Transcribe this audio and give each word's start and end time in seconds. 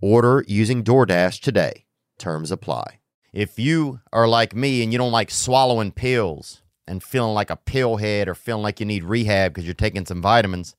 Order 0.00 0.44
using 0.46 0.84
DoorDash 0.84 1.40
today. 1.40 1.86
Terms 2.18 2.50
apply. 2.50 3.00
If 3.32 3.58
you 3.58 4.00
are 4.12 4.28
like 4.28 4.54
me 4.54 4.82
and 4.82 4.92
you 4.92 4.98
don't 4.98 5.12
like 5.12 5.30
swallowing 5.30 5.92
pills 5.92 6.62
and 6.86 7.02
feeling 7.02 7.34
like 7.34 7.50
a 7.50 7.56
pill 7.56 7.96
head 7.96 8.28
or 8.28 8.34
feeling 8.34 8.62
like 8.62 8.80
you 8.80 8.86
need 8.86 9.04
rehab 9.04 9.52
because 9.52 9.64
you're 9.64 9.74
taking 9.74 10.06
some 10.06 10.22
vitamins, 10.22 10.76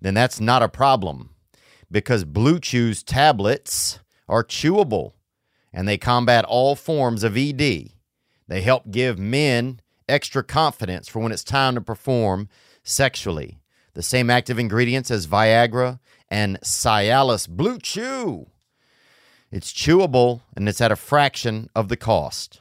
then 0.00 0.14
that's 0.14 0.40
not 0.40 0.62
a 0.62 0.68
problem 0.68 1.30
because 1.90 2.24
Blue 2.24 2.58
Chew's 2.58 3.02
tablets 3.02 4.00
are 4.28 4.44
chewable 4.44 5.12
and 5.72 5.86
they 5.86 5.98
combat 5.98 6.44
all 6.44 6.76
forms 6.76 7.24
of 7.24 7.36
ED. 7.36 7.90
They 8.48 8.60
help 8.60 8.90
give 8.90 9.18
men 9.18 9.80
extra 10.08 10.42
confidence 10.42 11.08
for 11.08 11.20
when 11.20 11.32
it's 11.32 11.44
time 11.44 11.74
to 11.74 11.80
perform 11.80 12.48
sexually. 12.82 13.58
The 13.94 14.02
same 14.02 14.30
active 14.30 14.58
ingredients 14.58 15.10
as 15.10 15.26
Viagra 15.26 16.00
and 16.28 16.60
Cialis 16.60 17.48
Blue 17.48 17.78
Chew. 17.78 18.46
It's 19.54 19.72
chewable 19.72 20.40
and 20.56 20.68
it's 20.68 20.80
at 20.80 20.90
a 20.90 20.96
fraction 20.96 21.70
of 21.76 21.88
the 21.88 21.96
cost. 21.96 22.60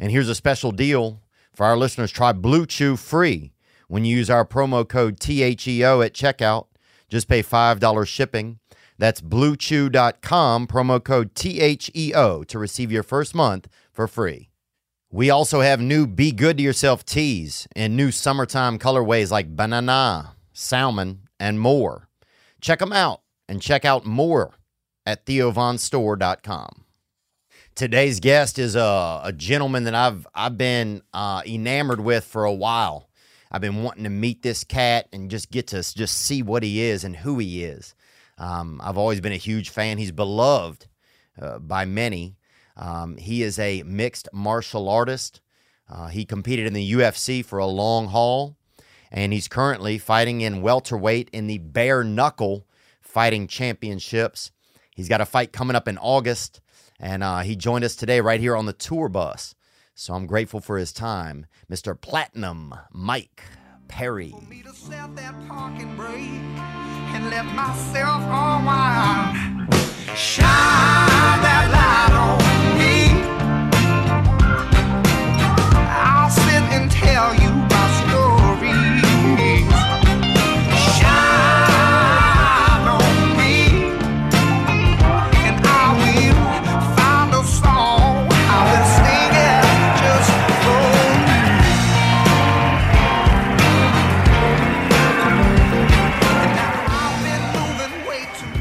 And 0.00 0.10
here's 0.10 0.28
a 0.28 0.34
special 0.34 0.72
deal 0.72 1.22
for 1.54 1.64
our 1.64 1.76
listeners 1.76 2.10
try 2.10 2.32
Blue 2.32 2.66
Chew 2.66 2.96
free 2.96 3.52
when 3.86 4.04
you 4.04 4.16
use 4.16 4.28
our 4.28 4.44
promo 4.44 4.86
code 4.88 5.20
THEO 5.20 6.04
at 6.04 6.12
checkout. 6.12 6.66
Just 7.08 7.28
pay 7.28 7.40
$5 7.40 8.08
shipping. 8.08 8.58
That's 8.98 9.20
bluechew.com, 9.20 10.66
promo 10.66 11.04
code 11.04 11.36
THEO 11.36 12.42
to 12.48 12.58
receive 12.58 12.90
your 12.90 13.04
first 13.04 13.32
month 13.32 13.68
for 13.92 14.08
free. 14.08 14.50
We 15.12 15.30
also 15.30 15.60
have 15.60 15.80
new 15.80 16.04
Be 16.04 16.32
Good 16.32 16.56
to 16.56 16.64
Yourself 16.64 17.04
tees 17.04 17.68
and 17.76 17.96
new 17.96 18.10
summertime 18.10 18.80
colorways 18.80 19.30
like 19.30 19.54
banana, 19.54 20.34
salmon, 20.52 21.28
and 21.38 21.60
more. 21.60 22.08
Check 22.60 22.80
them 22.80 22.92
out 22.92 23.20
and 23.48 23.62
check 23.62 23.84
out 23.84 24.04
more 24.04 24.54
at 25.06 25.26
theovonstore.com. 25.26 26.84
Today's 27.74 28.20
guest 28.20 28.58
is 28.58 28.76
a, 28.76 29.20
a 29.24 29.32
gentleman 29.32 29.84
that 29.84 29.94
I've 29.94 30.26
I've 30.34 30.56
been 30.56 31.02
uh, 31.12 31.42
enamored 31.44 32.00
with 32.00 32.24
for 32.24 32.44
a 32.44 32.52
while. 32.52 33.08
I've 33.50 33.60
been 33.60 33.82
wanting 33.82 34.04
to 34.04 34.10
meet 34.10 34.42
this 34.42 34.64
cat 34.64 35.08
and 35.12 35.30
just 35.30 35.50
get 35.50 35.68
to 35.68 35.76
just 35.76 36.16
see 36.18 36.42
what 36.42 36.62
he 36.62 36.82
is 36.82 37.04
and 37.04 37.16
who 37.16 37.38
he 37.38 37.64
is. 37.64 37.94
Um, 38.38 38.80
I've 38.82 38.98
always 38.98 39.20
been 39.20 39.32
a 39.32 39.36
huge 39.36 39.70
fan. 39.70 39.98
He's 39.98 40.12
beloved 40.12 40.86
uh, 41.40 41.58
by 41.58 41.84
many. 41.84 42.36
Um, 42.76 43.16
he 43.16 43.42
is 43.42 43.58
a 43.58 43.82
mixed 43.84 44.28
martial 44.32 44.88
artist. 44.88 45.40
Uh, 45.88 46.08
he 46.08 46.24
competed 46.24 46.66
in 46.66 46.72
the 46.72 46.92
UFC 46.92 47.44
for 47.44 47.58
a 47.58 47.66
long 47.66 48.08
haul, 48.08 48.56
and 49.10 49.32
he's 49.32 49.48
currently 49.48 49.98
fighting 49.98 50.40
in 50.40 50.62
welterweight 50.62 51.28
in 51.32 51.46
the 51.46 51.58
bare 51.58 52.02
knuckle 52.02 52.66
fighting 53.00 53.46
championships. 53.46 54.50
He's 54.94 55.08
got 55.08 55.20
a 55.20 55.26
fight 55.26 55.52
coming 55.52 55.74
up 55.76 55.88
in 55.88 55.98
August, 55.98 56.60
and 57.00 57.22
uh, 57.22 57.40
he 57.40 57.56
joined 57.56 57.84
us 57.84 57.96
today 57.96 58.20
right 58.20 58.40
here 58.40 58.56
on 58.56 58.66
the 58.66 58.72
tour 58.72 59.08
bus. 59.08 59.54
So 59.96 60.14
I'm 60.14 60.26
grateful 60.26 60.60
for 60.60 60.78
his 60.78 60.92
time, 60.92 61.46
Mr. 61.70 62.00
Platinum 62.00 62.74
Mike 62.92 63.42
Perry. 63.88 64.34
Shine 70.16 71.42
that 71.42 71.70
light 71.72 72.16
on 72.16 72.53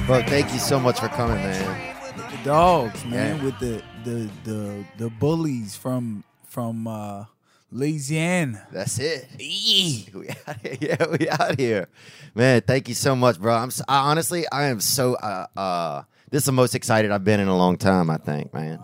Bro, 0.06 0.24
thank 0.24 0.52
you 0.52 0.60
so 0.60 0.80
much 0.80 1.00
for 1.00 1.08
coming, 1.08 1.38
man. 1.38 1.96
the 2.30 2.38
dogs, 2.44 3.06
man, 3.06 3.38
Yeah. 3.38 3.44
with 3.44 3.60
the 3.60 3.82
the 4.04 4.30
the 4.44 4.86
the 4.98 5.10
bullies 5.10 5.76
from 5.78 6.24
from 6.44 6.88
uh 6.88 7.26
Louisiana. 7.72 8.68
That's 8.72 9.00
it. 9.00 9.28
We 9.40 10.30
out 10.46 10.58
here. 10.62 10.78
Yeah, 10.82 11.06
we 11.20 11.30
out 11.30 11.58
here, 11.60 11.88
man. 12.36 12.62
Thank 12.62 12.90
you 12.90 12.96
so 12.96 13.16
much, 13.16 13.40
bro. 13.40 13.54
I'm 13.56 13.72
so, 13.72 13.84
I, 13.88 14.10
honestly, 14.12 14.46
I 14.52 14.66
am 14.66 14.82
so. 14.82 15.16
Uh, 15.16 15.48
uh, 15.58 16.04
this 16.30 16.42
is 16.42 16.46
the 16.48 16.52
most 16.52 16.76
excited 16.76 17.10
I've 17.12 17.24
been 17.24 17.40
in 17.40 17.48
a 17.48 17.58
long 17.58 17.78
time. 17.78 18.10
I 18.10 18.18
think, 18.18 18.54
man. 18.54 18.84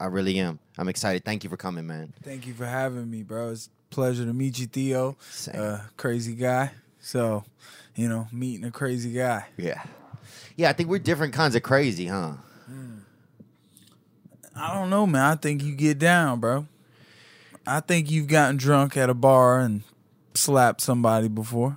I 0.00 0.06
really 0.06 0.38
am. 0.38 0.58
I'm 0.78 0.88
excited. 0.88 1.24
Thank 1.24 1.44
you 1.44 1.50
for 1.50 1.56
coming, 1.58 1.86
man. 1.86 2.12
Thank 2.22 2.46
you 2.46 2.54
for 2.54 2.66
having 2.66 3.08
me, 3.10 3.22
bro. 3.22 3.50
It's 3.50 3.68
a 3.90 3.94
pleasure 3.94 4.24
to 4.24 4.32
meet 4.32 4.58
you, 4.58 4.66
Theo. 4.66 5.16
Same. 5.30 5.60
Uh, 5.60 5.78
crazy 5.96 6.34
guy. 6.34 6.72
So, 7.00 7.44
you 7.94 8.08
know, 8.08 8.26
meeting 8.32 8.64
a 8.64 8.70
crazy 8.72 9.12
guy. 9.12 9.44
Yeah, 9.56 9.82
yeah. 10.56 10.70
I 10.70 10.72
think 10.72 10.88
we're 10.88 10.98
different 10.98 11.32
kinds 11.34 11.54
of 11.54 11.62
crazy, 11.62 12.06
huh? 12.06 12.34
I 14.56 14.72
don't 14.74 14.88
know, 14.90 15.06
man. 15.06 15.22
I 15.22 15.34
think 15.34 15.62
you 15.62 15.74
get 15.74 15.98
down, 15.98 16.38
bro. 16.40 16.66
I 17.66 17.80
think 17.80 18.10
you've 18.10 18.28
gotten 18.28 18.56
drunk 18.56 18.96
at 18.96 19.10
a 19.10 19.14
bar 19.14 19.58
and 19.60 19.82
slapped 20.34 20.80
somebody 20.80 21.28
before. 21.28 21.76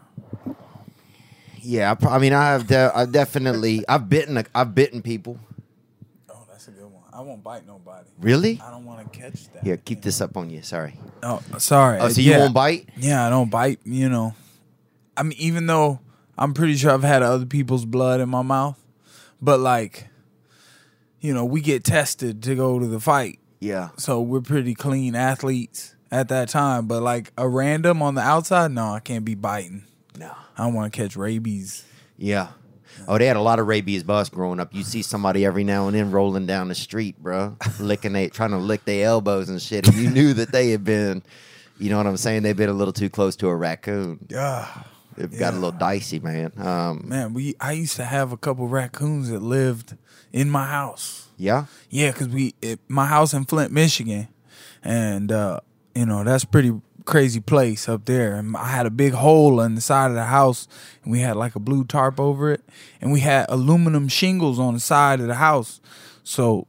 Yeah. 1.59 1.91
I, 1.91 1.95
pro- 1.95 2.11
I 2.11 2.19
mean, 2.19 2.33
I 2.33 2.51
have. 2.51 2.67
De- 2.67 2.91
I 2.93 3.05
definitely. 3.05 3.83
I've 3.89 4.07
bitten. 4.09 4.37
A, 4.37 4.45
I've 4.53 4.75
bitten 4.75 5.01
people. 5.01 5.39
Oh, 6.29 6.45
that's 6.51 6.67
a 6.67 6.71
good 6.71 6.83
one. 6.85 7.01
I 7.11 7.21
won't 7.21 7.43
bite 7.43 7.65
nobody. 7.65 8.07
Really? 8.19 8.61
I 8.63 8.69
don't 8.69 8.85
want 8.85 9.11
to 9.11 9.19
catch 9.19 9.51
that. 9.53 9.63
Here, 9.63 9.77
keep 9.77 10.01
this 10.03 10.21
up 10.21 10.37
on 10.37 10.49
you. 10.51 10.61
Sorry. 10.61 10.93
Oh, 11.23 11.41
sorry. 11.57 11.99
Oh, 11.99 12.09
so 12.09 12.21
you 12.21 12.31
Yeah. 12.31 12.39
won't 12.39 12.53
bite? 12.53 12.89
Yeah, 12.95 13.25
I 13.25 13.29
don't 13.31 13.49
bite. 13.49 13.79
You 13.85 14.07
know, 14.09 14.35
I 15.15 15.23
mean, 15.23 15.37
even 15.39 15.65
though 15.65 15.99
I'm 16.37 16.53
pretty 16.53 16.75
sure 16.75 16.91
I've 16.91 17.03
had 17.03 17.23
other 17.23 17.45
people's 17.45 17.85
blood 17.85 18.19
in 18.21 18.29
my 18.29 18.41
mouth, 18.41 18.79
but 19.41 19.59
like, 19.59 20.07
you 21.19 21.33
know, 21.33 21.45
we 21.45 21.61
get 21.61 21.83
tested 21.83 22.43
to 22.43 22.55
go 22.55 22.79
to 22.79 22.85
the 22.85 22.99
fight, 22.99 23.39
Yeah. 23.59 23.89
so 23.97 24.21
we're 24.21 24.41
pretty 24.41 24.73
clean 24.75 25.15
athletes 25.15 25.95
at 26.11 26.29
that 26.29 26.49
time. 26.49 26.87
But 26.87 27.01
like 27.01 27.31
a 27.37 27.47
random 27.49 28.01
on 28.01 28.15
the 28.15 28.21
outside, 28.21 28.71
no, 28.71 28.93
I 28.93 28.99
can't 28.99 29.25
be 29.25 29.35
biting. 29.35 29.83
No. 30.17 30.31
I 30.57 30.63
don't 30.65 30.73
want 30.73 30.91
to 30.93 30.97
catch 30.97 31.15
rabies. 31.15 31.83
Yeah. 32.17 32.49
Oh, 33.07 33.17
they 33.17 33.27
had 33.27 33.35
a 33.37 33.41
lot 33.41 33.59
of 33.59 33.67
rabies 33.67 34.03
bus 34.03 34.27
growing 34.29 34.59
up. 34.59 34.73
You 34.73 34.83
see 34.83 35.01
somebody 35.03 35.45
every 35.45 35.63
now 35.63 35.87
and 35.87 35.95
then 35.95 36.09
rolling 36.11 36.45
down 36.47 36.67
the 36.67 36.75
street, 36.75 37.17
bro, 37.21 37.55
licking 37.79 38.13
they 38.13 38.29
trying 38.29 38.49
to 38.51 38.57
lick 38.57 38.85
their 38.85 39.05
elbows 39.07 39.49
and 39.49 39.61
shit. 39.61 39.87
And 39.87 39.97
you 39.97 40.09
knew 40.09 40.33
that 40.33 40.51
they 40.51 40.69
had 40.71 40.83
been, 40.83 41.21
you 41.77 41.89
know 41.91 41.97
what 41.97 42.07
I'm 42.07 42.17
saying? 42.17 42.41
They've 42.43 42.57
been 42.57 42.69
a 42.69 42.73
little 42.73 42.93
too 42.93 43.09
close 43.09 43.35
to 43.37 43.47
a 43.49 43.55
raccoon. 43.55 44.19
Yeah, 44.29 44.67
They've 45.17 45.39
got 45.39 45.53
a 45.53 45.57
little 45.57 45.71
dicey, 45.71 46.19
man. 46.19 46.51
Um, 46.57 47.03
man. 47.07 47.33
We 47.33 47.55
I 47.59 47.71
used 47.73 47.95
to 47.95 48.05
have 48.05 48.31
a 48.31 48.37
couple 48.37 48.67
raccoons 48.67 49.29
that 49.29 49.41
lived 49.41 49.97
in 50.31 50.49
my 50.49 50.67
house. 50.67 51.27
yeah. 51.37 51.65
Yeah, 51.89 52.11
because 52.11 52.29
we 52.29 52.53
it, 52.61 52.79
my 52.87 53.05
house 53.07 53.33
in 53.33 53.45
Flint, 53.45 53.71
Michigan, 53.71 54.27
and 54.83 55.31
uh, 55.31 55.59
you 55.95 56.05
know 56.05 56.23
that's 56.23 56.45
pretty 56.45 56.79
crazy 57.05 57.39
place 57.39 57.89
up 57.89 58.05
there. 58.05 58.35
And 58.35 58.55
I 58.55 58.67
had 58.67 58.85
a 58.85 58.91
big 58.91 59.13
hole 59.13 59.59
in 59.61 59.75
the 59.75 59.81
side 59.81 60.09
of 60.09 60.15
the 60.15 60.25
house, 60.25 60.67
and 61.03 61.11
we 61.11 61.19
had 61.21 61.35
like 61.35 61.55
a 61.55 61.59
blue 61.59 61.83
tarp 61.83 62.19
over 62.19 62.51
it, 62.51 62.63
and 63.01 63.11
we 63.11 63.21
had 63.21 63.47
aluminum 63.49 64.07
shingles 64.07 64.59
on 64.59 64.75
the 64.75 64.79
side 64.79 65.19
of 65.19 65.27
the 65.27 65.35
house. 65.35 65.81
So 66.23 66.67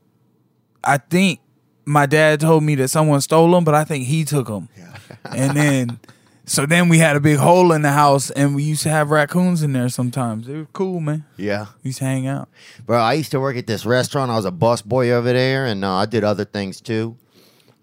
I 0.83 0.97
think 0.99 1.41
my 1.85 2.07
dad 2.07 2.41
told 2.41 2.63
me 2.63 2.75
that 2.77 2.89
someone 2.89 3.21
stole 3.21 3.51
them, 3.51 3.65
but 3.65 3.75
I 3.75 3.85
think 3.85 4.07
he 4.07 4.25
took 4.25 4.47
them. 4.47 4.69
Yeah. 4.79 4.97
and 5.35 5.57
then, 5.57 6.01
so 6.49 6.67
then 6.67 6.89
we 6.89 6.99
had 6.99 7.15
a 7.17 7.21
big 7.21 7.37
hole 7.39 7.73
in 7.73 7.83
the 7.83 7.93
house, 7.93 8.31
and 8.31 8.55
we 8.55 8.63
used 8.63 8.83
to 8.83 8.89
have 8.89 9.11
raccoons 9.11 9.63
in 9.63 9.73
there 9.73 9.89
sometimes. 9.89 10.47
They 10.47 10.57
were 10.57 10.67
cool, 10.73 11.01
man. 11.01 11.25
Yeah. 11.37 11.67
We 11.85 11.89
used 11.89 11.99
to 11.99 12.05
hang 12.05 12.27
out. 12.27 12.49
Bro, 12.87 12.99
I 12.99 13.13
used 13.13 13.31
to 13.33 13.41
work 13.41 13.57
at 13.57 13.67
this 13.67 13.85
restaurant. 13.87 14.31
I 14.31 14.37
was 14.37 14.45
a 14.45 14.51
bus 14.51 14.83
boy 14.83 15.11
over 15.11 15.33
there, 15.33 15.67
and 15.67 15.85
uh, 15.85 15.95
I 15.95 16.07
did 16.07 16.25
other 16.25 16.45
things 16.45 16.81
too. 16.81 17.17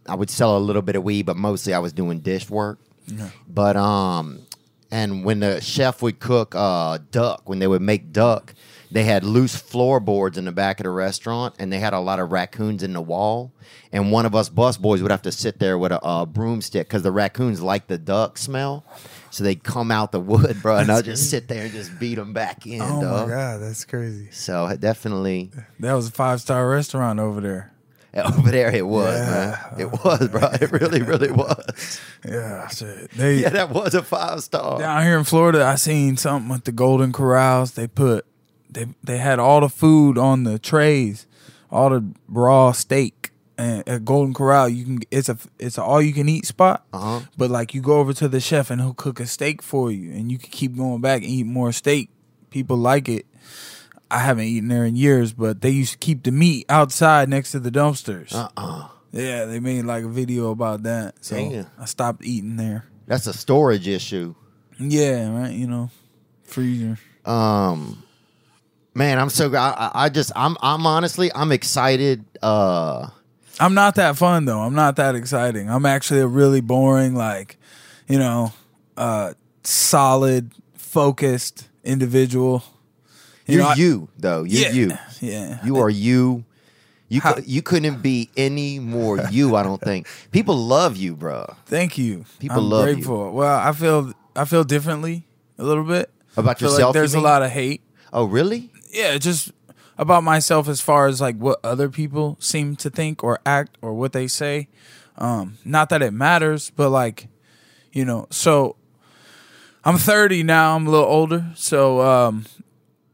I 0.08 0.16
would 0.16 0.30
sell 0.30 0.58
a 0.58 0.60
little 0.60 0.82
bit 0.82 0.96
of 0.96 1.04
weed, 1.04 1.26
but 1.26 1.38
mostly 1.38 1.74
I 1.74 1.80
was 1.80 1.94
doing 1.94 2.20
dish 2.20 2.50
work. 2.50 2.80
But 3.48 3.78
um, 3.78 4.40
and 4.92 5.24
when 5.24 5.40
the 5.40 5.62
chef 5.62 6.02
would 6.02 6.20
cook 6.20 6.54
uh 6.56 7.00
duck, 7.12 7.48
when 7.48 7.60
they 7.60 7.68
would 7.68 7.82
make 7.82 8.12
duck, 8.12 8.54
they 8.92 9.04
had 9.04 9.24
loose 9.24 9.56
floorboards 9.56 10.38
in 10.38 10.46
the 10.46 10.52
back 10.52 10.80
of 10.80 10.84
the 10.86 10.90
restaurant, 10.90 11.56
and 11.60 11.72
they 11.72 11.80
had 11.80 11.94
a 11.94 12.00
lot 12.00 12.20
of 12.20 12.32
raccoons 12.32 12.84
in 12.84 12.94
the 12.94 13.02
wall. 13.02 13.52
And 13.92 14.12
one 14.12 14.26
of 14.26 14.36
us 14.36 14.50
bus 14.50 14.78
boys 14.78 15.02
would 15.02 15.12
have 15.12 15.22
to 15.24 15.32
sit 15.32 15.60
there 15.60 15.78
with 15.78 15.92
a 15.92 16.02
uh, 16.04 16.26
broomstick 16.26 16.88
because 16.88 17.02
the 17.04 17.12
raccoons 17.12 17.62
like 17.62 17.88
the 17.88 17.98
duck 17.98 18.38
smell. 18.38 18.86
So 19.32 19.44
they'd 19.44 19.64
come 19.64 19.92
out 19.92 20.12
the 20.12 20.20
wood, 20.20 20.62
bro, 20.62 20.78
and 20.78 20.92
I'll 20.92 21.02
just 21.02 21.30
sit 21.30 21.48
there 21.48 21.64
and 21.66 21.72
just 21.74 21.98
beat 22.00 22.16
them 22.16 22.32
back 22.34 22.66
in, 22.66 22.82
Oh 22.82 23.02
dog. 23.02 23.28
my 23.30 23.34
god, 23.36 23.62
that's 23.62 23.84
crazy. 23.86 24.30
So 24.32 24.66
it 24.68 24.80
definitely 24.80 25.52
That 25.80 25.94
was 25.94 26.08
a 26.08 26.12
five 26.12 26.40
star 26.42 26.70
restaurant 26.70 27.20
over 27.20 27.42
there. 27.42 27.72
over 28.16 28.50
there, 28.50 28.74
it 28.74 28.88
was, 28.88 29.14
Yeah. 29.14 29.60
man. 29.76 29.80
It 29.82 29.92
was, 30.06 30.28
bro. 30.30 30.48
It 30.54 30.72
really, 30.82 31.02
really 31.02 31.32
was. 31.32 32.00
Yeah, 32.26 32.66
shit. 32.70 33.12
They 33.12 33.40
Yeah, 33.42 33.50
that 33.50 33.72
was 33.72 33.94
a 33.94 34.04
five 34.04 34.42
star. 34.42 34.80
down 34.80 35.04
here 35.04 35.18
in 35.18 35.26
Florida, 35.26 35.66
I 35.66 35.76
seen 35.76 36.16
something 36.16 36.48
with 36.50 36.64
the 36.64 36.72
Golden 36.72 37.12
Corrals. 37.12 37.74
They 37.74 37.88
put 37.88 38.26
they 38.76 38.86
they 39.04 39.18
had 39.18 39.40
all 39.40 39.62
the 39.62 39.70
food 39.70 40.18
on 40.18 40.44
the 40.44 40.60
trays, 40.60 41.26
all 41.72 41.90
the 41.90 42.06
raw 42.28 42.72
steak. 42.72 43.32
And 43.58 43.88
at 43.88 44.04
Golden 44.04 44.34
Corral, 44.34 44.68
you 44.68 44.84
can 44.84 45.00
it's 45.10 45.30
a 45.30 45.38
it's 45.58 45.78
a 45.78 45.84
all 45.84 46.02
you 46.02 46.14
can 46.14 46.28
eat 46.28 46.46
spot. 46.46 46.86
Uh-huh. 46.94 47.22
But 47.38 47.50
like 47.50 47.74
you 47.74 47.82
go 47.82 48.00
over 48.00 48.14
to 48.14 48.28
the 48.28 48.42
chef 48.42 48.70
and 48.70 48.82
he'll 48.82 48.94
cook 48.94 49.20
a 49.20 49.26
steak 49.26 49.62
for 49.62 49.92
you, 49.92 50.12
and 50.12 50.32
you 50.32 50.38
can 50.38 50.52
keep 50.52 50.76
going 50.76 51.02
back 51.02 51.22
and 51.22 51.32
eat 51.32 51.46
more 51.46 51.72
steak. 51.72 52.10
People 52.50 52.78
like 52.78 53.08
it. 53.10 53.26
I 54.12 54.20
haven't 54.20 54.46
eaten 54.46 54.70
there 54.70 54.86
in 54.86 54.96
years, 54.96 55.34
but 55.34 55.62
they 55.62 55.70
used 55.70 55.94
to 55.94 55.98
keep 55.98 56.24
the 56.24 56.32
meat 56.32 56.66
outside 56.70 57.30
next 57.30 57.52
to 57.54 57.60
the 57.60 57.72
dumpsters. 57.72 58.34
Uh-uh. 58.34 58.90
Yeah, 59.12 59.46
they 59.46 59.60
made 59.62 59.86
like 59.86 60.04
a 60.04 60.10
video 60.10 60.52
about 60.52 60.84
that. 60.84 61.24
So 61.24 61.36
Damn. 61.36 61.68
I 61.80 61.86
stopped 61.86 62.24
eating 62.26 62.58
there. 62.58 62.86
That's 63.08 63.26
a 63.28 63.34
storage 63.34 63.88
issue. 63.88 64.36
Yeah, 64.78 65.32
right. 65.32 65.54
You 65.54 65.68
know, 65.68 65.90
freezer. 66.44 66.98
Um, 67.24 68.04
man, 68.96 69.20
I'm 69.20 69.30
so. 69.30 69.54
I, 69.54 69.92
I- 69.94 70.10
just. 70.10 70.32
I'm. 70.36 70.58
I'm 70.62 70.86
honestly. 70.88 71.32
I'm 71.36 71.52
excited. 71.52 72.26
Uh, 72.42 73.10
I'm 73.60 73.74
not 73.74 73.96
that 73.96 74.18
fun 74.18 74.46
though. 74.46 74.60
I'm 74.62 74.74
not 74.76 74.96
that 74.96 75.16
exciting. 75.16 75.70
I'm 75.70 75.86
actually 75.86 76.22
a 76.22 76.28
really 76.28 76.62
boring, 76.62 77.16
like, 77.16 77.58
you 78.08 78.18
know, 78.18 78.52
uh, 78.98 79.34
solid, 79.64 80.52
focused 80.74 81.68
individual. 81.84 82.64
you're 83.46 83.62
know, 83.62 83.70
I- 83.70 83.76
you 83.76 84.10
though. 84.18 84.44
You're 84.44 84.62
yeah, 84.62 84.72
you. 84.72 84.98
Yeah. 85.22 85.60
You 85.66 85.78
are 85.78 85.90
you. 85.90 86.44
You 87.08 87.22
How- 87.22 87.36
you 87.46 87.62
couldn't 87.62 88.02
be 88.02 88.30
any 88.36 88.80
more 88.80 89.20
you. 89.30 89.56
I 89.56 89.62
don't 89.64 89.80
think 89.82 90.08
people 90.32 90.58
love 90.58 90.98
you, 90.98 91.16
bro. 91.16 91.46
Thank 91.68 91.98
you. 92.00 92.26
People 92.40 92.58
I'm 92.58 92.70
love 92.70 92.98
you. 92.98 93.08
Well, 93.32 93.58
I 93.60 93.72
feel 93.74 94.12
I 94.36 94.46
feel 94.46 94.64
differently 94.64 95.24
a 95.60 95.64
little 95.64 95.84
bit 95.84 96.10
About 96.36 96.60
yourself, 96.60 96.80
Like 96.80 96.88
you 96.88 96.94
there's 97.00 97.14
a 97.14 97.22
lot 97.22 97.44
of 97.44 97.52
hate. 97.52 97.82
Oh, 98.12 98.26
really? 98.26 98.72
Yeah, 98.96 99.18
just 99.18 99.52
about 99.98 100.24
myself 100.24 100.68
as 100.68 100.82
far 100.82 101.08
as 101.08 101.22
like 101.22 101.36
what 101.38 101.60
other 101.64 101.90
people 101.90 102.38
seem 102.40 102.76
to 102.78 102.90
think 102.90 103.24
or 103.24 103.40
act 103.46 103.78
or 103.82 103.94
what 103.94 104.14
they 104.14 104.28
say. 104.28 104.68
Um, 105.18 105.58
not 105.64 105.90
that 105.90 106.02
it 106.02 106.12
matters, 106.12 106.72
but 106.76 106.90
like, 106.90 107.28
you 107.92 108.04
know, 108.06 108.28
so 108.30 108.76
I'm 109.84 109.98
30 109.98 110.44
now, 110.44 110.76
I'm 110.76 110.88
a 110.88 110.90
little 110.90 111.08
older, 111.08 111.52
so 111.56 112.02
um 112.02 112.46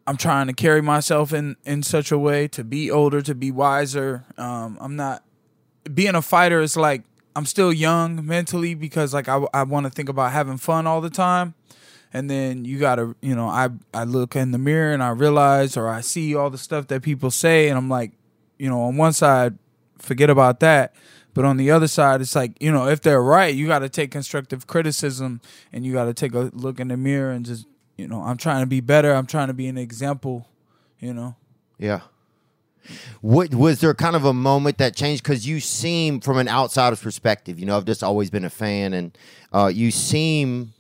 I'm 0.07 0.17
trying 0.17 0.47
to 0.47 0.53
carry 0.53 0.81
myself 0.81 1.33
in 1.33 1.55
in 1.63 1.83
such 1.83 2.11
a 2.11 2.17
way 2.17 2.47
to 2.49 2.63
be 2.63 2.89
older, 2.89 3.21
to 3.21 3.35
be 3.35 3.51
wiser. 3.51 4.25
Um 4.37 4.77
I'm 4.79 4.95
not 4.95 5.23
being 5.93 6.15
a 6.15 6.21
fighter 6.21 6.61
is 6.61 6.77
like 6.77 7.03
I'm 7.35 7.45
still 7.45 7.71
young 7.71 8.25
mentally 8.25 8.73
because 8.73 9.13
like 9.13 9.27
I 9.27 9.45
I 9.53 9.63
want 9.63 9.85
to 9.85 9.91
think 9.91 10.09
about 10.09 10.31
having 10.31 10.57
fun 10.57 10.87
all 10.87 11.01
the 11.01 11.09
time 11.09 11.53
and 12.13 12.29
then 12.29 12.65
you 12.65 12.77
gotta 12.79 13.15
you 13.21 13.35
know 13.35 13.47
i 13.47 13.69
i 13.93 14.03
look 14.03 14.35
in 14.35 14.51
the 14.51 14.57
mirror 14.57 14.93
and 14.93 15.01
i 15.03 15.09
realize 15.09 15.77
or 15.77 15.87
i 15.87 16.01
see 16.01 16.35
all 16.35 16.49
the 16.49 16.57
stuff 16.57 16.87
that 16.87 17.01
people 17.01 17.31
say 17.31 17.69
and 17.69 17.77
i'm 17.77 17.89
like 17.89 18.11
you 18.57 18.69
know 18.69 18.81
on 18.81 18.97
one 18.97 19.13
side 19.13 19.57
forget 19.97 20.29
about 20.29 20.59
that 20.59 20.93
but 21.33 21.45
on 21.45 21.57
the 21.57 21.71
other 21.71 21.87
side 21.87 22.21
it's 22.21 22.35
like 22.35 22.51
you 22.59 22.71
know 22.71 22.87
if 22.87 23.01
they're 23.01 23.21
right 23.21 23.55
you 23.55 23.67
gotta 23.67 23.89
take 23.89 24.11
constructive 24.11 24.67
criticism 24.67 25.41
and 25.71 25.85
you 25.85 25.93
gotta 25.93 26.13
take 26.13 26.33
a 26.33 26.49
look 26.53 26.79
in 26.79 26.89
the 26.89 26.97
mirror 26.97 27.31
and 27.31 27.45
just 27.45 27.65
you 27.97 28.07
know 28.07 28.21
i'm 28.21 28.37
trying 28.37 28.61
to 28.61 28.67
be 28.67 28.81
better 28.81 29.13
i'm 29.13 29.25
trying 29.27 29.47
to 29.47 29.53
be 29.53 29.67
an 29.67 29.77
example 29.77 30.47
you 30.99 31.13
know 31.13 31.35
Yeah. 31.77 32.01
What 33.21 33.53
was 33.53 33.79
there 33.79 33.93
kind 33.93 34.15
of 34.15 34.25
a 34.25 34.33
moment 34.33 34.79
that 34.79 34.95
changed? 34.95 35.21
Because 35.23 35.47
you 35.47 35.59
seem, 35.59 36.19
from 36.19 36.37
an 36.39 36.47
outsider's 36.47 36.99
perspective, 36.99 37.59
you 37.59 37.65
know, 37.67 37.77
I've 37.77 37.85
just 37.85 38.03
always 38.03 38.31
been 38.31 38.43
a 38.43 38.49
fan, 38.49 38.93
and 38.93 39.15
uh, 39.53 39.71
you 39.73 39.91
seem 39.91 40.73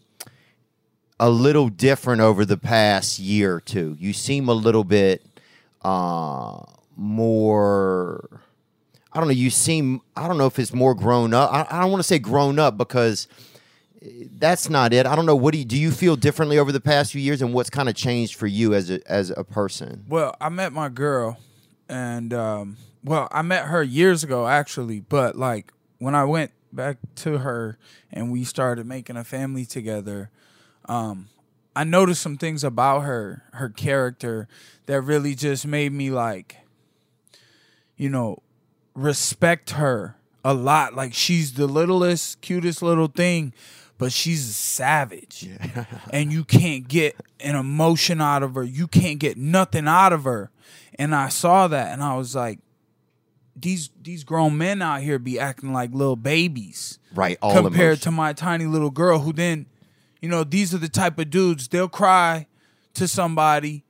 a 1.21 1.29
little 1.29 1.69
different 1.69 2.19
over 2.19 2.43
the 2.45 2.57
past 2.57 3.19
year 3.19 3.53
or 3.53 3.61
two. 3.61 3.95
You 3.99 4.11
seem 4.11 4.49
a 4.49 4.53
little 4.53 4.83
bit 4.83 5.23
uh, 5.83 6.63
more. 6.97 8.41
I 9.13 9.19
don't 9.19 9.27
know. 9.27 9.33
You 9.33 9.51
seem. 9.51 10.01
I 10.17 10.27
don't 10.27 10.39
know 10.39 10.47
if 10.47 10.57
it's 10.57 10.73
more 10.73 10.95
grown 10.95 11.35
up. 11.35 11.53
I, 11.53 11.67
I 11.69 11.81
don't 11.81 11.91
want 11.91 11.99
to 11.99 12.07
say 12.07 12.17
grown 12.17 12.57
up 12.57 12.75
because 12.75 13.27
that's 14.39 14.67
not 14.67 14.93
it. 14.93 15.05
I 15.05 15.15
don't 15.15 15.27
know. 15.27 15.35
What 15.35 15.51
do 15.51 15.59
you 15.59 15.65
do? 15.65 15.77
You 15.77 15.91
feel 15.91 16.15
differently 16.15 16.57
over 16.57 16.71
the 16.71 16.81
past 16.81 17.11
few 17.11 17.21
years, 17.21 17.43
and 17.43 17.53
what's 17.53 17.69
kind 17.69 17.87
of 17.87 17.93
changed 17.93 18.33
for 18.33 18.47
you 18.47 18.73
as 18.73 18.89
a 18.89 18.99
as 19.09 19.29
a 19.29 19.43
person? 19.43 20.05
Well, 20.09 20.35
I 20.41 20.49
met 20.49 20.73
my 20.73 20.89
girl, 20.89 21.37
and 21.87 22.33
um, 22.33 22.77
well, 23.03 23.27
I 23.31 23.43
met 23.43 23.65
her 23.65 23.83
years 23.83 24.23
ago 24.23 24.47
actually, 24.47 25.01
but 25.01 25.35
like 25.35 25.71
when 25.99 26.15
I 26.15 26.23
went 26.23 26.51
back 26.73 26.97
to 27.17 27.39
her 27.39 27.77
and 28.11 28.31
we 28.31 28.43
started 28.43 28.87
making 28.87 29.17
a 29.17 29.23
family 29.23 29.65
together, 29.65 30.31
um, 30.85 31.29
I 31.75 31.83
noticed 31.83 32.21
some 32.21 32.37
things 32.37 32.63
about 32.63 33.01
her, 33.01 33.43
her 33.53 33.69
character, 33.69 34.47
that 34.87 35.01
really 35.01 35.35
just 35.35 35.65
made 35.65 35.91
me 35.93 36.09
like, 36.11 36.57
you 37.95 38.09
know, 38.09 38.41
respect 38.93 39.71
her 39.71 40.15
a 40.43 40.53
lot. 40.53 40.95
Like 40.95 41.13
she's 41.13 41.53
the 41.53 41.67
littlest, 41.67 42.41
cutest 42.41 42.81
little 42.81 43.07
thing, 43.07 43.53
but 43.97 44.11
she's 44.11 44.49
a 44.49 44.53
savage. 44.53 45.47
and 46.11 46.31
you 46.31 46.43
can't 46.43 46.87
get 46.87 47.15
an 47.39 47.55
emotion 47.55 48.19
out 48.19 48.43
of 48.43 48.55
her. 48.55 48.63
You 48.63 48.87
can't 48.87 49.19
get 49.19 49.37
nothing 49.37 49.87
out 49.87 50.11
of 50.13 50.23
her. 50.25 50.51
And 50.95 51.15
I 51.15 51.29
saw 51.29 51.67
that 51.67 51.93
and 51.93 52.03
I 52.03 52.15
was 52.17 52.35
like, 52.35 52.59
these 53.55 53.89
these 54.01 54.23
grown 54.23 54.57
men 54.57 54.81
out 54.81 55.01
here 55.01 55.19
be 55.19 55.37
acting 55.37 55.73
like 55.73 55.93
little 55.93 56.15
babies 56.15 56.99
Right. 57.13 57.37
All 57.41 57.53
compared 57.53 57.97
emotion. 57.97 58.01
to 58.03 58.11
my 58.11 58.33
tiny 58.33 58.65
little 58.65 58.89
girl 58.89 59.19
who 59.19 59.33
then 59.33 59.65
you 60.21 60.29
know 60.29 60.43
these 60.43 60.73
are 60.73 60.77
the 60.77 60.89
type 60.89 61.17
of 61.19 61.29
dudes 61.29 61.67
they'll 61.67 61.89
cry 61.89 62.47
to 62.93 63.07
somebody 63.07 63.83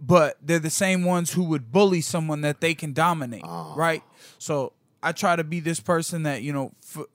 but 0.00 0.36
they're 0.42 0.58
the 0.58 0.70
same 0.70 1.04
ones 1.04 1.32
who 1.32 1.44
would 1.44 1.70
bully 1.72 2.00
someone 2.00 2.40
that 2.42 2.60
they 2.60 2.74
can 2.74 2.92
dominate 2.92 3.44
right 3.76 4.02
so 4.38 4.72
i 5.02 5.12
try 5.12 5.36
to 5.36 5.44
be 5.44 5.60
this 5.60 5.80
person 5.80 6.22
that 6.22 6.42
you 6.42 6.52
know 6.52 6.72
for, 6.80 7.06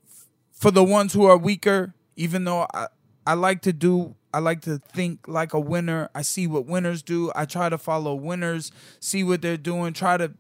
for 0.52 0.72
the 0.72 0.84
ones 0.84 1.14
who 1.14 1.26
are 1.26 1.38
weaker 1.38 1.94
even 2.16 2.44
though 2.46 2.68
i 2.74 2.88
i 3.26 3.34
like 3.34 3.62
to 3.62 3.74
do 3.74 4.16
I 4.34 4.40
like 4.40 4.60
to 4.64 4.80
think 4.80 5.30
like 5.30 5.54
a 5.54 5.60
winner. 5.62 6.10
I 6.14 6.22
see 6.22 6.46
what 6.46 6.66
winners 6.66 7.02
do. 7.02 7.32
I 7.34 7.46
try 7.46 7.70
to 7.70 7.78
follow 7.78 8.14
winners, 8.16 8.70
see 9.00 9.24
what 9.24 9.42
they're 9.42 9.56
doing, 9.56 9.94
try 9.94 10.18
to 10.18 10.34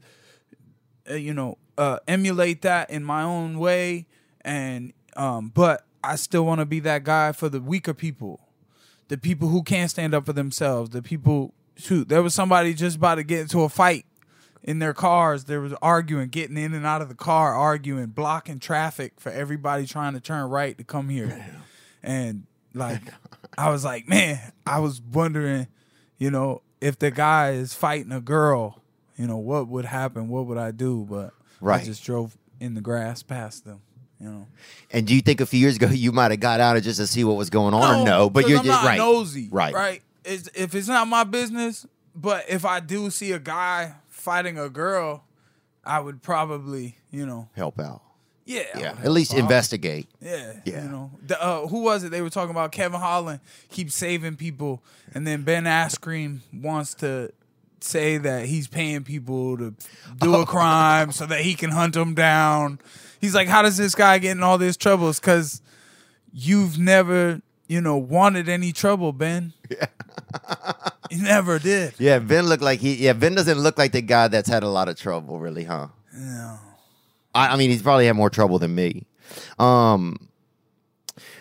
uh, 1.09 1.13
you 1.13 1.33
know 1.33 1.57
uh, 1.77 1.99
emulate 2.05 2.61
that 2.63 2.89
in 2.89 3.05
my 3.05 3.23
own 3.23 3.57
way 3.57 4.07
and 4.41 4.91
um, 5.15 5.49
but 5.53 5.85
i 6.05 6.15
still 6.15 6.45
want 6.45 6.59
to 6.59 6.65
be 6.65 6.79
that 6.81 7.03
guy 7.03 7.31
for 7.31 7.49
the 7.49 7.59
weaker 7.61 7.93
people. 7.93 8.39
The 9.07 9.17
people 9.17 9.49
who 9.49 9.61
can't 9.63 9.91
stand 9.91 10.13
up 10.13 10.25
for 10.25 10.33
themselves 10.33 10.89
the 10.91 11.01
people 11.01 11.53
shoot 11.77 12.07
there 12.09 12.23
was 12.23 12.33
somebody 12.33 12.73
just 12.73 12.97
about 12.97 13.15
to 13.15 13.23
get 13.23 13.41
into 13.41 13.61
a 13.61 13.69
fight 13.69 14.05
in 14.63 14.79
their 14.79 14.93
cars. 14.93 15.43
There 15.43 15.61
was 15.61 15.73
arguing 15.81 16.29
getting 16.29 16.57
in 16.57 16.73
and 16.73 16.85
out 16.85 17.01
of 17.01 17.09
the 17.09 17.15
car 17.15 17.53
arguing 17.53 18.07
blocking 18.07 18.59
traffic 18.59 19.13
for 19.19 19.31
everybody 19.31 19.85
trying 19.85 20.13
to 20.13 20.19
turn 20.19 20.49
right 20.49 20.77
to 20.77 20.83
come 20.83 21.09
here. 21.09 21.45
And 22.01 22.45
like 22.73 23.01
i 23.57 23.69
was 23.69 23.85
like 23.85 24.05
man 24.07 24.37
i 24.65 24.79
was 24.79 25.01
wondering 25.01 25.65
you 26.17 26.29
know 26.29 26.61
if 26.81 26.99
the 26.99 27.09
guy 27.09 27.51
is 27.51 27.73
fighting 27.73 28.11
a 28.11 28.19
girl 28.19 28.81
you 29.17 29.25
know 29.27 29.37
what 29.37 29.69
would 29.69 29.85
happen? 29.85 30.27
What 30.27 30.45
would 30.47 30.57
i 30.57 30.71
do? 30.71 31.05
But 31.09 31.31
Right. 31.61 31.81
i 31.81 31.85
just 31.85 32.03
drove 32.03 32.37
in 32.59 32.73
the 32.73 32.81
grass 32.81 33.23
past 33.23 33.63
them 33.65 33.81
you 34.19 34.29
know 34.29 34.47
And 34.91 35.05
do 35.07 35.13
you 35.15 35.21
think 35.21 35.41
a 35.41 35.45
few 35.45 35.59
years 35.59 35.75
ago 35.75 35.87
you 35.91 36.11
might 36.11 36.31
have 36.31 36.39
got 36.39 36.59
out 36.59 36.77
of 36.77 36.83
just 36.83 36.99
to 36.99 37.07
see 37.07 37.23
what 37.23 37.35
was 37.35 37.49
going 37.49 37.73
on, 37.73 38.01
or 38.01 38.05
no? 38.05 38.29
But 38.29 38.47
you're 38.47 38.59
I'm 38.59 38.65
just 38.65 38.83
not 38.83 38.87
right, 38.89 38.97
nosy, 38.97 39.47
right, 39.51 39.73
Right. 39.73 40.01
It's, 40.23 40.49
if 40.55 40.73
it's 40.73 40.87
not 40.87 41.07
my 41.07 41.23
business, 41.23 41.85
but 42.15 42.45
if 42.49 42.65
I 42.65 42.79
do 42.79 43.09
see 43.11 43.31
a 43.31 43.39
guy 43.39 43.93
fighting 44.09 44.57
a 44.57 44.69
girl, 44.69 45.23
I 45.83 45.99
would 45.99 46.23
probably, 46.23 46.97
you 47.11 47.25
know, 47.27 47.49
Help 47.55 47.79
out. 47.79 48.01
yeah, 48.45 48.63
Yeah. 48.75 48.95
At 49.03 49.11
least 49.11 49.33
out. 49.33 49.39
investigate. 49.39 50.07
Yeah, 50.19 50.53
Yeah. 50.65 50.83
You 50.83 50.89
know, 50.89 51.11
the, 51.25 51.39
uh, 51.43 51.67
who 51.67 51.81
was 51.83 52.03
it? 52.03 52.09
They 52.09 52.21
were 52.23 52.31
talking 52.31 52.49
about 52.49 52.71
Kevin 52.71 52.99
Holland 52.99 53.39
keeps 53.69 53.93
saving 53.93 54.35
people, 54.37 54.81
and 55.13 55.27
then 55.27 55.43
Ben 55.43 55.65
Askren 55.65 56.39
wants 56.51 56.95
to 56.95 57.31
say 57.81 58.17
that 58.17 58.47
he's 58.47 58.67
paying 58.67 59.03
people 59.03 59.57
to 59.57 59.75
do 60.19 60.35
Oh. 60.35 60.41
a 60.41 60.45
crime 60.47 61.11
so 61.11 61.27
that 61.27 61.41
he 61.41 61.53
can 61.53 61.69
hunt 61.69 61.93
them 61.93 62.15
down. 62.15 62.79
He's 63.21 63.35
like, 63.35 63.47
how 63.47 63.61
does 63.61 63.77
this 63.77 63.95
guy 63.95 64.17
get 64.19 64.31
in 64.31 64.43
all 64.43 64.57
this 64.57 64.77
trouble? 64.77 65.09
It's 65.09 65.19
because 65.19 65.61
you've 66.33 66.77
never, 66.77 67.41
you 67.67 67.81
know, 67.81 67.97
wanted 67.97 68.49
any 68.49 68.71
trouble, 68.71 69.13
Ben. 69.13 69.53
Yeah. 69.69 69.87
you 71.09 71.23
never 71.23 71.59
did. 71.59 71.93
Yeah, 71.97 72.19
Ben 72.19 72.45
looked 72.45 72.63
like 72.63 72.79
he. 72.79 72.95
Yeah, 72.95 73.13
Ben 73.13 73.35
doesn't 73.35 73.59
look 73.59 73.77
like 73.77 73.91
the 73.91 74.01
guy 74.01 74.27
that's 74.27 74.49
had 74.49 74.63
a 74.63 74.69
lot 74.69 74.89
of 74.89 74.97
trouble, 74.99 75.39
really, 75.39 75.63
huh? 75.63 75.87
No. 76.13 76.59
I, 77.33 77.49
I 77.49 77.55
mean, 77.57 77.69
he's 77.69 77.81
probably 77.81 78.05
had 78.05 78.15
more 78.15 78.29
trouble 78.29 78.59
than 78.59 78.73
me. 78.75 79.05
Um, 79.59 80.29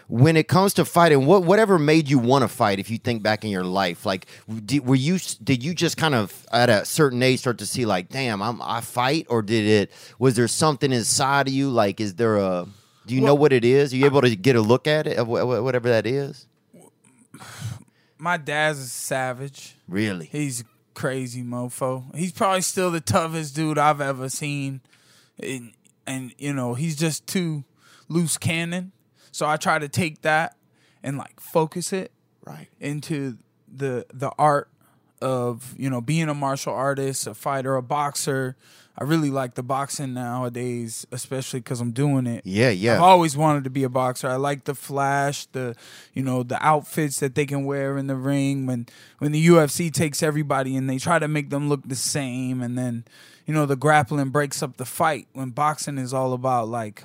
when 0.08 0.36
it 0.36 0.48
comes 0.48 0.74
to 0.74 0.84
fighting, 0.84 1.26
what 1.26 1.44
whatever 1.44 1.78
made 1.78 2.08
you 2.08 2.18
want 2.18 2.42
to 2.42 2.48
fight? 2.48 2.78
If 2.78 2.90
you 2.90 2.98
think 2.98 3.22
back 3.22 3.44
in 3.44 3.50
your 3.50 3.64
life, 3.64 4.04
like, 4.04 4.26
did, 4.64 4.86
were 4.86 4.94
you 4.94 5.18
did 5.42 5.62
you 5.62 5.74
just 5.74 5.96
kind 5.96 6.14
of 6.14 6.46
at 6.52 6.70
a 6.70 6.84
certain 6.84 7.22
age 7.22 7.40
start 7.40 7.58
to 7.58 7.66
see 7.66 7.86
like, 7.86 8.08
damn, 8.08 8.42
I'm 8.42 8.60
I 8.62 8.80
fight, 8.80 9.26
or 9.28 9.42
did 9.42 9.66
it? 9.66 9.92
Was 10.18 10.36
there 10.36 10.48
something 10.48 10.92
inside 10.92 11.48
of 11.48 11.54
you? 11.54 11.70
Like, 11.70 12.00
is 12.00 12.14
there 12.14 12.36
a? 12.36 12.66
Do 13.06 13.14
you 13.14 13.20
know 13.20 13.34
what 13.34 13.52
it 13.52 13.64
is? 13.64 13.92
Are 13.92 13.96
you 13.96 14.06
able 14.06 14.22
to 14.22 14.34
get 14.34 14.56
a 14.56 14.62
look 14.62 14.86
at 14.86 15.06
it, 15.06 15.18
of 15.18 15.28
wha- 15.28 15.44
wha- 15.44 15.60
whatever 15.60 15.90
that 15.90 16.06
is? 16.06 16.46
My 18.16 18.38
dad's 18.38 18.78
a 18.78 18.86
savage. 18.86 19.76
Really? 19.86 20.24
He's 20.26 20.64
crazy 20.94 21.42
mofo. 21.42 22.14
He's 22.16 22.32
probably 22.32 22.62
still 22.62 22.90
the 22.90 23.02
toughest 23.02 23.54
dude 23.54 23.76
I've 23.76 24.00
ever 24.00 24.30
seen. 24.30 24.80
And, 25.38 25.74
and 26.06 26.32
you 26.38 26.54
know, 26.54 26.72
he's 26.72 26.96
just 26.96 27.26
too 27.26 27.64
loose 28.08 28.38
cannon. 28.38 28.92
So 29.34 29.48
I 29.48 29.56
try 29.56 29.80
to 29.80 29.88
take 29.88 30.22
that 30.22 30.56
and 31.02 31.18
like 31.18 31.40
focus 31.40 31.92
it 31.92 32.12
Right. 32.46 32.68
into 32.78 33.36
the 33.66 34.06
the 34.14 34.30
art 34.38 34.68
of, 35.20 35.74
you 35.76 35.90
know, 35.90 36.00
being 36.00 36.28
a 36.28 36.34
martial 36.34 36.72
artist, 36.72 37.26
a 37.26 37.34
fighter, 37.34 37.74
a 37.74 37.82
boxer. 37.82 38.54
I 38.96 39.02
really 39.02 39.30
like 39.30 39.54
the 39.56 39.64
boxing 39.64 40.14
nowadays, 40.14 41.04
especially 41.10 41.58
because 41.58 41.80
I'm 41.80 41.90
doing 41.90 42.28
it. 42.28 42.42
Yeah, 42.46 42.70
yeah. 42.70 42.94
I've 42.94 43.00
always 43.02 43.36
wanted 43.36 43.64
to 43.64 43.70
be 43.70 43.82
a 43.82 43.88
boxer. 43.88 44.28
I 44.28 44.36
like 44.36 44.66
the 44.66 44.74
flash, 44.76 45.46
the 45.46 45.74
you 46.12 46.22
know, 46.22 46.44
the 46.44 46.64
outfits 46.64 47.18
that 47.18 47.34
they 47.34 47.44
can 47.44 47.64
wear 47.64 47.98
in 47.98 48.06
the 48.06 48.14
ring 48.14 48.66
when 48.66 48.86
when 49.18 49.32
the 49.32 49.44
UFC 49.48 49.92
takes 49.92 50.22
everybody 50.22 50.76
and 50.76 50.88
they 50.88 50.98
try 50.98 51.18
to 51.18 51.26
make 51.26 51.50
them 51.50 51.68
look 51.68 51.82
the 51.88 51.96
same 51.96 52.62
and 52.62 52.78
then 52.78 53.04
you 53.46 53.52
know 53.52 53.66
the 53.66 53.74
grappling 53.74 54.28
breaks 54.30 54.62
up 54.62 54.76
the 54.76 54.84
fight 54.84 55.26
when 55.32 55.50
boxing 55.50 55.98
is 55.98 56.14
all 56.14 56.32
about 56.34 56.68
like 56.68 57.02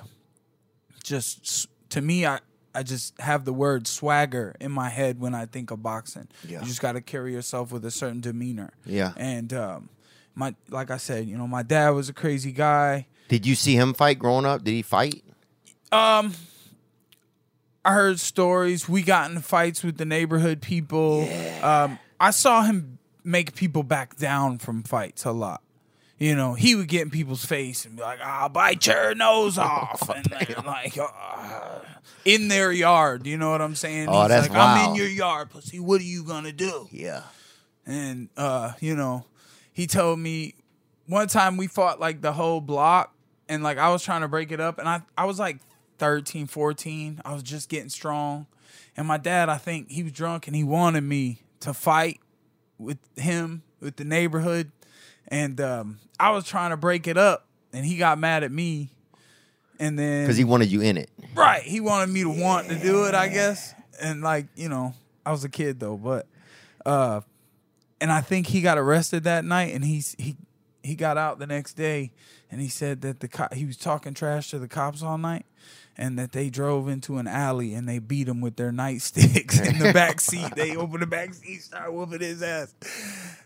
just 1.02 1.66
to 1.90 2.00
me 2.00 2.26
I 2.26 2.40
I 2.74 2.82
just 2.82 3.18
have 3.20 3.44
the 3.44 3.52
word 3.52 3.86
swagger 3.86 4.54
in 4.60 4.70
my 4.70 4.88
head 4.88 5.20
when 5.20 5.34
I 5.34 5.46
think 5.46 5.70
of 5.70 5.82
boxing. 5.82 6.28
Yeah. 6.46 6.60
You 6.60 6.66
just 6.66 6.80
got 6.80 6.92
to 6.92 7.00
carry 7.00 7.32
yourself 7.32 7.72
with 7.72 7.84
a 7.84 7.90
certain 7.90 8.20
demeanor. 8.20 8.70
Yeah. 8.86 9.12
And 9.16 9.52
um 9.52 9.88
my 10.34 10.54
like 10.68 10.90
I 10.90 10.96
said, 10.96 11.26
you 11.26 11.36
know, 11.36 11.46
my 11.46 11.62
dad 11.62 11.90
was 11.90 12.08
a 12.08 12.12
crazy 12.12 12.52
guy. 12.52 13.06
Did 13.28 13.46
you 13.46 13.54
see 13.54 13.74
him 13.74 13.94
fight 13.94 14.18
growing 14.18 14.44
up? 14.44 14.64
Did 14.64 14.72
he 14.72 14.82
fight? 14.82 15.22
Um, 15.92 16.34
I 17.84 17.92
heard 17.94 18.20
stories. 18.20 18.88
We 18.88 19.02
got 19.02 19.30
in 19.30 19.40
fights 19.40 19.82
with 19.82 19.98
the 19.98 20.04
neighborhood 20.04 20.60
people. 20.60 21.28
Um, 21.62 21.98
I 22.18 22.30
saw 22.30 22.62
him 22.62 22.98
make 23.24 23.54
people 23.54 23.82
back 23.82 24.16
down 24.16 24.58
from 24.58 24.82
fights 24.82 25.24
a 25.24 25.32
lot. 25.32 25.62
You 26.20 26.36
know, 26.36 26.52
he 26.54 26.74
would 26.76 26.86
get 26.86 27.00
in 27.02 27.10
people's 27.10 27.44
face 27.44 27.84
and 27.86 27.96
be 27.96 28.02
like, 28.02 28.20
"I'll 28.22 28.48
bite 28.50 28.86
your 28.86 29.14
nose 29.14 29.56
off," 29.72 30.08
and 30.10 30.24
then, 30.26 30.64
like 30.66 30.96
uh, 30.96 31.78
in 32.24 32.48
their 32.48 32.70
yard. 32.70 33.26
You 33.26 33.38
know 33.38 33.50
what 33.50 33.62
I'm 33.62 33.74
saying? 33.74 34.08
Oh, 34.08 34.20
He's 34.20 34.28
that's 34.28 34.48
like, 34.50 34.58
"I'm 34.58 34.90
in 34.90 34.96
your 34.96 35.08
yard, 35.08 35.48
pussy. 35.50 35.80
What 35.80 36.00
are 36.00 36.04
you 36.04 36.22
gonna 36.22 36.52
do?" 36.52 36.86
Yeah. 36.92 37.22
and 37.86 38.28
uh, 38.36 38.72
you 38.80 38.94
know, 38.94 39.24
he 39.72 39.86
told 39.86 40.18
me 40.18 40.54
one 41.06 41.26
time 41.26 41.56
we 41.56 41.66
fought 41.66 41.98
like 41.98 42.20
the 42.20 42.32
whole 42.32 42.60
block 42.60 43.14
and 43.48 43.62
like 43.62 43.78
I 43.78 43.88
was 43.88 44.02
trying 44.04 44.20
to 44.20 44.28
break 44.28 44.52
it 44.52 44.60
up 44.60 44.78
and 44.78 44.86
I 44.88 45.00
I 45.16 45.24
was 45.24 45.38
like 45.38 45.58
13, 45.98 46.46
14. 46.46 47.22
I 47.24 47.32
was 47.32 47.42
just 47.42 47.68
getting 47.70 47.88
strong. 47.88 48.46
And 48.96 49.08
my 49.08 49.16
dad, 49.16 49.48
I 49.48 49.56
think 49.56 49.90
he 49.90 50.02
was 50.02 50.12
drunk 50.12 50.46
and 50.46 50.54
he 50.54 50.64
wanted 50.64 51.00
me 51.02 51.42
to 51.60 51.72
fight 51.72 52.20
with 52.78 52.98
him, 53.16 53.62
with 53.80 53.96
the 53.96 54.04
neighborhood. 54.04 54.70
And 55.30 55.60
um, 55.60 55.98
I 56.18 56.30
was 56.30 56.44
trying 56.44 56.70
to 56.70 56.76
break 56.76 57.06
it 57.06 57.16
up 57.16 57.46
and 57.72 57.84
he 57.84 57.96
got 57.96 58.18
mad 58.18 58.42
at 58.42 58.50
me. 58.50 58.90
And 59.78 59.98
then 59.98 60.24
Because 60.24 60.36
he 60.36 60.44
wanted 60.44 60.70
you 60.70 60.80
in 60.82 60.96
it. 60.96 61.08
Right. 61.34 61.62
He 61.62 61.80
wanted 61.80 62.10
me 62.12 62.22
to 62.22 62.28
want 62.28 62.68
to 62.68 62.78
do 62.78 63.04
it, 63.06 63.14
I 63.14 63.28
guess. 63.28 63.74
And 64.00 64.22
like, 64.22 64.46
you 64.56 64.68
know, 64.68 64.94
I 65.24 65.30
was 65.32 65.44
a 65.44 65.48
kid 65.48 65.80
though, 65.80 65.96
but 65.96 66.26
uh 66.84 67.20
and 68.00 68.10
I 68.10 68.22
think 68.22 68.46
he 68.46 68.62
got 68.62 68.78
arrested 68.78 69.24
that 69.24 69.44
night 69.44 69.74
and 69.74 69.84
he's 69.84 70.16
he 70.18 70.36
he 70.82 70.94
got 70.94 71.18
out 71.18 71.38
the 71.38 71.46
next 71.46 71.74
day 71.74 72.12
and 72.50 72.60
he 72.60 72.68
said 72.68 73.02
that 73.02 73.20
the 73.20 73.48
he 73.54 73.66
was 73.66 73.76
talking 73.76 74.14
trash 74.14 74.50
to 74.50 74.58
the 74.58 74.68
cops 74.68 75.02
all 75.02 75.18
night 75.18 75.44
and 75.96 76.18
that 76.18 76.32
they 76.32 76.48
drove 76.48 76.88
into 76.88 77.18
an 77.18 77.26
alley 77.26 77.74
and 77.74 77.86
they 77.86 77.98
beat 77.98 78.26
him 78.28 78.40
with 78.40 78.56
their 78.56 78.72
nightsticks 78.72 79.64
in 79.66 79.78
the 79.78 79.92
back 79.92 80.20
seat. 80.20 80.54
They 80.56 80.74
opened 80.76 81.02
the 81.02 81.06
back 81.06 81.34
seat, 81.34 81.62
started 81.62 81.92
whooping 81.92 82.20
his 82.20 82.42
ass. 82.42 82.74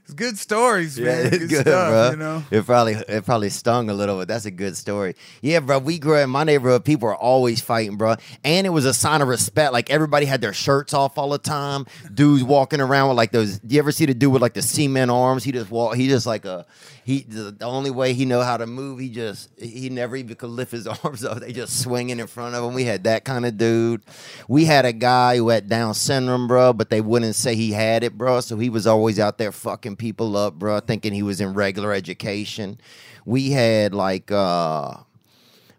It's 0.05 0.13
good 0.13 0.37
stories, 0.37 1.01
man. 1.01 1.27
it's 1.33 1.47
good, 1.47 1.63
stuff, 1.63 1.91
bro. 1.91 2.11
you 2.11 2.17
know. 2.17 2.45
It 2.51 2.67
probably 2.67 2.93
it 2.93 3.25
probably 3.25 3.49
stung 3.49 3.89
a 3.89 3.95
little, 3.95 4.19
but 4.19 4.29
that's 4.29 4.45
a 4.45 4.51
good 4.51 4.77
story. 4.77 5.15
Yeah, 5.41 5.61
bro. 5.61 5.79
We 5.79 5.99
grew 5.99 6.17
up 6.17 6.25
in 6.25 6.31
my 6.31 6.45
neighborhood. 6.45 6.85
People 6.85 7.09
are 7.09 7.17
always 7.17 7.63
fighting, 7.63 7.97
bro, 7.97 8.17
and 8.45 8.67
it 8.67 8.71
was 8.71 8.85
a 8.85 8.93
sign 8.93 9.23
of 9.23 9.29
respect. 9.29 9.73
Like 9.73 9.89
everybody 9.89 10.27
had 10.27 10.43
their 10.43 10.53
shirts 10.53 10.93
off 10.93 11.17
all 11.17 11.31
the 11.31 11.39
time. 11.39 11.87
Dudes 12.13 12.45
walking 12.45 12.83
around 12.83 13.09
with 13.09 13.17
like 13.17 13.33
those. 13.33 13.59
Do 13.61 13.75
you 13.75 13.79
ever 13.79 13.93
see 13.93 14.05
the 14.05 14.13
dude 14.13 14.31
with 14.31 14.43
like 14.43 14.53
the 14.53 14.61
cement 14.61 15.11
arms? 15.11 15.43
He 15.43 15.53
just 15.53 15.71
walk. 15.71 15.97
He 15.97 16.07
just 16.07 16.27
like 16.27 16.45
a 16.45 16.67
he. 17.03 17.23
The, 17.23 17.53
the 17.53 17.65
only 17.65 17.91
way 17.91 18.13
he 18.13 18.27
know 18.27 18.43
how 18.43 18.59
to 18.59 18.67
move, 18.67 18.99
he 18.99 19.09
just 19.09 19.49
he 19.59 19.89
never 19.89 20.17
even 20.17 20.37
could 20.37 20.51
lift 20.51 20.73
his 20.73 20.87
arms 21.03 21.25
up. 21.25 21.39
They 21.41 21.53
just 21.55 21.81
swinging 21.81 22.21
in 22.21 22.27
front 22.27 22.55
of 22.55 22.63
him. 22.63 22.75
We 22.75 22.85
had 22.85 23.05
that 23.05 23.25
kind 23.25 23.47
of 23.47 23.57
dude. 23.57 24.03
We 24.49 24.67
had 24.67 24.85
a 24.85 24.93
guy 24.93 25.39
who 25.39 25.49
had 25.49 25.71
Down 25.71 25.95
syndrome, 25.95 26.47
bro, 26.47 26.75
but 26.75 26.91
they 26.91 27.01
wouldn't 27.01 27.37
say 27.37 27.55
he 27.55 27.73
had 27.73 28.05
it, 28.05 28.19
bro. 28.19 28.41
So 28.41 28.59
he 28.59 28.69
was 28.69 28.87
always 28.87 29.19
out 29.19 29.39
there 29.39 29.51
fucking 29.51 29.94
people 29.97 30.37
up, 30.37 30.55
bro, 30.55 30.81
thinking 30.81 31.13
he 31.13 31.23
was 31.23 31.41
in 31.41 31.55
regular 31.55 31.93
education. 31.93 32.79
We 33.25 33.51
had 33.51 33.95
like 33.95 34.31
uh 34.31 34.95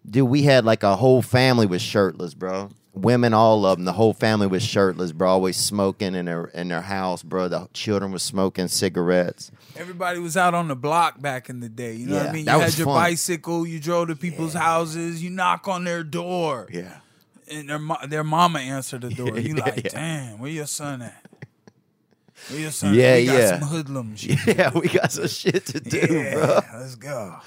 dude, 0.10 0.30
we 0.30 0.44
had 0.44 0.66
like 0.66 0.84
a 0.84 0.96
whole 0.96 1.22
family 1.22 1.66
was 1.66 1.82
shirtless, 1.82 2.34
bro. 2.34 2.70
Women, 2.94 3.34
all 3.34 3.66
of 3.66 3.78
them, 3.78 3.84
the 3.84 3.92
whole 3.92 4.14
family 4.14 4.48
was 4.48 4.64
shirtless, 4.64 5.12
bro. 5.12 5.30
Always 5.30 5.58
smoking 5.58 6.16
in 6.16 6.26
their 6.26 6.46
in 6.46 6.70
their 6.70 6.82
house, 6.82 7.24
bro. 7.24 7.50
The 7.50 7.68
children 7.74 8.14
was 8.14 8.24
smoking 8.24 8.70
cigarettes. 8.70 9.52
Everybody 9.76 10.20
was 10.20 10.38
out 10.38 10.54
on 10.54 10.70
the 10.70 10.78
block 10.78 11.20
back 11.22 11.50
in 11.50 11.60
the 11.60 11.68
day. 11.68 11.94
You 11.96 12.06
know 12.08 12.16
what 12.18 12.28
I 12.30 12.32
mean? 12.32 12.46
You 12.46 12.52
had 12.58 12.78
your 12.78 12.86
fun. 12.86 12.96
bicycle, 13.04 13.68
you 13.68 13.82
drove 13.82 14.08
to 14.08 14.16
people's 14.16 14.54
houses, 14.54 15.22
you 15.22 15.30
knock 15.30 15.68
on 15.68 15.84
their 15.84 16.06
door, 16.06 16.70
Yeah, 16.72 17.00
and 17.52 17.68
their 17.70 17.80
their 18.08 18.24
mama 18.24 18.60
answered 18.60 19.02
the 19.02 19.10
door. 19.14 19.38
You 19.38 19.56
Yeah, 19.58 19.64
like, 19.66 19.84
yeah. 19.84 19.90
damn, 19.92 20.40
where 20.40 20.50
your 20.52 20.66
son 20.66 21.02
at? 21.02 21.22
Your 22.52 22.72
son? 22.72 22.94
Yeah. 22.94 23.16
We 23.18 23.26
got 23.26 23.34
yeah. 23.34 23.60
some 23.60 23.68
hoodlums. 23.68 24.26
yeah. 24.48 24.72
We 24.74 24.88
got 24.90 25.12
some 25.12 25.28
shit 25.28 25.66
to 25.68 25.80
do, 25.80 25.98
yeah, 25.98 26.34
bro. 26.34 26.60
let's 26.80 26.96
go. 26.96 27.40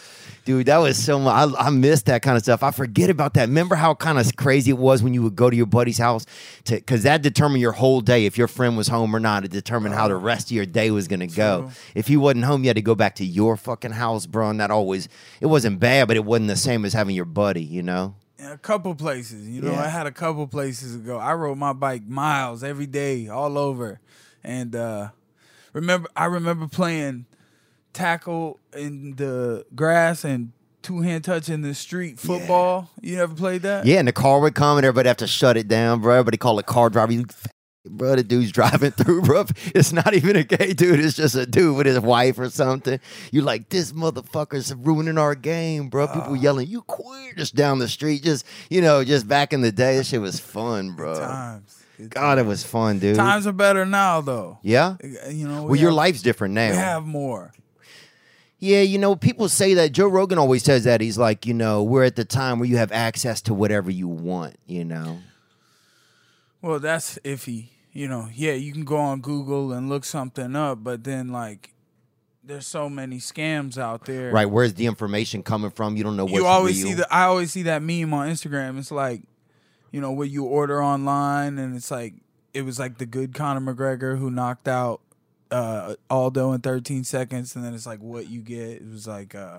Dude, 0.48 0.64
that 0.64 0.78
was 0.78 0.96
so 0.96 1.18
much. 1.18 1.54
I, 1.54 1.66
I 1.66 1.68
miss 1.68 2.02
that 2.04 2.22
kind 2.22 2.34
of 2.34 2.42
stuff. 2.42 2.62
I 2.62 2.70
forget 2.70 3.10
about 3.10 3.34
that. 3.34 3.48
Remember 3.48 3.74
how 3.74 3.94
kind 3.94 4.18
of 4.18 4.34
crazy 4.36 4.70
it 4.70 4.78
was 4.78 5.02
when 5.02 5.12
you 5.12 5.22
would 5.22 5.36
go 5.36 5.50
to 5.50 5.54
your 5.54 5.66
buddy's 5.66 5.98
house 5.98 6.24
to 6.64 6.76
because 6.76 7.02
that 7.02 7.20
determined 7.20 7.60
your 7.60 7.72
whole 7.72 8.00
day. 8.00 8.24
If 8.24 8.38
your 8.38 8.48
friend 8.48 8.74
was 8.74 8.88
home 8.88 9.14
or 9.14 9.20
not, 9.20 9.44
it 9.44 9.50
determined 9.50 9.94
how 9.94 10.08
the 10.08 10.14
oh. 10.14 10.18
rest 10.20 10.46
of 10.46 10.52
your 10.52 10.64
day 10.64 10.90
was 10.90 11.06
gonna 11.06 11.26
go. 11.26 11.64
True. 11.64 11.70
If 11.94 12.06
he 12.06 12.16
wasn't 12.16 12.46
home, 12.46 12.64
you 12.64 12.68
had 12.68 12.76
to 12.76 12.82
go 12.82 12.94
back 12.94 13.16
to 13.16 13.26
your 13.26 13.58
fucking 13.58 13.90
house, 13.90 14.24
bro. 14.24 14.48
And 14.48 14.58
that 14.60 14.70
always 14.70 15.10
it 15.42 15.46
wasn't 15.46 15.80
bad, 15.80 16.08
but 16.08 16.16
it 16.16 16.24
wasn't 16.24 16.48
the 16.48 16.56
same 16.56 16.86
as 16.86 16.94
having 16.94 17.14
your 17.14 17.26
buddy. 17.26 17.62
You 17.62 17.82
know? 17.82 18.14
A 18.42 18.56
couple 18.56 18.94
places, 18.94 19.46
you 19.46 19.60
know, 19.60 19.72
Yeah. 19.72 19.82
I 19.82 19.88
had 19.88 20.06
a 20.06 20.12
couple 20.12 20.46
places 20.46 20.94
to 20.94 20.98
go. 21.00 21.18
I 21.18 21.34
rode 21.34 21.58
my 21.58 21.74
bike 21.74 22.06
miles 22.06 22.64
every 22.64 22.86
day, 22.86 23.28
all 23.28 23.58
over, 23.58 24.00
and 24.44 24.74
uh 24.74 25.10
remember, 25.72 26.08
I 26.16 26.26
remember 26.26 26.68
playing 26.68 27.26
tackle 27.92 28.60
in 28.76 29.16
the 29.16 29.64
grass 29.74 30.24
and 30.24 30.52
two 30.82 31.00
hand 31.00 31.24
touch 31.24 31.48
in 31.48 31.62
the 31.62 31.74
street 31.74 32.18
football. 32.18 32.90
You 33.00 33.16
never 33.16 33.34
played 33.34 33.62
that? 33.62 33.86
Yeah. 33.86 33.98
And 33.98 34.08
the 34.08 34.12
car 34.12 34.40
would 34.40 34.54
come, 34.54 34.78
and 34.78 34.84
everybody 34.86 35.08
have 35.08 35.16
to 35.18 35.26
shut 35.26 35.56
it 35.56 35.68
down, 35.68 36.00
bro. 36.00 36.14
Everybody 36.14 36.36
call 36.36 36.58
it 36.58 36.66
car 36.66 36.90
driver. 36.90 37.12
You 37.12 37.26
Bro, 37.90 38.16
the 38.16 38.22
dude's 38.22 38.52
driving 38.52 38.90
through, 38.90 39.22
bro. 39.22 39.46
It's 39.74 39.92
not 39.92 40.12
even 40.14 40.36
a 40.36 40.44
gay 40.44 40.72
dude. 40.74 41.00
It's 41.00 41.16
just 41.16 41.34
a 41.34 41.46
dude 41.46 41.76
with 41.76 41.86
his 41.86 42.00
wife 42.00 42.38
or 42.38 42.50
something. 42.50 43.00
You're 43.32 43.44
like 43.44 43.68
this 43.70 43.92
motherfucker's 43.92 44.74
ruining 44.74 45.16
our 45.16 45.34
game, 45.34 45.88
bro. 45.88 46.06
People 46.08 46.36
yelling, 46.36 46.68
"You 46.68 46.82
queer!" 46.82 47.32
Just 47.34 47.54
down 47.54 47.78
the 47.78 47.88
street, 47.88 48.22
just 48.22 48.44
you 48.68 48.80
know, 48.80 49.04
just 49.04 49.26
back 49.26 49.52
in 49.52 49.62
the 49.62 49.72
day, 49.72 49.96
that 49.96 50.04
shit 50.04 50.20
was 50.20 50.38
fun, 50.40 50.92
bro. 50.92 51.14
Times. 51.18 51.77
God, 52.08 52.38
it 52.38 52.46
was 52.46 52.62
fun, 52.64 52.98
dude. 52.98 53.16
Times 53.16 53.46
are 53.46 53.52
better 53.52 53.84
now, 53.84 54.20
though. 54.20 54.58
Yeah. 54.62 54.96
You 55.30 55.48
know, 55.48 55.62
we 55.64 55.70
Well, 55.70 55.80
your 55.80 55.90
have- 55.90 55.96
life's 55.96 56.22
different 56.22 56.54
now. 56.54 56.70
We 56.70 56.76
have 56.76 57.04
more. 57.06 57.52
Yeah, 58.60 58.80
you 58.80 58.98
know, 58.98 59.14
people 59.14 59.48
say 59.48 59.74
that. 59.74 59.92
Joe 59.92 60.08
Rogan 60.08 60.36
always 60.38 60.64
says 60.64 60.84
that. 60.84 61.00
He's 61.00 61.16
like, 61.18 61.46
you 61.46 61.54
know, 61.54 61.82
we're 61.82 62.04
at 62.04 62.16
the 62.16 62.24
time 62.24 62.58
where 62.58 62.68
you 62.68 62.76
have 62.76 62.90
access 62.90 63.40
to 63.42 63.54
whatever 63.54 63.90
you 63.90 64.08
want, 64.08 64.56
you 64.66 64.84
know? 64.84 65.18
Well, 66.60 66.80
that's 66.80 67.18
iffy. 67.24 67.68
You 67.92 68.08
know, 68.08 68.28
yeah, 68.34 68.52
you 68.52 68.72
can 68.72 68.84
go 68.84 68.96
on 68.96 69.20
Google 69.20 69.72
and 69.72 69.88
look 69.88 70.04
something 70.04 70.54
up, 70.56 70.82
but 70.84 71.04
then 71.04 71.28
like 71.28 71.72
there's 72.44 72.66
so 72.66 72.88
many 72.88 73.18
scams 73.18 73.78
out 73.78 74.04
there. 74.06 74.30
Right. 74.32 74.48
Where's 74.48 74.74
the 74.74 74.86
information 74.86 75.42
coming 75.42 75.70
from? 75.70 75.96
You 75.96 76.04
don't 76.04 76.16
know 76.16 76.24
what's 76.24 76.36
you 76.36 76.46
always 76.46 76.78
real. 76.82 76.88
see 76.88 76.94
the 76.94 77.12
I 77.14 77.24
always 77.24 77.52
see 77.52 77.62
that 77.62 77.82
meme 77.82 78.12
on 78.14 78.28
Instagram. 78.28 78.78
It's 78.78 78.90
like, 78.90 79.22
you 79.90 80.00
know, 80.00 80.12
where 80.12 80.26
you 80.26 80.44
order 80.44 80.82
online 80.82 81.58
and 81.58 81.76
it's 81.76 81.90
like 81.90 82.14
it 82.54 82.62
was 82.62 82.78
like 82.78 82.98
the 82.98 83.06
good 83.06 83.34
Conor 83.34 83.60
McGregor 83.60 84.18
who 84.18 84.30
knocked 84.30 84.68
out 84.68 85.00
uh 85.50 85.94
Aldo 86.10 86.52
in 86.52 86.60
13 86.60 87.04
seconds 87.04 87.56
and 87.56 87.64
then 87.64 87.74
it's 87.74 87.86
like 87.86 88.00
what 88.00 88.28
you 88.28 88.40
get. 88.40 88.82
It 88.82 88.90
was 88.90 89.06
like 89.06 89.34
uh 89.34 89.58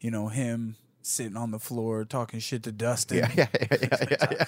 you 0.00 0.10
know, 0.10 0.28
him 0.28 0.76
sitting 1.02 1.36
on 1.36 1.50
the 1.50 1.58
floor 1.58 2.04
talking 2.04 2.40
shit 2.40 2.62
to 2.64 2.72
Dustin. 2.72 3.18
yeah, 3.18 3.30
yeah, 3.36 3.46
yeah, 3.60 3.78
yeah, 4.10 4.26
yeah. 4.30 4.44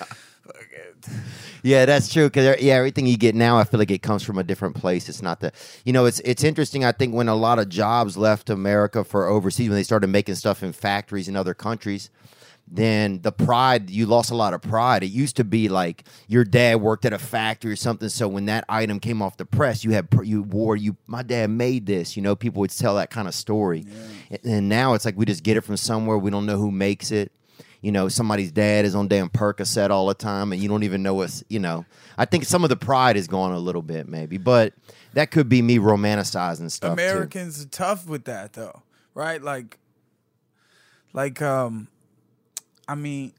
Yeah, 1.62 1.85
that's 1.85 2.12
true. 2.12 2.25
Because 2.26 2.61
yeah, 2.61 2.75
everything 2.75 3.07
you 3.07 3.17
get 3.17 3.35
now, 3.35 3.59
I 3.59 3.65
feel 3.65 3.79
like 3.79 3.91
it 3.91 4.03
comes 4.03 4.23
from 4.23 4.38
a 4.38 4.45
different 4.45 4.76
place. 4.76 5.09
It's 5.09 5.23
not 5.23 5.41
the, 5.41 5.53
you 5.85 5.93
know, 5.93 6.05
it's 6.05 6.21
it's 6.21 6.45
interesting. 6.45 6.85
I 6.85 6.93
think 6.93 7.15
when 7.15 7.29
a 7.29 7.35
lot 7.35 7.59
of 7.59 7.69
jobs 7.69 8.17
left 8.17 8.50
America 8.50 9.03
for 9.05 9.26
overseas, 9.26 9.69
when 9.69 9.76
they 9.76 9.83
started 9.83 10.09
making 10.09 10.37
stuff 10.37 10.62
in 10.62 10.73
factories 10.73 11.29
in 11.29 11.37
other 11.37 11.55
countries, 11.55 12.11
then 12.69 13.21
the 13.23 13.31
pride 13.33 13.91
you 13.91 14.07
lost 14.07 14.31
a 14.31 14.35
lot 14.35 14.53
of 14.55 14.61
pride. 14.61 15.03
It 15.05 15.07
used 15.11 15.37
to 15.37 15.45
be 15.45 15.69
like 15.69 16.05
your 16.27 16.45
dad 16.45 16.81
worked 16.81 17.05
at 17.05 17.13
a 17.13 17.19
factory 17.19 17.73
or 17.73 17.77
something. 17.77 18.09
So 18.09 18.27
when 18.27 18.47
that 18.47 18.65
item 18.69 18.99
came 18.99 19.23
off 19.23 19.37
the 19.37 19.47
press, 19.47 19.85
you 19.85 19.93
had 19.93 20.09
you 20.25 20.43
wore 20.43 20.77
you. 20.77 20.97
My 21.07 21.23
dad 21.23 21.51
made 21.51 21.87
this. 21.87 22.17
You 22.17 22.23
know, 22.23 22.35
people 22.35 22.61
would 22.61 22.71
tell 22.71 22.97
that 22.97 23.11
kind 23.11 23.29
of 23.29 23.35
story. 23.35 23.87
And- 24.31 24.41
And 24.45 24.69
now 24.69 24.95
it's 24.95 25.05
like 25.05 25.17
we 25.17 25.25
just 25.25 25.43
get 25.45 25.57
it 25.57 25.61
from 25.63 25.77
somewhere. 25.77 26.19
We 26.19 26.31
don't 26.31 26.47
know 26.47 26.59
who 26.59 26.71
makes 26.71 27.11
it 27.13 27.31
you 27.83 27.93
know, 27.93 28.09
somebody's 28.09 28.51
dad 28.51 28.85
is 28.85 28.97
on 28.97 29.07
damn 29.07 29.29
Percocet 29.29 29.91
all 29.91 30.07
the 30.09 30.15
time, 30.15 30.51
and 30.51 30.61
you 30.61 30.69
don't 30.69 30.83
even 30.83 31.05
know 31.05 31.15
what's, 31.15 31.45
you 31.49 31.61
know. 31.61 31.85
I 32.19 32.25
think 32.25 32.45
some 32.45 32.65
of 32.65 32.71
the 32.71 32.75
pride 32.77 33.17
is 33.17 33.29
gone 33.29 33.53
a 33.53 33.59
little 33.61 33.83
bit, 33.83 34.09
maybe, 34.09 34.39
but 34.39 34.73
that 35.13 35.31
could 35.31 35.49
be 35.49 35.63
me 35.63 35.79
romanticizing 35.79 36.69
stuff. 36.71 36.97
too. 36.97 37.03
Americans 37.05 37.63
are 37.63 37.69
tough 37.69 38.09
with 38.09 38.25
that 38.25 38.55
though, 38.55 38.83
right? 39.15 39.41
Like, 39.41 39.79
like 41.13 41.41
um, 41.43 41.87
I 42.88 42.95
mean, 42.95 43.33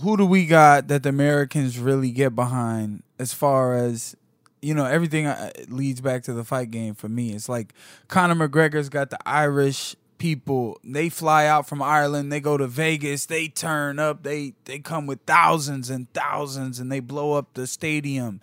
who 0.00 0.16
do 0.16 0.26
we 0.26 0.46
got 0.46 0.88
that 0.88 1.02
the 1.02 1.08
Americans 1.08 1.78
really 1.78 2.10
get 2.10 2.34
behind 2.34 3.02
as 3.18 3.32
far 3.32 3.74
as 3.74 4.16
you 4.62 4.74
know 4.74 4.86
everything 4.86 5.26
uh, 5.26 5.50
leads 5.68 6.00
back 6.00 6.22
to 6.24 6.32
the 6.32 6.44
fight 6.44 6.70
game 6.70 6.94
for 6.94 7.08
me. 7.08 7.32
It's 7.32 7.48
like 7.48 7.74
Conor 8.08 8.48
McGregor's 8.48 8.88
got 8.88 9.10
the 9.10 9.18
Irish 9.26 9.94
people. 10.18 10.80
They 10.82 11.08
fly 11.08 11.46
out 11.46 11.68
from 11.68 11.82
Ireland, 11.82 12.32
they 12.32 12.40
go 12.40 12.56
to 12.56 12.66
Vegas, 12.66 13.26
they 13.26 13.48
turn 13.48 13.98
up, 13.98 14.22
they 14.22 14.54
they 14.64 14.78
come 14.78 15.06
with 15.06 15.20
thousands 15.26 15.90
and 15.90 16.12
thousands 16.12 16.80
and 16.80 16.90
they 16.90 17.00
blow 17.00 17.34
up 17.34 17.54
the 17.54 17.66
stadium. 17.66 18.40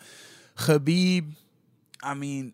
Khabib, 0.57 1.31
I 2.03 2.13
mean, 2.13 2.53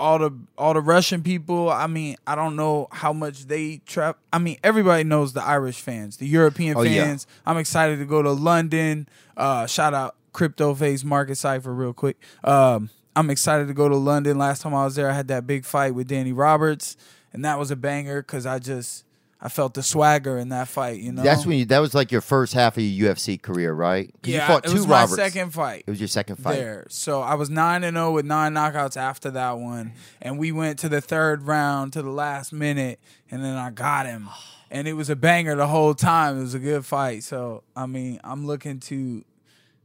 all 0.00 0.18
the 0.18 0.32
all 0.58 0.74
the 0.74 0.80
Russian 0.80 1.22
people. 1.22 1.70
I 1.70 1.86
mean, 1.86 2.16
I 2.26 2.34
don't 2.34 2.56
know 2.56 2.88
how 2.90 3.12
much 3.12 3.44
they 3.46 3.82
trap. 3.86 4.18
I 4.32 4.38
mean, 4.38 4.56
everybody 4.64 5.04
knows 5.04 5.32
the 5.34 5.42
Irish 5.44 5.80
fans, 5.80 6.16
the 6.16 6.26
European 6.26 6.76
Oh, 6.76 6.82
yeah. 6.82 7.04
fans. 7.04 7.26
I'm 7.46 7.58
excited 7.58 7.98
to 8.00 8.04
go 8.06 8.22
to 8.22 8.32
London. 8.32 9.08
Uh, 9.36 9.66
shout 9.66 9.94
out 9.94 10.16
Crypto 10.32 10.74
Face 10.74 11.04
Market 11.04 11.36
Cipher 11.36 11.72
real 11.72 11.92
quick. 11.92 12.16
Um, 12.42 12.90
I'm 13.14 13.30
excited 13.30 13.68
to 13.68 13.74
go 13.74 13.88
to 13.88 13.96
London. 13.96 14.38
Last 14.38 14.62
time 14.62 14.74
I 14.74 14.84
was 14.84 14.94
there, 14.94 15.10
I 15.10 15.12
had 15.12 15.28
that 15.28 15.46
big 15.46 15.64
fight 15.64 15.94
with 15.94 16.08
Danny 16.08 16.32
Roberts, 16.32 16.96
and 17.32 17.44
that 17.44 17.58
was 17.58 17.70
a 17.70 17.76
banger 17.76 18.22
because 18.22 18.46
I 18.46 18.58
just 18.58 19.04
I 19.42 19.48
felt 19.48 19.72
the 19.74 19.82
swagger 19.82 20.36
in 20.36 20.50
that 20.50 20.68
fight. 20.68 21.00
You 21.00 21.12
know, 21.12 21.22
That's 21.22 21.46
when 21.46 21.58
you, 21.58 21.64
that 21.66 21.78
was 21.78 21.94
like 21.94 22.12
your 22.12 22.20
first 22.20 22.52
half 22.52 22.76
of 22.76 22.82
your 22.82 23.14
UFC 23.14 23.40
career, 23.40 23.72
right? 23.72 24.14
yeah, 24.22 24.34
you 24.42 24.46
fought 24.46 24.66
it 24.66 24.68
two 24.68 24.74
was 24.74 24.86
my 24.86 25.00
Roberts. 25.02 25.16
second 25.16 25.52
fight 25.54 25.84
It 25.86 25.90
was 25.90 25.98
your 25.98 26.08
second 26.08 26.36
fight. 26.36 26.56
there. 26.56 26.86
So 26.90 27.22
I 27.22 27.34
was 27.34 27.48
nine 27.48 27.82
and 27.84 27.96
zero 27.96 28.10
with 28.12 28.26
nine 28.26 28.52
knockouts 28.52 28.96
after 28.98 29.30
that 29.30 29.52
one, 29.58 29.92
and 30.20 30.38
we 30.38 30.52
went 30.52 30.78
to 30.80 30.88
the 30.90 31.00
third 31.00 31.44
round 31.44 31.92
to 31.94 32.02
the 32.02 32.10
last 32.10 32.52
minute, 32.52 33.00
and 33.30 33.42
then 33.42 33.56
I 33.56 33.70
got 33.70 34.04
him, 34.06 34.28
and 34.70 34.86
it 34.86 34.92
was 34.92 35.08
a 35.08 35.16
banger 35.16 35.56
the 35.56 35.66
whole 35.68 35.94
time. 35.94 36.36
It 36.38 36.42
was 36.42 36.54
a 36.54 36.58
good 36.58 36.84
fight. 36.84 37.22
So 37.24 37.62
I 37.74 37.86
mean, 37.86 38.20
I'm 38.22 38.46
looking 38.46 38.78
to, 38.80 39.24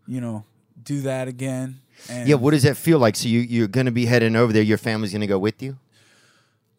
you 0.05 0.21
know, 0.21 0.43
do 0.83 0.99
that 1.01 1.27
again. 1.29 1.79
And 2.09 2.27
Yeah, 2.27 2.35
what 2.35 2.51
does 2.51 2.63
that 2.63 2.75
feel 2.75 2.99
like? 2.99 3.15
So 3.15 3.29
you 3.29 3.39
you're 3.39 3.69
gonna 3.69 3.91
be 3.91 4.05
heading 4.05 4.35
over 4.35 4.51
there. 4.51 4.61
Your 4.63 4.77
family's 4.77 5.13
gonna 5.13 5.27
go 5.27 5.39
with 5.39 5.63
you. 5.63 5.77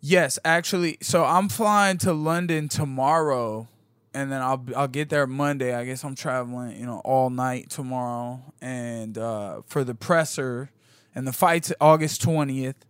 Yes, 0.09 0.38
actually. 0.45 0.99
So 1.03 1.25
I'm 1.25 1.49
flying 1.49 1.99
to 1.99 2.12
London 2.12 2.69
tomorrow, 2.69 3.66
and 4.14 4.31
then 4.31 4.40
I'll 4.40 4.64
I'll 4.77 4.87
get 4.87 5.09
there 5.09 5.27
Monday. 5.27 5.75
I 5.75 5.85
guess 5.85 6.05
I'm 6.05 6.14
traveling, 6.14 6.79
you 6.79 6.87
know, 6.87 7.01
all 7.05 7.29
night 7.29 7.71
tomorrow, 7.71 8.40
and 8.61 9.19
uh, 9.19 9.62
for 9.66 9.83
the 9.83 9.97
presser, 9.97 10.71
and 11.12 11.27
the 11.27 11.33
fight's 11.33 11.73
August 11.81 12.23
twentieth, 12.23 12.87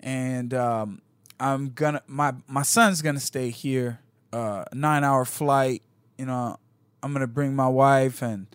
and 0.00 0.52
um, 0.52 1.00
I'm 1.40 1.70
gonna 1.70 2.02
my 2.06 2.34
my 2.46 2.60
son's 2.60 3.00
gonna 3.00 3.20
stay 3.20 3.48
here, 3.48 4.00
uh, 4.30 4.64
nine 4.74 5.02
hour 5.02 5.24
flight. 5.24 5.82
You 6.18 6.26
know, 6.26 6.58
I'm 7.02 7.14
gonna 7.14 7.26
bring 7.26 7.56
my 7.56 7.68
wife, 7.68 8.20
and 8.20 8.48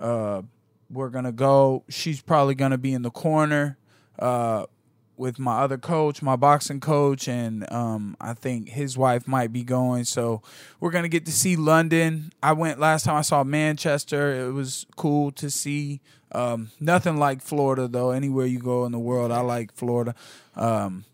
uh, 0.00 0.42
we're 0.90 1.10
gonna 1.10 1.30
go. 1.30 1.84
She's 1.88 2.20
probably 2.20 2.56
gonna 2.56 2.78
be 2.78 2.92
in 2.92 3.02
the 3.02 3.12
corner. 3.12 3.78
Uh, 4.18 4.66
with 5.16 5.38
my 5.38 5.60
other 5.60 5.78
coach, 5.78 6.22
my 6.22 6.36
boxing 6.36 6.80
coach, 6.80 7.28
and 7.28 7.70
um, 7.72 8.16
I 8.20 8.34
think 8.34 8.68
his 8.68 8.96
wife 8.98 9.28
might 9.28 9.52
be 9.52 9.62
going. 9.62 10.04
So 10.04 10.42
we're 10.80 10.90
gonna 10.90 11.08
get 11.08 11.26
to 11.26 11.32
see 11.32 11.56
London. 11.56 12.32
I 12.42 12.52
went 12.52 12.80
last 12.80 13.04
time 13.04 13.16
I 13.16 13.22
saw 13.22 13.44
Manchester. 13.44 14.46
It 14.48 14.52
was 14.52 14.86
cool 14.96 15.30
to 15.32 15.50
see. 15.50 16.00
Um, 16.32 16.70
nothing 16.80 17.16
like 17.16 17.40
Florida 17.40 17.86
though. 17.86 18.10
Anywhere 18.10 18.46
you 18.46 18.58
go 18.58 18.84
in 18.84 18.92
the 18.92 18.98
world, 18.98 19.30
I 19.30 19.40
like 19.40 19.72
Florida. 19.72 20.14
Um, 20.56 21.04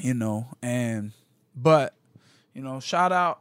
you 0.00 0.14
know, 0.14 0.46
and 0.62 1.12
but 1.54 1.94
you 2.54 2.62
know, 2.62 2.80
shout 2.80 3.12
out 3.12 3.40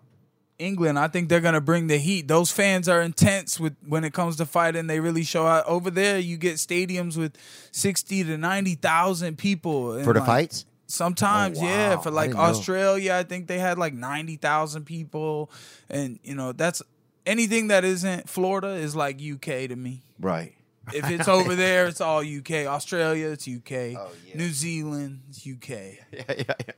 England. 0.59 0.97
I 0.97 1.07
think 1.07 1.29
they're 1.29 1.41
gonna 1.41 1.61
bring 1.61 1.87
the 1.87 1.97
heat. 1.97 2.27
Those 2.27 2.51
fans 2.51 2.87
are 2.87 3.01
intense 3.01 3.59
with 3.59 3.75
when 3.85 4.03
it 4.03 4.13
comes 4.13 4.37
to 4.37 4.45
fighting. 4.45 4.87
They 4.87 4.99
really 4.99 5.23
show 5.23 5.45
out. 5.45 5.65
Over 5.65 5.89
there, 5.91 6.17
you 6.19 6.37
get 6.37 6.55
stadiums 6.55 7.17
with 7.17 7.37
sixty 7.71 8.23
to 8.23 8.37
ninety 8.37 8.75
thousand 8.75 9.37
people 9.37 10.01
For 10.03 10.13
the 10.13 10.19
like, 10.19 10.27
fights? 10.27 10.65
Sometimes, 10.87 11.59
Oh, 11.59 11.63
yeah. 11.63 11.97
For 11.97 12.11
like 12.11 12.31
know. 12.31 12.39
Australia, 12.39 13.15
I 13.15 13.23
think 13.23 13.47
they 13.47 13.59
had 13.59 13.77
like 13.77 13.93
ninety 13.93 14.37
thousand 14.37 14.85
people, 14.85 15.49
and 15.89 16.19
you 16.23 16.35
know 16.35 16.51
that's 16.51 16.81
anything 17.25 17.67
that 17.67 17.83
isn't 17.83 18.29
Florida 18.29 18.69
is 18.69 18.95
like 18.95 19.15
UK 19.19 19.67
to 19.67 19.75
me. 19.75 20.03
Right. 20.19 20.53
If 20.93 21.09
it's 21.09 21.27
over 21.27 21.55
there, 21.55 21.87
it's 21.87 22.01
all 22.01 22.19
UK. 22.19 22.67
Australia, 22.67 23.29
it's 23.29 23.47
UK. 23.47 23.71
Oh, 23.97 24.11
yeah. 24.27 24.37
New 24.37 24.49
Zealand, 24.49 25.21
it's 25.29 25.45
UK. 25.45 25.69
Yeah, 26.11 26.23
yeah, 26.29 26.43
yeah. 26.47 26.73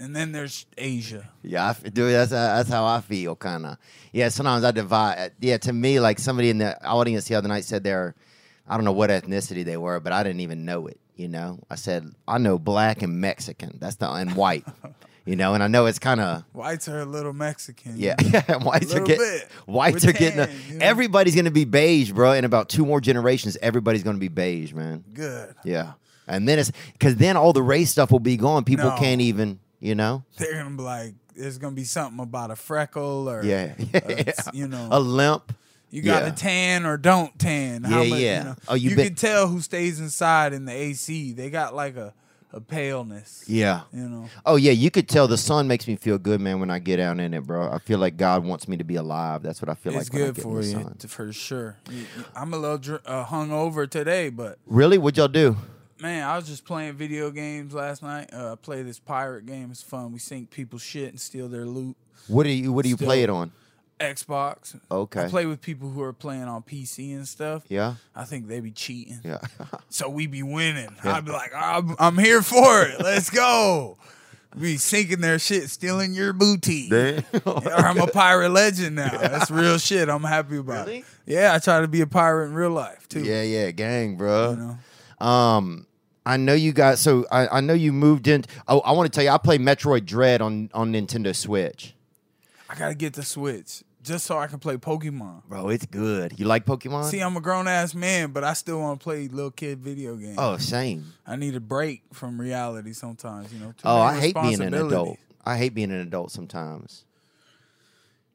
And 0.00 0.16
then 0.16 0.32
there's 0.32 0.64
Asia. 0.78 1.28
Yeah, 1.42 1.68
I 1.84 1.88
dude, 1.88 2.12
that's 2.14 2.32
uh, 2.32 2.56
that's 2.56 2.70
how 2.70 2.86
I 2.86 3.00
feel, 3.02 3.36
kind 3.36 3.66
of. 3.66 3.76
Yeah, 4.12 4.30
sometimes 4.30 4.64
I 4.64 4.70
divide. 4.70 5.18
uh, 5.18 5.28
Yeah, 5.40 5.58
to 5.58 5.72
me, 5.72 6.00
like 6.00 6.18
somebody 6.18 6.48
in 6.50 6.58
the 6.58 6.82
audience 6.84 7.26
the 7.28 7.34
other 7.34 7.48
night 7.48 7.64
said 7.64 7.84
they're, 7.84 8.14
I 8.66 8.76
don't 8.76 8.84
know 8.84 8.92
what 8.92 9.10
ethnicity 9.10 9.64
they 9.64 9.76
were, 9.76 10.00
but 10.00 10.12
I 10.12 10.22
didn't 10.22 10.40
even 10.40 10.64
know 10.64 10.86
it. 10.86 10.98
You 11.16 11.28
know, 11.28 11.58
I 11.68 11.74
said 11.74 12.10
I 12.26 12.38
know 12.38 12.58
black 12.58 13.02
and 13.02 13.20
Mexican. 13.20 13.76
That's 13.78 13.96
the 13.96 14.10
and 14.10 14.34
white. 14.36 14.64
you 15.26 15.36
know, 15.36 15.52
and 15.52 15.62
I 15.62 15.66
know 15.66 15.84
it's 15.84 15.98
kind 15.98 16.18
of 16.18 16.44
Whites 16.54 16.88
are 16.88 17.00
a 17.00 17.04
little 17.04 17.34
Mexican. 17.34 17.92
yeah. 17.96 18.14
whites 18.62 18.94
are 18.94 19.00
getting 19.00 19.18
bit. 19.18 19.48
whites 19.66 20.02
We're 20.04 20.10
are 20.10 20.12
getting. 20.14 20.40
a- 20.40 20.48
you 20.72 20.78
know? 20.78 20.84
Everybody's 20.86 21.36
gonna 21.36 21.50
be 21.50 21.66
beige, 21.66 22.10
bro. 22.12 22.32
In 22.32 22.46
about 22.46 22.70
two 22.70 22.86
more 22.86 23.02
generations, 23.02 23.58
everybody's 23.60 24.02
gonna 24.02 24.16
be 24.16 24.28
beige, 24.28 24.72
man. 24.72 25.04
Good. 25.12 25.54
Yeah, 25.62 25.92
and 26.26 26.48
then 26.48 26.58
it's 26.58 26.72
because 26.94 27.16
then 27.16 27.36
all 27.36 27.52
the 27.52 27.62
race 27.62 27.90
stuff 27.90 28.10
will 28.10 28.18
be 28.18 28.38
gone. 28.38 28.64
People 28.64 28.88
No. 28.88 28.96
can't 28.96 29.20
even, 29.20 29.58
you 29.80 29.94
know. 29.94 30.24
They're 30.38 30.62
gonna 30.62 30.76
be 30.76 30.82
like, 30.82 31.14
there's 31.34 31.58
gonna 31.58 31.74
be 31.74 31.84
something 31.84 32.20
about 32.22 32.50
a 32.50 32.56
freckle 32.56 33.28
or 33.28 33.42
Yeah, 33.44 33.74
uh, 33.94 34.32
you 34.52 34.68
know, 34.68 34.88
a 34.90 35.00
limp. 35.00 35.52
you 35.90 36.02
got 36.02 36.22
yeah. 36.22 36.30
to 36.30 36.34
tan 36.36 36.86
or 36.86 36.96
don't 36.96 37.36
tan. 37.38 37.84
How 37.84 38.02
Yeah, 38.02 38.10
much, 38.10 38.20
yeah. 38.20 38.38
You, 38.38 38.44
know, 38.44 38.56
Oh, 38.68 38.74
you 38.74 38.90
you 38.90 38.96
bet- 38.96 39.06
can 39.06 39.14
tell 39.16 39.48
who 39.48 39.60
stays 39.60 39.98
inside 40.00 40.52
in 40.52 40.64
the 40.66 40.72
AC. 40.72 41.32
They 41.32 41.50
got 41.50 41.74
like 41.74 41.96
a 41.96 42.14
a 42.52 42.60
paleness. 42.60 43.44
Yeah. 43.46 43.82
You 43.92 44.08
know, 44.08 44.28
Oh 44.44 44.56
yeah, 44.56 44.72
you 44.72 44.90
could 44.90 45.08
tell 45.08 45.28
the 45.28 45.36
sun 45.36 45.68
makes 45.68 45.86
me 45.86 45.94
feel 45.94 46.18
good, 46.18 46.40
man. 46.40 46.58
When 46.58 46.68
I 46.68 46.80
get 46.80 46.98
out 46.98 47.20
in 47.20 47.32
it, 47.32 47.44
bro, 47.44 47.70
I 47.70 47.78
feel 47.78 48.00
like 48.00 48.16
God 48.16 48.44
wants 48.44 48.66
me 48.66 48.76
to 48.76 48.82
be 48.82 48.96
alive. 48.96 49.44
That's 49.44 49.62
what 49.62 49.68
I 49.68 49.74
feel 49.74 49.94
it's 49.96 50.12
like. 50.12 50.12
when 50.12 50.22
I 50.22 50.26
good 50.32 50.42
for 50.42 50.60
the 50.60 50.66
you 50.66 50.72
sun. 50.72 50.96
for 51.06 51.32
sure. 51.32 51.76
I'm 52.34 52.52
a 52.52 52.56
little 52.58 52.78
dr- 52.78 53.02
uh, 53.06 53.24
hungover 53.26 53.88
today, 53.88 54.30
but 54.30 54.58
Really? 54.66 54.98
What'd 54.98 55.16
y'all 55.18 55.28
do? 55.28 55.56
Man, 56.00 56.26
I 56.28 56.36
was 56.36 56.46
just 56.46 56.64
playing 56.64 56.94
video 56.94 57.30
games 57.30 57.74
last 57.74 58.02
night. 58.02 58.30
Uh, 58.32 58.52
I 58.52 58.54
play 58.56 58.82
this 58.82 58.98
pirate 58.98 59.46
game. 59.46 59.70
It's 59.70 59.82
fun. 59.82 60.12
We 60.12 60.18
sink 60.18 60.50
people's 60.50 60.82
shit 60.82 61.08
and 61.10 61.20
steal 61.20 61.48
their 61.48 61.64
loot. 61.66 61.96
What 62.28 62.44
do 62.44 62.50
you 62.50 62.72
What 62.72 62.82
do 62.84 62.88
you 62.88 62.96
play 62.96 63.22
it 63.22 63.30
on? 63.30 63.52
Xbox. 63.98 64.78
Okay. 64.90 65.24
I 65.24 65.28
play 65.28 65.44
with 65.44 65.60
people 65.60 65.90
who 65.90 66.00
are 66.02 66.14
playing 66.14 66.44
on 66.44 66.62
PC 66.62 67.14
and 67.14 67.28
stuff. 67.28 67.64
Yeah. 67.68 67.96
I 68.16 68.24
think 68.24 68.48
they 68.48 68.60
be 68.60 68.70
cheating. 68.70 69.20
Yeah. 69.24 69.38
So 69.90 70.08
we 70.08 70.26
be 70.28 70.42
winning. 70.42 70.88
I'd 71.04 71.24
be 71.24 71.32
like, 71.32 71.50
I'm, 71.54 71.96
I'm 71.98 72.16
here 72.16 72.42
for 72.42 72.82
it. 72.84 73.00
Let's 73.00 73.28
go. 73.28 73.98
be 74.58 74.76
sinking 74.78 75.20
their 75.20 75.38
shit, 75.38 75.68
stealing 75.68 76.14
your 76.14 76.32
booty. 76.32 76.88
Damn. 76.88 77.24
or 77.44 77.66
I'm 77.74 77.98
a 77.98 78.06
pirate 78.12 78.50
legend 78.50 78.96
now. 78.96 79.10
That's 79.18 79.50
real 79.50 79.76
shit. 79.78 80.08
I'm 80.08 80.22
happy 80.22 80.56
about 80.58 80.86
Really? 80.86 81.00
it. 81.00 81.04
Yeah, 81.26 81.52
I 81.54 81.58
try 81.58 81.80
to 81.80 81.88
be 81.88 82.00
a 82.02 82.06
pirate 82.06 82.46
in 82.46 82.54
real 82.54 82.70
life 82.70 83.08
too. 83.08 83.22
yeah, 83.22 83.42
yeah, 83.42 83.70
gang, 83.72 84.16
bro. 84.16 84.50
You 84.52 84.56
know? 85.20 85.26
Um, 85.26 85.86
I 86.26 86.36
know 86.36 86.54
you 86.54 86.72
guys. 86.72 87.00
So 87.00 87.26
I, 87.30 87.48
I 87.48 87.60
know 87.60 87.72
you 87.74 87.92
moved 87.92 88.28
in. 88.28 88.44
Oh, 88.68 88.80
I 88.80 88.92
want 88.92 89.10
to 89.10 89.14
tell 89.16 89.24
you, 89.24 89.30
I 89.30 89.38
play 89.38 89.58
Metroid 89.58 90.04
Dread 90.04 90.40
on 90.42 90.70
on 90.74 90.92
Nintendo 90.92 91.34
Switch. 91.34 91.94
I 92.68 92.74
gotta 92.74 92.94
get 92.94 93.14
the 93.14 93.22
Switch 93.22 93.82
just 94.02 94.26
so 94.26 94.38
I 94.38 94.46
can 94.46 94.58
play 94.58 94.76
Pokemon. 94.76 95.42
Bro, 95.48 95.68
it's 95.70 95.86
good. 95.86 96.38
You 96.38 96.46
like 96.46 96.64
Pokemon? 96.64 97.04
See, 97.10 97.20
I'm 97.20 97.36
a 97.36 97.40
grown 97.40 97.66
ass 97.68 97.94
man, 97.94 98.30
but 98.30 98.44
I 98.44 98.52
still 98.52 98.80
want 98.80 99.00
to 99.00 99.04
play 99.04 99.28
little 99.28 99.50
kid 99.50 99.80
video 99.80 100.16
games. 100.16 100.36
oh, 100.38 100.56
same. 100.58 101.12
I 101.26 101.36
need 101.36 101.54
a 101.56 101.60
break 101.60 102.02
from 102.12 102.40
reality 102.40 102.92
sometimes. 102.92 103.52
You 103.52 103.60
know. 103.60 103.74
Oh, 103.84 104.00
I 104.00 104.18
hate 104.20 104.34
being 104.34 104.60
an 104.60 104.74
adult. 104.74 105.18
I 105.44 105.56
hate 105.56 105.74
being 105.74 105.90
an 105.90 106.00
adult 106.00 106.30
sometimes. 106.32 107.04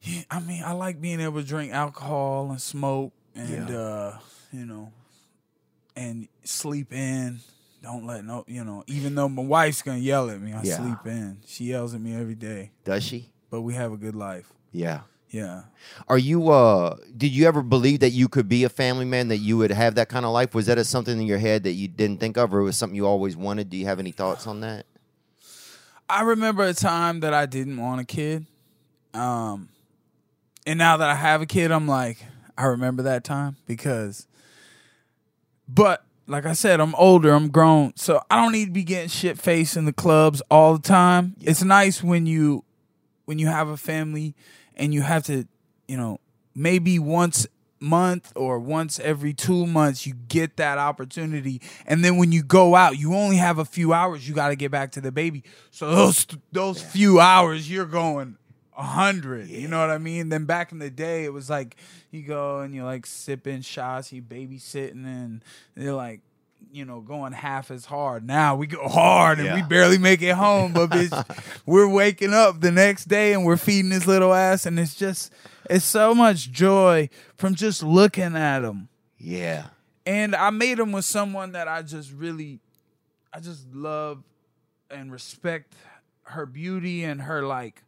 Yeah, 0.02 0.22
I 0.30 0.40
mean, 0.40 0.64
I 0.64 0.74
like 0.74 1.02
being 1.02 1.20
able 1.20 1.42
to 1.42 1.48
drink 1.48 1.72
alcohol 1.72 2.50
and 2.52 2.62
smoke 2.62 3.14
and 3.36 3.70
Yeah. 3.70 3.78
uh, 3.78 4.18
you 4.52 4.66
know, 4.66 4.92
and 5.96 6.28
sleep 6.44 6.92
in. 6.94 7.40
Don't 7.86 8.08
let 8.08 8.26
no, 8.26 8.44
you 8.48 8.64
know, 8.64 8.84
even 8.88 9.14
though 9.14 9.30
my 9.30 9.44
wife's 9.44 9.84
gonna 9.84 10.00
yell 10.00 10.32
at 10.32 10.42
me, 10.42 10.54
I 10.54 10.64
Yeah. 10.64 10.78
sleep 10.78 11.06
in. 11.06 11.38
She 11.46 11.66
yells 11.66 11.94
at 11.94 12.02
me 12.02 12.16
every 12.16 12.34
day, 12.34 12.72
Does 12.84 13.04
she? 13.04 13.30
but 13.52 13.62
we 13.62 13.76
have 13.76 13.92
a 13.92 13.98
good 13.98 14.16
life. 14.16 14.52
Yeah. 14.72 15.02
Yeah. 15.30 15.64
Are 16.08 16.18
you? 16.18 16.50
uh 16.50 16.98
Did 17.16 17.32
you 17.32 17.46
ever 17.48 17.62
believe 17.62 18.00
that 18.00 18.10
you 18.10 18.28
could 18.28 18.50
be 18.50 18.64
a 18.64 18.70
family 18.70 19.06
man? 19.06 19.28
That 19.28 19.38
you 19.38 19.58
would 19.58 19.70
have 19.70 19.94
that 19.96 20.10
kind 20.10 20.26
of 20.26 20.32
life? 20.32 20.56
Was 20.56 20.66
that 20.66 20.80
a, 20.80 20.84
something 20.84 21.20
in 21.20 21.28
your 21.28 21.38
head 21.38 21.62
that 21.64 21.74
you 21.74 21.88
didn't 21.88 22.20
think 22.20 22.38
of, 22.38 22.56
or 22.56 22.64
was 22.64 22.76
something 22.76 22.96
you 22.96 23.06
always 23.06 23.38
wanted? 23.38 23.70
Do 23.70 23.78
you 23.78 23.86
have 23.86 24.00
any 24.00 24.12
thoughts 24.12 24.48
on 24.48 24.62
that? 24.62 24.88
I 26.10 26.22
remember 26.22 26.64
a 26.64 26.74
time 26.74 27.20
that 27.20 27.36
I 27.36 27.46
didn't 27.46 27.78
want 27.78 28.02
a 28.02 28.06
kid. 28.06 28.48
Um 29.14 29.70
and 30.66 30.80
now 30.80 30.98
that 30.98 31.10
I 31.10 31.16
have 31.16 31.44
a 31.44 31.46
kid, 31.46 31.72
I'm 31.72 31.88
like, 31.88 32.18
I 32.58 32.66
remember 32.66 33.04
that 33.04 33.24
time 33.24 33.58
because 33.68 34.26
but 35.68 36.05
like 36.28 36.46
I 36.46 36.54
said, 36.54 36.80
I'm 36.80 36.96
older, 36.96 37.34
I'm 37.34 37.50
grown, 37.50 37.94
so 37.96 38.22
I 38.30 38.42
don't 38.42 38.52
need 38.52 38.66
to 38.66 38.72
be 38.72 38.84
getting 38.84 39.10
shit 39.10 39.38
faced 39.38 39.78
in 39.78 39.86
the 39.86 39.94
clubs 39.94 40.42
all 40.50 40.74
the 40.74 40.82
time. 40.82 41.36
It's 41.42 41.64
nice 41.64 42.04
when 42.04 42.26
you 42.26 42.64
when 43.26 43.40
you 43.40 43.48
have 43.48 43.68
a 43.68 43.78
family 43.78 44.36
and 44.76 44.94
you 44.94 45.02
have 45.02 45.24
to, 45.26 45.48
you 45.88 45.98
know, 45.98 46.20
maybe 46.54 47.00
once 47.00 47.48
month 47.80 48.32
or 48.36 48.58
once 48.58 49.00
every 49.00 49.34
two 49.34 49.68
months 49.68 50.08
you 50.08 50.14
get 50.28 50.58
that 50.58 50.78
opportunity. 50.78 51.62
And 51.86 52.04
then 52.04 52.18
when 52.18 52.32
you 52.32 52.42
go 52.42 52.76
out 52.76 52.98
you 52.98 53.14
only 53.14 53.38
have 53.38 53.60
a 53.60 53.66
few 53.66 53.94
hours 53.94 54.28
you 54.28 54.34
got 54.34 54.50
to 54.50 54.56
get 54.56 54.72
back 54.72 54.92
to 54.94 55.02
the 55.02 55.12
baby. 55.12 55.44
So 55.72 55.94
those 55.94 56.26
those 56.52 56.82
few 56.82 57.20
hours 57.20 57.70
you're 57.70 57.86
going 57.86 58.38
a 58.78 58.84
hundred 58.84 59.48
you 59.48 59.68
know 59.68 59.80
what 59.80 59.90
i 59.90 59.98
mean 59.98 60.30
then 60.30 60.46
back 60.46 60.72
in 60.72 60.80
the 60.80 60.90
day 60.90 61.24
it 61.24 61.32
was 61.34 61.50
like 61.50 61.76
you 62.12 62.22
go 62.22 62.60
and 62.60 62.74
you're 62.76 62.84
like 62.86 63.06
sipping 63.06 63.62
shots 63.62 64.12
you 64.12 64.22
babysitting 64.22 65.06
and 65.06 65.44
they're 65.76 65.94
like 65.94 66.20
you 66.74 66.84
know 66.84 67.00
going 67.00 67.32
half 67.32 67.72
as 67.72 67.86
hard 67.86 68.26
now 68.26 68.56
we 68.56 68.68
go 68.68 68.88
hard 68.88 69.40
and 69.40 69.54
we 69.54 69.62
barely 69.62 69.98
make 69.98 70.22
it 70.22 70.36
home 70.36 70.74
but 70.74 70.90
bitch 70.90 71.54
we're 71.66 71.88
waking 71.88 72.34
up 72.34 72.60
the 72.60 72.72
next 72.72 73.06
day 73.06 73.32
and 73.34 73.46
we're 73.46 73.56
feeding 73.58 73.90
this 73.90 74.08
little 74.08 74.34
ass 74.34 74.66
and 74.66 74.78
it's 74.80 74.96
just 74.96 75.32
it's 75.70 75.86
so 75.86 76.14
much 76.14 76.52
joy 76.52 77.08
from 77.38 77.56
just 77.56 77.82
looking 77.84 78.36
at 78.36 78.64
him 78.64 78.90
Yeah. 79.18 79.68
and 80.06 80.36
I 80.36 80.50
made 80.50 80.80
him 80.80 80.92
with 80.92 81.06
someone 81.06 81.54
that 81.54 81.68
I 81.68 81.82
just 81.82 82.12
really, 82.12 82.60
I 83.34 83.40
just 83.40 83.74
love 83.74 84.24
and 84.92 85.12
respect 85.12 85.74
her 86.24 86.46
beauty 86.46 87.04
and 87.04 87.22
her 87.22 87.42
like. 87.44 87.82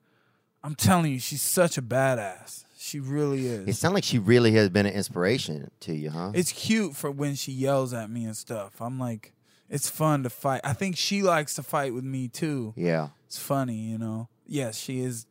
I'm 0.67 0.75
telling 0.75 1.13
you, 1.13 1.19
she's 1.19 1.41
such 1.41 1.77
a 1.77 1.81
badass. 1.81 2.65
She 2.77 2.99
really 2.99 3.47
is. 3.47 3.69
It 3.69 3.75
sounds 3.77 3.93
like 3.93 4.03
she 4.03 4.19
really 4.19 4.51
has 4.51 4.67
been 4.67 4.85
an 4.85 4.91
inspiration 4.93 5.71
to 5.79 5.95
you, 5.95 6.09
huh? 6.09 6.31
It's 6.33 6.51
cute 6.51 6.93
for 6.93 7.09
when 7.09 7.35
she 7.35 7.53
yells 7.53 7.93
at 7.93 8.09
me 8.09 8.25
and 8.25 8.35
stuff. 8.35 8.81
I'm 8.81 8.99
like, 8.99 9.31
it's 9.69 9.89
fun 9.89 10.23
to 10.23 10.29
fight. 10.29 10.59
I 10.65 10.73
think 10.73 10.97
she 10.97 11.21
likes 11.21 11.55
to 11.55 11.63
fight 11.63 11.93
with 11.93 12.03
me 12.03 12.27
too. 12.27 12.73
yeah. 12.75 13.09
It's 13.27 13.37
funny, 13.37 13.75
you 13.75 13.97
know. 13.97 14.27
Yes, 14.45 14.77
she 14.77 14.99
is. 15.01 15.25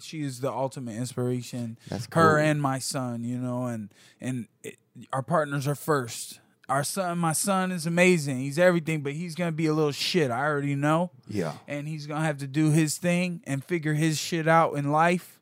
She 0.00 0.22
is 0.22 0.40
the 0.40 0.52
ultimate 0.52 0.94
inspiration. 0.96 1.76
That's 1.88 2.06
her 2.12 2.38
and 2.38 2.62
my 2.62 2.78
son, 2.78 3.24
you 3.24 3.38
know, 3.38 3.66
and 3.66 3.92
and 4.20 4.46
it, 4.62 4.76
our 5.12 5.22
partners 5.22 5.66
are 5.68 5.74
first. 5.76 6.39
Our 6.70 6.84
son, 6.84 7.18
my 7.18 7.32
son, 7.32 7.72
is 7.72 7.84
amazing. 7.84 8.38
He's 8.38 8.58
everything, 8.58 9.00
but 9.02 9.12
he's 9.12 9.34
gonna 9.34 9.50
be 9.50 9.66
a 9.66 9.74
little 9.74 9.90
shit. 9.92 10.30
I 10.30 10.44
already 10.46 10.76
know, 10.76 11.10
Yeah. 11.26 11.54
and 11.66 11.88
he's 11.88 12.06
gonna 12.06 12.24
have 12.24 12.38
to 12.38 12.46
do 12.46 12.70
his 12.70 12.96
thing 12.96 13.42
and 13.44 13.64
figure 13.64 13.94
his 13.94 14.18
shit 14.18 14.46
out 14.46 14.74
in 14.74 14.92
life. 14.92 15.40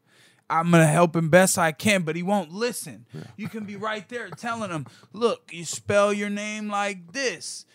I'm 0.49 0.71
gonna 0.71 0.87
help 0.87 1.15
him 1.15 1.29
best 1.29 1.59
I 1.59 1.73
can, 1.73 2.03
but 2.03 2.17
he 2.17 2.23
won't 2.23 2.51
listen. 2.51 3.05
You 3.37 3.49
can 3.51 3.67
be 3.67 3.77
right 3.77 4.09
there 4.09 4.31
telling 4.31 4.71
him, 4.71 4.87
"Look, 5.13 5.51
you 5.53 5.67
spell 5.67 6.15
your 6.15 6.31
name 6.31 6.69
like 6.71 7.13
this." 7.13 7.67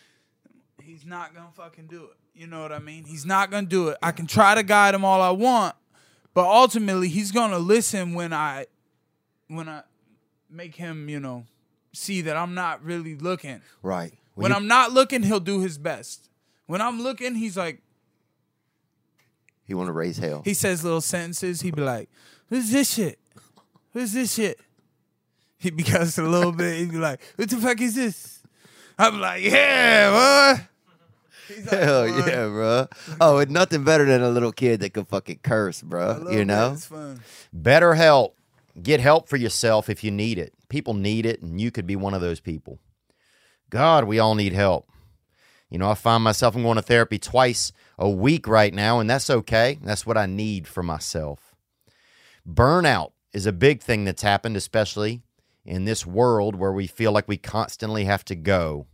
He's 0.82 1.06
not 1.06 1.36
gonna 1.36 1.52
fucking 1.56 1.86
do 1.86 2.06
it. 2.06 2.18
You 2.34 2.48
know 2.48 2.64
what 2.64 2.72
I 2.72 2.80
mean? 2.80 3.04
He's 3.06 3.26
not 3.28 3.52
gonna 3.52 3.68
do 3.68 3.90
it. 3.90 3.98
I 4.02 4.12
can 4.12 4.26
try 4.26 4.56
to 4.56 4.64
guide 4.64 4.96
him 4.96 5.06
all 5.06 5.22
I 5.22 5.30
want, 5.30 5.76
but 6.34 6.46
ultimately 6.46 7.08
he's 7.10 7.32
gonna 7.32 7.60
listen 7.60 8.14
when 8.16 8.34
I 8.34 8.66
when 9.48 9.70
I 9.70 9.84
make 10.50 10.74
him, 10.76 11.08
you 11.10 11.20
know, 11.20 11.46
see 11.94 12.22
that 12.22 12.36
I'm 12.36 12.54
not 12.54 12.84
really 12.84 13.16
looking. 13.16 13.62
Right. 13.82 14.14
When 14.36 14.52
I'm 14.52 14.68
not 14.68 14.92
looking, 14.92 15.24
he'll 15.24 15.40
do 15.40 15.62
his 15.62 15.78
best. 15.78 16.30
When 16.66 16.82
I'm 16.82 17.02
looking, 17.02 17.36
he's 17.36 17.56
like 17.56 17.82
He 19.66 19.74
want 19.74 19.88
to 19.88 19.94
raise 19.94 20.18
hell. 20.18 20.42
he 20.44 20.54
says 20.54 20.84
little 20.84 21.02
sentences. 21.02 21.62
He'd 21.62 21.76
be 21.76 21.82
like, 21.84 22.10
"Who's 22.50 22.72
this 22.72 22.94
shit? 22.94 23.20
Who's 23.94 24.14
this 24.14 24.34
shit?" 24.34 24.60
He 25.58 25.70
becomes 25.72 26.18
a 26.18 26.24
little 26.24 26.52
bit. 26.52 26.78
He'd 26.80 26.92
be 26.92 26.98
like, 26.98 27.22
"What 27.36 27.50
the 27.50 27.58
fuck 27.58 27.80
is 27.80 27.96
this?" 27.96 28.42
I'm 28.98 29.20
like, 29.22 29.44
"Yeah, 29.44 30.56
boy." 30.58 30.68
He's 31.48 31.66
like, 31.72 31.82
Hell 31.82 32.08
yeah, 32.08 32.48
bro. 32.48 32.88
Oh, 33.20 33.38
it's 33.40 33.52
nothing 33.52 33.84
better 33.84 34.06
than 34.06 34.22
a 34.22 34.30
little 34.30 34.54
kid 34.54 34.80
that 34.80 34.94
can 34.94 35.04
fucking 35.06 35.40
curse, 35.44 35.82
bro. 35.82 36.30
You 36.32 36.46
know? 36.46 36.78
Better 37.52 37.94
help. 37.96 38.38
Get 38.82 39.02
help 39.02 39.28
for 39.28 39.36
yourself 39.36 39.90
if 39.90 40.04
you 40.06 40.10
need 40.12 40.38
it. 40.40 40.54
People 40.74 40.96
need 40.96 41.28
it, 41.28 41.40
and 41.44 41.62
you 41.62 41.70
could 41.70 41.86
be 41.86 41.96
one 41.96 42.16
of 42.16 42.22
those 42.22 42.40
people. 42.40 42.80
God, 43.70 44.06
we 44.06 44.18
all 44.18 44.34
need 44.34 44.54
help. 44.54 44.90
You 45.70 45.78
know, 45.78 45.88
I 45.88 45.94
find 45.94 46.24
myself 46.24 46.56
I'm 46.56 46.64
going 46.64 46.78
to 46.78 46.82
therapy 46.82 47.20
twice 47.20 47.72
a 48.00 48.10
week 48.10 48.48
right 48.48 48.74
now, 48.74 49.00
and 49.00 49.08
that's 49.08 49.30
okay. 49.30 49.78
That's 49.84 50.08
what 50.08 50.18
I 50.18 50.26
need 50.26 50.68
for 50.68 50.82
myself. 50.82 51.54
Burnout 52.52 53.12
is 53.34 53.46
a 53.46 53.52
big 53.52 53.84
thing 53.84 54.04
that's 54.04 54.24
happened, 54.24 54.58
especially 54.58 55.22
in 55.64 55.86
this 55.86 56.08
world 56.08 56.56
where 56.56 56.74
we 56.74 56.88
feel 56.88 57.12
like 57.12 57.28
we 57.28 57.38
constantly 57.38 58.06
have 58.06 58.26
to 58.26 58.36
go. 58.36 58.88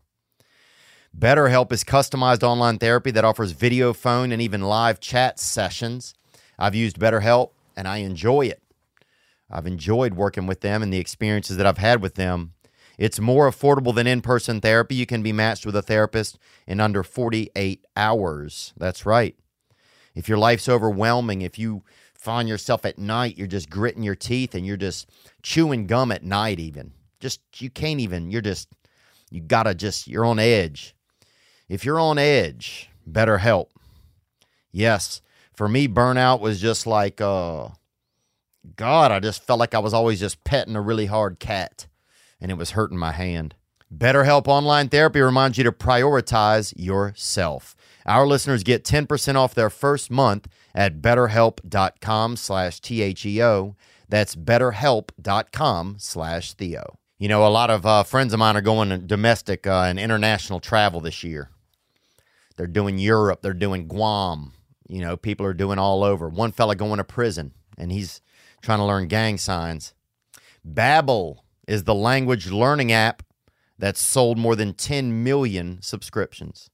BetterHelp 1.18 1.72
is 1.72 1.86
customized 1.86 2.44
online 2.44 2.78
therapy 2.78 3.12
that 3.12 3.24
offers 3.24 3.54
video, 3.54 3.94
phone, 3.94 4.34
and 4.34 4.42
even 4.42 4.63
live 4.63 5.00
chat 5.00 5.39
sessions. 5.39 6.13
I've 6.58 6.76
used 6.76 7.00
BetterHelp 7.00 7.52
and 7.78 7.88
I 7.88 8.00
enjoy 8.00 8.48
it. 8.48 8.62
I've 9.50 9.68
enjoyed 9.68 10.14
working 10.14 10.48
with 10.48 10.62
them 10.62 10.84
and 10.84 10.94
the 10.94 11.00
experiences 11.00 11.58
that 11.58 11.66
I've 11.66 11.78
had 11.78 12.02
with 12.02 12.16
them. 12.16 12.54
It's 12.98 13.20
more 13.20 13.50
affordable 13.50 13.96
than 13.96 14.08
in 14.08 14.22
person 14.22 14.60
therapy. 14.60 14.96
You 14.96 15.06
can 15.06 15.24
be 15.24 15.32
matched 15.32 15.66
with 15.66 15.76
a 15.76 15.82
therapist 15.82 16.38
in 16.68 16.80
under 16.80 17.02
48 17.02 17.86
hours. 17.96 18.74
That's 18.78 19.06
right. 19.06 19.36
If 20.16 20.28
your 20.28 20.38
life's 20.38 20.68
overwhelming, 20.68 21.42
if 21.42 21.58
you 21.58 21.84
find 22.14 22.50
yourself 22.50 22.86
at 22.86 23.00
night, 23.00 23.38
you're 23.38 23.48
just 23.48 23.70
gritting 23.70 24.04
your 24.04 24.16
teeth 24.16 24.54
and 24.54 24.66
you're 24.66 24.76
just 24.76 25.10
chewing 25.42 25.88
gum 25.88 26.12
at 26.12 26.24
night, 26.24 26.60
even. 26.60 26.92
Just, 27.22 27.40
you 27.58 27.70
can't 27.70 28.02
even, 28.02 28.30
you're 28.30 28.42
just, 28.42 28.68
you 29.32 29.40
gotta 29.40 29.74
just, 29.74 30.08
you're 30.08 30.26
on 30.26 30.38
edge. 30.40 30.94
If 31.70 31.86
you're 31.86 32.00
on 32.00 32.18
edge, 32.18 32.90
better 33.08 33.38
help. 33.38 33.72
Yes, 34.72 35.22
for 35.54 35.70
me, 35.70 35.88
burnout 35.88 36.42
was 36.42 36.60
just 36.60 36.86
like, 36.86 37.22
uh, 37.22 37.70
God, 38.76 39.12
I 39.12 39.19
just 39.19 39.43
felt 39.43 39.60
like 39.60 39.74
I 39.74 39.80
was 39.80 39.93
always 39.93 40.19
just 40.19 40.43
petting 40.43 40.76
a 40.76 40.82
really 40.82 41.06
hard 41.08 41.39
cat 41.39 41.88
and 42.41 42.52
it 42.52 42.58
was 42.58 42.72
hurting 42.72 42.98
my 42.98 43.12
hand. 43.12 43.56
BetterHelp 43.95 44.48
Online 44.48 44.88
Therapy 44.88 45.19
reminds 45.19 45.58
you 45.58 45.63
to 45.63 45.72
prioritize 45.72 46.74
yourself. 46.78 47.76
Our 48.06 48.28
listeners 48.28 48.63
get 48.63 48.84
10% 48.84 49.36
off 49.36 49.56
their 49.56 49.69
first 49.69 50.12
month 50.12 50.48
at 50.76 51.02
betterhelp.com 51.02 52.36
slash 52.36 52.80
T-H-E-O. 52.80 53.76
That's 54.08 54.36
betterhelp.com 54.36 55.95
slash 56.00 56.54
Theo. 56.54 57.00
You 57.17 57.28
know, 57.28 57.45
a 57.45 57.50
lot 57.50 57.69
of 57.69 57.86
uh, 57.86 58.04
friends 58.04 58.32
of 58.32 58.39
mine 58.39 58.56
are 58.56 58.62
going 58.62 58.89
to 58.89 58.98
domestic 58.98 59.67
uh, 59.67 59.84
and 59.88 60.00
international 60.00 60.60
travel 60.60 61.02
this 61.02 61.24
year. 61.24 61.50
They're 62.56 62.67
doing 62.67 62.98
Europe. 62.98 63.41
They're 63.41 63.54
doing 63.54 63.88
Guam. 63.88 64.54
You 64.88 65.02
know, 65.02 65.17
people 65.17 65.45
are 65.45 65.54
doing 65.54 65.80
all 65.80 66.04
over. 66.04 66.30
One 66.30 66.52
fella 66.52 66.76
going 66.76 66.98
to 66.98 67.04
prison, 67.04 67.54
and 67.78 67.91
he's 67.91 68.22
trying 68.62 68.80
to 68.80 68.86
learn 68.86 69.08
gang 69.08 69.38
signs. 69.38 69.93
Babbel 70.67 71.38
is 71.67 71.84
the 71.84 71.95
language 71.95 72.52
learning 72.52 72.91
app 72.91 73.24
that's 73.78 74.02
sold 74.02 74.38
more 74.38 74.56
than 74.56 74.74
10 74.74 75.24
million 75.24 75.82
subscriptions. 75.82 76.69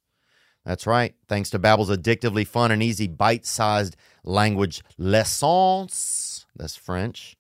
That's 0.66 0.88
right. 0.88 1.14
Thanks 1.28 1.52
to 1.52 1.60
Babbel's 1.60 1.96
addictively 1.96 2.48
fun 2.48 2.72
and 2.72 2.82
easy 2.82 3.08
bite-sized 3.08 3.96
language 4.24 4.84
lessons. 4.98 6.48
That's 6.56 6.76
French. 6.76 7.38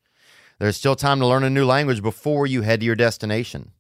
There's 0.59 0.77
still 0.77 0.95
time 0.95 1.19
to 1.19 1.27
learn 1.27 1.43
a 1.43 1.49
new 1.49 1.65
language 1.65 2.03
before 2.03 2.45
you 2.45 2.61
head 2.61 2.81
to 2.81 2.85
your 2.85 2.95
destination. 2.95 3.71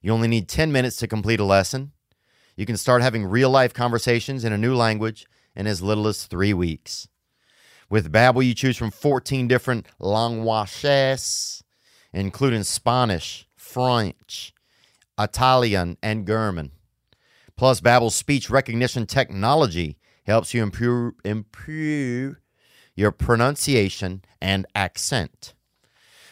You 0.00 0.12
only 0.12 0.28
need 0.28 0.48
10 0.48 0.70
minutes 0.70 0.96
to 0.98 1.08
complete 1.08 1.40
a 1.40 1.44
lesson. 1.44 1.92
You 2.56 2.64
can 2.64 2.76
start 2.76 3.02
having 3.02 3.24
real-life 3.24 3.74
conversations 3.74 4.44
in 4.44 4.52
a 4.52 4.58
new 4.58 4.74
language 4.74 5.26
in 5.56 5.66
as 5.66 5.82
little 5.82 6.06
as 6.06 6.26
3 6.26 6.54
weeks. 6.54 7.08
With 7.90 8.12
Babbel, 8.12 8.46
you 8.46 8.54
choose 8.54 8.76
from 8.76 8.92
14 8.92 9.48
different 9.48 9.86
languages, 9.98 11.64
including 12.12 12.62
Spanish, 12.62 13.48
French, 13.56 14.54
Italian, 15.18 15.96
and 16.00 16.24
German. 16.26 16.70
Plus, 17.56 17.80
Babbel's 17.80 18.14
speech 18.14 18.48
recognition 18.48 19.06
technology 19.06 19.98
helps 20.24 20.54
you 20.54 20.62
improve, 20.62 21.14
improve 21.24 22.36
your 22.94 23.10
pronunciation 23.10 24.22
and 24.40 24.66
accent. 24.74 25.54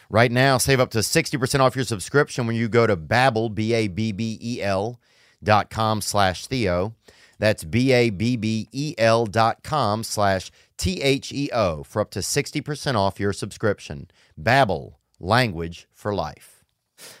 Right 0.09 0.31
now, 0.31 0.57
save 0.57 0.79
up 0.79 0.89
to 0.91 0.99
60% 0.99 1.59
off 1.59 1.75
your 1.75 1.85
subscription 1.85 2.47
when 2.47 2.55
you 2.55 2.67
go 2.67 2.87
to 2.87 2.97
Babbel, 2.97 3.53
B-A-B-B-E-L 3.53 4.99
dot 5.43 5.69
com 5.69 6.01
slash 6.01 6.47
Theo. 6.47 6.95
That's 7.37 7.63
B-A-B-B-E-L 7.63 9.25
dot 9.27 9.63
com 9.63 10.03
slash 10.03 10.51
T-H-E-O 10.79 11.83
for 11.83 12.01
up 12.01 12.09
to 12.11 12.19
60% 12.19 12.95
off 12.95 13.19
your 13.19 13.33
subscription. 13.33 14.09
Babbel, 14.41 14.93
language 15.19 15.87
for 15.93 16.15
life. 16.15 16.63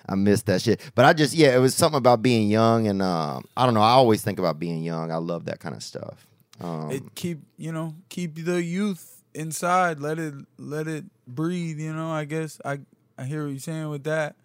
I 0.07 0.15
missed 0.15 0.45
that 0.47 0.61
shit. 0.61 0.81
But 0.95 1.05
I 1.05 1.13
just 1.13 1.33
yeah, 1.33 1.55
it 1.55 1.59
was 1.59 1.75
something 1.75 1.97
about 1.97 2.21
being 2.21 2.49
young 2.49 2.87
and 2.87 3.01
um, 3.01 3.45
I 3.55 3.65
don't 3.65 3.73
know. 3.73 3.81
I 3.81 3.91
always 3.91 4.21
think 4.21 4.39
about 4.39 4.59
being 4.59 4.83
young. 4.83 5.11
I 5.11 5.17
love 5.17 5.45
that 5.45 5.59
kind 5.59 5.75
of 5.75 5.83
stuff. 5.83 6.27
Um, 6.59 6.91
it 6.91 7.15
keep 7.15 7.39
you 7.57 7.71
know 7.71 7.95
keep 8.09 8.43
the 8.43 8.61
youth 8.61 9.23
inside. 9.33 9.99
Let 9.99 10.19
it 10.19 10.33
let 10.57 10.87
it 10.87 11.05
breathe. 11.27 11.79
You 11.79 11.93
know. 11.93 12.11
I 12.11 12.25
guess 12.25 12.59
I 12.65 12.79
I 13.17 13.23
hear 13.23 13.43
what 13.43 13.51
you're 13.51 13.59
saying 13.59 13.89
with 13.89 14.03
that. 14.03 14.35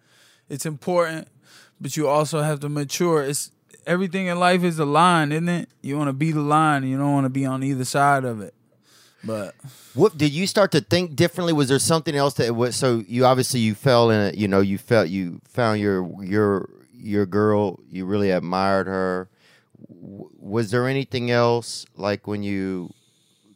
It's 0.47 0.65
important, 0.65 1.27
but 1.81 1.97
you 1.97 2.07
also 2.07 2.41
have 2.41 2.59
to 2.61 2.69
mature. 2.69 3.23
It's 3.23 3.51
everything 3.85 4.27
in 4.27 4.39
life 4.39 4.63
is 4.63 4.79
a 4.79 4.85
line, 4.85 5.31
isn't 5.31 5.49
it? 5.49 5.69
You 5.81 5.97
want 5.97 6.07
to 6.07 6.13
be 6.13 6.31
the 6.31 6.41
line. 6.41 6.83
You 6.83 6.97
don't 6.97 7.13
want 7.13 7.25
to 7.25 7.29
be 7.29 7.45
on 7.45 7.63
either 7.63 7.85
side 7.85 8.23
of 8.23 8.41
it. 8.41 8.53
But 9.25 9.55
What 9.93 10.17
did 10.17 10.31
you 10.31 10.45
start 10.47 10.71
to 10.73 10.81
think 10.81 11.15
differently? 11.15 11.53
Was 11.53 11.69
there 11.69 11.79
something 11.79 12.15
else 12.15 12.35
that 12.35 12.55
was 12.55 12.75
so 12.75 13.03
you 13.07 13.25
obviously 13.25 13.59
you 13.59 13.73
fell 13.75 14.09
in 14.09 14.19
it, 14.19 14.35
you 14.35 14.47
know, 14.47 14.61
you 14.61 14.77
felt 14.77 15.09
you 15.09 15.41
found 15.47 15.79
your 15.79 16.07
your 16.23 16.69
your 16.93 17.25
girl, 17.25 17.79
you 17.89 18.05
really 18.05 18.31
admired 18.31 18.87
her. 18.87 19.29
W- 19.89 20.29
Was 20.39 20.71
there 20.71 20.87
anything 20.87 21.31
else 21.31 21.85
like 21.95 22.27
when 22.27 22.43
you 22.43 22.93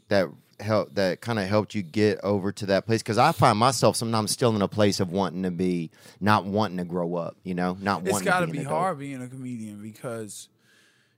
that 0.10 0.28
help 0.60 0.94
that 0.96 1.22
kind 1.22 1.40
of 1.40 1.48
helped 1.48 1.74
you 1.76 1.82
get 1.82 2.20
over 2.24 2.52
to 2.52 2.66
that 2.68 2.86
place? 2.86 3.02
Because 3.02 3.18
I 3.18 3.32
find 3.32 3.58
myself 3.58 3.96
sometimes 3.96 4.32
still 4.32 4.56
in 4.56 4.62
a 4.62 4.68
place 4.68 5.00
of 5.00 5.12
wanting 5.12 5.44
to 5.44 5.52
be 5.52 5.92
not 6.20 6.46
wanting 6.46 6.78
to 6.78 6.84
grow 6.86 7.16
up, 7.16 7.38
you 7.44 7.54
know, 7.54 7.78
not 7.80 8.02
it's 8.02 8.12
wanting. 8.12 8.26
got 8.26 8.40
to 8.42 8.48
be 8.48 8.60
adult. 8.60 8.74
hard 8.74 9.00
being 9.00 9.22
a 9.22 9.28
comedian 9.28 9.82
because 9.82 10.50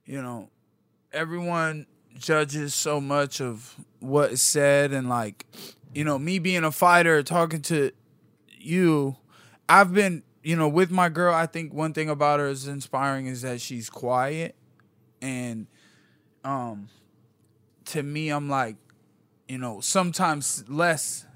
you 0.04 0.20
know 0.20 0.48
everyone 1.12 1.86
judges 2.18 2.74
so 2.74 3.00
much 3.00 3.40
of 3.40 3.76
what 4.00 4.32
is 4.32 4.42
said 4.42 4.92
and 4.92 5.08
like 5.08 5.46
you 5.94 6.04
know 6.04 6.18
me 6.18 6.38
being 6.38 6.64
a 6.64 6.72
fighter 6.72 7.22
talking 7.22 7.60
to 7.62 7.90
you 8.58 9.16
i've 9.68 9.92
been 9.92 10.22
you 10.42 10.56
know 10.56 10.68
with 10.68 10.90
my 10.90 11.08
girl 11.08 11.34
i 11.34 11.46
think 11.46 11.72
one 11.72 11.92
thing 11.92 12.08
about 12.08 12.40
her 12.40 12.48
is 12.48 12.66
inspiring 12.66 13.26
is 13.26 13.42
that 13.42 13.60
she's 13.60 13.88
quiet. 13.90 14.54
And 15.20 15.66
um 16.44 16.88
to 17.86 18.02
me 18.02 18.30
i'm 18.30 18.48
like 18.48 18.76
you 19.48 19.58
know 19.58 19.80
sometimes 19.80 20.64
less 20.68 21.26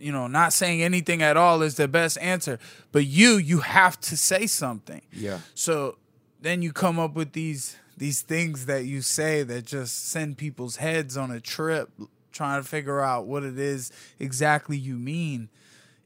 you 0.00 0.12
know 0.12 0.26
not 0.26 0.52
saying 0.52 0.82
anything 0.82 1.22
at 1.22 1.36
all 1.36 1.62
is 1.62 1.76
the 1.76 1.88
best 1.88 2.18
answer. 2.18 2.58
But 2.92 3.06
you 3.06 3.36
you 3.36 3.58
have 3.60 4.00
to 4.02 4.16
say 4.16 4.46
something. 4.46 5.02
Yeah. 5.12 5.40
so 5.54 5.96
then 6.40 6.62
you 6.62 6.72
come 6.72 6.98
up 6.98 7.14
with 7.14 7.32
these 7.32 7.76
these 7.98 8.22
things 8.22 8.66
that 8.66 8.84
you 8.84 9.02
say 9.02 9.42
that 9.42 9.66
just 9.66 10.08
send 10.08 10.38
people's 10.38 10.76
heads 10.76 11.16
on 11.16 11.30
a 11.30 11.40
trip 11.40 11.90
trying 12.32 12.62
to 12.62 12.68
figure 12.68 13.00
out 13.00 13.26
what 13.26 13.42
it 13.42 13.58
is 13.58 13.90
exactly 14.18 14.76
you 14.76 14.94
mean 14.94 15.48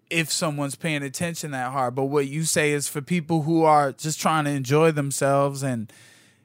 if 0.09 0.31
someone's 0.31 0.75
paying 0.75 1.03
attention 1.03 1.51
that 1.53 1.73
hard. 1.73 1.95
But 1.95 2.05
what 2.05 2.27
you 2.27 2.45
say 2.45 2.73
is 2.73 2.89
for 2.89 3.01
people 3.01 3.43
who 3.43 3.65
are 3.65 3.93
just 3.93 4.21
trying 4.21 4.45
to 4.45 4.51
enjoy 4.51 4.93
themselves 4.93 5.63
and 5.63 5.93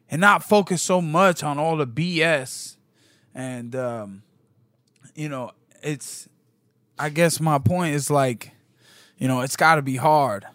and 0.09 0.21
not 0.21 0.43
focus 0.43 0.81
so 0.81 1.01
much 1.01 1.43
on 1.43 1.57
all 1.57 1.77
the 1.77 1.87
BS 1.87 2.77
and 3.35 3.75
um 3.75 4.23
you 5.15 5.29
know 5.29 5.51
it's 5.83 6.27
I 6.99 7.09
guess 7.09 7.39
my 7.39 7.59
point 7.59 7.93
is 7.95 8.09
like 8.09 8.51
you 9.17 9.27
know 9.27 9.41
it's 9.41 9.57
got 9.57 9.75
to 9.75 9.81
be 9.81 9.97
hard 9.97 10.45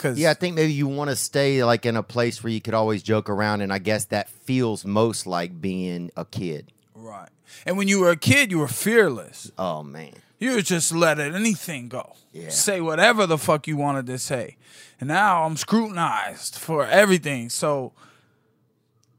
cuz 0.00 0.18
Yeah, 0.18 0.30
I 0.30 0.34
think 0.34 0.54
maybe 0.56 0.72
you 0.72 0.88
want 0.88 1.10
to 1.10 1.16
stay 1.16 1.62
like 1.64 1.86
in 1.86 1.96
a 1.96 2.02
place 2.02 2.42
where 2.42 2.52
you 2.52 2.60
could 2.60 2.74
always 2.74 3.02
joke 3.02 3.28
around, 3.28 3.60
and 3.60 3.72
I 3.72 3.78
guess 3.78 4.06
that 4.06 4.28
feels 4.28 4.84
most 4.84 5.26
like 5.26 5.60
being 5.60 6.10
a 6.16 6.24
kid. 6.24 6.72
Right. 6.94 7.28
And 7.66 7.76
when 7.76 7.88
you 7.88 8.00
were 8.00 8.10
a 8.10 8.16
kid, 8.16 8.50
you 8.50 8.58
were 8.58 8.68
fearless. 8.68 9.50
Oh 9.58 9.82
man, 9.82 10.14
You 10.38 10.62
just 10.62 10.92
let 10.94 11.18
anything 11.18 11.88
go. 11.88 12.14
Yeah. 12.32 12.48
Say 12.48 12.80
whatever 12.80 13.26
the 13.26 13.38
fuck 13.38 13.66
you 13.66 13.76
wanted 13.76 14.06
to 14.06 14.18
say. 14.18 14.56
And 15.00 15.08
now 15.08 15.44
I'm 15.44 15.56
scrutinized 15.56 16.56
for 16.56 16.86
everything. 16.86 17.48
So, 17.50 17.92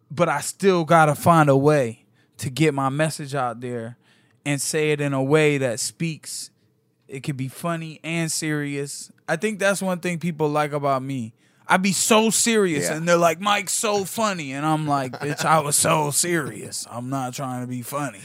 but 0.10 0.30
I 0.30 0.42
still 0.42 0.86
got 0.86 1.06
to 1.06 1.16
find 1.16 1.50
a 1.50 1.58
way 1.58 2.06
to 2.38 2.50
get 2.50 2.74
my 2.74 2.90
message 2.90 3.36
out 3.36 3.62
there 3.62 3.98
and 4.46 4.62
say 4.62 4.92
it 4.92 5.02
in 5.02 5.14
a 5.14 5.24
way 5.24 5.58
that 5.58 5.80
speaks. 5.80 6.50
It 7.08 7.22
could 7.22 7.38
be 7.38 7.48
funny 7.50 8.00
and 8.04 8.32
serious. 8.32 9.12
I 9.32 9.38
think 9.38 9.60
that's 9.60 9.82
one 9.82 10.00
thing 10.00 10.20
people 10.20 10.50
like 10.50 10.74
about 10.74 11.02
me. 11.02 11.34
I 11.68 11.78
be 11.78 11.94
so 11.94 12.30
serious, 12.32 12.90
Yeah. 12.90 12.98
and 12.98 13.08
they're 13.08 13.16
like, 13.16 13.40
"Mike's 13.40 13.72
so 13.74 14.04
funny," 14.04 14.52
and 14.52 14.66
I'm 14.66 14.86
like, 14.88 15.14
"Bitch, 15.14 15.46
I 15.46 15.60
was 15.60 15.78
so 15.78 16.12
serious. 16.12 16.86
I'm 16.92 17.10
not 17.10 17.34
trying 17.34 17.62
to 17.62 17.68
be 17.68 17.82
funny." 17.82 18.20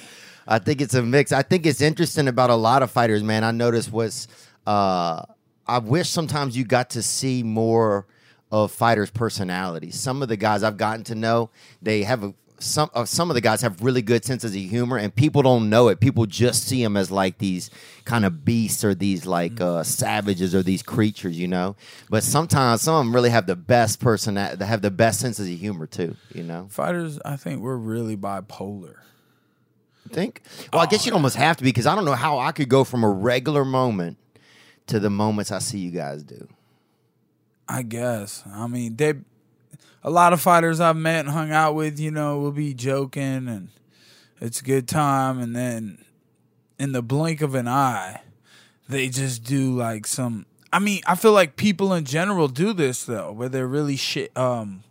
I 0.48 0.58
think 0.58 0.80
it's 0.80 0.94
a 0.94 1.02
mix. 1.02 1.30
I 1.30 1.42
think 1.42 1.64
it's 1.64 1.80
interesting 1.80 2.26
about 2.26 2.50
a 2.50 2.56
lot 2.56 2.82
of 2.82 2.90
fighters, 2.90 3.22
man. 3.22 3.44
I 3.44 3.52
noticed 3.52 3.92
what's. 3.92 4.26
Uh, 4.66 5.22
I 5.66 5.78
wish 5.78 6.08
sometimes 6.08 6.56
you 6.56 6.64
got 6.64 6.90
to 6.90 7.02
see 7.02 7.42
more 7.44 8.06
of 8.50 8.72
fighters' 8.72 9.10
personalities. 9.10 9.94
Some 9.98 10.22
of 10.22 10.28
the 10.28 10.36
guys 10.36 10.62
I've 10.64 10.76
gotten 10.76 11.04
to 11.04 11.14
know, 11.14 11.50
they 11.82 12.02
have 12.02 12.24
a, 12.24 12.34
some. 12.58 12.90
Uh, 12.94 13.04
some 13.04 13.30
of 13.30 13.34
the 13.34 13.40
guys 13.40 13.60
have 13.62 13.82
really 13.82 14.02
good 14.02 14.24
senses 14.24 14.54
of 14.54 14.60
humor, 14.60 14.96
and 14.96 15.14
people 15.14 15.42
don't 15.42 15.68
know 15.68 15.88
it. 15.88 16.00
People 16.00 16.26
just 16.26 16.66
see 16.66 16.82
them 16.82 16.96
as 16.96 17.10
like 17.10 17.38
these 17.38 17.70
kind 18.04 18.24
of 18.24 18.44
beasts 18.44 18.84
or 18.84 18.94
these 18.94 19.26
like 19.26 19.60
uh, 19.60 19.82
savages 19.82 20.54
or 20.54 20.62
these 20.62 20.82
creatures, 20.82 21.38
you 21.38 21.48
know. 21.48 21.76
But 22.08 22.22
sometimes 22.22 22.82
some 22.82 22.94
of 22.94 23.04
them 23.04 23.14
really 23.14 23.30
have 23.30 23.46
the 23.46 23.56
best 23.56 24.00
person. 24.00 24.34
that 24.34 24.60
have 24.60 24.82
the 24.82 24.90
best 24.90 25.20
senses 25.20 25.48
of 25.48 25.58
humor 25.58 25.86
too, 25.86 26.16
you 26.34 26.42
know. 26.42 26.66
Fighters, 26.70 27.18
I 27.24 27.36
think 27.36 27.60
we're 27.60 27.76
really 27.76 28.16
bipolar. 28.16 28.96
I 30.10 30.14
think? 30.14 30.42
Well, 30.72 30.82
I 30.82 30.86
guess 30.86 31.04
you'd 31.04 31.14
almost 31.14 31.36
have 31.36 31.56
to 31.56 31.64
be 31.64 31.70
because 31.70 31.86
I 31.86 31.94
don't 31.94 32.04
know 32.04 32.12
how 32.12 32.38
I 32.38 32.52
could 32.52 32.68
go 32.68 32.84
from 32.84 33.02
a 33.02 33.10
regular 33.10 33.64
moment 33.64 34.18
to 34.86 35.00
the 35.00 35.10
moments 35.10 35.50
I 35.50 35.58
see 35.58 35.78
you 35.78 35.90
guys 35.90 36.22
do. 36.22 36.48
I 37.68 37.82
guess. 37.82 38.44
I 38.46 38.66
mean, 38.68 38.96
they 38.96 39.14
a 40.02 40.10
lot 40.10 40.32
of 40.32 40.40
fighters 40.40 40.80
I've 40.80 40.96
met 40.96 41.20
and 41.20 41.30
hung 41.30 41.50
out 41.50 41.74
with, 41.74 41.98
you 41.98 42.10
know, 42.10 42.38
will 42.38 42.52
be 42.52 42.74
joking 42.74 43.48
and 43.48 43.68
it's 44.40 44.60
a 44.60 44.64
good 44.64 44.86
time. 44.86 45.40
And 45.40 45.54
then 45.54 46.04
in 46.78 46.92
the 46.92 47.02
blink 47.02 47.40
of 47.40 47.54
an 47.54 47.68
eye, 47.68 48.22
they 48.88 49.08
just 49.08 49.44
do 49.44 49.74
like 49.74 50.06
some 50.06 50.46
I 50.72 50.78
mean, 50.78 51.00
I 51.06 51.14
feel 51.14 51.32
like 51.32 51.56
people 51.56 51.94
in 51.94 52.04
general 52.04 52.48
do 52.48 52.72
this 52.72 53.04
though, 53.04 53.32
where 53.32 53.48
they're 53.48 53.66
really 53.66 53.96
shit 53.96 54.36
um 54.36 54.82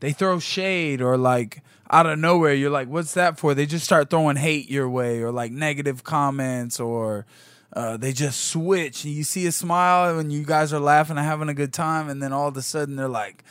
they 0.00 0.12
throw 0.12 0.38
shade 0.38 1.00
or 1.00 1.16
like 1.16 1.62
out 1.90 2.06
of 2.06 2.18
nowhere 2.18 2.54
you're 2.54 2.70
like 2.70 2.88
what's 2.88 3.14
that 3.14 3.38
for? 3.38 3.54
They 3.54 3.66
just 3.66 3.84
start 3.84 4.10
throwing 4.10 4.36
hate 4.36 4.70
your 4.70 4.88
way 4.88 5.22
or 5.22 5.30
like 5.30 5.52
negative 5.52 6.04
comments 6.04 6.80
or 6.80 7.26
uh, 7.74 7.96
they 7.96 8.12
just 8.12 8.46
switch. 8.46 9.04
And 9.04 9.14
you 9.14 9.24
see 9.24 9.46
a 9.46 9.52
smile 9.52 10.16
when 10.16 10.30
you 10.30 10.44
guys 10.44 10.72
are 10.72 10.80
laughing 10.80 11.16
and 11.16 11.26
having 11.26 11.48
a 11.48 11.54
good 11.54 11.72
time. 11.72 12.08
And 12.08 12.22
then 12.22 12.32
all 12.32 12.48
of 12.48 12.56
a 12.56 12.62
sudden 12.62 12.96
they're 12.96 13.08
like 13.08 13.44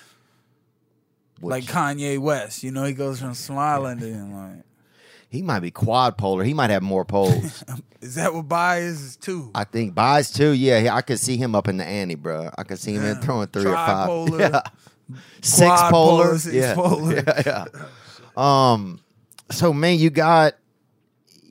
like 1.42 1.64
Kanye 1.66 2.20
West 2.20 2.64
you 2.64 2.72
know 2.72 2.84
he 2.84 2.94
goes 2.94 3.20
from 3.20 3.34
smiling 3.34 4.00
to 4.00 4.06
him 4.06 4.34
like 4.34 4.64
He 5.30 5.42
might 5.42 5.62
be 5.62 5.72
quad 5.72 6.18
polar. 6.18 6.44
He 6.44 6.54
might 6.54 6.70
have 6.70 6.84
more 6.84 7.06
poles. 7.06 7.64
is 8.02 8.16
that 8.16 8.34
what 8.34 8.48
bi 8.48 8.80
is 8.80 9.16
too 9.18 9.52
I 9.56 9.64
think 9.64 9.96
buys 9.96 10.32
too. 10.32 10.52
Yeah, 10.52 10.94
I 10.96 11.02
could 11.02 11.20
see 11.20 11.38
him 11.38 11.56
up 11.56 11.68
in 11.68 11.78
the 11.78 11.86
ante, 11.86 12.16
bro. 12.16 12.50
I 12.58 12.64
could 12.64 12.80
see 12.80 12.94
him 12.94 13.06
in 13.06 13.22
throwing 13.22 13.48
three 13.48 13.66
or 13.66 13.76
five. 13.76 14.10
Tripolar, 14.10 14.40
Yeah. 14.52 14.62
Six 15.42 15.82
polar. 15.90 16.38
six 16.38 16.56
yeah. 16.56 16.74
polar. 16.76 17.16
yeah, 17.28 17.42
yeah. 17.46 17.66
Um. 18.38 19.00
So 19.52 19.74
man, 19.74 20.00
you 20.00 20.10
got 20.10 20.54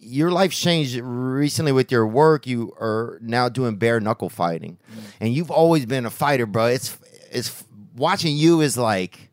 your 0.00 0.30
life 0.30 0.52
changed 0.52 0.98
recently 1.00 1.72
with 1.72 1.92
your 1.92 2.06
work. 2.06 2.46
You 2.46 2.72
are 2.80 3.18
now 3.22 3.48
doing 3.48 3.76
bare 3.76 4.00
knuckle 4.00 4.28
fighting, 4.28 4.78
and 5.20 5.32
you've 5.32 5.50
always 5.50 5.86
been 5.86 6.06
a 6.06 6.10
fighter, 6.10 6.46
bro. 6.46 6.66
It's 6.66 6.96
it's 7.30 7.64
watching 7.96 8.36
you 8.36 8.60
is 8.60 8.76
like 8.78 9.29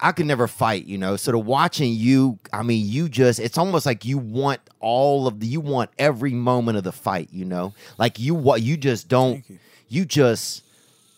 I 0.00 0.12
could 0.12 0.26
never 0.26 0.46
fight, 0.46 0.86
you 0.86 0.98
know. 0.98 1.16
So 1.16 1.32
to 1.32 1.38
watching 1.38 1.92
you, 1.94 2.38
I 2.52 2.62
mean, 2.62 2.86
you 2.86 3.08
just 3.08 3.40
it's 3.40 3.58
almost 3.58 3.86
like 3.86 4.04
you 4.04 4.18
want 4.18 4.60
all 4.80 5.26
of 5.26 5.40
the 5.40 5.46
you 5.46 5.60
want 5.60 5.90
every 5.98 6.32
moment 6.32 6.78
of 6.78 6.84
the 6.84 6.92
fight, 6.92 7.28
you 7.32 7.44
know. 7.44 7.74
Like 7.98 8.18
you 8.18 8.34
what 8.34 8.62
you 8.62 8.76
just 8.76 9.08
don't 9.08 9.44
you. 9.48 9.58
you 9.88 10.04
just 10.04 10.62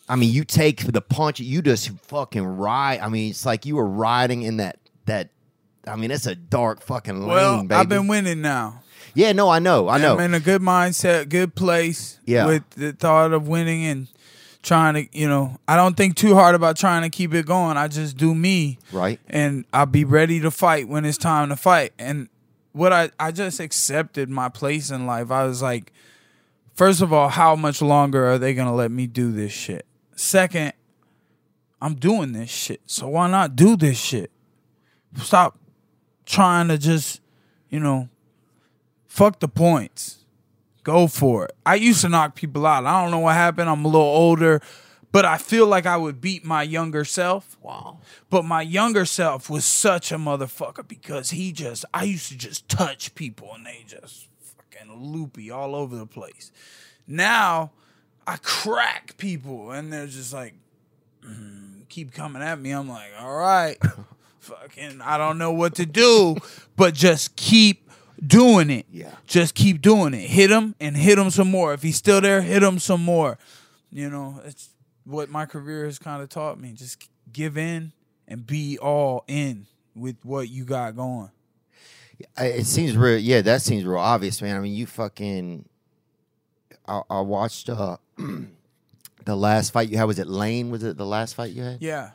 I 0.09 0.17
mean, 0.17 0.33
you 0.33 0.45
take 0.45 0.91
the 0.91 1.03
punch, 1.03 1.39
you 1.41 1.61
just 1.61 1.91
fucking 2.03 2.45
ride. 2.45 3.01
I 3.01 3.09
mean, 3.09 3.31
it's 3.31 3.45
like 3.45 3.67
you 3.67 3.77
were 3.77 3.87
riding 3.87 4.43
in 4.43 4.57
that 4.59 4.79
that 5.07 5.29
I 5.87 5.97
mean, 5.97 6.11
it's 6.11 6.27
a 6.27 6.35
dark 6.35 6.83
fucking 6.83 7.19
lane, 7.21 7.29
Well, 7.29 7.63
baby. 7.63 7.75
I've 7.75 7.89
been 7.89 8.09
winning 8.09 8.43
now. 8.43 8.83
yeah, 9.15 9.33
no, 9.33 9.49
I 9.49 9.59
know. 9.59 9.89
I 9.89 9.99
know. 9.99 10.15
I'm 10.15 10.21
in 10.21 10.35
a 10.35 10.41
good 10.41 10.61
mindset, 10.63 11.29
good 11.29 11.55
place. 11.55 12.19
Yeah. 12.27 12.47
With 12.47 12.69
the 12.71 12.93
thought 12.93 13.33
of 13.33 13.49
winning 13.49 13.85
and 13.85 14.09
trying 14.69 14.95
to, 14.95 15.19
you 15.19 15.27
know, 15.27 15.59
I 15.67 15.77
don't 15.77 15.97
think 15.97 16.15
too 16.15 16.35
hard 16.35 16.55
about 16.55 16.77
trying 16.77 17.03
to 17.03 17.09
keep 17.09 17.33
it 17.33 17.47
going. 17.47 17.79
I 17.79 17.89
just 17.89 18.19
do 18.19 18.35
me. 18.35 18.79
Right. 18.93 19.19
And 19.29 19.65
I'll 19.73 19.87
be 19.87 20.05
ready 20.05 20.41
to 20.41 20.51
fight 20.51 20.87
when 20.89 21.07
it's 21.07 21.17
time 21.17 21.49
to 21.49 21.57
fight. 21.57 21.95
And 21.99 22.29
what 22.73 22.93
I, 22.93 23.11
I 23.19 23.33
just 23.33 23.61
accepted 23.61 24.29
my 24.29 24.51
place 24.51 24.91
in 24.91 25.07
life. 25.07 25.31
I 25.31 25.45
was 25.45 25.63
like, 25.63 25.93
first 26.75 27.01
of 27.01 27.15
all, 27.15 27.31
how 27.31 27.57
much 27.57 27.81
longer 27.81 28.27
are 28.27 28.39
they 28.39 28.53
going 28.53 28.69
to 28.69 28.75
let 28.75 28.91
me 28.91 29.07
do 29.07 29.33
this 29.33 29.53
shit? 29.53 29.87
Second, 30.15 30.75
I'm 31.81 31.95
doing 31.95 32.33
this 32.33 32.51
shit. 32.51 32.83
So 32.85 33.09
why 33.09 33.29
not 33.31 33.57
do 33.57 33.75
this 33.75 33.99
shit? 33.99 34.31
Stop 35.17 35.59
trying 36.27 36.69
to 36.69 36.77
just, 36.77 37.23
you 37.71 37.81
know, 37.81 38.11
fuck 39.07 39.41
the 39.41 39.49
points. 39.49 40.27
Go 40.89 41.07
for 41.07 41.45
it. 41.45 41.53
I 41.67 41.75
used 41.75 42.01
to 42.01 42.09
knock 42.09 42.35
people 42.35 42.65
out. 42.65 42.87
I 42.87 43.03
don't 43.03 43.11
know 43.11 43.19
what 43.19 43.35
happened. 43.35 43.69
I'm 43.69 43.85
a 43.85 43.89
little 43.89 44.01
older, 44.01 44.63
but 45.13 45.27
I 45.27 45.37
feel 45.37 45.67
like 45.67 45.85
I 45.85 45.99
would 45.99 46.19
beat 46.19 46.47
my 46.47 46.63
younger 46.63 47.05
self. 47.05 47.59
Wow. 47.61 47.99
But 48.31 48.47
my 48.47 48.63
younger 48.63 49.05
self 49.05 49.51
was 49.51 49.67
such 49.67 50.11
a 50.13 50.17
motherfucker 50.17 50.89
because 50.89 51.29
he 51.29 51.53
just, 51.53 51.85
I 51.93 52.05
used 52.05 52.31
to 52.31 52.39
just 52.39 52.71
touch 52.71 53.15
people 53.15 53.51
and 53.55 53.67
they 53.67 53.85
just 53.87 54.29
fucking 54.41 54.91
loopy 55.13 55.51
all 55.51 55.75
over 55.75 55.95
the 55.95 56.07
place. 56.07 56.51
Now 57.07 57.73
I 58.27 58.39
crack 58.39 59.19
people 59.19 59.73
and 59.73 59.93
they're 59.93 60.07
just 60.07 60.33
like, 60.33 60.55
mm, 61.23 61.87
keep 61.91 62.15
coming 62.15 62.41
at 62.41 62.59
me. 62.59 62.71
I'm 62.71 62.89
like, 62.89 63.11
all 63.21 63.37
right, 63.37 63.77
fucking, 64.41 65.03
I 65.03 65.19
don't 65.19 65.37
know 65.37 65.53
what 65.53 65.75
to 65.75 65.85
do, 65.85 66.37
but 66.77 66.95
just 66.95 67.37
keep 67.37 67.88
doing 68.25 68.71
it. 68.71 68.87
Yeah. 68.91 69.13
Just 69.27 69.55
keep 69.55 69.81
doing 69.81 70.15
it. 70.15 70.29
Hit 70.29 70.51
him 70.51 70.75
and 70.81 70.97
hit 70.97 71.19
him 71.19 71.31
some 71.31 71.51
more. 71.51 71.73
If 71.73 71.83
he's 71.83 71.97
still 71.97 72.21
there, 72.21 72.43
hit 72.43 72.63
him 72.63 72.79
some 72.79 73.05
more. 73.05 73.39
You 73.91 74.11
know, 74.11 74.41
it's 74.45 74.71
what 75.05 75.31
my 75.31 75.47
career 75.47 75.85
has 75.85 75.99
kind 75.99 76.23
of 76.23 76.29
taught 76.29 76.61
me. 76.61 76.73
Just 76.73 77.09
give 77.33 77.57
in 77.57 77.93
and 78.27 78.47
be 78.47 78.79
all 78.79 79.25
in 79.27 79.67
with 79.95 80.17
what 80.25 80.49
you 80.49 80.65
got 80.65 80.97
going. 80.97 81.31
It 82.37 82.67
seems 82.67 82.97
real. 82.97 83.19
Yeah, 83.19 83.43
that 83.43 83.63
seems 83.63 83.85
real 83.85 83.99
obvious, 83.99 84.43
man. 84.43 84.57
I 84.57 84.61
mean, 84.61 84.75
you 84.75 84.87
fucking. 84.87 85.69
I, 86.87 87.03
I 87.09 87.21
watched 87.21 87.69
uh, 87.71 87.99
the 89.25 89.37
last 89.37 89.73
fight 89.73 89.89
you 89.89 89.99
had. 89.99 90.05
Was 90.05 90.19
it 90.19 90.27
Lane? 90.27 90.71
Was 90.71 90.83
it 90.83 90.97
the 90.97 91.07
last 91.07 91.35
fight 91.35 91.53
you 91.53 91.63
had? 91.63 91.81
Yeah. 91.81 92.11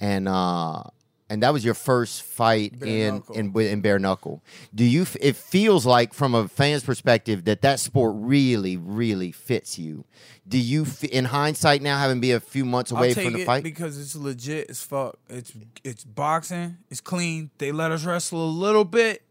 And 0.00 0.26
uh, 0.26 0.82
and 1.28 1.42
that 1.42 1.52
was 1.52 1.64
your 1.64 1.74
first 1.74 2.22
fight 2.22 2.78
Bare 2.78 2.88
in 2.88 3.14
knuckle. 3.16 3.34
in 3.36 3.56
in 3.56 3.80
bare 3.80 3.98
knuckle. 3.98 4.42
Do 4.74 4.84
you? 4.84 5.02
f- 5.02 5.16
It 5.20 5.36
feels 5.36 5.84
like 5.86 6.14
from 6.14 6.34
a 6.34 6.46
fan's 6.48 6.84
perspective 6.84 7.44
that 7.46 7.62
that 7.62 7.80
sport 7.80 8.14
really, 8.16 8.76
really 8.76 9.32
fits 9.32 9.78
you. 9.78 10.04
Do 10.48 10.58
you, 10.58 10.82
f- 10.82 11.02
in 11.02 11.24
hindsight, 11.24 11.82
now 11.82 11.98
having 11.98 12.20
been 12.20 12.36
a 12.36 12.40
few 12.40 12.64
months 12.64 12.92
away 12.92 13.12
from 13.14 13.32
the 13.32 13.40
it 13.42 13.46
fight? 13.46 13.64
because 13.64 13.98
it's 14.00 14.14
legit 14.14 14.70
as 14.70 14.80
fuck. 14.82 15.18
It's 15.28 15.52
it's 15.82 16.04
boxing. 16.04 16.78
It's 16.90 17.00
clean. 17.00 17.50
They 17.58 17.72
let 17.72 17.90
us 17.90 18.04
wrestle 18.04 18.44
a 18.44 18.48
little 18.48 18.84
bit. 18.84 19.22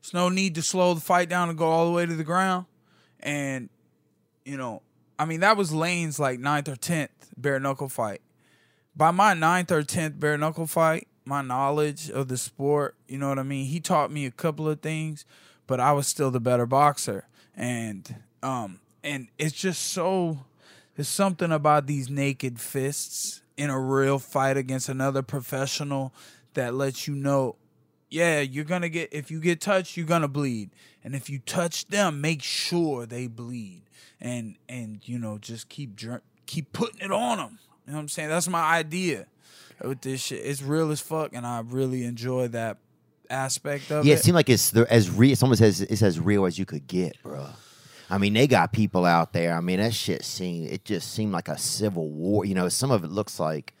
There's 0.00 0.14
no 0.14 0.28
need 0.28 0.54
to 0.56 0.62
slow 0.62 0.94
the 0.94 1.00
fight 1.00 1.28
down 1.28 1.48
and 1.48 1.58
go 1.58 1.66
all 1.66 1.86
the 1.86 1.92
way 1.92 2.06
to 2.06 2.14
the 2.14 2.24
ground. 2.24 2.66
And 3.20 3.68
you 4.44 4.56
know, 4.56 4.82
I 5.18 5.24
mean, 5.24 5.40
that 5.40 5.56
was 5.56 5.72
Lane's 5.72 6.18
like 6.20 6.38
ninth 6.38 6.68
or 6.68 6.76
tenth 6.76 7.10
bare 7.36 7.58
knuckle 7.58 7.88
fight. 7.88 8.20
By 8.94 9.10
my 9.10 9.34
ninth 9.34 9.72
or 9.72 9.82
tenth 9.82 10.20
bare 10.20 10.36
knuckle 10.36 10.66
fight, 10.66 11.08
my 11.24 11.42
knowledge 11.42 12.10
of 12.10 12.28
the 12.28 12.36
sport, 12.36 12.94
you 13.06 13.18
know 13.18 13.28
what 13.28 13.38
I 13.38 13.42
mean. 13.42 13.66
He 13.66 13.80
taught 13.80 14.10
me 14.10 14.26
a 14.26 14.30
couple 14.30 14.68
of 14.68 14.80
things, 14.80 15.24
but 15.66 15.80
I 15.80 15.92
was 15.92 16.06
still 16.06 16.30
the 16.30 16.40
better 16.40 16.66
boxer. 16.66 17.26
And 17.56 18.16
um, 18.42 18.80
and 19.04 19.28
it's 19.38 19.52
just 19.52 19.82
so 19.92 20.38
there's 20.96 21.08
something 21.08 21.52
about 21.52 21.86
these 21.86 22.10
naked 22.10 22.60
fists 22.60 23.42
in 23.56 23.70
a 23.70 23.78
real 23.78 24.18
fight 24.18 24.56
against 24.56 24.88
another 24.88 25.22
professional 25.22 26.12
that 26.54 26.74
lets 26.74 27.06
you 27.06 27.14
know, 27.14 27.56
yeah, 28.10 28.40
you're 28.40 28.64
gonna 28.64 28.88
get 28.88 29.12
if 29.12 29.30
you 29.30 29.40
get 29.40 29.60
touched, 29.60 29.96
you're 29.96 30.06
gonna 30.06 30.28
bleed, 30.28 30.70
and 31.04 31.14
if 31.14 31.30
you 31.30 31.38
touch 31.38 31.86
them, 31.86 32.20
make 32.20 32.42
sure 32.42 33.06
they 33.06 33.26
bleed, 33.26 33.82
and 34.20 34.56
and 34.68 35.00
you 35.04 35.18
know 35.18 35.38
just 35.38 35.68
keep 35.68 35.98
keep 36.46 36.72
putting 36.72 37.00
it 37.00 37.12
on 37.12 37.38
them. 37.38 37.58
You 37.86 37.92
know 37.92 37.98
what 37.98 38.02
I'm 38.02 38.08
saying? 38.08 38.28
That's 38.28 38.48
my 38.48 38.62
idea 38.62 39.26
with 39.80 40.00
this 40.00 40.20
shit. 40.22 40.44
It's 40.44 40.62
real 40.62 40.90
as 40.90 41.00
fuck, 41.00 41.34
and 41.34 41.46
I 41.46 41.60
really 41.60 42.04
enjoy 42.04 42.48
that 42.48 42.78
aspect 43.30 43.90
of 43.90 44.04
it. 44.04 44.08
Yeah, 44.08 44.14
it. 44.14 44.18
it 44.18 44.22
seemed 44.24 44.34
like 44.34 44.48
it's 44.50 44.70
the, 44.70 44.90
as 44.92 45.10
real. 45.10 45.32
It's 45.32 45.42
almost 45.42 45.60
as 45.62 45.80
it's 45.80 46.02
as 46.02 46.20
real 46.20 46.44
as 46.46 46.58
you 46.58 46.64
could 46.66 46.86
get, 46.86 47.16
bro. 47.22 47.46
I 48.10 48.18
mean, 48.18 48.34
they 48.34 48.46
got 48.46 48.72
people 48.72 49.06
out 49.06 49.32
there. 49.32 49.56
I 49.56 49.60
mean, 49.60 49.80
that 49.80 49.94
shit 49.94 50.24
seemed 50.24 50.68
it 50.70 50.84
just 50.84 51.12
seemed 51.12 51.32
like 51.32 51.48
a 51.48 51.56
civil 51.56 52.08
war. 52.10 52.44
You 52.44 52.54
know, 52.54 52.68
some 52.68 52.90
of 52.90 53.04
it 53.04 53.10
looks 53.10 53.40
like 53.40 53.74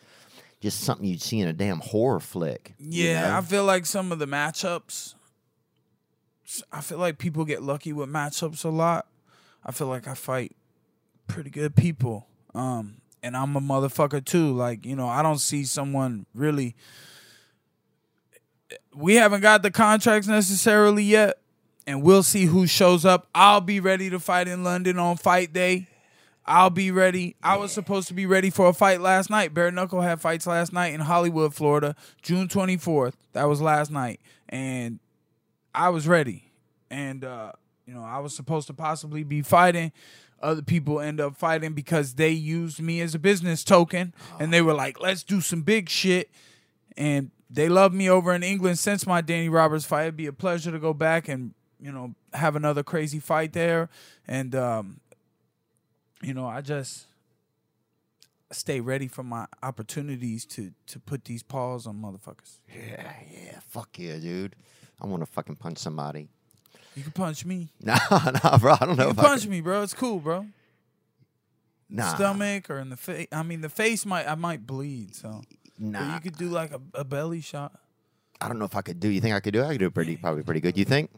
just 0.60 0.80
something 0.80 1.06
you'd 1.06 1.20
see 1.20 1.40
in 1.40 1.48
a 1.48 1.52
damn 1.52 1.80
horror 1.80 2.20
flick. 2.20 2.74
you 2.78 3.08
Yeah, 3.08 3.28
know? 3.28 3.38
I 3.38 3.40
feel 3.42 3.64
like 3.64 3.84
some 3.84 4.10
of 4.12 4.18
the 4.18 4.26
matchups. 4.26 5.14
I 6.70 6.80
feel 6.80 6.98
like 6.98 7.18
people 7.18 7.44
get 7.44 7.62
lucky 7.62 7.92
with 7.92 8.08
matchups 8.08 8.64
a 8.64 8.68
lot. 8.68 9.06
I 9.64 9.72
feel 9.72 9.86
like 9.86 10.06
I 10.08 10.14
fight 10.14 10.54
pretty 11.26 11.50
good 11.50 11.74
people, 11.76 12.26
um, 12.54 13.01
and 13.22 13.36
I'm 13.36 13.56
a 13.56 13.60
motherfucker 13.60 14.24
too. 14.24 14.52
Like 14.52 14.84
you 14.84 14.96
know, 14.96 15.08
I 15.08 15.22
don't 15.22 15.38
see 15.38 15.64
someone 15.64 16.26
really. 16.34 16.74
We 18.94 19.16
haven't 19.16 19.40
got 19.40 19.62
the 19.62 19.70
contracts 19.70 20.28
necessarily 20.28 21.04
yet, 21.04 21.38
and 21.86 22.02
we'll 22.02 22.22
see 22.22 22.46
who 22.46 22.66
shows 22.66 23.04
up. 23.04 23.26
I'll 23.34 23.60
be 23.60 23.80
ready 23.80 24.10
to 24.10 24.20
fight 24.20 24.48
in 24.48 24.64
London 24.64 24.98
on 24.98 25.16
fight 25.16 25.52
day. 25.52 25.88
I'll 26.44 26.70
be 26.70 26.90
ready. 26.90 27.36
I 27.42 27.56
was 27.56 27.72
supposed 27.72 28.08
to 28.08 28.14
be 28.14 28.26
ready 28.26 28.50
for 28.50 28.68
a 28.68 28.72
fight 28.72 29.00
last 29.00 29.30
night. 29.30 29.54
Bare 29.54 29.70
Knuckle 29.70 30.00
had 30.00 30.20
fights 30.20 30.46
last 30.46 30.72
night 30.72 30.92
in 30.92 31.00
Hollywood, 31.00 31.54
Florida, 31.54 31.94
June 32.20 32.48
24th. 32.48 33.14
That 33.32 33.44
was 33.44 33.60
last 33.60 33.90
night. 33.90 34.20
And 34.48 34.98
I 35.74 35.90
was 35.90 36.08
ready. 36.08 36.50
And, 36.90 37.24
uh, 37.24 37.52
you 37.86 37.94
know, 37.94 38.02
I 38.02 38.18
was 38.18 38.34
supposed 38.34 38.66
to 38.66 38.74
possibly 38.74 39.22
be 39.22 39.40
fighting. 39.42 39.92
Other 40.42 40.62
people 40.62 41.00
end 41.00 41.20
up 41.20 41.36
fighting 41.36 41.72
because 41.72 42.14
they 42.14 42.30
used 42.30 42.80
me 42.80 43.00
as 43.00 43.14
a 43.14 43.18
business 43.18 43.62
token. 43.64 44.12
And 44.40 44.52
they 44.52 44.60
were 44.62 44.74
like, 44.74 45.00
let's 45.00 45.22
do 45.22 45.40
some 45.40 45.62
big 45.62 45.88
shit. 45.88 46.30
And 46.96 47.30
they 47.48 47.68
love 47.68 47.92
me 47.92 48.08
over 48.08 48.34
in 48.34 48.42
England 48.42 48.78
since 48.78 49.06
my 49.06 49.20
Danny 49.20 49.48
Roberts 49.48 49.84
fight. 49.84 50.02
It'd 50.02 50.16
be 50.16 50.26
a 50.26 50.32
pleasure 50.32 50.72
to 50.72 50.78
go 50.78 50.92
back 50.92 51.28
and, 51.28 51.54
you 51.80 51.92
know, 51.92 52.14
have 52.32 52.56
another 52.56 52.82
crazy 52.82 53.20
fight 53.20 53.52
there. 53.52 53.88
And, 54.26 54.54
um, 54.54 55.00
you 56.22 56.34
know, 56.34 56.46
I 56.46 56.60
just 56.60 57.06
stay 58.52 58.80
ready 58.80 59.08
for 59.08 59.22
my 59.22 59.46
opportunities 59.62 60.44
to 60.44 60.72
to 60.86 60.98
put 61.00 61.24
these 61.24 61.42
paws 61.42 61.86
on 61.86 61.96
motherfuckers. 61.96 62.58
yeah, 62.68 63.12
yeah. 63.30 63.58
Fuck 63.66 63.98
yeah, 63.98 64.18
dude. 64.18 64.56
I 65.00 65.06
want 65.06 65.22
to 65.22 65.26
fucking 65.26 65.56
punch 65.56 65.78
somebody. 65.78 66.28
You 66.94 67.02
can 67.02 67.12
punch 67.12 67.44
me. 67.46 67.70
Nah, 67.80 67.98
nah, 68.10 68.58
bro. 68.58 68.74
I 68.80 68.84
don't 68.86 68.96
know 68.96 69.04
You 69.04 69.10
if 69.10 69.16
can 69.16 69.24
I 69.24 69.28
punch 69.28 69.42
could- 69.42 69.50
me, 69.50 69.60
bro. 69.60 69.82
It's 69.82 69.94
cool, 69.94 70.18
bro. 70.20 70.46
Nah, 71.88 72.14
Stomach 72.14 72.70
or 72.70 72.78
in 72.78 72.88
the 72.90 72.96
face. 72.96 73.26
I 73.32 73.42
mean, 73.42 73.60
the 73.60 73.68
face 73.68 74.06
might 74.06 74.26
I 74.26 74.34
might 74.34 74.66
bleed. 74.66 75.14
So, 75.14 75.42
but 75.78 75.86
nah. 75.90 76.14
you 76.14 76.20
could 76.20 76.36
do 76.38 76.48
like 76.48 76.70
a, 76.72 76.80
a 76.94 77.04
belly 77.04 77.40
shot. 77.42 77.78
I 78.40 78.48
don't 78.48 78.58
know 78.58 78.64
if 78.64 78.74
I 78.74 78.80
could 78.82 78.98
do. 78.98 79.08
You 79.08 79.20
think 79.20 79.34
I 79.34 79.40
could 79.40 79.52
do? 79.52 79.60
it? 79.62 79.66
I 79.66 79.72
could 79.72 79.78
do 79.80 79.86
it 79.86 79.94
pretty, 79.94 80.16
probably 80.16 80.42
pretty 80.42 80.60
good. 80.60 80.76
You 80.78 80.84
think? 80.86 81.10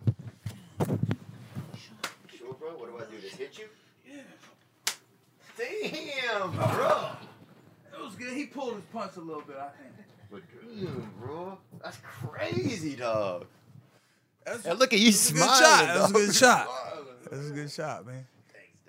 Sure, 2.37 2.53
bro. 2.59 2.71
What 2.77 2.91
do 2.91 3.05
I 3.05 3.11
do? 3.11 3.21
Just 3.21 3.37
hit 3.37 3.57
you? 3.59 3.67
Yeah. 4.07 4.23
Damn, 5.57 6.51
bro. 6.53 7.07
That 7.93 8.01
was 8.03 8.15
good. 8.17 8.33
He 8.33 8.47
pulled 8.47 8.75
his 8.75 8.85
punch 8.93 9.13
a 9.17 9.21
little 9.21 9.43
bit. 9.43 9.57
I 9.57 9.69
think. 9.81 9.93
But 10.31 10.43
damn, 10.61 11.11
bro. 11.21 11.59
That's 11.83 11.99
crazy, 12.03 12.97
dog. 12.97 13.47
That's 14.45 14.65
And 14.67 14.79
look 14.79 14.93
at 14.93 14.99
you 14.99 15.11
that's 15.13 15.31
a 15.31 15.33
good 15.33 15.43
smiling. 15.43 15.63
shot. 15.63 15.87
That 15.87 16.01
was 16.03 16.11
a 16.11 16.15
good 16.27 16.35
shot. 16.35 16.69
That 17.31 17.39
was 17.39 17.51
a 17.51 17.55
good 17.55 17.71
shot, 17.71 18.07
man. 18.07 18.27